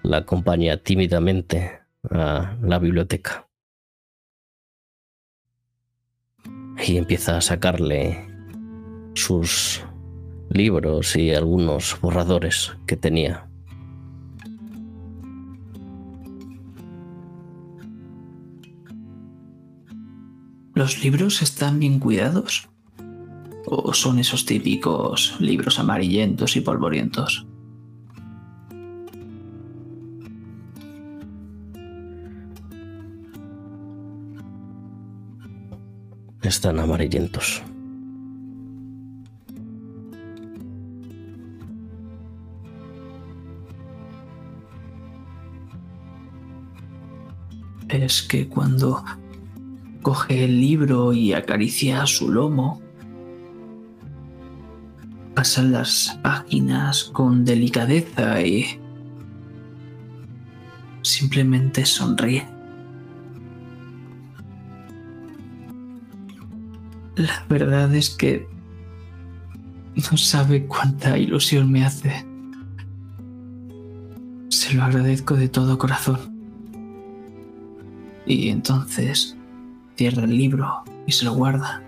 La 0.03 0.17
acompaña 0.17 0.77
tímidamente 0.77 1.79
a 2.09 2.55
la 2.61 2.79
biblioteca. 2.79 3.47
Y 6.85 6.97
empieza 6.97 7.37
a 7.37 7.41
sacarle 7.41 8.27
sus 9.13 9.83
libros 10.49 11.15
y 11.15 11.33
algunos 11.33 11.99
borradores 12.01 12.73
que 12.85 12.95
tenía. 12.95 13.47
¿Los 20.75 21.01
libros 21.01 21.41
están 21.41 21.79
bien 21.79 21.99
cuidados? 21.99 22.67
¿O 23.65 23.93
son 23.93 24.19
esos 24.19 24.45
típicos 24.45 25.37
libros 25.39 25.79
amarillentos 25.79 26.57
y 26.57 26.61
polvorientos? 26.61 27.47
Están 36.41 36.77
amarillentos. 36.79 37.63
Es 47.87 48.21
que 48.21 48.49
cuando 48.49 49.05
coge 50.05 50.45
el 50.45 50.61
libro 50.61 51.13
y 51.13 51.33
acaricia 51.33 52.05
su 52.05 52.31
lomo, 52.31 52.79
pasan 55.33 55.71
las 55.71 56.19
páginas 56.21 57.05
con 57.05 57.43
delicadeza 57.43 58.39
y 58.39 58.79
simplemente 61.01 61.87
sonríe. 61.87 62.47
La 67.15 67.43
verdad 67.49 67.95
es 67.95 68.11
que 68.11 68.47
no 69.95 70.17
sabe 70.17 70.67
cuánta 70.67 71.17
ilusión 71.17 71.71
me 71.71 71.83
hace. 71.83 72.23
Se 74.49 74.71
lo 74.75 74.83
agradezco 74.83 75.33
de 75.33 75.49
todo 75.49 75.79
corazón. 75.79 76.19
Y 78.27 78.49
entonces 78.49 79.35
cierra 79.95 80.23
el 80.23 80.37
libro 80.37 80.83
y 81.05 81.11
se 81.11 81.25
lo 81.25 81.33
guarda. 81.33 81.81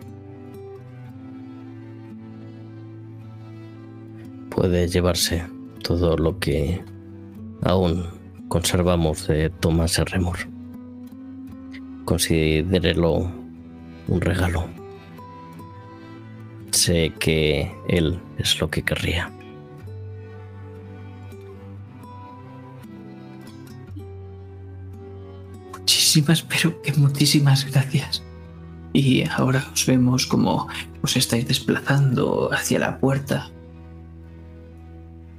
Puede 4.49 4.88
llevarse 4.88 5.45
todo 5.84 6.17
lo 6.17 6.39
que 6.39 6.84
aún 7.63 8.05
conservamos 8.47 9.27
de 9.27 9.49
Thomas 9.49 9.97
Remor. 9.99 10.38
Considérelo 12.05 13.31
un 14.07 14.21
regalo. 14.21 14.65
Sé 16.71 17.13
que 17.19 17.71
él 17.88 18.19
es 18.38 18.59
lo 18.59 18.69
que 18.69 18.84
querría. 18.84 19.31
Pero 26.22 26.81
que 26.81 26.94
muchísimas 26.94 27.65
gracias. 27.69 28.23
Y 28.94 29.23
ahora 29.30 29.65
os 29.72 29.85
vemos 29.85 30.26
como 30.26 30.68
os 31.02 31.15
estáis 31.18 31.48
desplazando 31.48 32.49
hacia 32.52 32.80
la 32.80 32.99
puerta. 32.99 33.49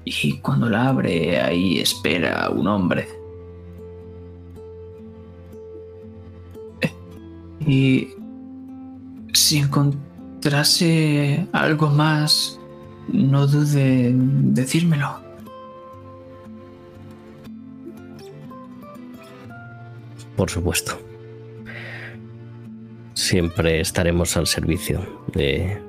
Y 0.04 0.38
cuando 0.38 0.68
la 0.68 0.88
abre, 0.88 1.40
ahí 1.40 1.78
espera 1.78 2.50
un 2.50 2.66
hombre. 2.66 3.08
Y 7.66 8.08
si 9.34 9.58
encontrase 9.58 11.46
algo 11.52 11.88
más, 11.88 12.58
no 13.12 13.46
dude 13.46 14.08
en 14.08 14.54
decírmelo. 14.54 15.27
Por 20.38 20.48
supuesto. 20.48 20.96
Siempre 23.12 23.80
estaremos 23.80 24.36
al 24.36 24.46
servicio 24.46 25.24
de 25.34 25.82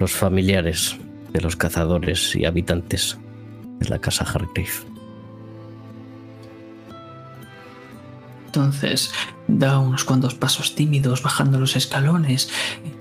los 0.00 0.10
familiares 0.12 0.96
de 1.34 1.42
los 1.42 1.54
cazadores 1.54 2.34
y 2.34 2.46
habitantes 2.46 3.18
de 3.78 3.90
la 3.90 3.98
casa 3.98 4.24
Hargrave. 4.24 4.70
Entonces 8.46 9.12
da 9.48 9.80
unos 9.80 10.04
cuantos 10.04 10.34
pasos 10.34 10.74
tímidos 10.74 11.22
bajando 11.22 11.60
los 11.60 11.76
escalones 11.76 12.48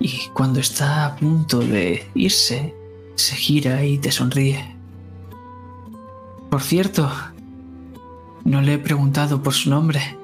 y 0.02 0.20
cuando 0.34 0.60
está 0.60 1.06
a 1.06 1.16
punto 1.16 1.60
de 1.60 2.06
irse, 2.14 2.76
se 3.16 3.38
gira 3.38 3.86
y 3.86 4.00
te 4.00 4.12
sonríe. 4.12 4.76
Por 6.50 6.62
cierto, 6.62 7.10
no 8.44 8.62
le 8.62 8.74
he 8.74 8.80
preguntado 8.80 9.42
por 9.42 9.54
su 9.54 9.70
nombre. 9.70 10.18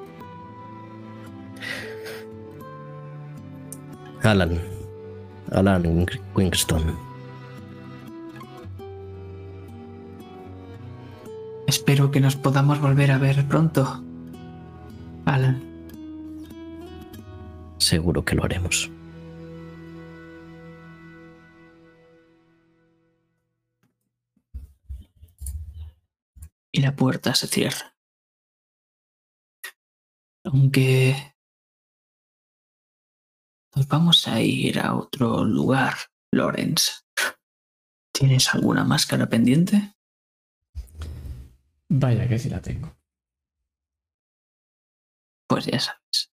Alan. 4.22 4.60
Alan 5.50 6.06
Winston. 6.34 6.96
Espero 11.66 12.10
que 12.12 12.20
nos 12.20 12.36
podamos 12.36 12.80
volver 12.80 13.10
a 13.10 13.18
ver 13.18 13.46
pronto. 13.48 14.04
Alan. 15.24 15.60
Seguro 17.78 18.24
que 18.24 18.36
lo 18.36 18.44
haremos. 18.44 18.90
Y 26.70 26.80
la 26.80 26.94
puerta 26.94 27.34
se 27.34 27.48
cierra. 27.48 27.96
Aunque 30.44 31.31
nos 33.74 33.88
vamos 33.88 34.28
a 34.28 34.40
ir 34.40 34.78
a 34.78 34.94
otro 34.94 35.44
lugar, 35.44 35.94
Lorenz. 36.32 37.04
¿Tienes 38.12 38.54
alguna 38.54 38.84
máscara 38.84 39.28
pendiente? 39.28 39.94
Vaya 41.88 42.28
que 42.28 42.38
sí 42.38 42.48
la 42.48 42.60
tengo. 42.60 42.96
Pues 45.46 45.66
ya 45.66 45.78
sabes. 45.78 46.31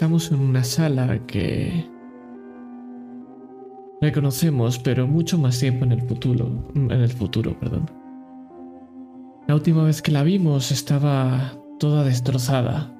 Estamos 0.00 0.32
en 0.32 0.40
una 0.40 0.64
sala 0.64 1.26
que 1.26 1.86
reconocemos, 4.00 4.78
pero 4.78 5.06
mucho 5.06 5.36
más 5.36 5.58
tiempo 5.60 5.84
en 5.84 5.92
el 5.92 6.00
futuro, 6.00 6.48
en 6.74 6.90
el 6.90 7.10
futuro, 7.10 7.54
perdón. 7.60 7.90
La 9.46 9.54
última 9.54 9.84
vez 9.84 10.00
que 10.00 10.10
la 10.10 10.22
vimos 10.22 10.72
estaba 10.72 11.52
toda 11.78 12.02
destrozada. 12.02 12.96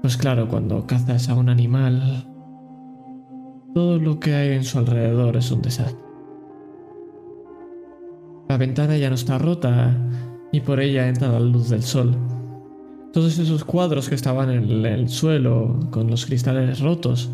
Pues 0.00 0.16
claro, 0.16 0.46
cuando 0.46 0.86
cazas 0.86 1.28
a 1.28 1.34
un 1.34 1.48
animal, 1.48 2.24
todo 3.74 3.98
lo 3.98 4.20
que 4.20 4.36
hay 4.36 4.52
en 4.52 4.62
su 4.62 4.78
alrededor 4.78 5.36
es 5.36 5.50
un 5.50 5.60
desastre. 5.60 5.98
La 8.48 8.58
ventana 8.58 8.96
ya 8.96 9.08
no 9.08 9.16
está 9.16 9.38
rota 9.38 9.92
y 10.52 10.60
por 10.60 10.78
ella 10.78 11.08
entra 11.08 11.32
la 11.32 11.40
luz 11.40 11.68
del 11.68 11.82
sol. 11.82 12.16
Todos 13.12 13.38
esos 13.38 13.64
cuadros 13.64 14.08
que 14.08 14.14
estaban 14.14 14.50
en 14.50 14.86
el 14.86 15.08
suelo 15.08 15.78
con 15.90 16.08
los 16.10 16.24
cristales 16.24 16.80
rotos 16.80 17.30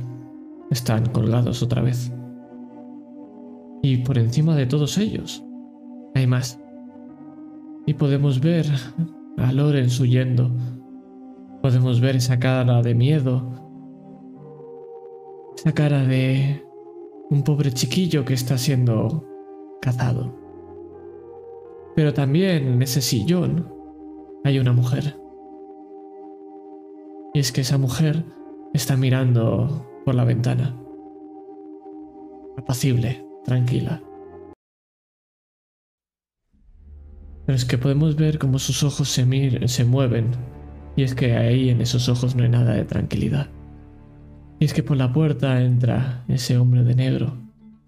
están 0.70 1.06
colgados 1.06 1.62
otra 1.62 1.82
vez. 1.82 2.12
Y 3.82 3.98
por 3.98 4.18
encima 4.18 4.56
de 4.56 4.66
todos 4.66 4.98
ellos 4.98 5.44
hay 6.16 6.26
más. 6.26 6.60
Y 7.86 7.94
podemos 7.94 8.40
ver 8.40 8.66
a 9.36 9.52
Lorenz 9.52 10.00
huyendo. 10.00 10.50
Podemos 11.62 12.00
ver 12.00 12.16
esa 12.16 12.40
cara 12.40 12.82
de 12.82 12.94
miedo. 12.94 13.48
Esa 15.56 15.72
cara 15.72 16.04
de 16.04 16.64
un 17.30 17.42
pobre 17.44 17.72
chiquillo 17.72 18.24
que 18.24 18.34
está 18.34 18.58
siendo 18.58 19.24
cazado. 19.80 20.34
Pero 21.94 22.12
también 22.12 22.66
en 22.66 22.82
ese 22.82 23.00
sillón 23.00 23.72
hay 24.44 24.58
una 24.58 24.72
mujer. 24.72 25.17
Y 27.38 27.40
es 27.40 27.52
que 27.52 27.60
esa 27.60 27.78
mujer 27.78 28.24
está 28.74 28.96
mirando 28.96 29.88
por 30.04 30.16
la 30.16 30.24
ventana. 30.24 30.74
Apacible, 32.56 33.24
tranquila. 33.44 34.02
Pero 37.46 37.54
es 37.54 37.64
que 37.64 37.78
podemos 37.78 38.16
ver 38.16 38.40
cómo 38.40 38.58
sus 38.58 38.82
ojos 38.82 39.08
se, 39.08 39.68
se 39.68 39.84
mueven. 39.84 40.32
Y 40.96 41.04
es 41.04 41.14
que 41.14 41.36
ahí 41.36 41.68
en 41.68 41.80
esos 41.80 42.08
ojos 42.08 42.34
no 42.34 42.42
hay 42.42 42.48
nada 42.48 42.74
de 42.74 42.84
tranquilidad. 42.84 43.48
Y 44.58 44.64
es 44.64 44.74
que 44.74 44.82
por 44.82 44.96
la 44.96 45.12
puerta 45.12 45.62
entra 45.62 46.24
ese 46.26 46.58
hombre 46.58 46.82
de 46.82 46.96
negro. 46.96 47.36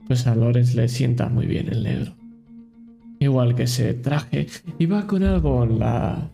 Pues 0.07 0.29
a 0.29 0.37
Lorenz 0.37 0.77
le 0.77 0.87
sienta 0.87 1.29
muy 1.29 1.47
bien 1.47 1.67
el 1.73 1.83
negro. 1.83 2.15
Igual 3.19 3.57
que 3.57 3.65
ese 3.65 3.95
traje. 3.95 4.47
Y 4.79 4.87
va 4.87 5.09
con 5.09 5.25
algo 5.25 5.65
en 5.65 5.81
la 5.81 6.31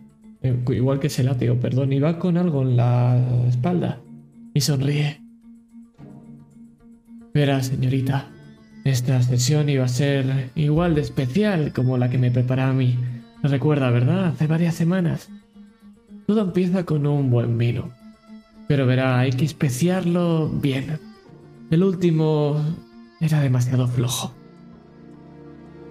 igual 0.69 0.99
que 0.99 1.07
ese 1.07 1.23
látigo, 1.23 1.55
perdón, 1.55 1.93
y 1.93 1.99
va 1.99 2.19
con 2.19 2.37
algo 2.37 2.61
en 2.61 2.77
la 2.77 3.17
espalda 3.47 3.99
y 4.53 4.61
sonríe. 4.61 5.21
Verá, 7.33 7.61
señorita, 7.61 8.29
esta 8.83 9.21
sesión 9.21 9.69
iba 9.69 9.85
a 9.85 9.89
ser 9.89 10.49
igual 10.55 10.95
de 10.95 11.01
especial 11.01 11.73
como 11.73 11.97
la 11.97 12.09
que 12.09 12.17
me 12.17 12.31
preparaba 12.31 12.71
a 12.71 12.73
mí. 12.73 12.97
Recuerda, 13.43 13.91
¿verdad? 13.91 14.27
Hace 14.27 14.47
varias 14.47 14.75
semanas. 14.75 15.29
Todo 16.25 16.41
empieza 16.41 16.85
con 16.85 17.05
un 17.05 17.29
buen 17.29 17.57
vino. 17.57 17.89
Pero 18.67 18.85
verá, 18.85 19.19
hay 19.19 19.31
que 19.31 19.45
especiarlo 19.45 20.49
bien. 20.49 20.99
El 21.69 21.83
último 21.83 22.59
era 23.19 23.41
demasiado 23.41 23.87
flojo. 23.87 24.33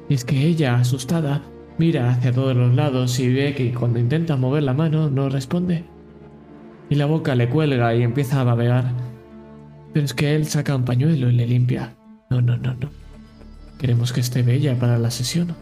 Y 0.09 0.15
es 0.15 0.24
que 0.24 0.47
ella, 0.47 0.77
asustada, 0.77 1.43
Mira 1.78 2.11
hacia 2.11 2.32
todos 2.32 2.57
los 2.57 2.74
lados 2.74 3.19
y 3.20 3.32
ve 3.32 3.55
que 3.55 3.73
cuando 3.74 3.98
intenta 3.98 4.36
mover 4.36 4.62
la 4.62 4.73
mano 4.73 5.11
no 5.11 5.28
responde. 5.28 5.85
Y 6.89 6.94
la 6.94 7.07
boca 7.07 7.35
le 7.35 7.48
cuelga 7.48 7.94
y 7.94 8.03
empieza 8.03 8.40
a 8.40 8.44
babear. 8.44 8.93
Pero 9.93 10.05
es 10.05 10.15
que 10.15 10.35
él 10.35 10.47
saca 10.47 10.74
un 10.74 10.85
pañuelo 10.85 11.28
y 11.28 11.32
le 11.32 11.47
limpia. 11.47 11.97
No, 12.31 12.40
no, 12.40 12.57
no, 12.57 12.74
no. 12.74 12.90
Queremos 13.78 14.12
que 14.12 14.20
esté 14.20 14.43
bella 14.43 14.78
para 14.78 14.98
la 14.98 15.11
sesión. 15.11 15.55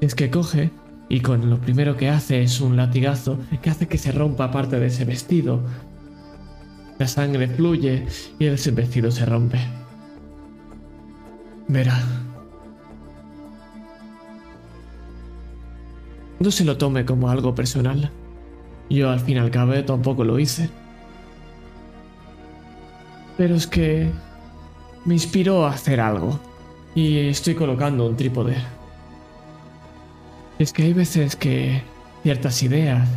Es 0.00 0.14
que 0.14 0.30
coge 0.30 0.70
y 1.08 1.20
con 1.20 1.50
lo 1.50 1.58
primero 1.58 1.96
que 1.96 2.08
hace 2.08 2.42
es 2.42 2.60
un 2.60 2.76
latigazo 2.76 3.38
que 3.62 3.70
hace 3.70 3.86
que 3.86 3.98
se 3.98 4.12
rompa 4.12 4.50
parte 4.50 4.80
de 4.80 4.86
ese 4.86 5.04
vestido. 5.04 5.60
La 6.98 7.06
sangre 7.06 7.48
fluye 7.48 8.06
y 8.38 8.46
ese 8.46 8.70
vestido 8.70 9.10
se 9.10 9.26
rompe. 9.26 9.58
Verá, 11.68 11.98
No 16.38 16.50
se 16.50 16.64
lo 16.64 16.76
tome 16.76 17.04
como 17.04 17.30
algo 17.30 17.54
personal. 17.54 18.10
Yo 18.90 19.10
al 19.10 19.20
fin 19.20 19.36
y 19.36 19.40
al 19.40 19.50
cabo 19.50 19.72
tampoco 19.84 20.24
lo 20.24 20.38
hice. 20.38 20.70
Pero 23.36 23.54
es 23.54 23.66
que 23.66 24.10
me 25.04 25.14
inspiró 25.14 25.66
a 25.66 25.70
hacer 25.70 26.00
algo. 26.00 26.38
Y 26.94 27.18
estoy 27.28 27.54
colocando 27.54 28.06
un 28.06 28.16
trípode. 28.16 28.56
Es 30.58 30.72
que 30.72 30.84
hay 30.84 30.92
veces 30.92 31.36
que 31.36 31.82
ciertas 32.22 32.62
ideas 32.62 33.08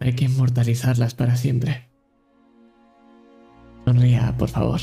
hay 0.00 0.12
que 0.12 0.26
inmortalizarlas 0.26 1.14
para 1.14 1.36
siempre. 1.36 1.88
Sonría, 3.84 4.34
por 4.36 4.48
favor. 4.48 4.80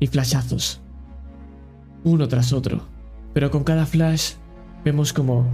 Y 0.00 0.06
flashazos. 0.06 0.80
Uno 2.04 2.28
tras 2.28 2.52
otro. 2.52 2.82
Pero 3.34 3.50
con 3.50 3.64
cada 3.64 3.86
flash 3.86 4.34
vemos 4.84 5.12
como 5.12 5.46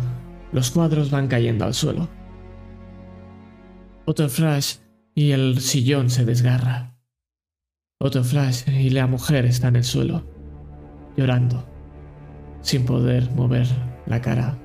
los 0.55 0.70
cuadros 0.70 1.10
van 1.10 1.26
cayendo 1.26 1.64
al 1.64 1.74
suelo. 1.74 2.09
Otro 4.06 4.28
flash 4.28 4.76
y 5.12 5.32
el 5.32 5.60
sillón 5.60 6.10
se 6.10 6.24
desgarra. 6.24 6.97
Otro 8.01 8.22
flash 8.22 8.68
y 8.68 8.90
la 8.90 9.09
mujer 9.09 9.47
está 9.47 9.68
en 9.68 9.76
el 9.76 9.85
suelo, 9.85 10.24
llorando, 11.16 11.66
sin 12.62 12.85
poder 12.85 13.31
mover 13.32 13.66
la 14.06 14.20
cara. 14.20 14.56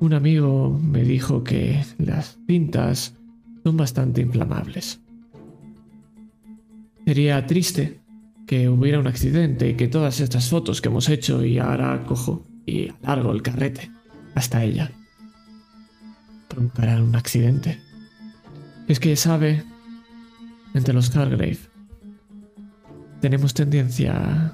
Un 0.00 0.14
amigo 0.14 0.76
me 0.82 1.02
dijo 1.02 1.44
que 1.44 1.80
las 1.98 2.38
cintas 2.48 3.14
son 3.62 3.76
bastante 3.76 4.20
inflamables. 4.20 5.00
Sería 7.04 7.46
triste 7.46 8.03
que 8.46 8.68
hubiera 8.68 8.98
un 8.98 9.06
accidente 9.06 9.70
y 9.70 9.74
que 9.74 9.88
todas 9.88 10.20
estas 10.20 10.48
fotos 10.48 10.80
que 10.80 10.88
hemos 10.88 11.08
hecho 11.08 11.44
y 11.44 11.58
ahora 11.58 12.04
cojo 12.06 12.44
y 12.66 12.90
alargo 13.02 13.32
el 13.32 13.42
carrete 13.42 13.90
hasta 14.34 14.62
ella 14.62 14.90
provocarán 16.48 17.02
un 17.02 17.16
accidente. 17.16 17.80
Es 18.88 19.00
que 19.00 19.16
sabe, 19.16 19.64
entre 20.74 20.94
los 20.94 21.14
Hargrave, 21.16 21.58
tenemos 23.20 23.54
tendencia 23.54 24.14
a 24.14 24.52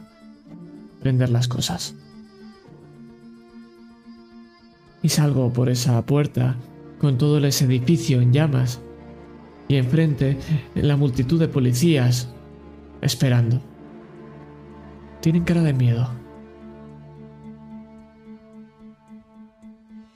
prender 1.01 1.31
las 1.31 1.49
cosas. 1.49 1.95
Y 5.03 5.09
salgo 5.09 5.53
por 5.53 5.69
esa 5.69 6.05
puerta 6.05 6.57
con 6.99 7.17
todo 7.19 7.39
ese 7.39 7.65
edificio 7.65 8.21
en 8.21 8.33
llamas 8.33 8.81
y 9.67 9.77
enfrente 9.77 10.37
la 10.75 10.97
multitud 10.97 11.41
de 11.41 11.49
policías 11.49 12.29
esperando. 13.01 13.70
Tienen 15.21 15.45
cara 15.45 15.63
de 15.63 15.75
miedo. 15.75 16.09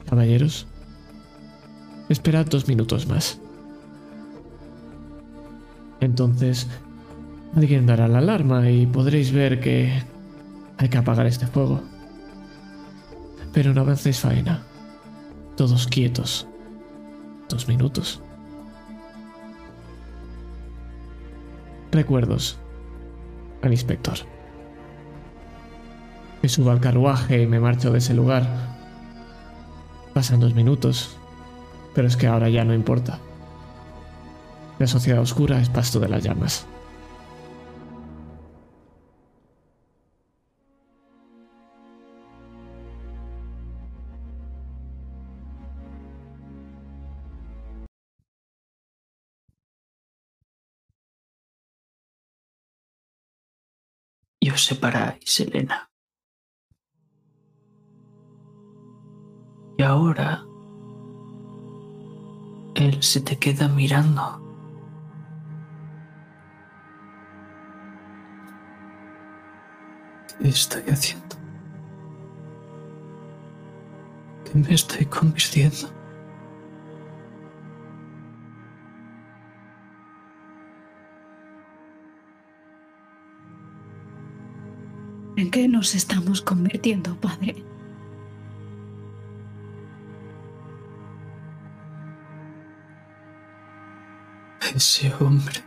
Caballeros, 0.07 0.67
Esperad 2.09 2.47
dos 2.47 2.69
minutos 2.69 3.07
más. 3.07 3.41
Entonces, 6.01 6.69
alguien 7.57 7.87
dará 7.87 8.09
la 8.09 8.19
alarma 8.19 8.69
y 8.71 8.87
podréis 8.87 9.33
ver 9.33 9.61
que 9.61 10.03
hay 10.77 10.89
que 10.89 10.99
apagar 10.99 11.27
este 11.27 11.47
fuego. 11.47 11.81
Pero 13.55 13.73
no 13.73 13.81
avancéis 13.81 14.21
faena. 14.21 14.63
Todos 15.57 15.87
quietos. 15.87 16.47
Dos 17.49 17.69
minutos. 17.69 18.21
Recuerdos. 21.91 22.59
Al 23.63 23.73
inspector. 23.73 24.19
Me 26.45 26.49
subo 26.51 26.73
al 26.73 26.79
carruaje 26.79 27.41
y 27.41 27.47
me 27.47 27.59
marcho 27.59 27.91
de 27.91 27.97
ese 27.97 28.13
lugar. 28.13 28.47
Pasan 30.13 30.41
dos 30.41 30.55
minutos, 30.55 31.17
pero 31.95 32.07
es 32.07 32.19
que 32.19 32.27
ahora 32.27 32.51
ya 32.51 32.65
no 32.65 32.75
importa. 32.75 33.19
La 34.79 34.87
sociedad 34.87 35.23
oscura 35.23 35.59
es 35.59 35.71
pasto 35.71 36.01
de 36.01 36.09
las 36.11 36.23
llamas. 36.23 36.67
Y 54.41 54.51
os 54.51 54.63
separáis, 54.63 55.41
Elena. 55.41 55.94
Y 59.77 59.83
ahora 59.83 60.45
él 62.75 63.03
se 63.03 63.21
te 63.21 63.37
queda 63.37 63.69
mirando. 63.69 64.41
¿Qué 70.39 70.49
estoy 70.49 70.83
haciendo? 70.91 71.37
¿Qué 74.45 74.59
me 74.59 74.75
estoy 74.75 75.07
convirtiendo? 75.07 75.89
¿En 85.37 85.51
qué 85.51 85.67
nos 85.67 85.95
estamos 85.95 86.43
convirtiendo, 86.43 87.17
padre? 87.17 87.74
Ese 94.75 95.15
hombre 95.21 95.63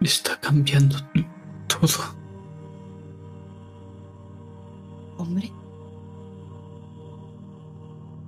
está 0.00 0.40
cambiando 0.40 0.96
todo. 1.68 2.16
¿Hombre? 5.18 5.52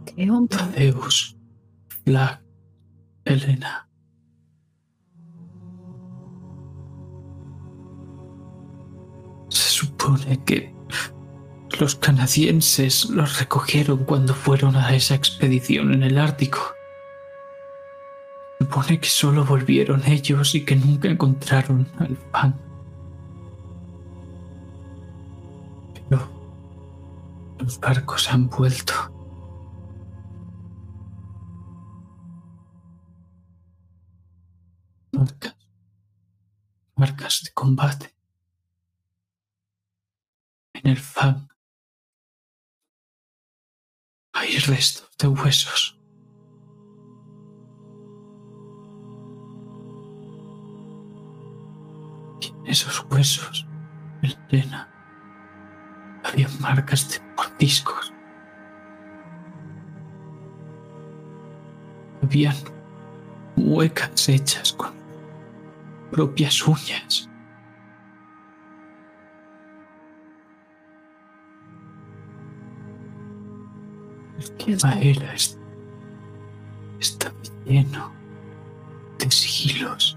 ¿Qué 0.04 0.30
hombre? 0.30 0.56
Tadeus, 0.56 1.36
Black, 2.04 2.40
Elena. 3.24 3.88
Se 9.48 9.68
supone 9.70 10.44
que 10.44 10.72
los 11.80 11.96
canadienses 11.96 13.10
los 13.10 13.40
recogieron 13.40 14.04
cuando 14.04 14.34
fueron 14.34 14.76
a 14.76 14.94
esa 14.94 15.16
expedición 15.16 15.92
en 15.92 16.04
el 16.04 16.16
Ártico. 16.16 16.75
Supone 18.66 18.98
que 18.98 19.08
solo 19.08 19.44
volvieron 19.44 20.02
ellos 20.06 20.56
y 20.56 20.64
que 20.64 20.74
nunca 20.74 21.06
encontraron 21.08 21.86
al 22.00 22.16
pan. 22.16 22.60
Pero 25.94 26.28
los 27.60 27.78
barcos 27.78 28.28
han 28.28 28.48
vuelto. 28.48 28.92
Marcas. 35.12 35.56
Marcas 36.96 37.42
de 37.44 37.52
combate. 37.52 38.14
En 40.74 40.90
el 40.90 40.98
fan 40.98 41.48
hay 44.32 44.58
restos 44.58 45.08
de 45.18 45.28
huesos. 45.28 45.96
Esos 52.66 53.04
huesos, 53.10 53.66
Elena, 54.50 54.88
había 56.24 56.48
marcas 56.60 57.08
de 57.10 57.20
mordiscos. 57.36 58.12
Habían 62.22 62.56
muecas 63.56 64.28
hechas 64.28 64.72
con 64.72 64.92
propias 66.10 66.66
uñas. 66.66 67.28
El 74.38 74.50
clima 74.56 74.92
era 75.00 75.32
est- 75.34 75.58
estaba 77.00 77.34
lleno 77.64 78.12
de 79.18 79.30
sigilos. 79.30 80.16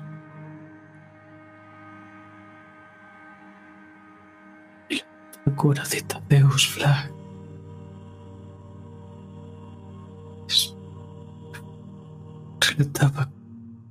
La 5.49 5.55
cora 5.55 5.83
de 5.83 6.01
Tadeus 6.01 6.67
Flag 6.67 7.11
relataba 12.59 13.29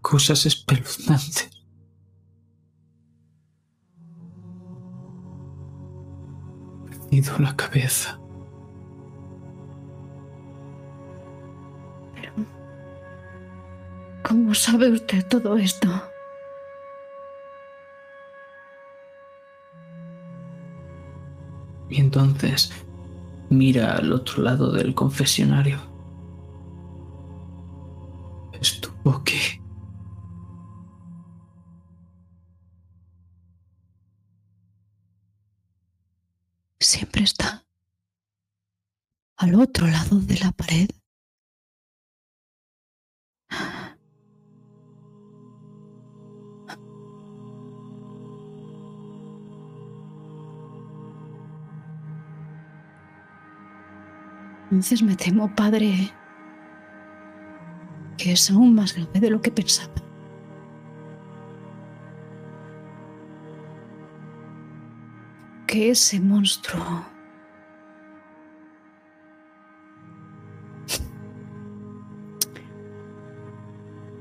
cosas 0.00 0.46
espeluznantes. 0.46 1.50
Perdido 6.86 7.38
la 7.38 7.56
cabeza. 7.56 8.18
¿Cómo 14.22 14.54
sabe 14.54 14.90
usted 14.90 15.26
todo 15.26 15.56
esto? 15.56 15.88
Y 21.90 22.00
entonces 22.00 22.72
mira 23.50 23.96
al 23.96 24.12
otro 24.12 24.42
lado 24.42 24.72
del 24.72 24.94
confesionario. 24.94 25.80
Estuvo 28.60 29.10
aquí. 29.10 29.62
Siempre 36.80 37.22
está 37.22 37.64
al 39.36 39.54
otro 39.54 39.86
lado 39.86 40.18
de 40.20 40.38
la 40.38 40.52
pared. 40.52 40.88
Entonces 54.70 55.02
me 55.02 55.16
temo, 55.16 55.54
padre, 55.54 56.12
que 58.18 58.32
es 58.32 58.50
aún 58.50 58.74
más 58.74 58.94
grave 58.94 59.20
de 59.20 59.30
lo 59.30 59.40
que 59.40 59.50
pensaba. 59.50 59.94
Que 65.66 65.90
ese 65.90 66.20
monstruo 66.20 67.04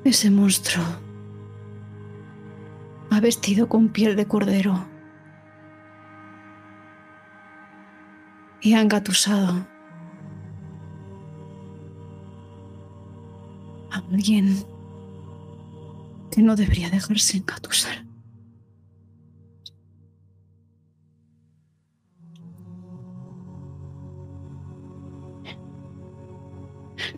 Ese 0.07 0.31
monstruo 0.31 0.85
ha 3.11 3.19
vestido 3.19 3.67
con 3.67 3.89
piel 3.89 4.15
de 4.15 4.25
cordero 4.25 4.85
y 8.61 8.73
ha 8.73 8.79
engatusado 8.79 9.67
alguien 14.17 14.65
que 16.31 16.41
no 16.41 16.55
debería 16.55 16.89
dejarse 16.89 17.37
engatusar. 17.37 18.03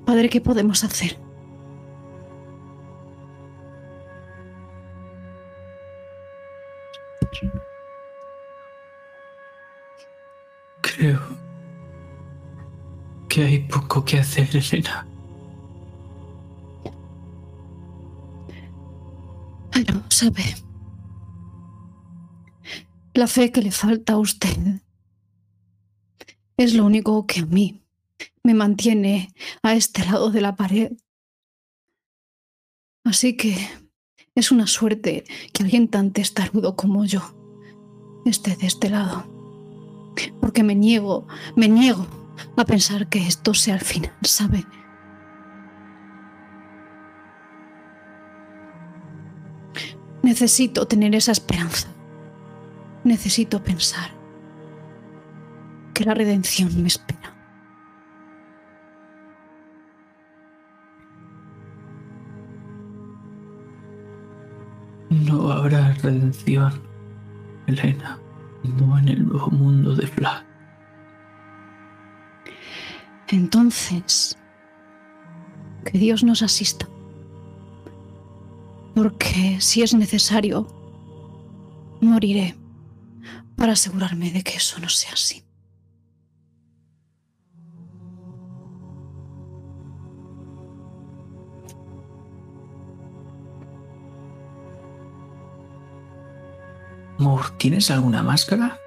Padre, 0.05 0.27
¿qué 0.30 0.41
podemos 0.41 0.84
hacer? 0.84 1.17
Creo 10.81 11.21
que 13.30 13.43
hay 13.45 13.59
poco 13.59 14.03
que 14.03 14.19
hacer, 14.19 14.49
Elena. 14.53 15.07
¿Sabe? 20.19 20.43
La 23.13 23.25
fe 23.27 23.53
que 23.53 23.61
le 23.61 23.71
falta 23.71 24.13
a 24.13 24.17
usted 24.17 24.81
es 26.57 26.73
lo 26.73 26.85
único 26.85 27.25
que 27.25 27.39
a 27.39 27.45
mí 27.45 27.81
me 28.43 28.53
mantiene 28.53 29.33
a 29.63 29.75
este 29.75 30.03
lado 30.03 30.29
de 30.29 30.41
la 30.41 30.57
pared. 30.57 30.91
Así 33.05 33.37
que 33.37 33.55
es 34.35 34.51
una 34.51 34.67
suerte 34.67 35.23
que 35.53 35.63
alguien 35.63 35.87
tan 35.87 36.11
testarudo 36.11 36.75
como 36.75 37.05
yo 37.05 37.21
esté 38.25 38.57
de 38.57 38.67
este 38.67 38.89
lado. 38.89 39.23
Porque 40.41 40.63
me 40.63 40.75
niego, 40.75 41.27
me 41.55 41.69
niego 41.69 42.05
a 42.57 42.65
pensar 42.65 43.07
que 43.07 43.25
esto 43.25 43.53
sea 43.53 43.75
el 43.75 43.81
final, 43.81 44.17
¿sabe? 44.23 44.65
Necesito 50.30 50.85
tener 50.85 51.15
esa 51.15 51.31
esperanza. 51.31 51.88
Necesito 53.03 53.64
pensar 53.64 54.11
que 55.95 56.06
la 56.06 56.14
redención 56.14 56.69
me 56.84 56.88
espera. 56.88 57.34
No 65.10 65.51
habrá 65.51 65.93
redención, 65.93 66.80
Elena, 67.65 68.19
no 68.61 68.99
en 68.99 69.07
el 69.07 69.27
nuevo 69.27 69.49
mundo 69.49 69.95
de 69.95 70.06
Flash. 70.06 70.43
Entonces, 73.30 74.38
que 75.85 75.97
Dios 75.97 76.23
nos 76.23 76.43
asista. 76.43 76.88
Porque 79.01 79.61
si 79.61 79.81
es 79.81 79.93
necesario, 79.93 80.67
moriré 82.01 82.53
para 83.55 83.71
asegurarme 83.71 84.30
de 84.30 84.43
que 84.43 84.57
eso 84.57 84.77
no 84.81 84.89
sea 84.89 85.13
así. 85.13 85.41
Moore, 97.19 97.47
¿tienes 97.57 97.89
alguna 97.91 98.21
máscara? 98.21 98.77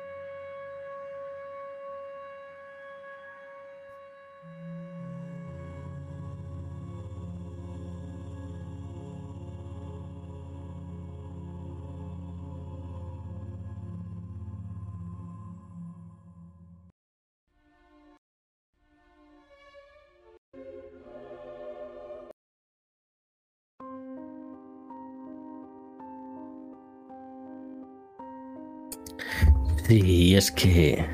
Sí, 30.32 30.38
es 30.38 30.50
que 30.50 31.04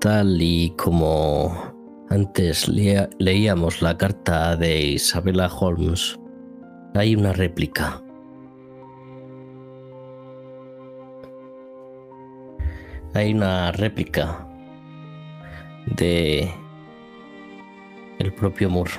tal 0.00 0.36
y 0.42 0.68
como 0.76 1.50
antes 2.10 2.68
leíamos 2.68 3.80
la 3.80 3.96
carta 3.96 4.54
de 4.54 4.78
Isabella 4.78 5.48
Holmes, 5.48 6.18
hay 6.94 7.16
una 7.16 7.32
réplica. 7.32 8.02
Hay 13.14 13.32
una 13.32 13.72
réplica 13.72 14.46
de 15.96 16.52
el 18.18 18.34
propio 18.34 18.68
Moore. 18.68 18.92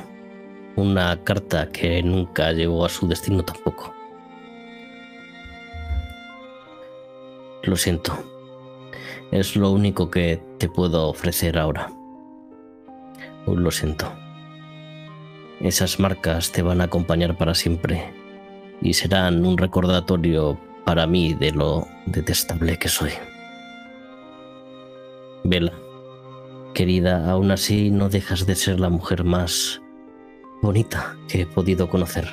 Una 0.76 1.24
carta 1.24 1.70
que 1.70 2.02
nunca 2.02 2.52
llegó 2.52 2.84
a 2.84 2.90
su 2.90 3.08
destino 3.08 3.46
tampoco. 3.46 3.99
Lo 7.70 7.76
siento. 7.76 8.18
Es 9.30 9.56
lo 9.56 9.70
único 9.70 10.10
que 10.10 10.42
te 10.58 10.68
puedo 10.68 11.08
ofrecer 11.08 11.56
ahora. 11.56 11.92
Lo 13.46 13.70
siento. 13.70 14.12
Esas 15.60 16.00
marcas 16.00 16.52
te 16.52 16.64
van 16.64 16.82
a 16.82 16.86
acompañar 16.86 17.38
para 17.38 17.54
siempre 17.54 18.12
y 18.82 18.96
serán 18.96 19.46
un 19.46 19.56
recordatorio 19.56 20.60
para 20.84 21.06
mí 21.06 21.36
de 21.36 21.52
lo 21.52 21.88
detestable 22.08 22.80
que 22.80 22.90
soy. 22.90 23.12
Vela, 25.44 25.74
querida, 26.74 27.30
aún 27.30 27.52
así 27.52 27.92
no 27.92 28.10
dejas 28.10 28.48
de 28.48 28.56
ser 28.56 28.80
la 28.80 28.90
mujer 28.90 29.24
más 29.24 29.80
bonita 30.64 31.16
que 31.28 31.42
he 31.42 31.46
podido 31.46 31.88
conocer. 31.88 32.28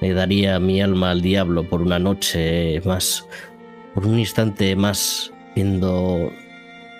Le 0.00 0.14
daría 0.14 0.60
mi 0.60 0.80
alma 0.80 1.10
al 1.10 1.22
diablo 1.22 1.64
por 1.64 1.82
una 1.82 1.98
noche 1.98 2.80
más, 2.84 3.26
por 3.98 4.06
un 4.06 4.20
instante 4.20 4.76
más, 4.76 5.32
viendo 5.56 6.30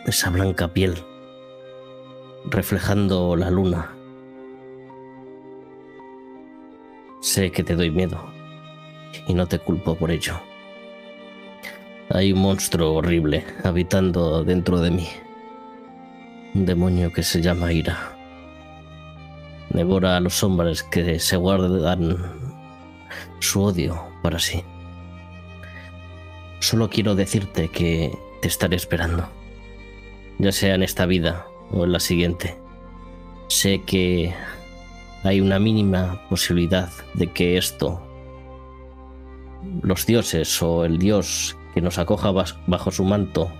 esa 0.05 0.31
blanca 0.31 0.67
piel, 0.67 0.97
reflejando 2.47 3.37
la 3.37 3.51
luna. 3.51 3.95
Sé 7.21 7.53
que 7.53 7.63
te 7.63 7.77
doy 7.77 7.93
miedo 7.93 8.21
y 9.29 9.35
no 9.35 9.47
te 9.47 9.61
culpo 9.61 9.95
por 9.95 10.11
ello. 10.11 10.41
Hay 12.11 12.33
un 12.33 12.41
monstruo 12.41 12.95
horrible 12.95 13.45
habitando 13.63 14.43
dentro 14.43 14.81
de 14.81 14.91
mí. 14.91 15.07
Un 16.53 16.67
demonio 16.67 17.13
que 17.13 17.23
se 17.23 17.41
llama 17.41 17.73
ira. 17.73 17.97
Devora 19.71 20.17
a 20.17 20.21
los 20.21 20.43
hombres 20.43 20.83
que 20.83 21.21
se 21.21 21.37
guardan 21.37 22.17
su 23.39 23.63
odio 23.63 24.03
para 24.21 24.41
sí. 24.41 24.65
Solo 26.61 26.91
quiero 26.91 27.15
decirte 27.15 27.69
que 27.69 28.17
te 28.43 28.49
estaré 28.49 28.77
esperando, 28.77 29.29
ya 30.39 30.53
sea 30.53 30.75
en 30.75 30.83
esta 30.83 31.07
vida 31.07 31.47
o 31.71 31.85
en 31.85 31.93
la 31.93 32.01
siguiente. 32.01 32.59
Sé 33.49 33.83
que 33.87 34.35
hay 35.23 35.41
una 35.41 35.59
mínima 35.59 36.23
posibilidad 36.29 36.91
de 37.15 37.29
que 37.29 37.57
esto, 37.57 38.03
los 39.83 40.07
dioses 40.07 40.63
o 40.63 40.85
el 40.85 40.99
dios 40.99 41.57
que 41.75 41.81
nos 41.81 41.99
acoja 41.99 42.33
bajo 42.67 42.91
su 42.91 43.05
manto, 43.05 43.51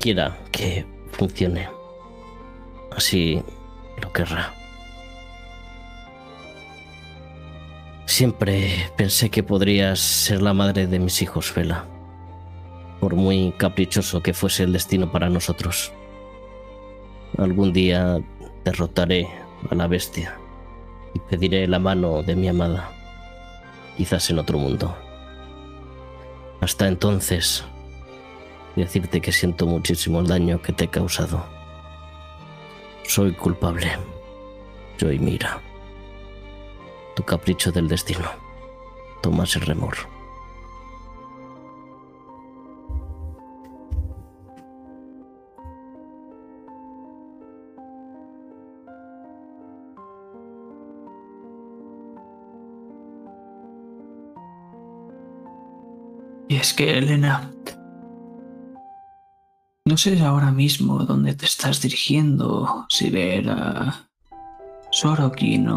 quiera 0.00 0.38
que 0.50 0.86
funcione. 1.12 1.68
Así 2.90 3.42
lo 4.00 4.12
querrá. 4.12 4.55
Siempre 8.06 8.88
pensé 8.96 9.30
que 9.30 9.42
podrías 9.42 9.98
ser 9.98 10.40
la 10.40 10.54
madre 10.54 10.86
de 10.86 11.00
mis 11.00 11.20
hijos, 11.22 11.52
Vela. 11.54 11.84
Por 13.00 13.16
muy 13.16 13.52
caprichoso 13.58 14.22
que 14.22 14.32
fuese 14.32 14.62
el 14.62 14.72
destino 14.72 15.10
para 15.10 15.28
nosotros. 15.28 15.92
Algún 17.36 17.72
día 17.72 18.18
derrotaré 18.64 19.28
a 19.68 19.74
la 19.74 19.88
bestia 19.88 20.38
y 21.14 21.18
pediré 21.18 21.66
la 21.66 21.80
mano 21.80 22.22
de 22.22 22.36
mi 22.36 22.48
amada, 22.48 22.90
quizás 23.96 24.30
en 24.30 24.38
otro 24.38 24.56
mundo. 24.56 24.96
Hasta 26.60 26.86
entonces, 26.86 27.64
decirte 28.76 29.20
que 29.20 29.32
siento 29.32 29.66
muchísimo 29.66 30.20
el 30.20 30.28
daño 30.28 30.62
que 30.62 30.72
te 30.72 30.84
he 30.84 30.88
causado. 30.88 31.44
Soy 33.02 33.32
culpable. 33.32 33.90
Yo 34.96 35.10
y 35.10 35.18
Mira. 35.18 35.60
Capricho 37.26 37.72
del 37.72 37.88
destino. 37.88 38.30
Tomas 39.20 39.56
el 39.56 39.62
remor. 39.62 39.96
Y 56.48 56.56
es 56.56 56.72
que, 56.72 56.96
Elena, 56.96 57.50
no 59.84 59.96
sé 59.96 60.20
ahora 60.20 60.52
mismo 60.52 61.00
dónde 61.00 61.34
te 61.34 61.44
estás 61.44 61.82
dirigiendo, 61.82 62.86
si 62.88 63.10
ver 63.10 63.50
a 63.50 64.06
Sorokin 64.92 65.68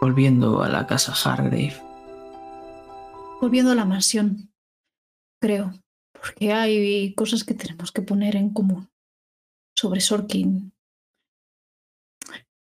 volviendo 0.00 0.62
a 0.62 0.68
la 0.68 0.86
casa 0.86 1.12
Hargrave. 1.12 1.74
Volviendo 3.40 3.72
a 3.72 3.74
la 3.74 3.84
mansión, 3.84 4.50
creo, 5.40 5.72
porque 6.12 6.52
hay 6.52 7.14
cosas 7.14 7.44
que 7.44 7.54
tenemos 7.54 7.92
que 7.92 8.02
poner 8.02 8.36
en 8.36 8.50
común 8.50 8.88
sobre 9.76 10.00
Sorkin 10.00 10.72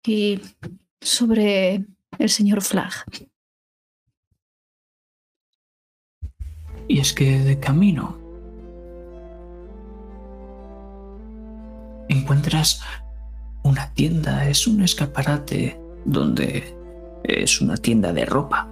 y 0.05 0.41
sobre 1.01 1.85
el 2.17 2.29
señor 2.29 2.61
Flagg. 2.61 3.05
Y 6.87 6.99
es 6.99 7.13
que 7.13 7.39
de 7.39 7.59
camino 7.59 8.17
encuentras 12.07 12.81
una 13.63 13.93
tienda, 13.93 14.47
es 14.47 14.67
un 14.67 14.81
escaparate 14.81 15.77
donde 16.05 16.76
es 17.27 17.61
una 17.61 17.77
tienda 17.77 18.13
de 18.13 18.25
ropa. 18.25 18.67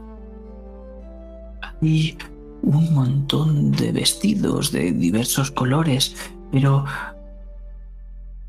Hay 1.82 2.18
un 2.62 2.94
montón 2.94 3.72
de 3.72 3.92
vestidos 3.92 4.72
de 4.72 4.92
diversos 4.92 5.52
colores, 5.52 6.16
pero 6.52 6.86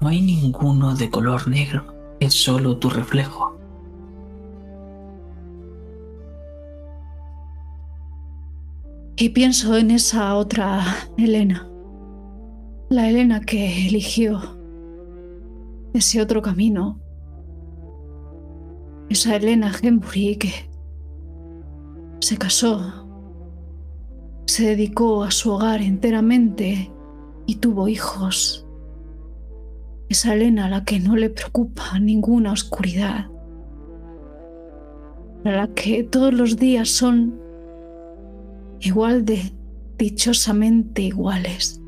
no 0.01 0.09
hay 0.09 0.21
ninguno 0.23 0.95
de 0.95 1.11
color 1.11 1.49
negro, 1.49 1.95
es 2.21 2.35
solo 2.35 2.79
tu 2.79 2.89
reflejo. 2.91 3.59
Y 9.19 9.31
pienso 9.31 9.77
en 9.77 9.91
esa 9.91 10.35
otra 10.35 10.85
Elena, 11.17 11.67
la 12.91 13.09
Elena 13.09 13.41
que 13.41 13.87
eligió 13.89 14.59
ese 15.95 16.21
otro 16.21 16.43
camino, 16.43 17.01
esa 19.09 19.37
Elena 19.37 19.73
Hembury 19.81 20.37
que 20.37 20.53
se 22.21 22.37
casó, 22.37 23.07
se 24.47 24.67
dedicó 24.67 25.23
a 25.23 25.31
su 25.31 25.53
hogar 25.53 25.83
enteramente 25.83 26.91
y 27.47 27.57
tuvo 27.57 27.89
hijos. 27.89 28.67
Esa 30.09 30.35
Elena 30.35 30.67
a 30.67 30.71
la 30.71 30.85
que 30.85 31.01
no 31.01 31.17
le 31.17 31.31
preocupa 31.31 31.99
ninguna 31.99 32.53
oscuridad, 32.53 33.27
a 35.45 35.51
la 35.51 35.69
que 35.69 36.05
todos 36.05 36.33
los 36.33 36.57
días 36.57 36.89
son 36.89 37.41
igual 38.81 39.25
de 39.25 39.53
dichosamente 39.99 41.03
iguales. 41.03 41.81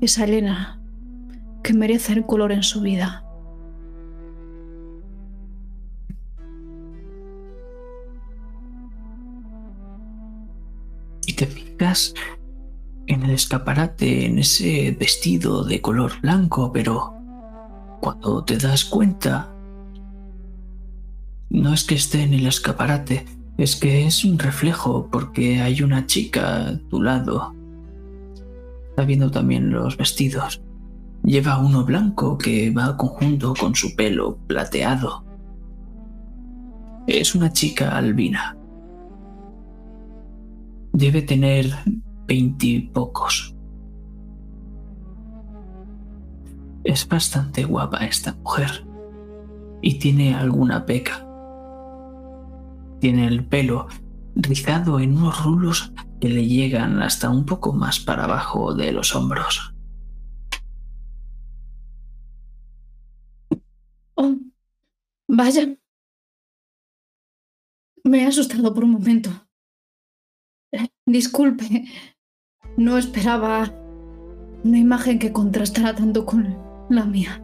Esa 0.00 0.24
Elena 0.24 0.80
que 1.62 1.74
merece 1.74 2.12
el 2.12 2.26
color 2.26 2.52
en 2.52 2.62
su 2.62 2.80
vida. 2.80 3.21
En 13.06 13.24
el 13.24 13.30
escaparate, 13.30 14.26
en 14.26 14.38
ese 14.38 14.96
vestido 14.98 15.64
de 15.64 15.80
color 15.80 16.12
blanco, 16.20 16.72
pero 16.72 17.14
cuando 18.00 18.44
te 18.44 18.56
das 18.56 18.84
cuenta, 18.84 19.52
no 21.50 21.74
es 21.74 21.82
que 21.82 21.96
esté 21.96 22.22
en 22.22 22.34
el 22.34 22.46
escaparate, 22.46 23.26
es 23.58 23.74
que 23.74 24.06
es 24.06 24.24
un 24.24 24.38
reflejo 24.38 25.08
porque 25.10 25.60
hay 25.60 25.82
una 25.82 26.06
chica 26.06 26.68
a 26.68 26.78
tu 26.88 27.02
lado. 27.02 27.52
Está 28.90 29.04
viendo 29.04 29.30
también 29.32 29.70
los 29.70 29.96
vestidos. 29.96 30.62
Lleva 31.24 31.58
uno 31.58 31.84
blanco 31.84 32.38
que 32.38 32.70
va 32.70 32.96
conjunto 32.96 33.54
con 33.58 33.74
su 33.74 33.96
pelo 33.96 34.38
plateado. 34.46 35.24
Es 37.08 37.34
una 37.34 37.52
chica 37.52 37.96
albina. 37.96 38.56
Debe 40.92 41.22
tener 41.22 41.66
veintipocos. 42.26 43.54
Es 46.84 47.08
bastante 47.08 47.64
guapa 47.64 48.04
esta 48.04 48.34
mujer 48.34 48.86
y 49.80 49.98
tiene 49.98 50.34
alguna 50.34 50.84
peca. 50.84 51.26
Tiene 53.00 53.26
el 53.26 53.44
pelo 53.46 53.88
rizado 54.34 55.00
en 55.00 55.16
unos 55.16 55.44
rulos 55.44 55.92
que 56.20 56.28
le 56.28 56.46
llegan 56.46 57.02
hasta 57.02 57.30
un 57.30 57.44
poco 57.44 57.72
más 57.72 57.98
para 58.00 58.24
abajo 58.24 58.74
de 58.74 58.92
los 58.92 59.14
hombros. 59.14 59.74
Oh, 64.14 64.36
vaya. 65.26 65.76
Me 68.04 68.22
he 68.22 68.26
asustado 68.26 68.72
por 68.74 68.84
un 68.84 68.92
momento. 68.92 69.30
Disculpe, 71.06 71.84
no 72.76 72.96
esperaba 72.96 73.70
una 74.64 74.78
imagen 74.78 75.18
que 75.18 75.32
contrastara 75.32 75.94
tanto 75.94 76.24
con 76.24 76.56
la 76.88 77.04
mía. 77.04 77.42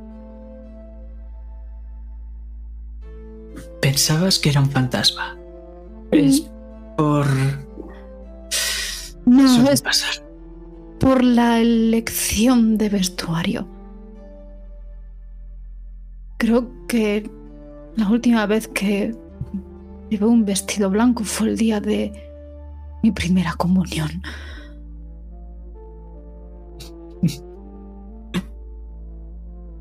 Pensabas 3.80 4.38
que 4.38 4.50
era 4.50 4.60
un 4.60 4.70
fantasma. 4.70 5.36
Es 6.10 6.48
por... 6.96 7.26
No, 9.26 9.46
Suele 9.46 9.72
es 9.72 9.82
pasar. 9.82 10.24
por 10.98 11.22
la 11.22 11.60
elección 11.60 12.78
de 12.78 12.88
vestuario. 12.88 13.68
Creo 16.38 16.70
que 16.86 17.28
la 17.96 18.08
última 18.08 18.46
vez 18.46 18.68
que 18.68 19.14
llevé 20.08 20.24
un 20.26 20.44
vestido 20.44 20.88
blanco 20.88 21.24
fue 21.24 21.48
el 21.48 21.56
día 21.58 21.80
de 21.80 22.27
mi 23.02 23.10
primera 23.12 23.54
comunión. 23.54 24.22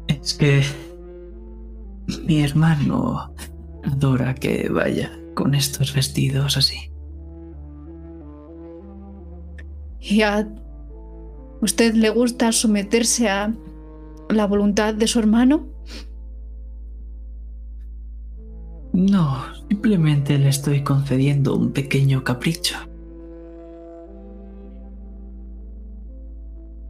Es 0.07 0.33
que 0.33 0.63
mi 2.25 2.41
hermano 2.41 3.33
adora 3.83 4.35
que 4.35 4.69
vaya 4.69 5.11
con 5.35 5.55
estos 5.55 5.93
vestidos 5.93 6.57
así. 6.57 6.91
¿Y 9.99 10.21
a 10.21 10.47
usted 11.61 11.93
le 11.93 12.09
gusta 12.09 12.51
someterse 12.51 13.29
a 13.29 13.53
la 14.29 14.47
voluntad 14.47 14.93
de 14.93 15.07
su 15.07 15.19
hermano? 15.19 15.67
No, 18.93 19.43
simplemente 19.69 20.37
le 20.37 20.49
estoy 20.49 20.83
concediendo 20.83 21.55
un 21.55 21.71
pequeño 21.71 22.23
capricho. 22.23 22.77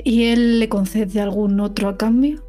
¿Y 0.07 0.23
él 0.27 0.61
le 0.61 0.69
concede 0.69 1.19
algún 1.19 1.59
otro 1.59 1.89
a 1.89 1.97
cambio? 1.97 2.41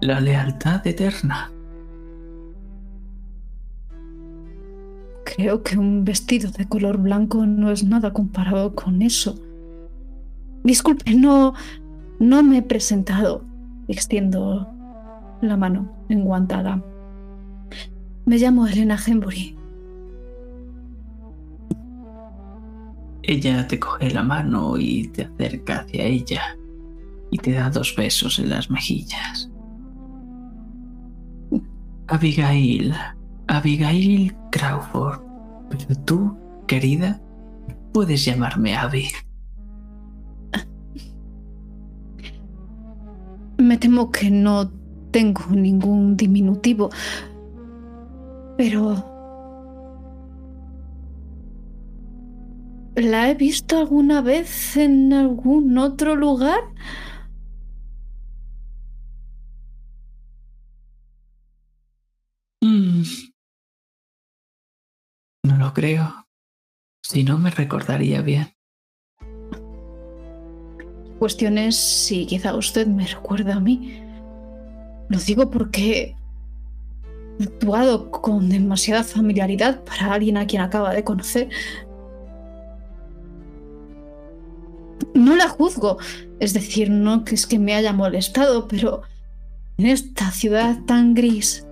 La 0.00 0.18
lealtad 0.18 0.84
eterna. 0.84 1.52
Creo 5.24 5.62
que 5.62 5.78
un 5.78 6.04
vestido 6.04 6.50
de 6.50 6.68
color 6.68 6.98
blanco 6.98 7.46
no 7.46 7.70
es 7.70 7.84
nada 7.84 8.12
comparado 8.12 8.74
con 8.74 9.00
eso. 9.02 9.36
Disculpe, 10.64 11.14
no, 11.14 11.54
no 12.18 12.42
me 12.42 12.58
he 12.58 12.62
presentado. 12.62 13.44
Extiendo 13.86 14.68
la 15.40 15.56
mano 15.56 15.88
enguantada. 16.08 16.82
Me 18.24 18.38
llamo 18.38 18.66
Elena 18.66 18.98
Hembury. 19.06 19.56
Ella 23.26 23.66
te 23.66 23.78
coge 23.78 24.10
la 24.10 24.22
mano 24.22 24.76
y 24.76 25.08
te 25.08 25.24
acerca 25.24 25.80
hacia 25.80 26.04
ella 26.04 26.56
y 27.30 27.38
te 27.38 27.52
da 27.52 27.70
dos 27.70 27.94
besos 27.96 28.38
en 28.38 28.50
las 28.50 28.70
mejillas. 28.70 29.50
Abigail, 32.08 32.94
Abigail 33.48 34.36
Crawford, 34.50 35.20
pero 35.70 36.00
tú, 36.04 36.36
querida, 36.66 37.20
puedes 37.94 38.24
llamarme 38.26 38.76
Abby. 38.76 39.08
Me 43.56 43.78
temo 43.78 44.10
que 44.10 44.30
no 44.30 44.70
tengo 45.10 45.46
ningún 45.50 46.16
diminutivo. 46.16 46.90
Pero... 48.58 49.13
¿La 52.96 53.28
he 53.28 53.34
visto 53.34 53.78
alguna 53.78 54.22
vez 54.22 54.76
en 54.76 55.12
algún 55.12 55.76
otro 55.78 56.14
lugar? 56.14 56.60
Mm. 62.62 63.02
No 65.44 65.56
lo 65.58 65.74
creo. 65.74 66.26
Si 67.02 67.24
no, 67.24 67.36
me 67.38 67.50
recordaría 67.50 68.22
bien. 68.22 68.54
Cuestión 71.18 71.58
es 71.58 71.76
si 71.76 72.26
quizá 72.26 72.54
usted 72.54 72.86
me 72.86 73.06
recuerda 73.06 73.56
a 73.56 73.60
mí. 73.60 74.02
Lo 75.08 75.18
digo 75.18 75.50
porque 75.50 76.14
actuado 77.40 78.10
con 78.10 78.48
demasiada 78.48 79.02
familiaridad 79.02 79.82
para 79.84 80.14
alguien 80.14 80.36
a 80.36 80.46
quien 80.46 80.62
acaba 80.62 80.94
de 80.94 81.02
conocer. 81.02 81.48
No 85.14 85.36
la 85.36 85.48
juzgo, 85.48 85.98
es 86.40 86.52
decir, 86.52 86.90
no 86.90 87.24
que 87.24 87.36
es 87.36 87.46
que 87.46 87.58
me 87.58 87.74
haya 87.74 87.92
molestado, 87.92 88.66
pero 88.66 89.02
en 89.78 89.86
esta 89.86 90.30
ciudad 90.30 90.78
tan 90.86 91.14
gris, 91.14 91.66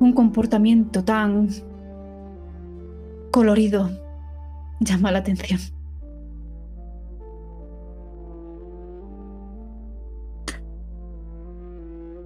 un 0.00 0.12
comportamiento 0.12 1.04
tan 1.04 1.48
colorido 3.30 3.90
llama 4.80 5.12
la 5.12 5.20
atención. 5.20 5.60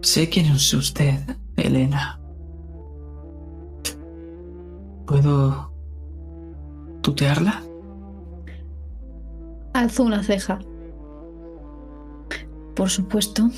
Sé 0.03 0.29
quién 0.29 0.47
es 0.47 0.75
usted, 0.75 1.15
Elena. 1.57 2.21
¿Puedo 5.07 5.73
tutearla? 7.03 7.63
Alzo 9.73 10.05
una 10.05 10.23
ceja. 10.23 10.59
Por 12.74 12.90
supuesto. 12.90 13.49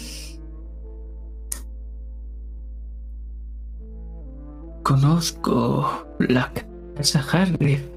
Conozco 4.83 6.07
la 6.19 6.53
casa 6.97 7.21
Hargrave. 7.21 7.91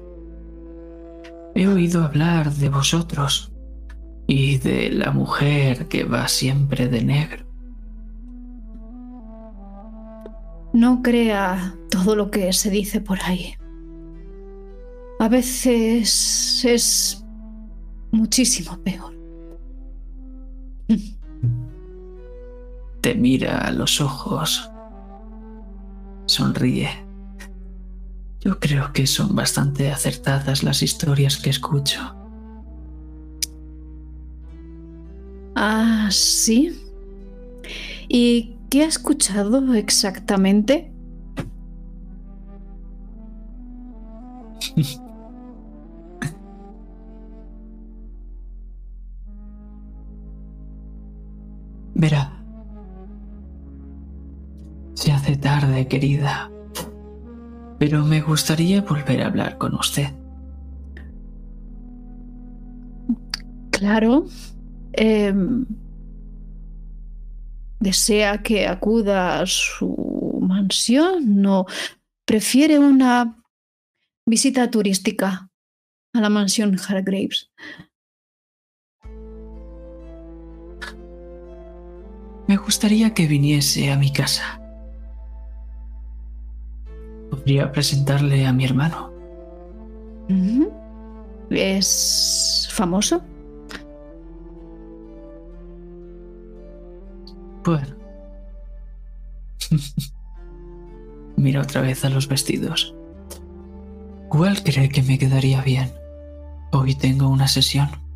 He 1.54 1.68
oído 1.68 2.04
hablar 2.04 2.50
de 2.52 2.68
vosotros 2.68 3.52
y 4.26 4.58
de 4.58 4.90
la 4.90 5.10
mujer 5.10 5.88
que 5.88 6.04
va 6.04 6.28
siempre 6.28 6.88
de 6.88 7.02
negro. 7.02 7.46
No 10.72 11.02
crea 11.02 11.74
todo 11.90 12.14
lo 12.14 12.30
que 12.30 12.52
se 12.52 12.70
dice 12.70 13.00
por 13.00 13.18
ahí. 13.22 13.54
A 15.18 15.28
veces 15.28 16.64
es 16.64 17.24
muchísimo 18.10 18.78
peor. 18.82 19.14
Te 23.00 23.14
mira 23.14 23.58
a 23.58 23.70
los 23.70 24.00
ojos 24.00 24.70
sonríe. 26.28 26.88
Yo 28.40 28.60
creo 28.60 28.92
que 28.92 29.06
son 29.06 29.34
bastante 29.34 29.90
acertadas 29.90 30.62
las 30.62 30.82
historias 30.82 31.36
que 31.38 31.50
escucho. 31.50 32.14
Ah, 35.56 36.08
sí. 36.12 36.80
¿Y 38.08 38.56
qué 38.70 38.84
ha 38.84 38.86
escuchado 38.86 39.74
exactamente? 39.74 40.92
Verá, 51.98 52.32
se 54.94 55.10
hace 55.10 55.36
tarde, 55.36 55.88
querida. 55.88 56.48
Pero 57.80 58.04
me 58.04 58.20
gustaría 58.20 58.82
volver 58.82 59.20
a 59.20 59.26
hablar 59.26 59.58
con 59.58 59.74
usted. 59.74 60.12
Claro. 63.72 64.26
Em, 64.92 65.66
¿Desea 67.80 68.42
que 68.44 68.68
acuda 68.68 69.40
a 69.40 69.46
su 69.46 70.38
mansión 70.40 71.44
o 71.46 71.66
prefiere 72.24 72.78
una 72.78 73.42
visita 74.24 74.70
turística 74.70 75.50
a 76.12 76.20
la 76.20 76.28
mansión 76.28 76.76
Hargraves? 76.78 77.50
Me 82.48 82.56
gustaría 82.56 83.12
que 83.12 83.26
viniese 83.26 83.92
a 83.92 83.98
mi 83.98 84.10
casa. 84.10 84.58
Podría 87.30 87.70
presentarle 87.70 88.46
a 88.46 88.54
mi 88.54 88.64
hermano. 88.64 89.12
¿Es 91.50 92.68
famoso? 92.72 93.22
Bueno. 97.64 97.94
Mira 101.36 101.60
otra 101.60 101.82
vez 101.82 102.02
a 102.06 102.08
los 102.08 102.28
vestidos. 102.28 102.94
¿Cuál 104.30 104.62
cree 104.62 104.88
que 104.88 105.02
me 105.02 105.18
quedaría 105.18 105.60
bien? 105.60 105.92
Hoy 106.72 106.94
tengo 106.94 107.28
una 107.28 107.46
sesión. 107.46 108.07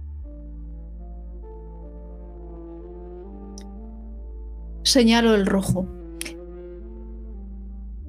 Señalo 4.82 5.34
el 5.34 5.46
rojo. 5.46 5.86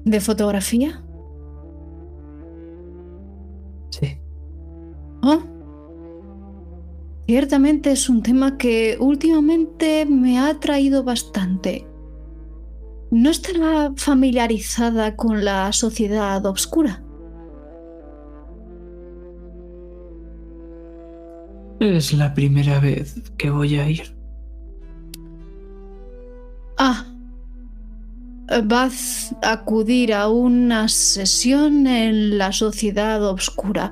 ¿De 0.05 0.19
fotografía? 0.19 1.03
Sí. 3.91 4.19
Oh. 5.21 5.39
Ciertamente 7.25 7.91
es 7.91 8.09
un 8.09 8.21
tema 8.21 8.57
que 8.57 8.97
últimamente 8.99 10.05
me 10.05 10.39
ha 10.39 10.49
atraído 10.49 11.03
bastante. 11.03 11.87
¿No 13.11 13.29
estará 13.29 13.93
familiarizada 13.95 15.15
con 15.15 15.45
la 15.45 15.71
sociedad 15.71 16.45
oscura? 16.45 17.03
Es 21.79 22.13
la 22.13 22.33
primera 22.33 22.79
vez 22.79 23.21
que 23.37 23.49
voy 23.49 23.77
a 23.77 23.89
ir. 23.89 24.22
Ah, 26.77 27.05
vas 28.63 29.35
a 29.41 29.53
acudir 29.53 30.13
a 30.13 30.27
una 30.27 30.87
sesión 30.87 31.87
en 31.87 32.37
la 32.37 32.51
sociedad 32.51 33.23
oscura. 33.23 33.91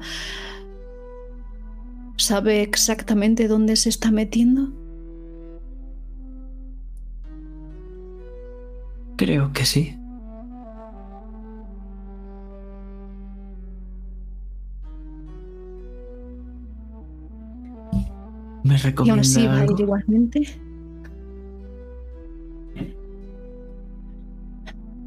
¿Sabe 2.18 2.62
exactamente 2.62 3.48
dónde 3.48 3.76
se 3.76 3.90
está 3.90 4.12
metiendo? 4.12 4.72
Creo 9.18 9.52
que 9.54 9.66
sí. 9.66 9.98
¿Me 18.64 18.78
recomienda 18.78 19.06
y 19.06 19.10
aún 19.10 19.20
así 19.20 19.48
va 19.48 19.60
a 19.62 19.66
ir 19.66 19.80
igualmente. 19.80 20.71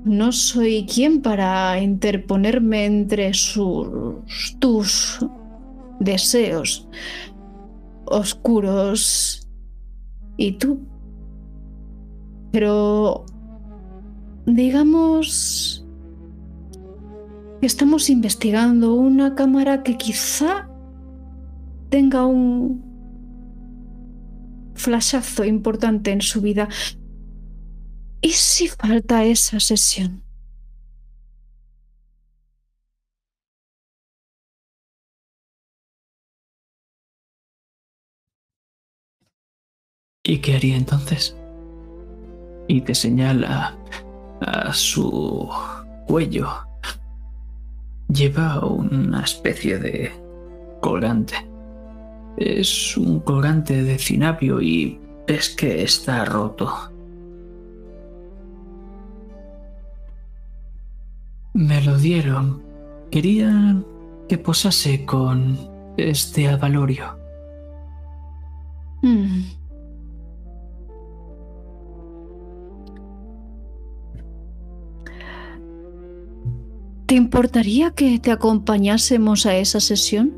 No 0.05 0.33
soy 0.33 0.87
quien 0.87 1.23
para 1.23 1.81
interponerme 1.81 2.85
entre 2.85 3.33
sus 3.33 4.57
tus 4.59 5.27
deseos 5.99 6.87
oscuros 8.07 9.49
y 10.37 10.53
tú. 10.53 10.81
Pero 12.53 13.25
digamos 14.47 15.87
que 17.61 17.67
estamos 17.67 18.11
investigando 18.11 18.95
una 18.95 19.35
cámara 19.35 19.83
que 19.83 19.97
quizá 19.97 20.69
tenga 21.89 22.27
un 22.27 22.85
flashazo 24.75 25.45
importante 25.45 26.13
en 26.13 26.21
su 26.21 26.41
vida. 26.41 26.69
¿Y 28.25 28.31
si 28.31 28.69
falta 28.69 29.23
esa 29.23 29.61
sesión? 29.61 30.23
¿Y 40.23 40.39
qué 40.39 40.57
haría 40.57 40.79
entonces? 40.79 41.37
Y 42.67 42.81
te 42.81 42.95
señala 42.95 43.77
a 44.41 44.73
su 44.73 45.51
cuello. 46.07 46.49
Lleva 48.09 48.65
una 48.65 49.23
especie 49.23 49.79
de 49.79 50.11
colgante. 50.81 51.35
Es 52.39 52.97
un 52.97 53.21
colgante 53.21 53.83
de 53.83 53.99
cinapio 53.99 54.63
y 54.63 54.99
es 55.27 55.51
que 55.51 55.83
está 55.83 56.25
roto. 56.25 56.94
Me 61.55 61.81
lo 61.83 61.97
dieron. 61.97 62.63
Querían 63.13 63.87
que 64.29 64.39
posase 64.39 65.05
con 65.05 65.57
este 65.97 66.49
avalorio. 66.49 67.17
Hmm. 69.03 69.43
¿Te 77.07 77.15
importaría 77.15 77.93
que 77.93 78.19
te 78.19 78.33
acompañásemos 78.33 79.47
a 79.47 79.55
esa 79.57 79.79
sesión? 79.79 80.33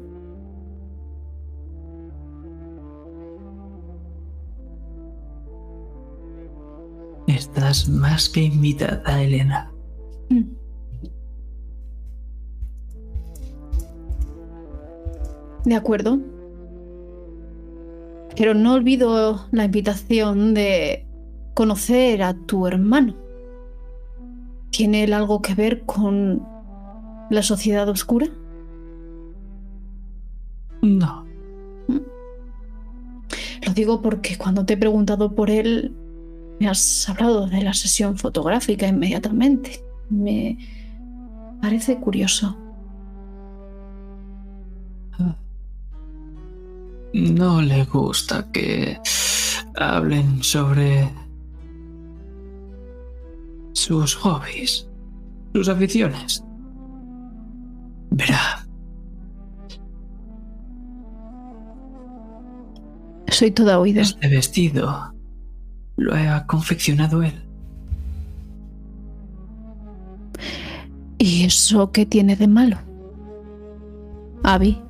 Estás 7.26 7.88
más 7.88 8.28
que 8.28 8.42
invitada, 8.42 9.22
Elena. 9.22 9.72
Mm. 10.28 10.55
De 15.66 15.74
acuerdo. 15.74 16.20
Pero 18.36 18.54
no 18.54 18.74
olvido 18.74 19.46
la 19.50 19.64
invitación 19.64 20.54
de 20.54 21.04
conocer 21.54 22.22
a 22.22 22.34
tu 22.34 22.68
hermano. 22.68 23.16
¿Tiene 24.70 25.04
él 25.04 25.12
algo 25.12 25.42
que 25.42 25.54
ver 25.54 25.82
con 25.84 26.46
la 27.30 27.42
sociedad 27.42 27.88
oscura? 27.88 28.28
No. 30.82 31.26
Lo 33.66 33.72
digo 33.74 34.00
porque 34.00 34.38
cuando 34.38 34.64
te 34.64 34.74
he 34.74 34.76
preguntado 34.76 35.34
por 35.34 35.50
él, 35.50 35.92
me 36.60 36.68
has 36.68 37.08
hablado 37.08 37.48
de 37.48 37.62
la 37.62 37.74
sesión 37.74 38.16
fotográfica 38.16 38.86
inmediatamente. 38.86 39.82
Me 40.10 40.58
parece 41.60 41.96
curioso. 41.96 42.56
No 47.16 47.62
le 47.62 47.84
gusta 47.84 48.46
que 48.52 49.00
hablen 49.74 50.42
sobre 50.42 51.08
sus 53.72 54.14
hobbies, 54.16 54.86
sus 55.54 55.66
aficiones. 55.70 56.44
Verá, 58.10 58.66
Soy 63.28 63.50
toda 63.50 63.78
oído. 63.80 64.02
este 64.02 64.28
vestido 64.28 65.14
lo 65.96 66.14
ha 66.14 66.46
confeccionado 66.46 67.22
él. 67.22 67.42
¿Y 71.16 71.44
eso 71.44 71.92
qué 71.92 72.04
tiene 72.04 72.36
de 72.36 72.46
malo? 72.46 72.76
Abby. 74.42 74.82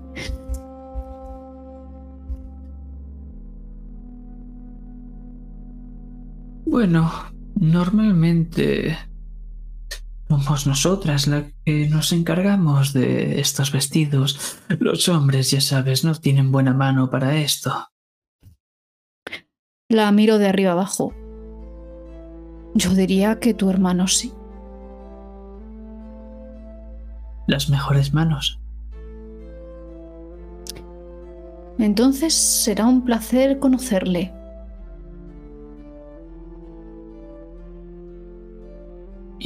Bueno, 6.77 7.11
normalmente 7.59 8.99
somos 10.29 10.67
nosotras 10.67 11.27
las 11.27 11.45
que 11.65 11.89
nos 11.89 12.13
encargamos 12.13 12.93
de 12.93 13.41
estos 13.41 13.73
vestidos. 13.73 14.59
Los 14.79 15.09
hombres, 15.09 15.51
ya 15.53 15.63
sabes, 15.63 16.05
no 16.05 16.15
tienen 16.15 16.53
buena 16.53 16.75
mano 16.75 17.09
para 17.09 17.39
esto. 17.39 17.73
La 19.89 20.13
miro 20.13 20.37
de 20.37 20.49
arriba 20.49 20.73
abajo. 20.73 21.15
Yo 22.75 22.91
diría 22.91 23.41
que 23.41 23.55
tu 23.55 23.71
hermano 23.71 24.07
sí. 24.07 24.35
Las 27.47 27.71
mejores 27.71 28.13
manos. 28.13 28.61
Entonces 31.79 32.35
será 32.35 32.85
un 32.85 33.03
placer 33.03 33.61
conocerle. 33.61 34.36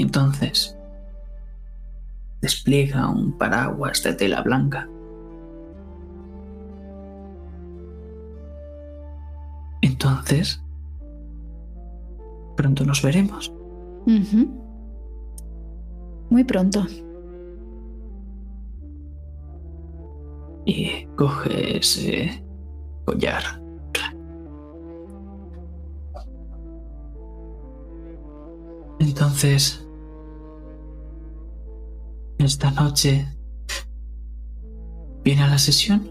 Y 0.00 0.02
entonces 0.02 0.78
despliega 2.40 3.06
un 3.10 3.36
paraguas 3.36 4.02
de 4.02 4.14
tela 4.14 4.40
blanca. 4.40 4.88
Entonces, 9.82 10.64
pronto 12.56 12.86
nos 12.86 13.02
veremos. 13.02 13.52
Ujú. 14.06 14.48
Muy 16.30 16.44
pronto. 16.44 16.86
Y 20.64 21.04
coge 21.14 21.76
ese 21.76 22.42
collar. 23.04 23.42
Entonces, 28.98 29.86
esta 32.44 32.70
noche, 32.70 33.26
¿viene 35.24 35.42
a 35.42 35.48
la 35.48 35.58
sesión? 35.58 36.10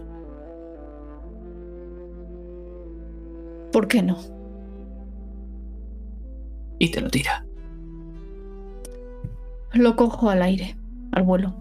¿Por 3.72 3.88
qué 3.88 4.02
no? 4.02 4.18
Y 6.78 6.90
te 6.90 7.00
lo 7.00 7.10
tira. 7.10 7.46
Lo 9.72 9.96
cojo 9.96 10.30
al 10.30 10.42
aire, 10.42 10.76
al 11.12 11.22
vuelo. 11.22 11.54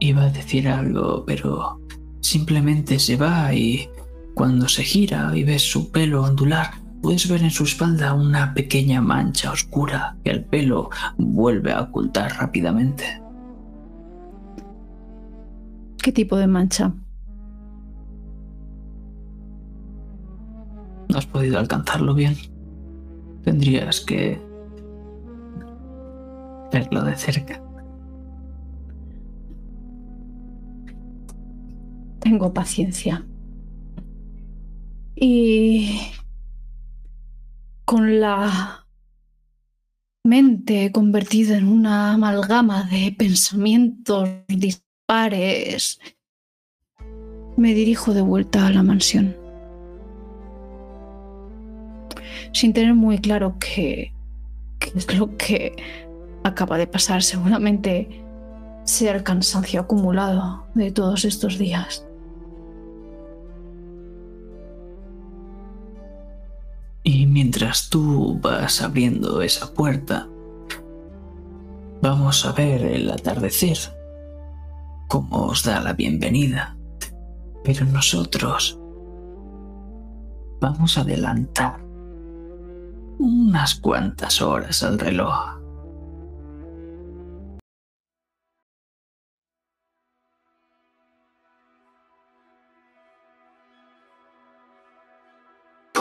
Iba 0.00 0.22
a 0.22 0.30
decir 0.30 0.68
algo, 0.68 1.24
pero 1.26 1.80
simplemente 2.20 2.98
se 2.98 3.16
va 3.16 3.54
y 3.54 3.88
cuando 4.34 4.68
se 4.68 4.82
gira 4.82 5.36
y 5.36 5.44
ves 5.44 5.62
su 5.62 5.90
pelo 5.90 6.24
ondular, 6.24 6.70
puedes 7.02 7.28
ver 7.28 7.42
en 7.42 7.50
su 7.50 7.64
espalda 7.64 8.14
una 8.14 8.54
pequeña 8.54 9.00
mancha 9.00 9.52
oscura 9.52 10.16
que 10.24 10.30
el 10.30 10.44
pelo 10.44 10.90
vuelve 11.18 11.72
a 11.72 11.82
ocultar 11.82 12.32
rápidamente. 12.38 13.22
¿Qué 16.02 16.10
tipo 16.10 16.36
de 16.36 16.46
mancha? 16.46 16.92
No 21.08 21.18
has 21.18 21.26
podido 21.26 21.58
alcanzarlo 21.58 22.14
bien. 22.14 22.36
Tendrías 23.44 24.00
que 24.00 24.40
verlo 26.72 27.02
de 27.04 27.16
cerca. 27.16 27.62
Tengo 32.20 32.52
paciencia. 32.54 33.26
Y 35.14 36.00
con 37.84 38.20
la 38.20 38.86
mente 40.24 40.90
convertida 40.92 41.56
en 41.56 41.68
una 41.68 42.12
amalgama 42.12 42.84
de 42.84 43.14
pensamientos 43.16 44.28
dispares, 44.48 46.00
me 47.56 47.74
dirijo 47.74 48.14
de 48.14 48.22
vuelta 48.22 48.66
a 48.66 48.70
la 48.70 48.82
mansión. 48.82 49.36
Sin 52.52 52.72
tener 52.72 52.94
muy 52.94 53.18
claro 53.18 53.56
qué, 53.58 54.12
es 54.94 55.18
lo 55.18 55.36
que 55.36 55.74
acaba 56.44 56.78
de 56.78 56.86
pasar. 56.86 57.22
Seguramente 57.22 58.22
sea 58.84 59.14
el 59.14 59.22
cansancio 59.22 59.80
acumulado 59.80 60.66
de 60.74 60.90
todos 60.90 61.24
estos 61.24 61.58
días. 61.58 62.06
Y 67.04 67.26
mientras 67.26 67.88
tú 67.88 68.38
vas 68.40 68.80
abriendo 68.80 69.42
esa 69.42 69.74
puerta, 69.74 70.28
vamos 72.00 72.46
a 72.46 72.52
ver 72.52 72.82
el 72.84 73.10
atardecer, 73.10 73.78
cómo 75.08 75.46
os 75.46 75.64
da 75.64 75.80
la 75.80 75.94
bienvenida. 75.94 76.76
Pero 77.64 77.86
nosotros 77.86 78.78
vamos 80.60 80.96
a 80.96 81.00
adelantar 81.00 81.80
unas 83.18 83.74
cuantas 83.74 84.40
horas 84.40 84.82
al 84.82 84.98
reloj. 84.98 85.61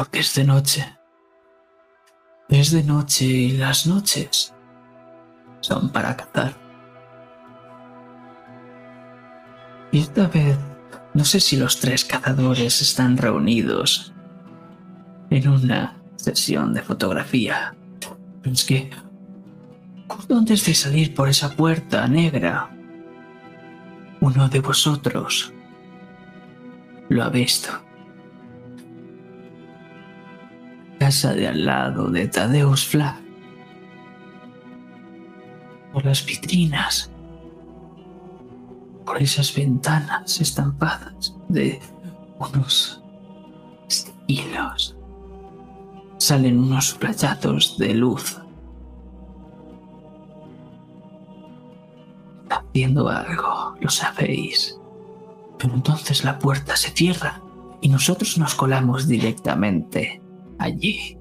Porque 0.01 0.21
es 0.21 0.33
de 0.33 0.43
noche. 0.43 0.97
Es 2.49 2.71
de 2.71 2.83
noche 2.83 3.23
y 3.23 3.51
las 3.51 3.85
noches 3.85 4.51
son 5.59 5.91
para 5.91 6.17
cazar. 6.17 6.55
Y 9.91 9.99
esta 9.99 10.25
vez 10.25 10.57
no 11.13 11.23
sé 11.23 11.39
si 11.39 11.55
los 11.55 11.79
tres 11.79 12.03
cazadores 12.03 12.81
están 12.81 13.15
reunidos 13.15 14.11
en 15.29 15.47
una 15.47 16.01
sesión 16.15 16.73
de 16.73 16.81
fotografía. 16.81 17.75
Es 18.43 18.65
que, 18.65 18.89
justo 20.07 20.35
antes 20.35 20.65
de 20.65 20.73
salir 20.73 21.13
por 21.13 21.29
esa 21.29 21.55
puerta 21.55 22.07
negra, 22.07 22.75
uno 24.19 24.49
de 24.49 24.61
vosotros 24.61 25.53
lo 27.07 27.23
ha 27.23 27.29
visto. 27.29 27.90
Casa 31.01 31.33
de 31.33 31.47
al 31.47 31.65
lado 31.65 32.11
de 32.11 32.27
Tadeus 32.27 32.85
Flag. 32.85 33.15
Por 35.91 36.05
las 36.05 36.23
vitrinas. 36.23 37.09
Por 39.03 39.19
esas 39.19 39.51
ventanas 39.55 40.39
estampadas 40.39 41.35
de 41.49 41.81
unos 42.37 43.01
hilos. 44.27 44.95
Salen 46.19 46.59
unos 46.59 46.93
flachazos 46.93 47.79
de 47.79 47.95
luz. 47.95 48.39
Haciendo 52.47 53.09
algo, 53.09 53.75
lo 53.81 53.89
sabéis. 53.89 54.77
Pero 55.57 55.73
entonces 55.73 56.23
la 56.23 56.37
puerta 56.37 56.75
se 56.75 56.91
cierra 56.91 57.41
y 57.81 57.89
nosotros 57.89 58.37
nos 58.37 58.53
colamos 58.53 59.07
directamente 59.07 60.20
allí. 60.61 61.17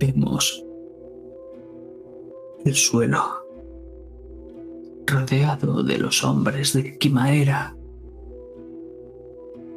Vemos 0.00 0.64
el 2.64 2.74
suelo 2.74 3.22
rodeado 5.06 5.82
de 5.82 5.98
los 5.98 6.22
hombres 6.24 6.72
de 6.72 6.98
Quimaera. 6.98 7.74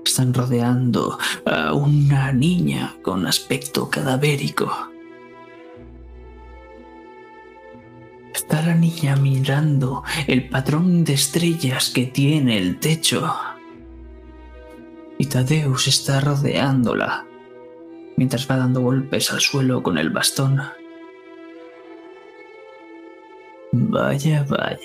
Están 0.06 0.34
rodeando 0.34 1.18
a 1.46 1.74
una 1.74 2.32
niña 2.34 2.98
con 3.02 3.26
aspecto 3.26 3.90
cadavérico. 3.90 4.70
Está 8.34 8.62
la 8.62 8.76
niña 8.76 9.16
mirando 9.16 10.04
el 10.28 10.50
patrón 10.50 11.04
de 11.04 11.14
estrellas 11.14 11.90
que 11.90 12.08
tiene 12.08 12.58
el 12.58 12.80
techo. 12.80 13.32
Y 15.22 15.28
Tadeus 15.28 15.88
está 15.88 16.20
rodeándola 16.20 17.28
mientras 18.18 18.50
va 18.50 18.58
dando 18.58 18.82
golpes 18.82 19.32
al 19.32 19.40
suelo 19.40 19.84
con 19.84 20.00
el 20.00 20.10
bastón. 20.10 20.60
Vaya, 23.72 24.44
vaya. 24.50 24.80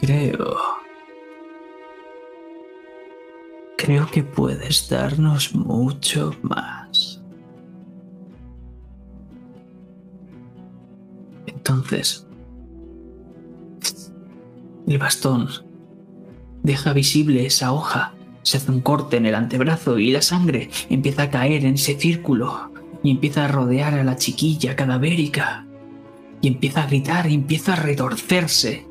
Creo... 0.00 0.56
Creo 3.76 4.10
que 4.10 4.22
puedes 4.22 4.88
darnos 4.88 5.54
mucho 5.54 6.34
más. 6.40 7.22
Entonces, 11.46 12.26
el 14.86 14.96
bastón 14.96 15.65
deja 16.66 16.92
visible 16.92 17.46
esa 17.46 17.72
hoja, 17.72 18.12
se 18.42 18.56
hace 18.56 18.72
un 18.72 18.80
corte 18.80 19.16
en 19.16 19.26
el 19.26 19.36
antebrazo 19.36 19.98
y 19.98 20.10
la 20.10 20.20
sangre 20.20 20.68
empieza 20.90 21.22
a 21.22 21.30
caer 21.30 21.64
en 21.64 21.74
ese 21.74 21.98
círculo 21.98 22.72
y 23.04 23.12
empieza 23.12 23.44
a 23.44 23.48
rodear 23.48 23.94
a 23.94 24.04
la 24.04 24.16
chiquilla 24.16 24.74
cadavérica. 24.74 25.64
Y 26.42 26.48
empieza 26.48 26.82
a 26.82 26.86
gritar 26.86 27.30
y 27.30 27.34
empieza 27.34 27.72
a 27.72 27.76
retorcerse. 27.76 28.86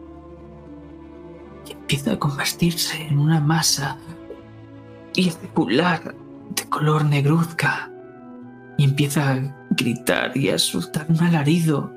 Y 1.68 1.72
empieza 1.74 2.14
a 2.14 2.20
convertirse 2.20 3.02
en 3.08 3.20
una 3.20 3.40
masa 3.40 3.98
irregular 5.16 6.16
de 6.56 6.64
color 6.70 7.06
negruzca. 7.06 7.92
Y 8.78 8.86
empieza 8.86 9.32
a 9.32 9.68
gritar 9.70 10.36
y 10.36 10.50
a 10.50 10.58
soltar 10.58 11.08
un 11.10 11.22
alarido 11.22 11.94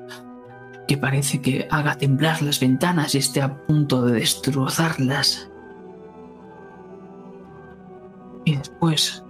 que 0.87 0.97
parece 0.97 1.41
que 1.41 1.67
haga 1.71 1.95
temblar 1.95 2.41
las 2.41 2.59
ventanas 2.59 3.15
y 3.15 3.19
esté 3.19 3.41
a 3.41 3.55
punto 3.65 4.05
de 4.05 4.19
destrozarlas. 4.19 5.48
Y 8.45 8.55
después, 8.55 9.23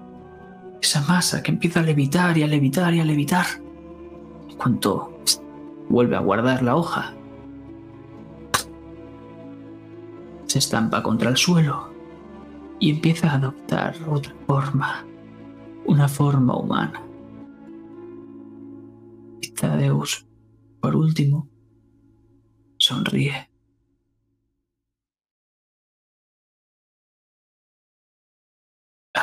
esa 0.81 1.01
masa 1.01 1.43
que 1.43 1.51
empieza 1.51 1.81
a 1.81 1.83
levitar 1.83 2.37
y 2.37 2.43
a 2.43 2.47
levitar 2.47 2.93
y 2.93 2.99
a 2.99 3.05
levitar, 3.05 3.45
en 4.49 4.57
cuanto 4.57 5.19
vuelve 5.89 6.15
a 6.15 6.19
guardar 6.19 6.61
la 6.63 6.75
hoja, 6.75 7.13
se 10.45 10.59
estampa 10.59 11.03
contra 11.03 11.29
el 11.29 11.37
suelo 11.37 11.93
y 12.79 12.91
empieza 12.91 13.31
a 13.31 13.35
adoptar 13.35 13.95
otra 14.07 14.33
forma, 14.47 15.05
una 15.85 16.07
forma 16.07 16.55
humana. 16.57 17.03
Y 19.41 19.51
Tadeus, 19.51 20.25
por 20.79 20.95
último, 20.95 21.49
sonríe. 22.77 23.48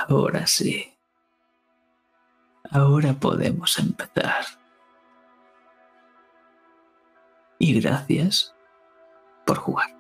Ahora 0.09 0.47
sí. 0.47 0.93
Ahora 2.71 3.15
podemos 3.15 3.79
empezar. 3.79 4.45
Y 7.59 7.81
gracias 7.81 8.55
por 9.45 9.59
jugar. 9.59 9.96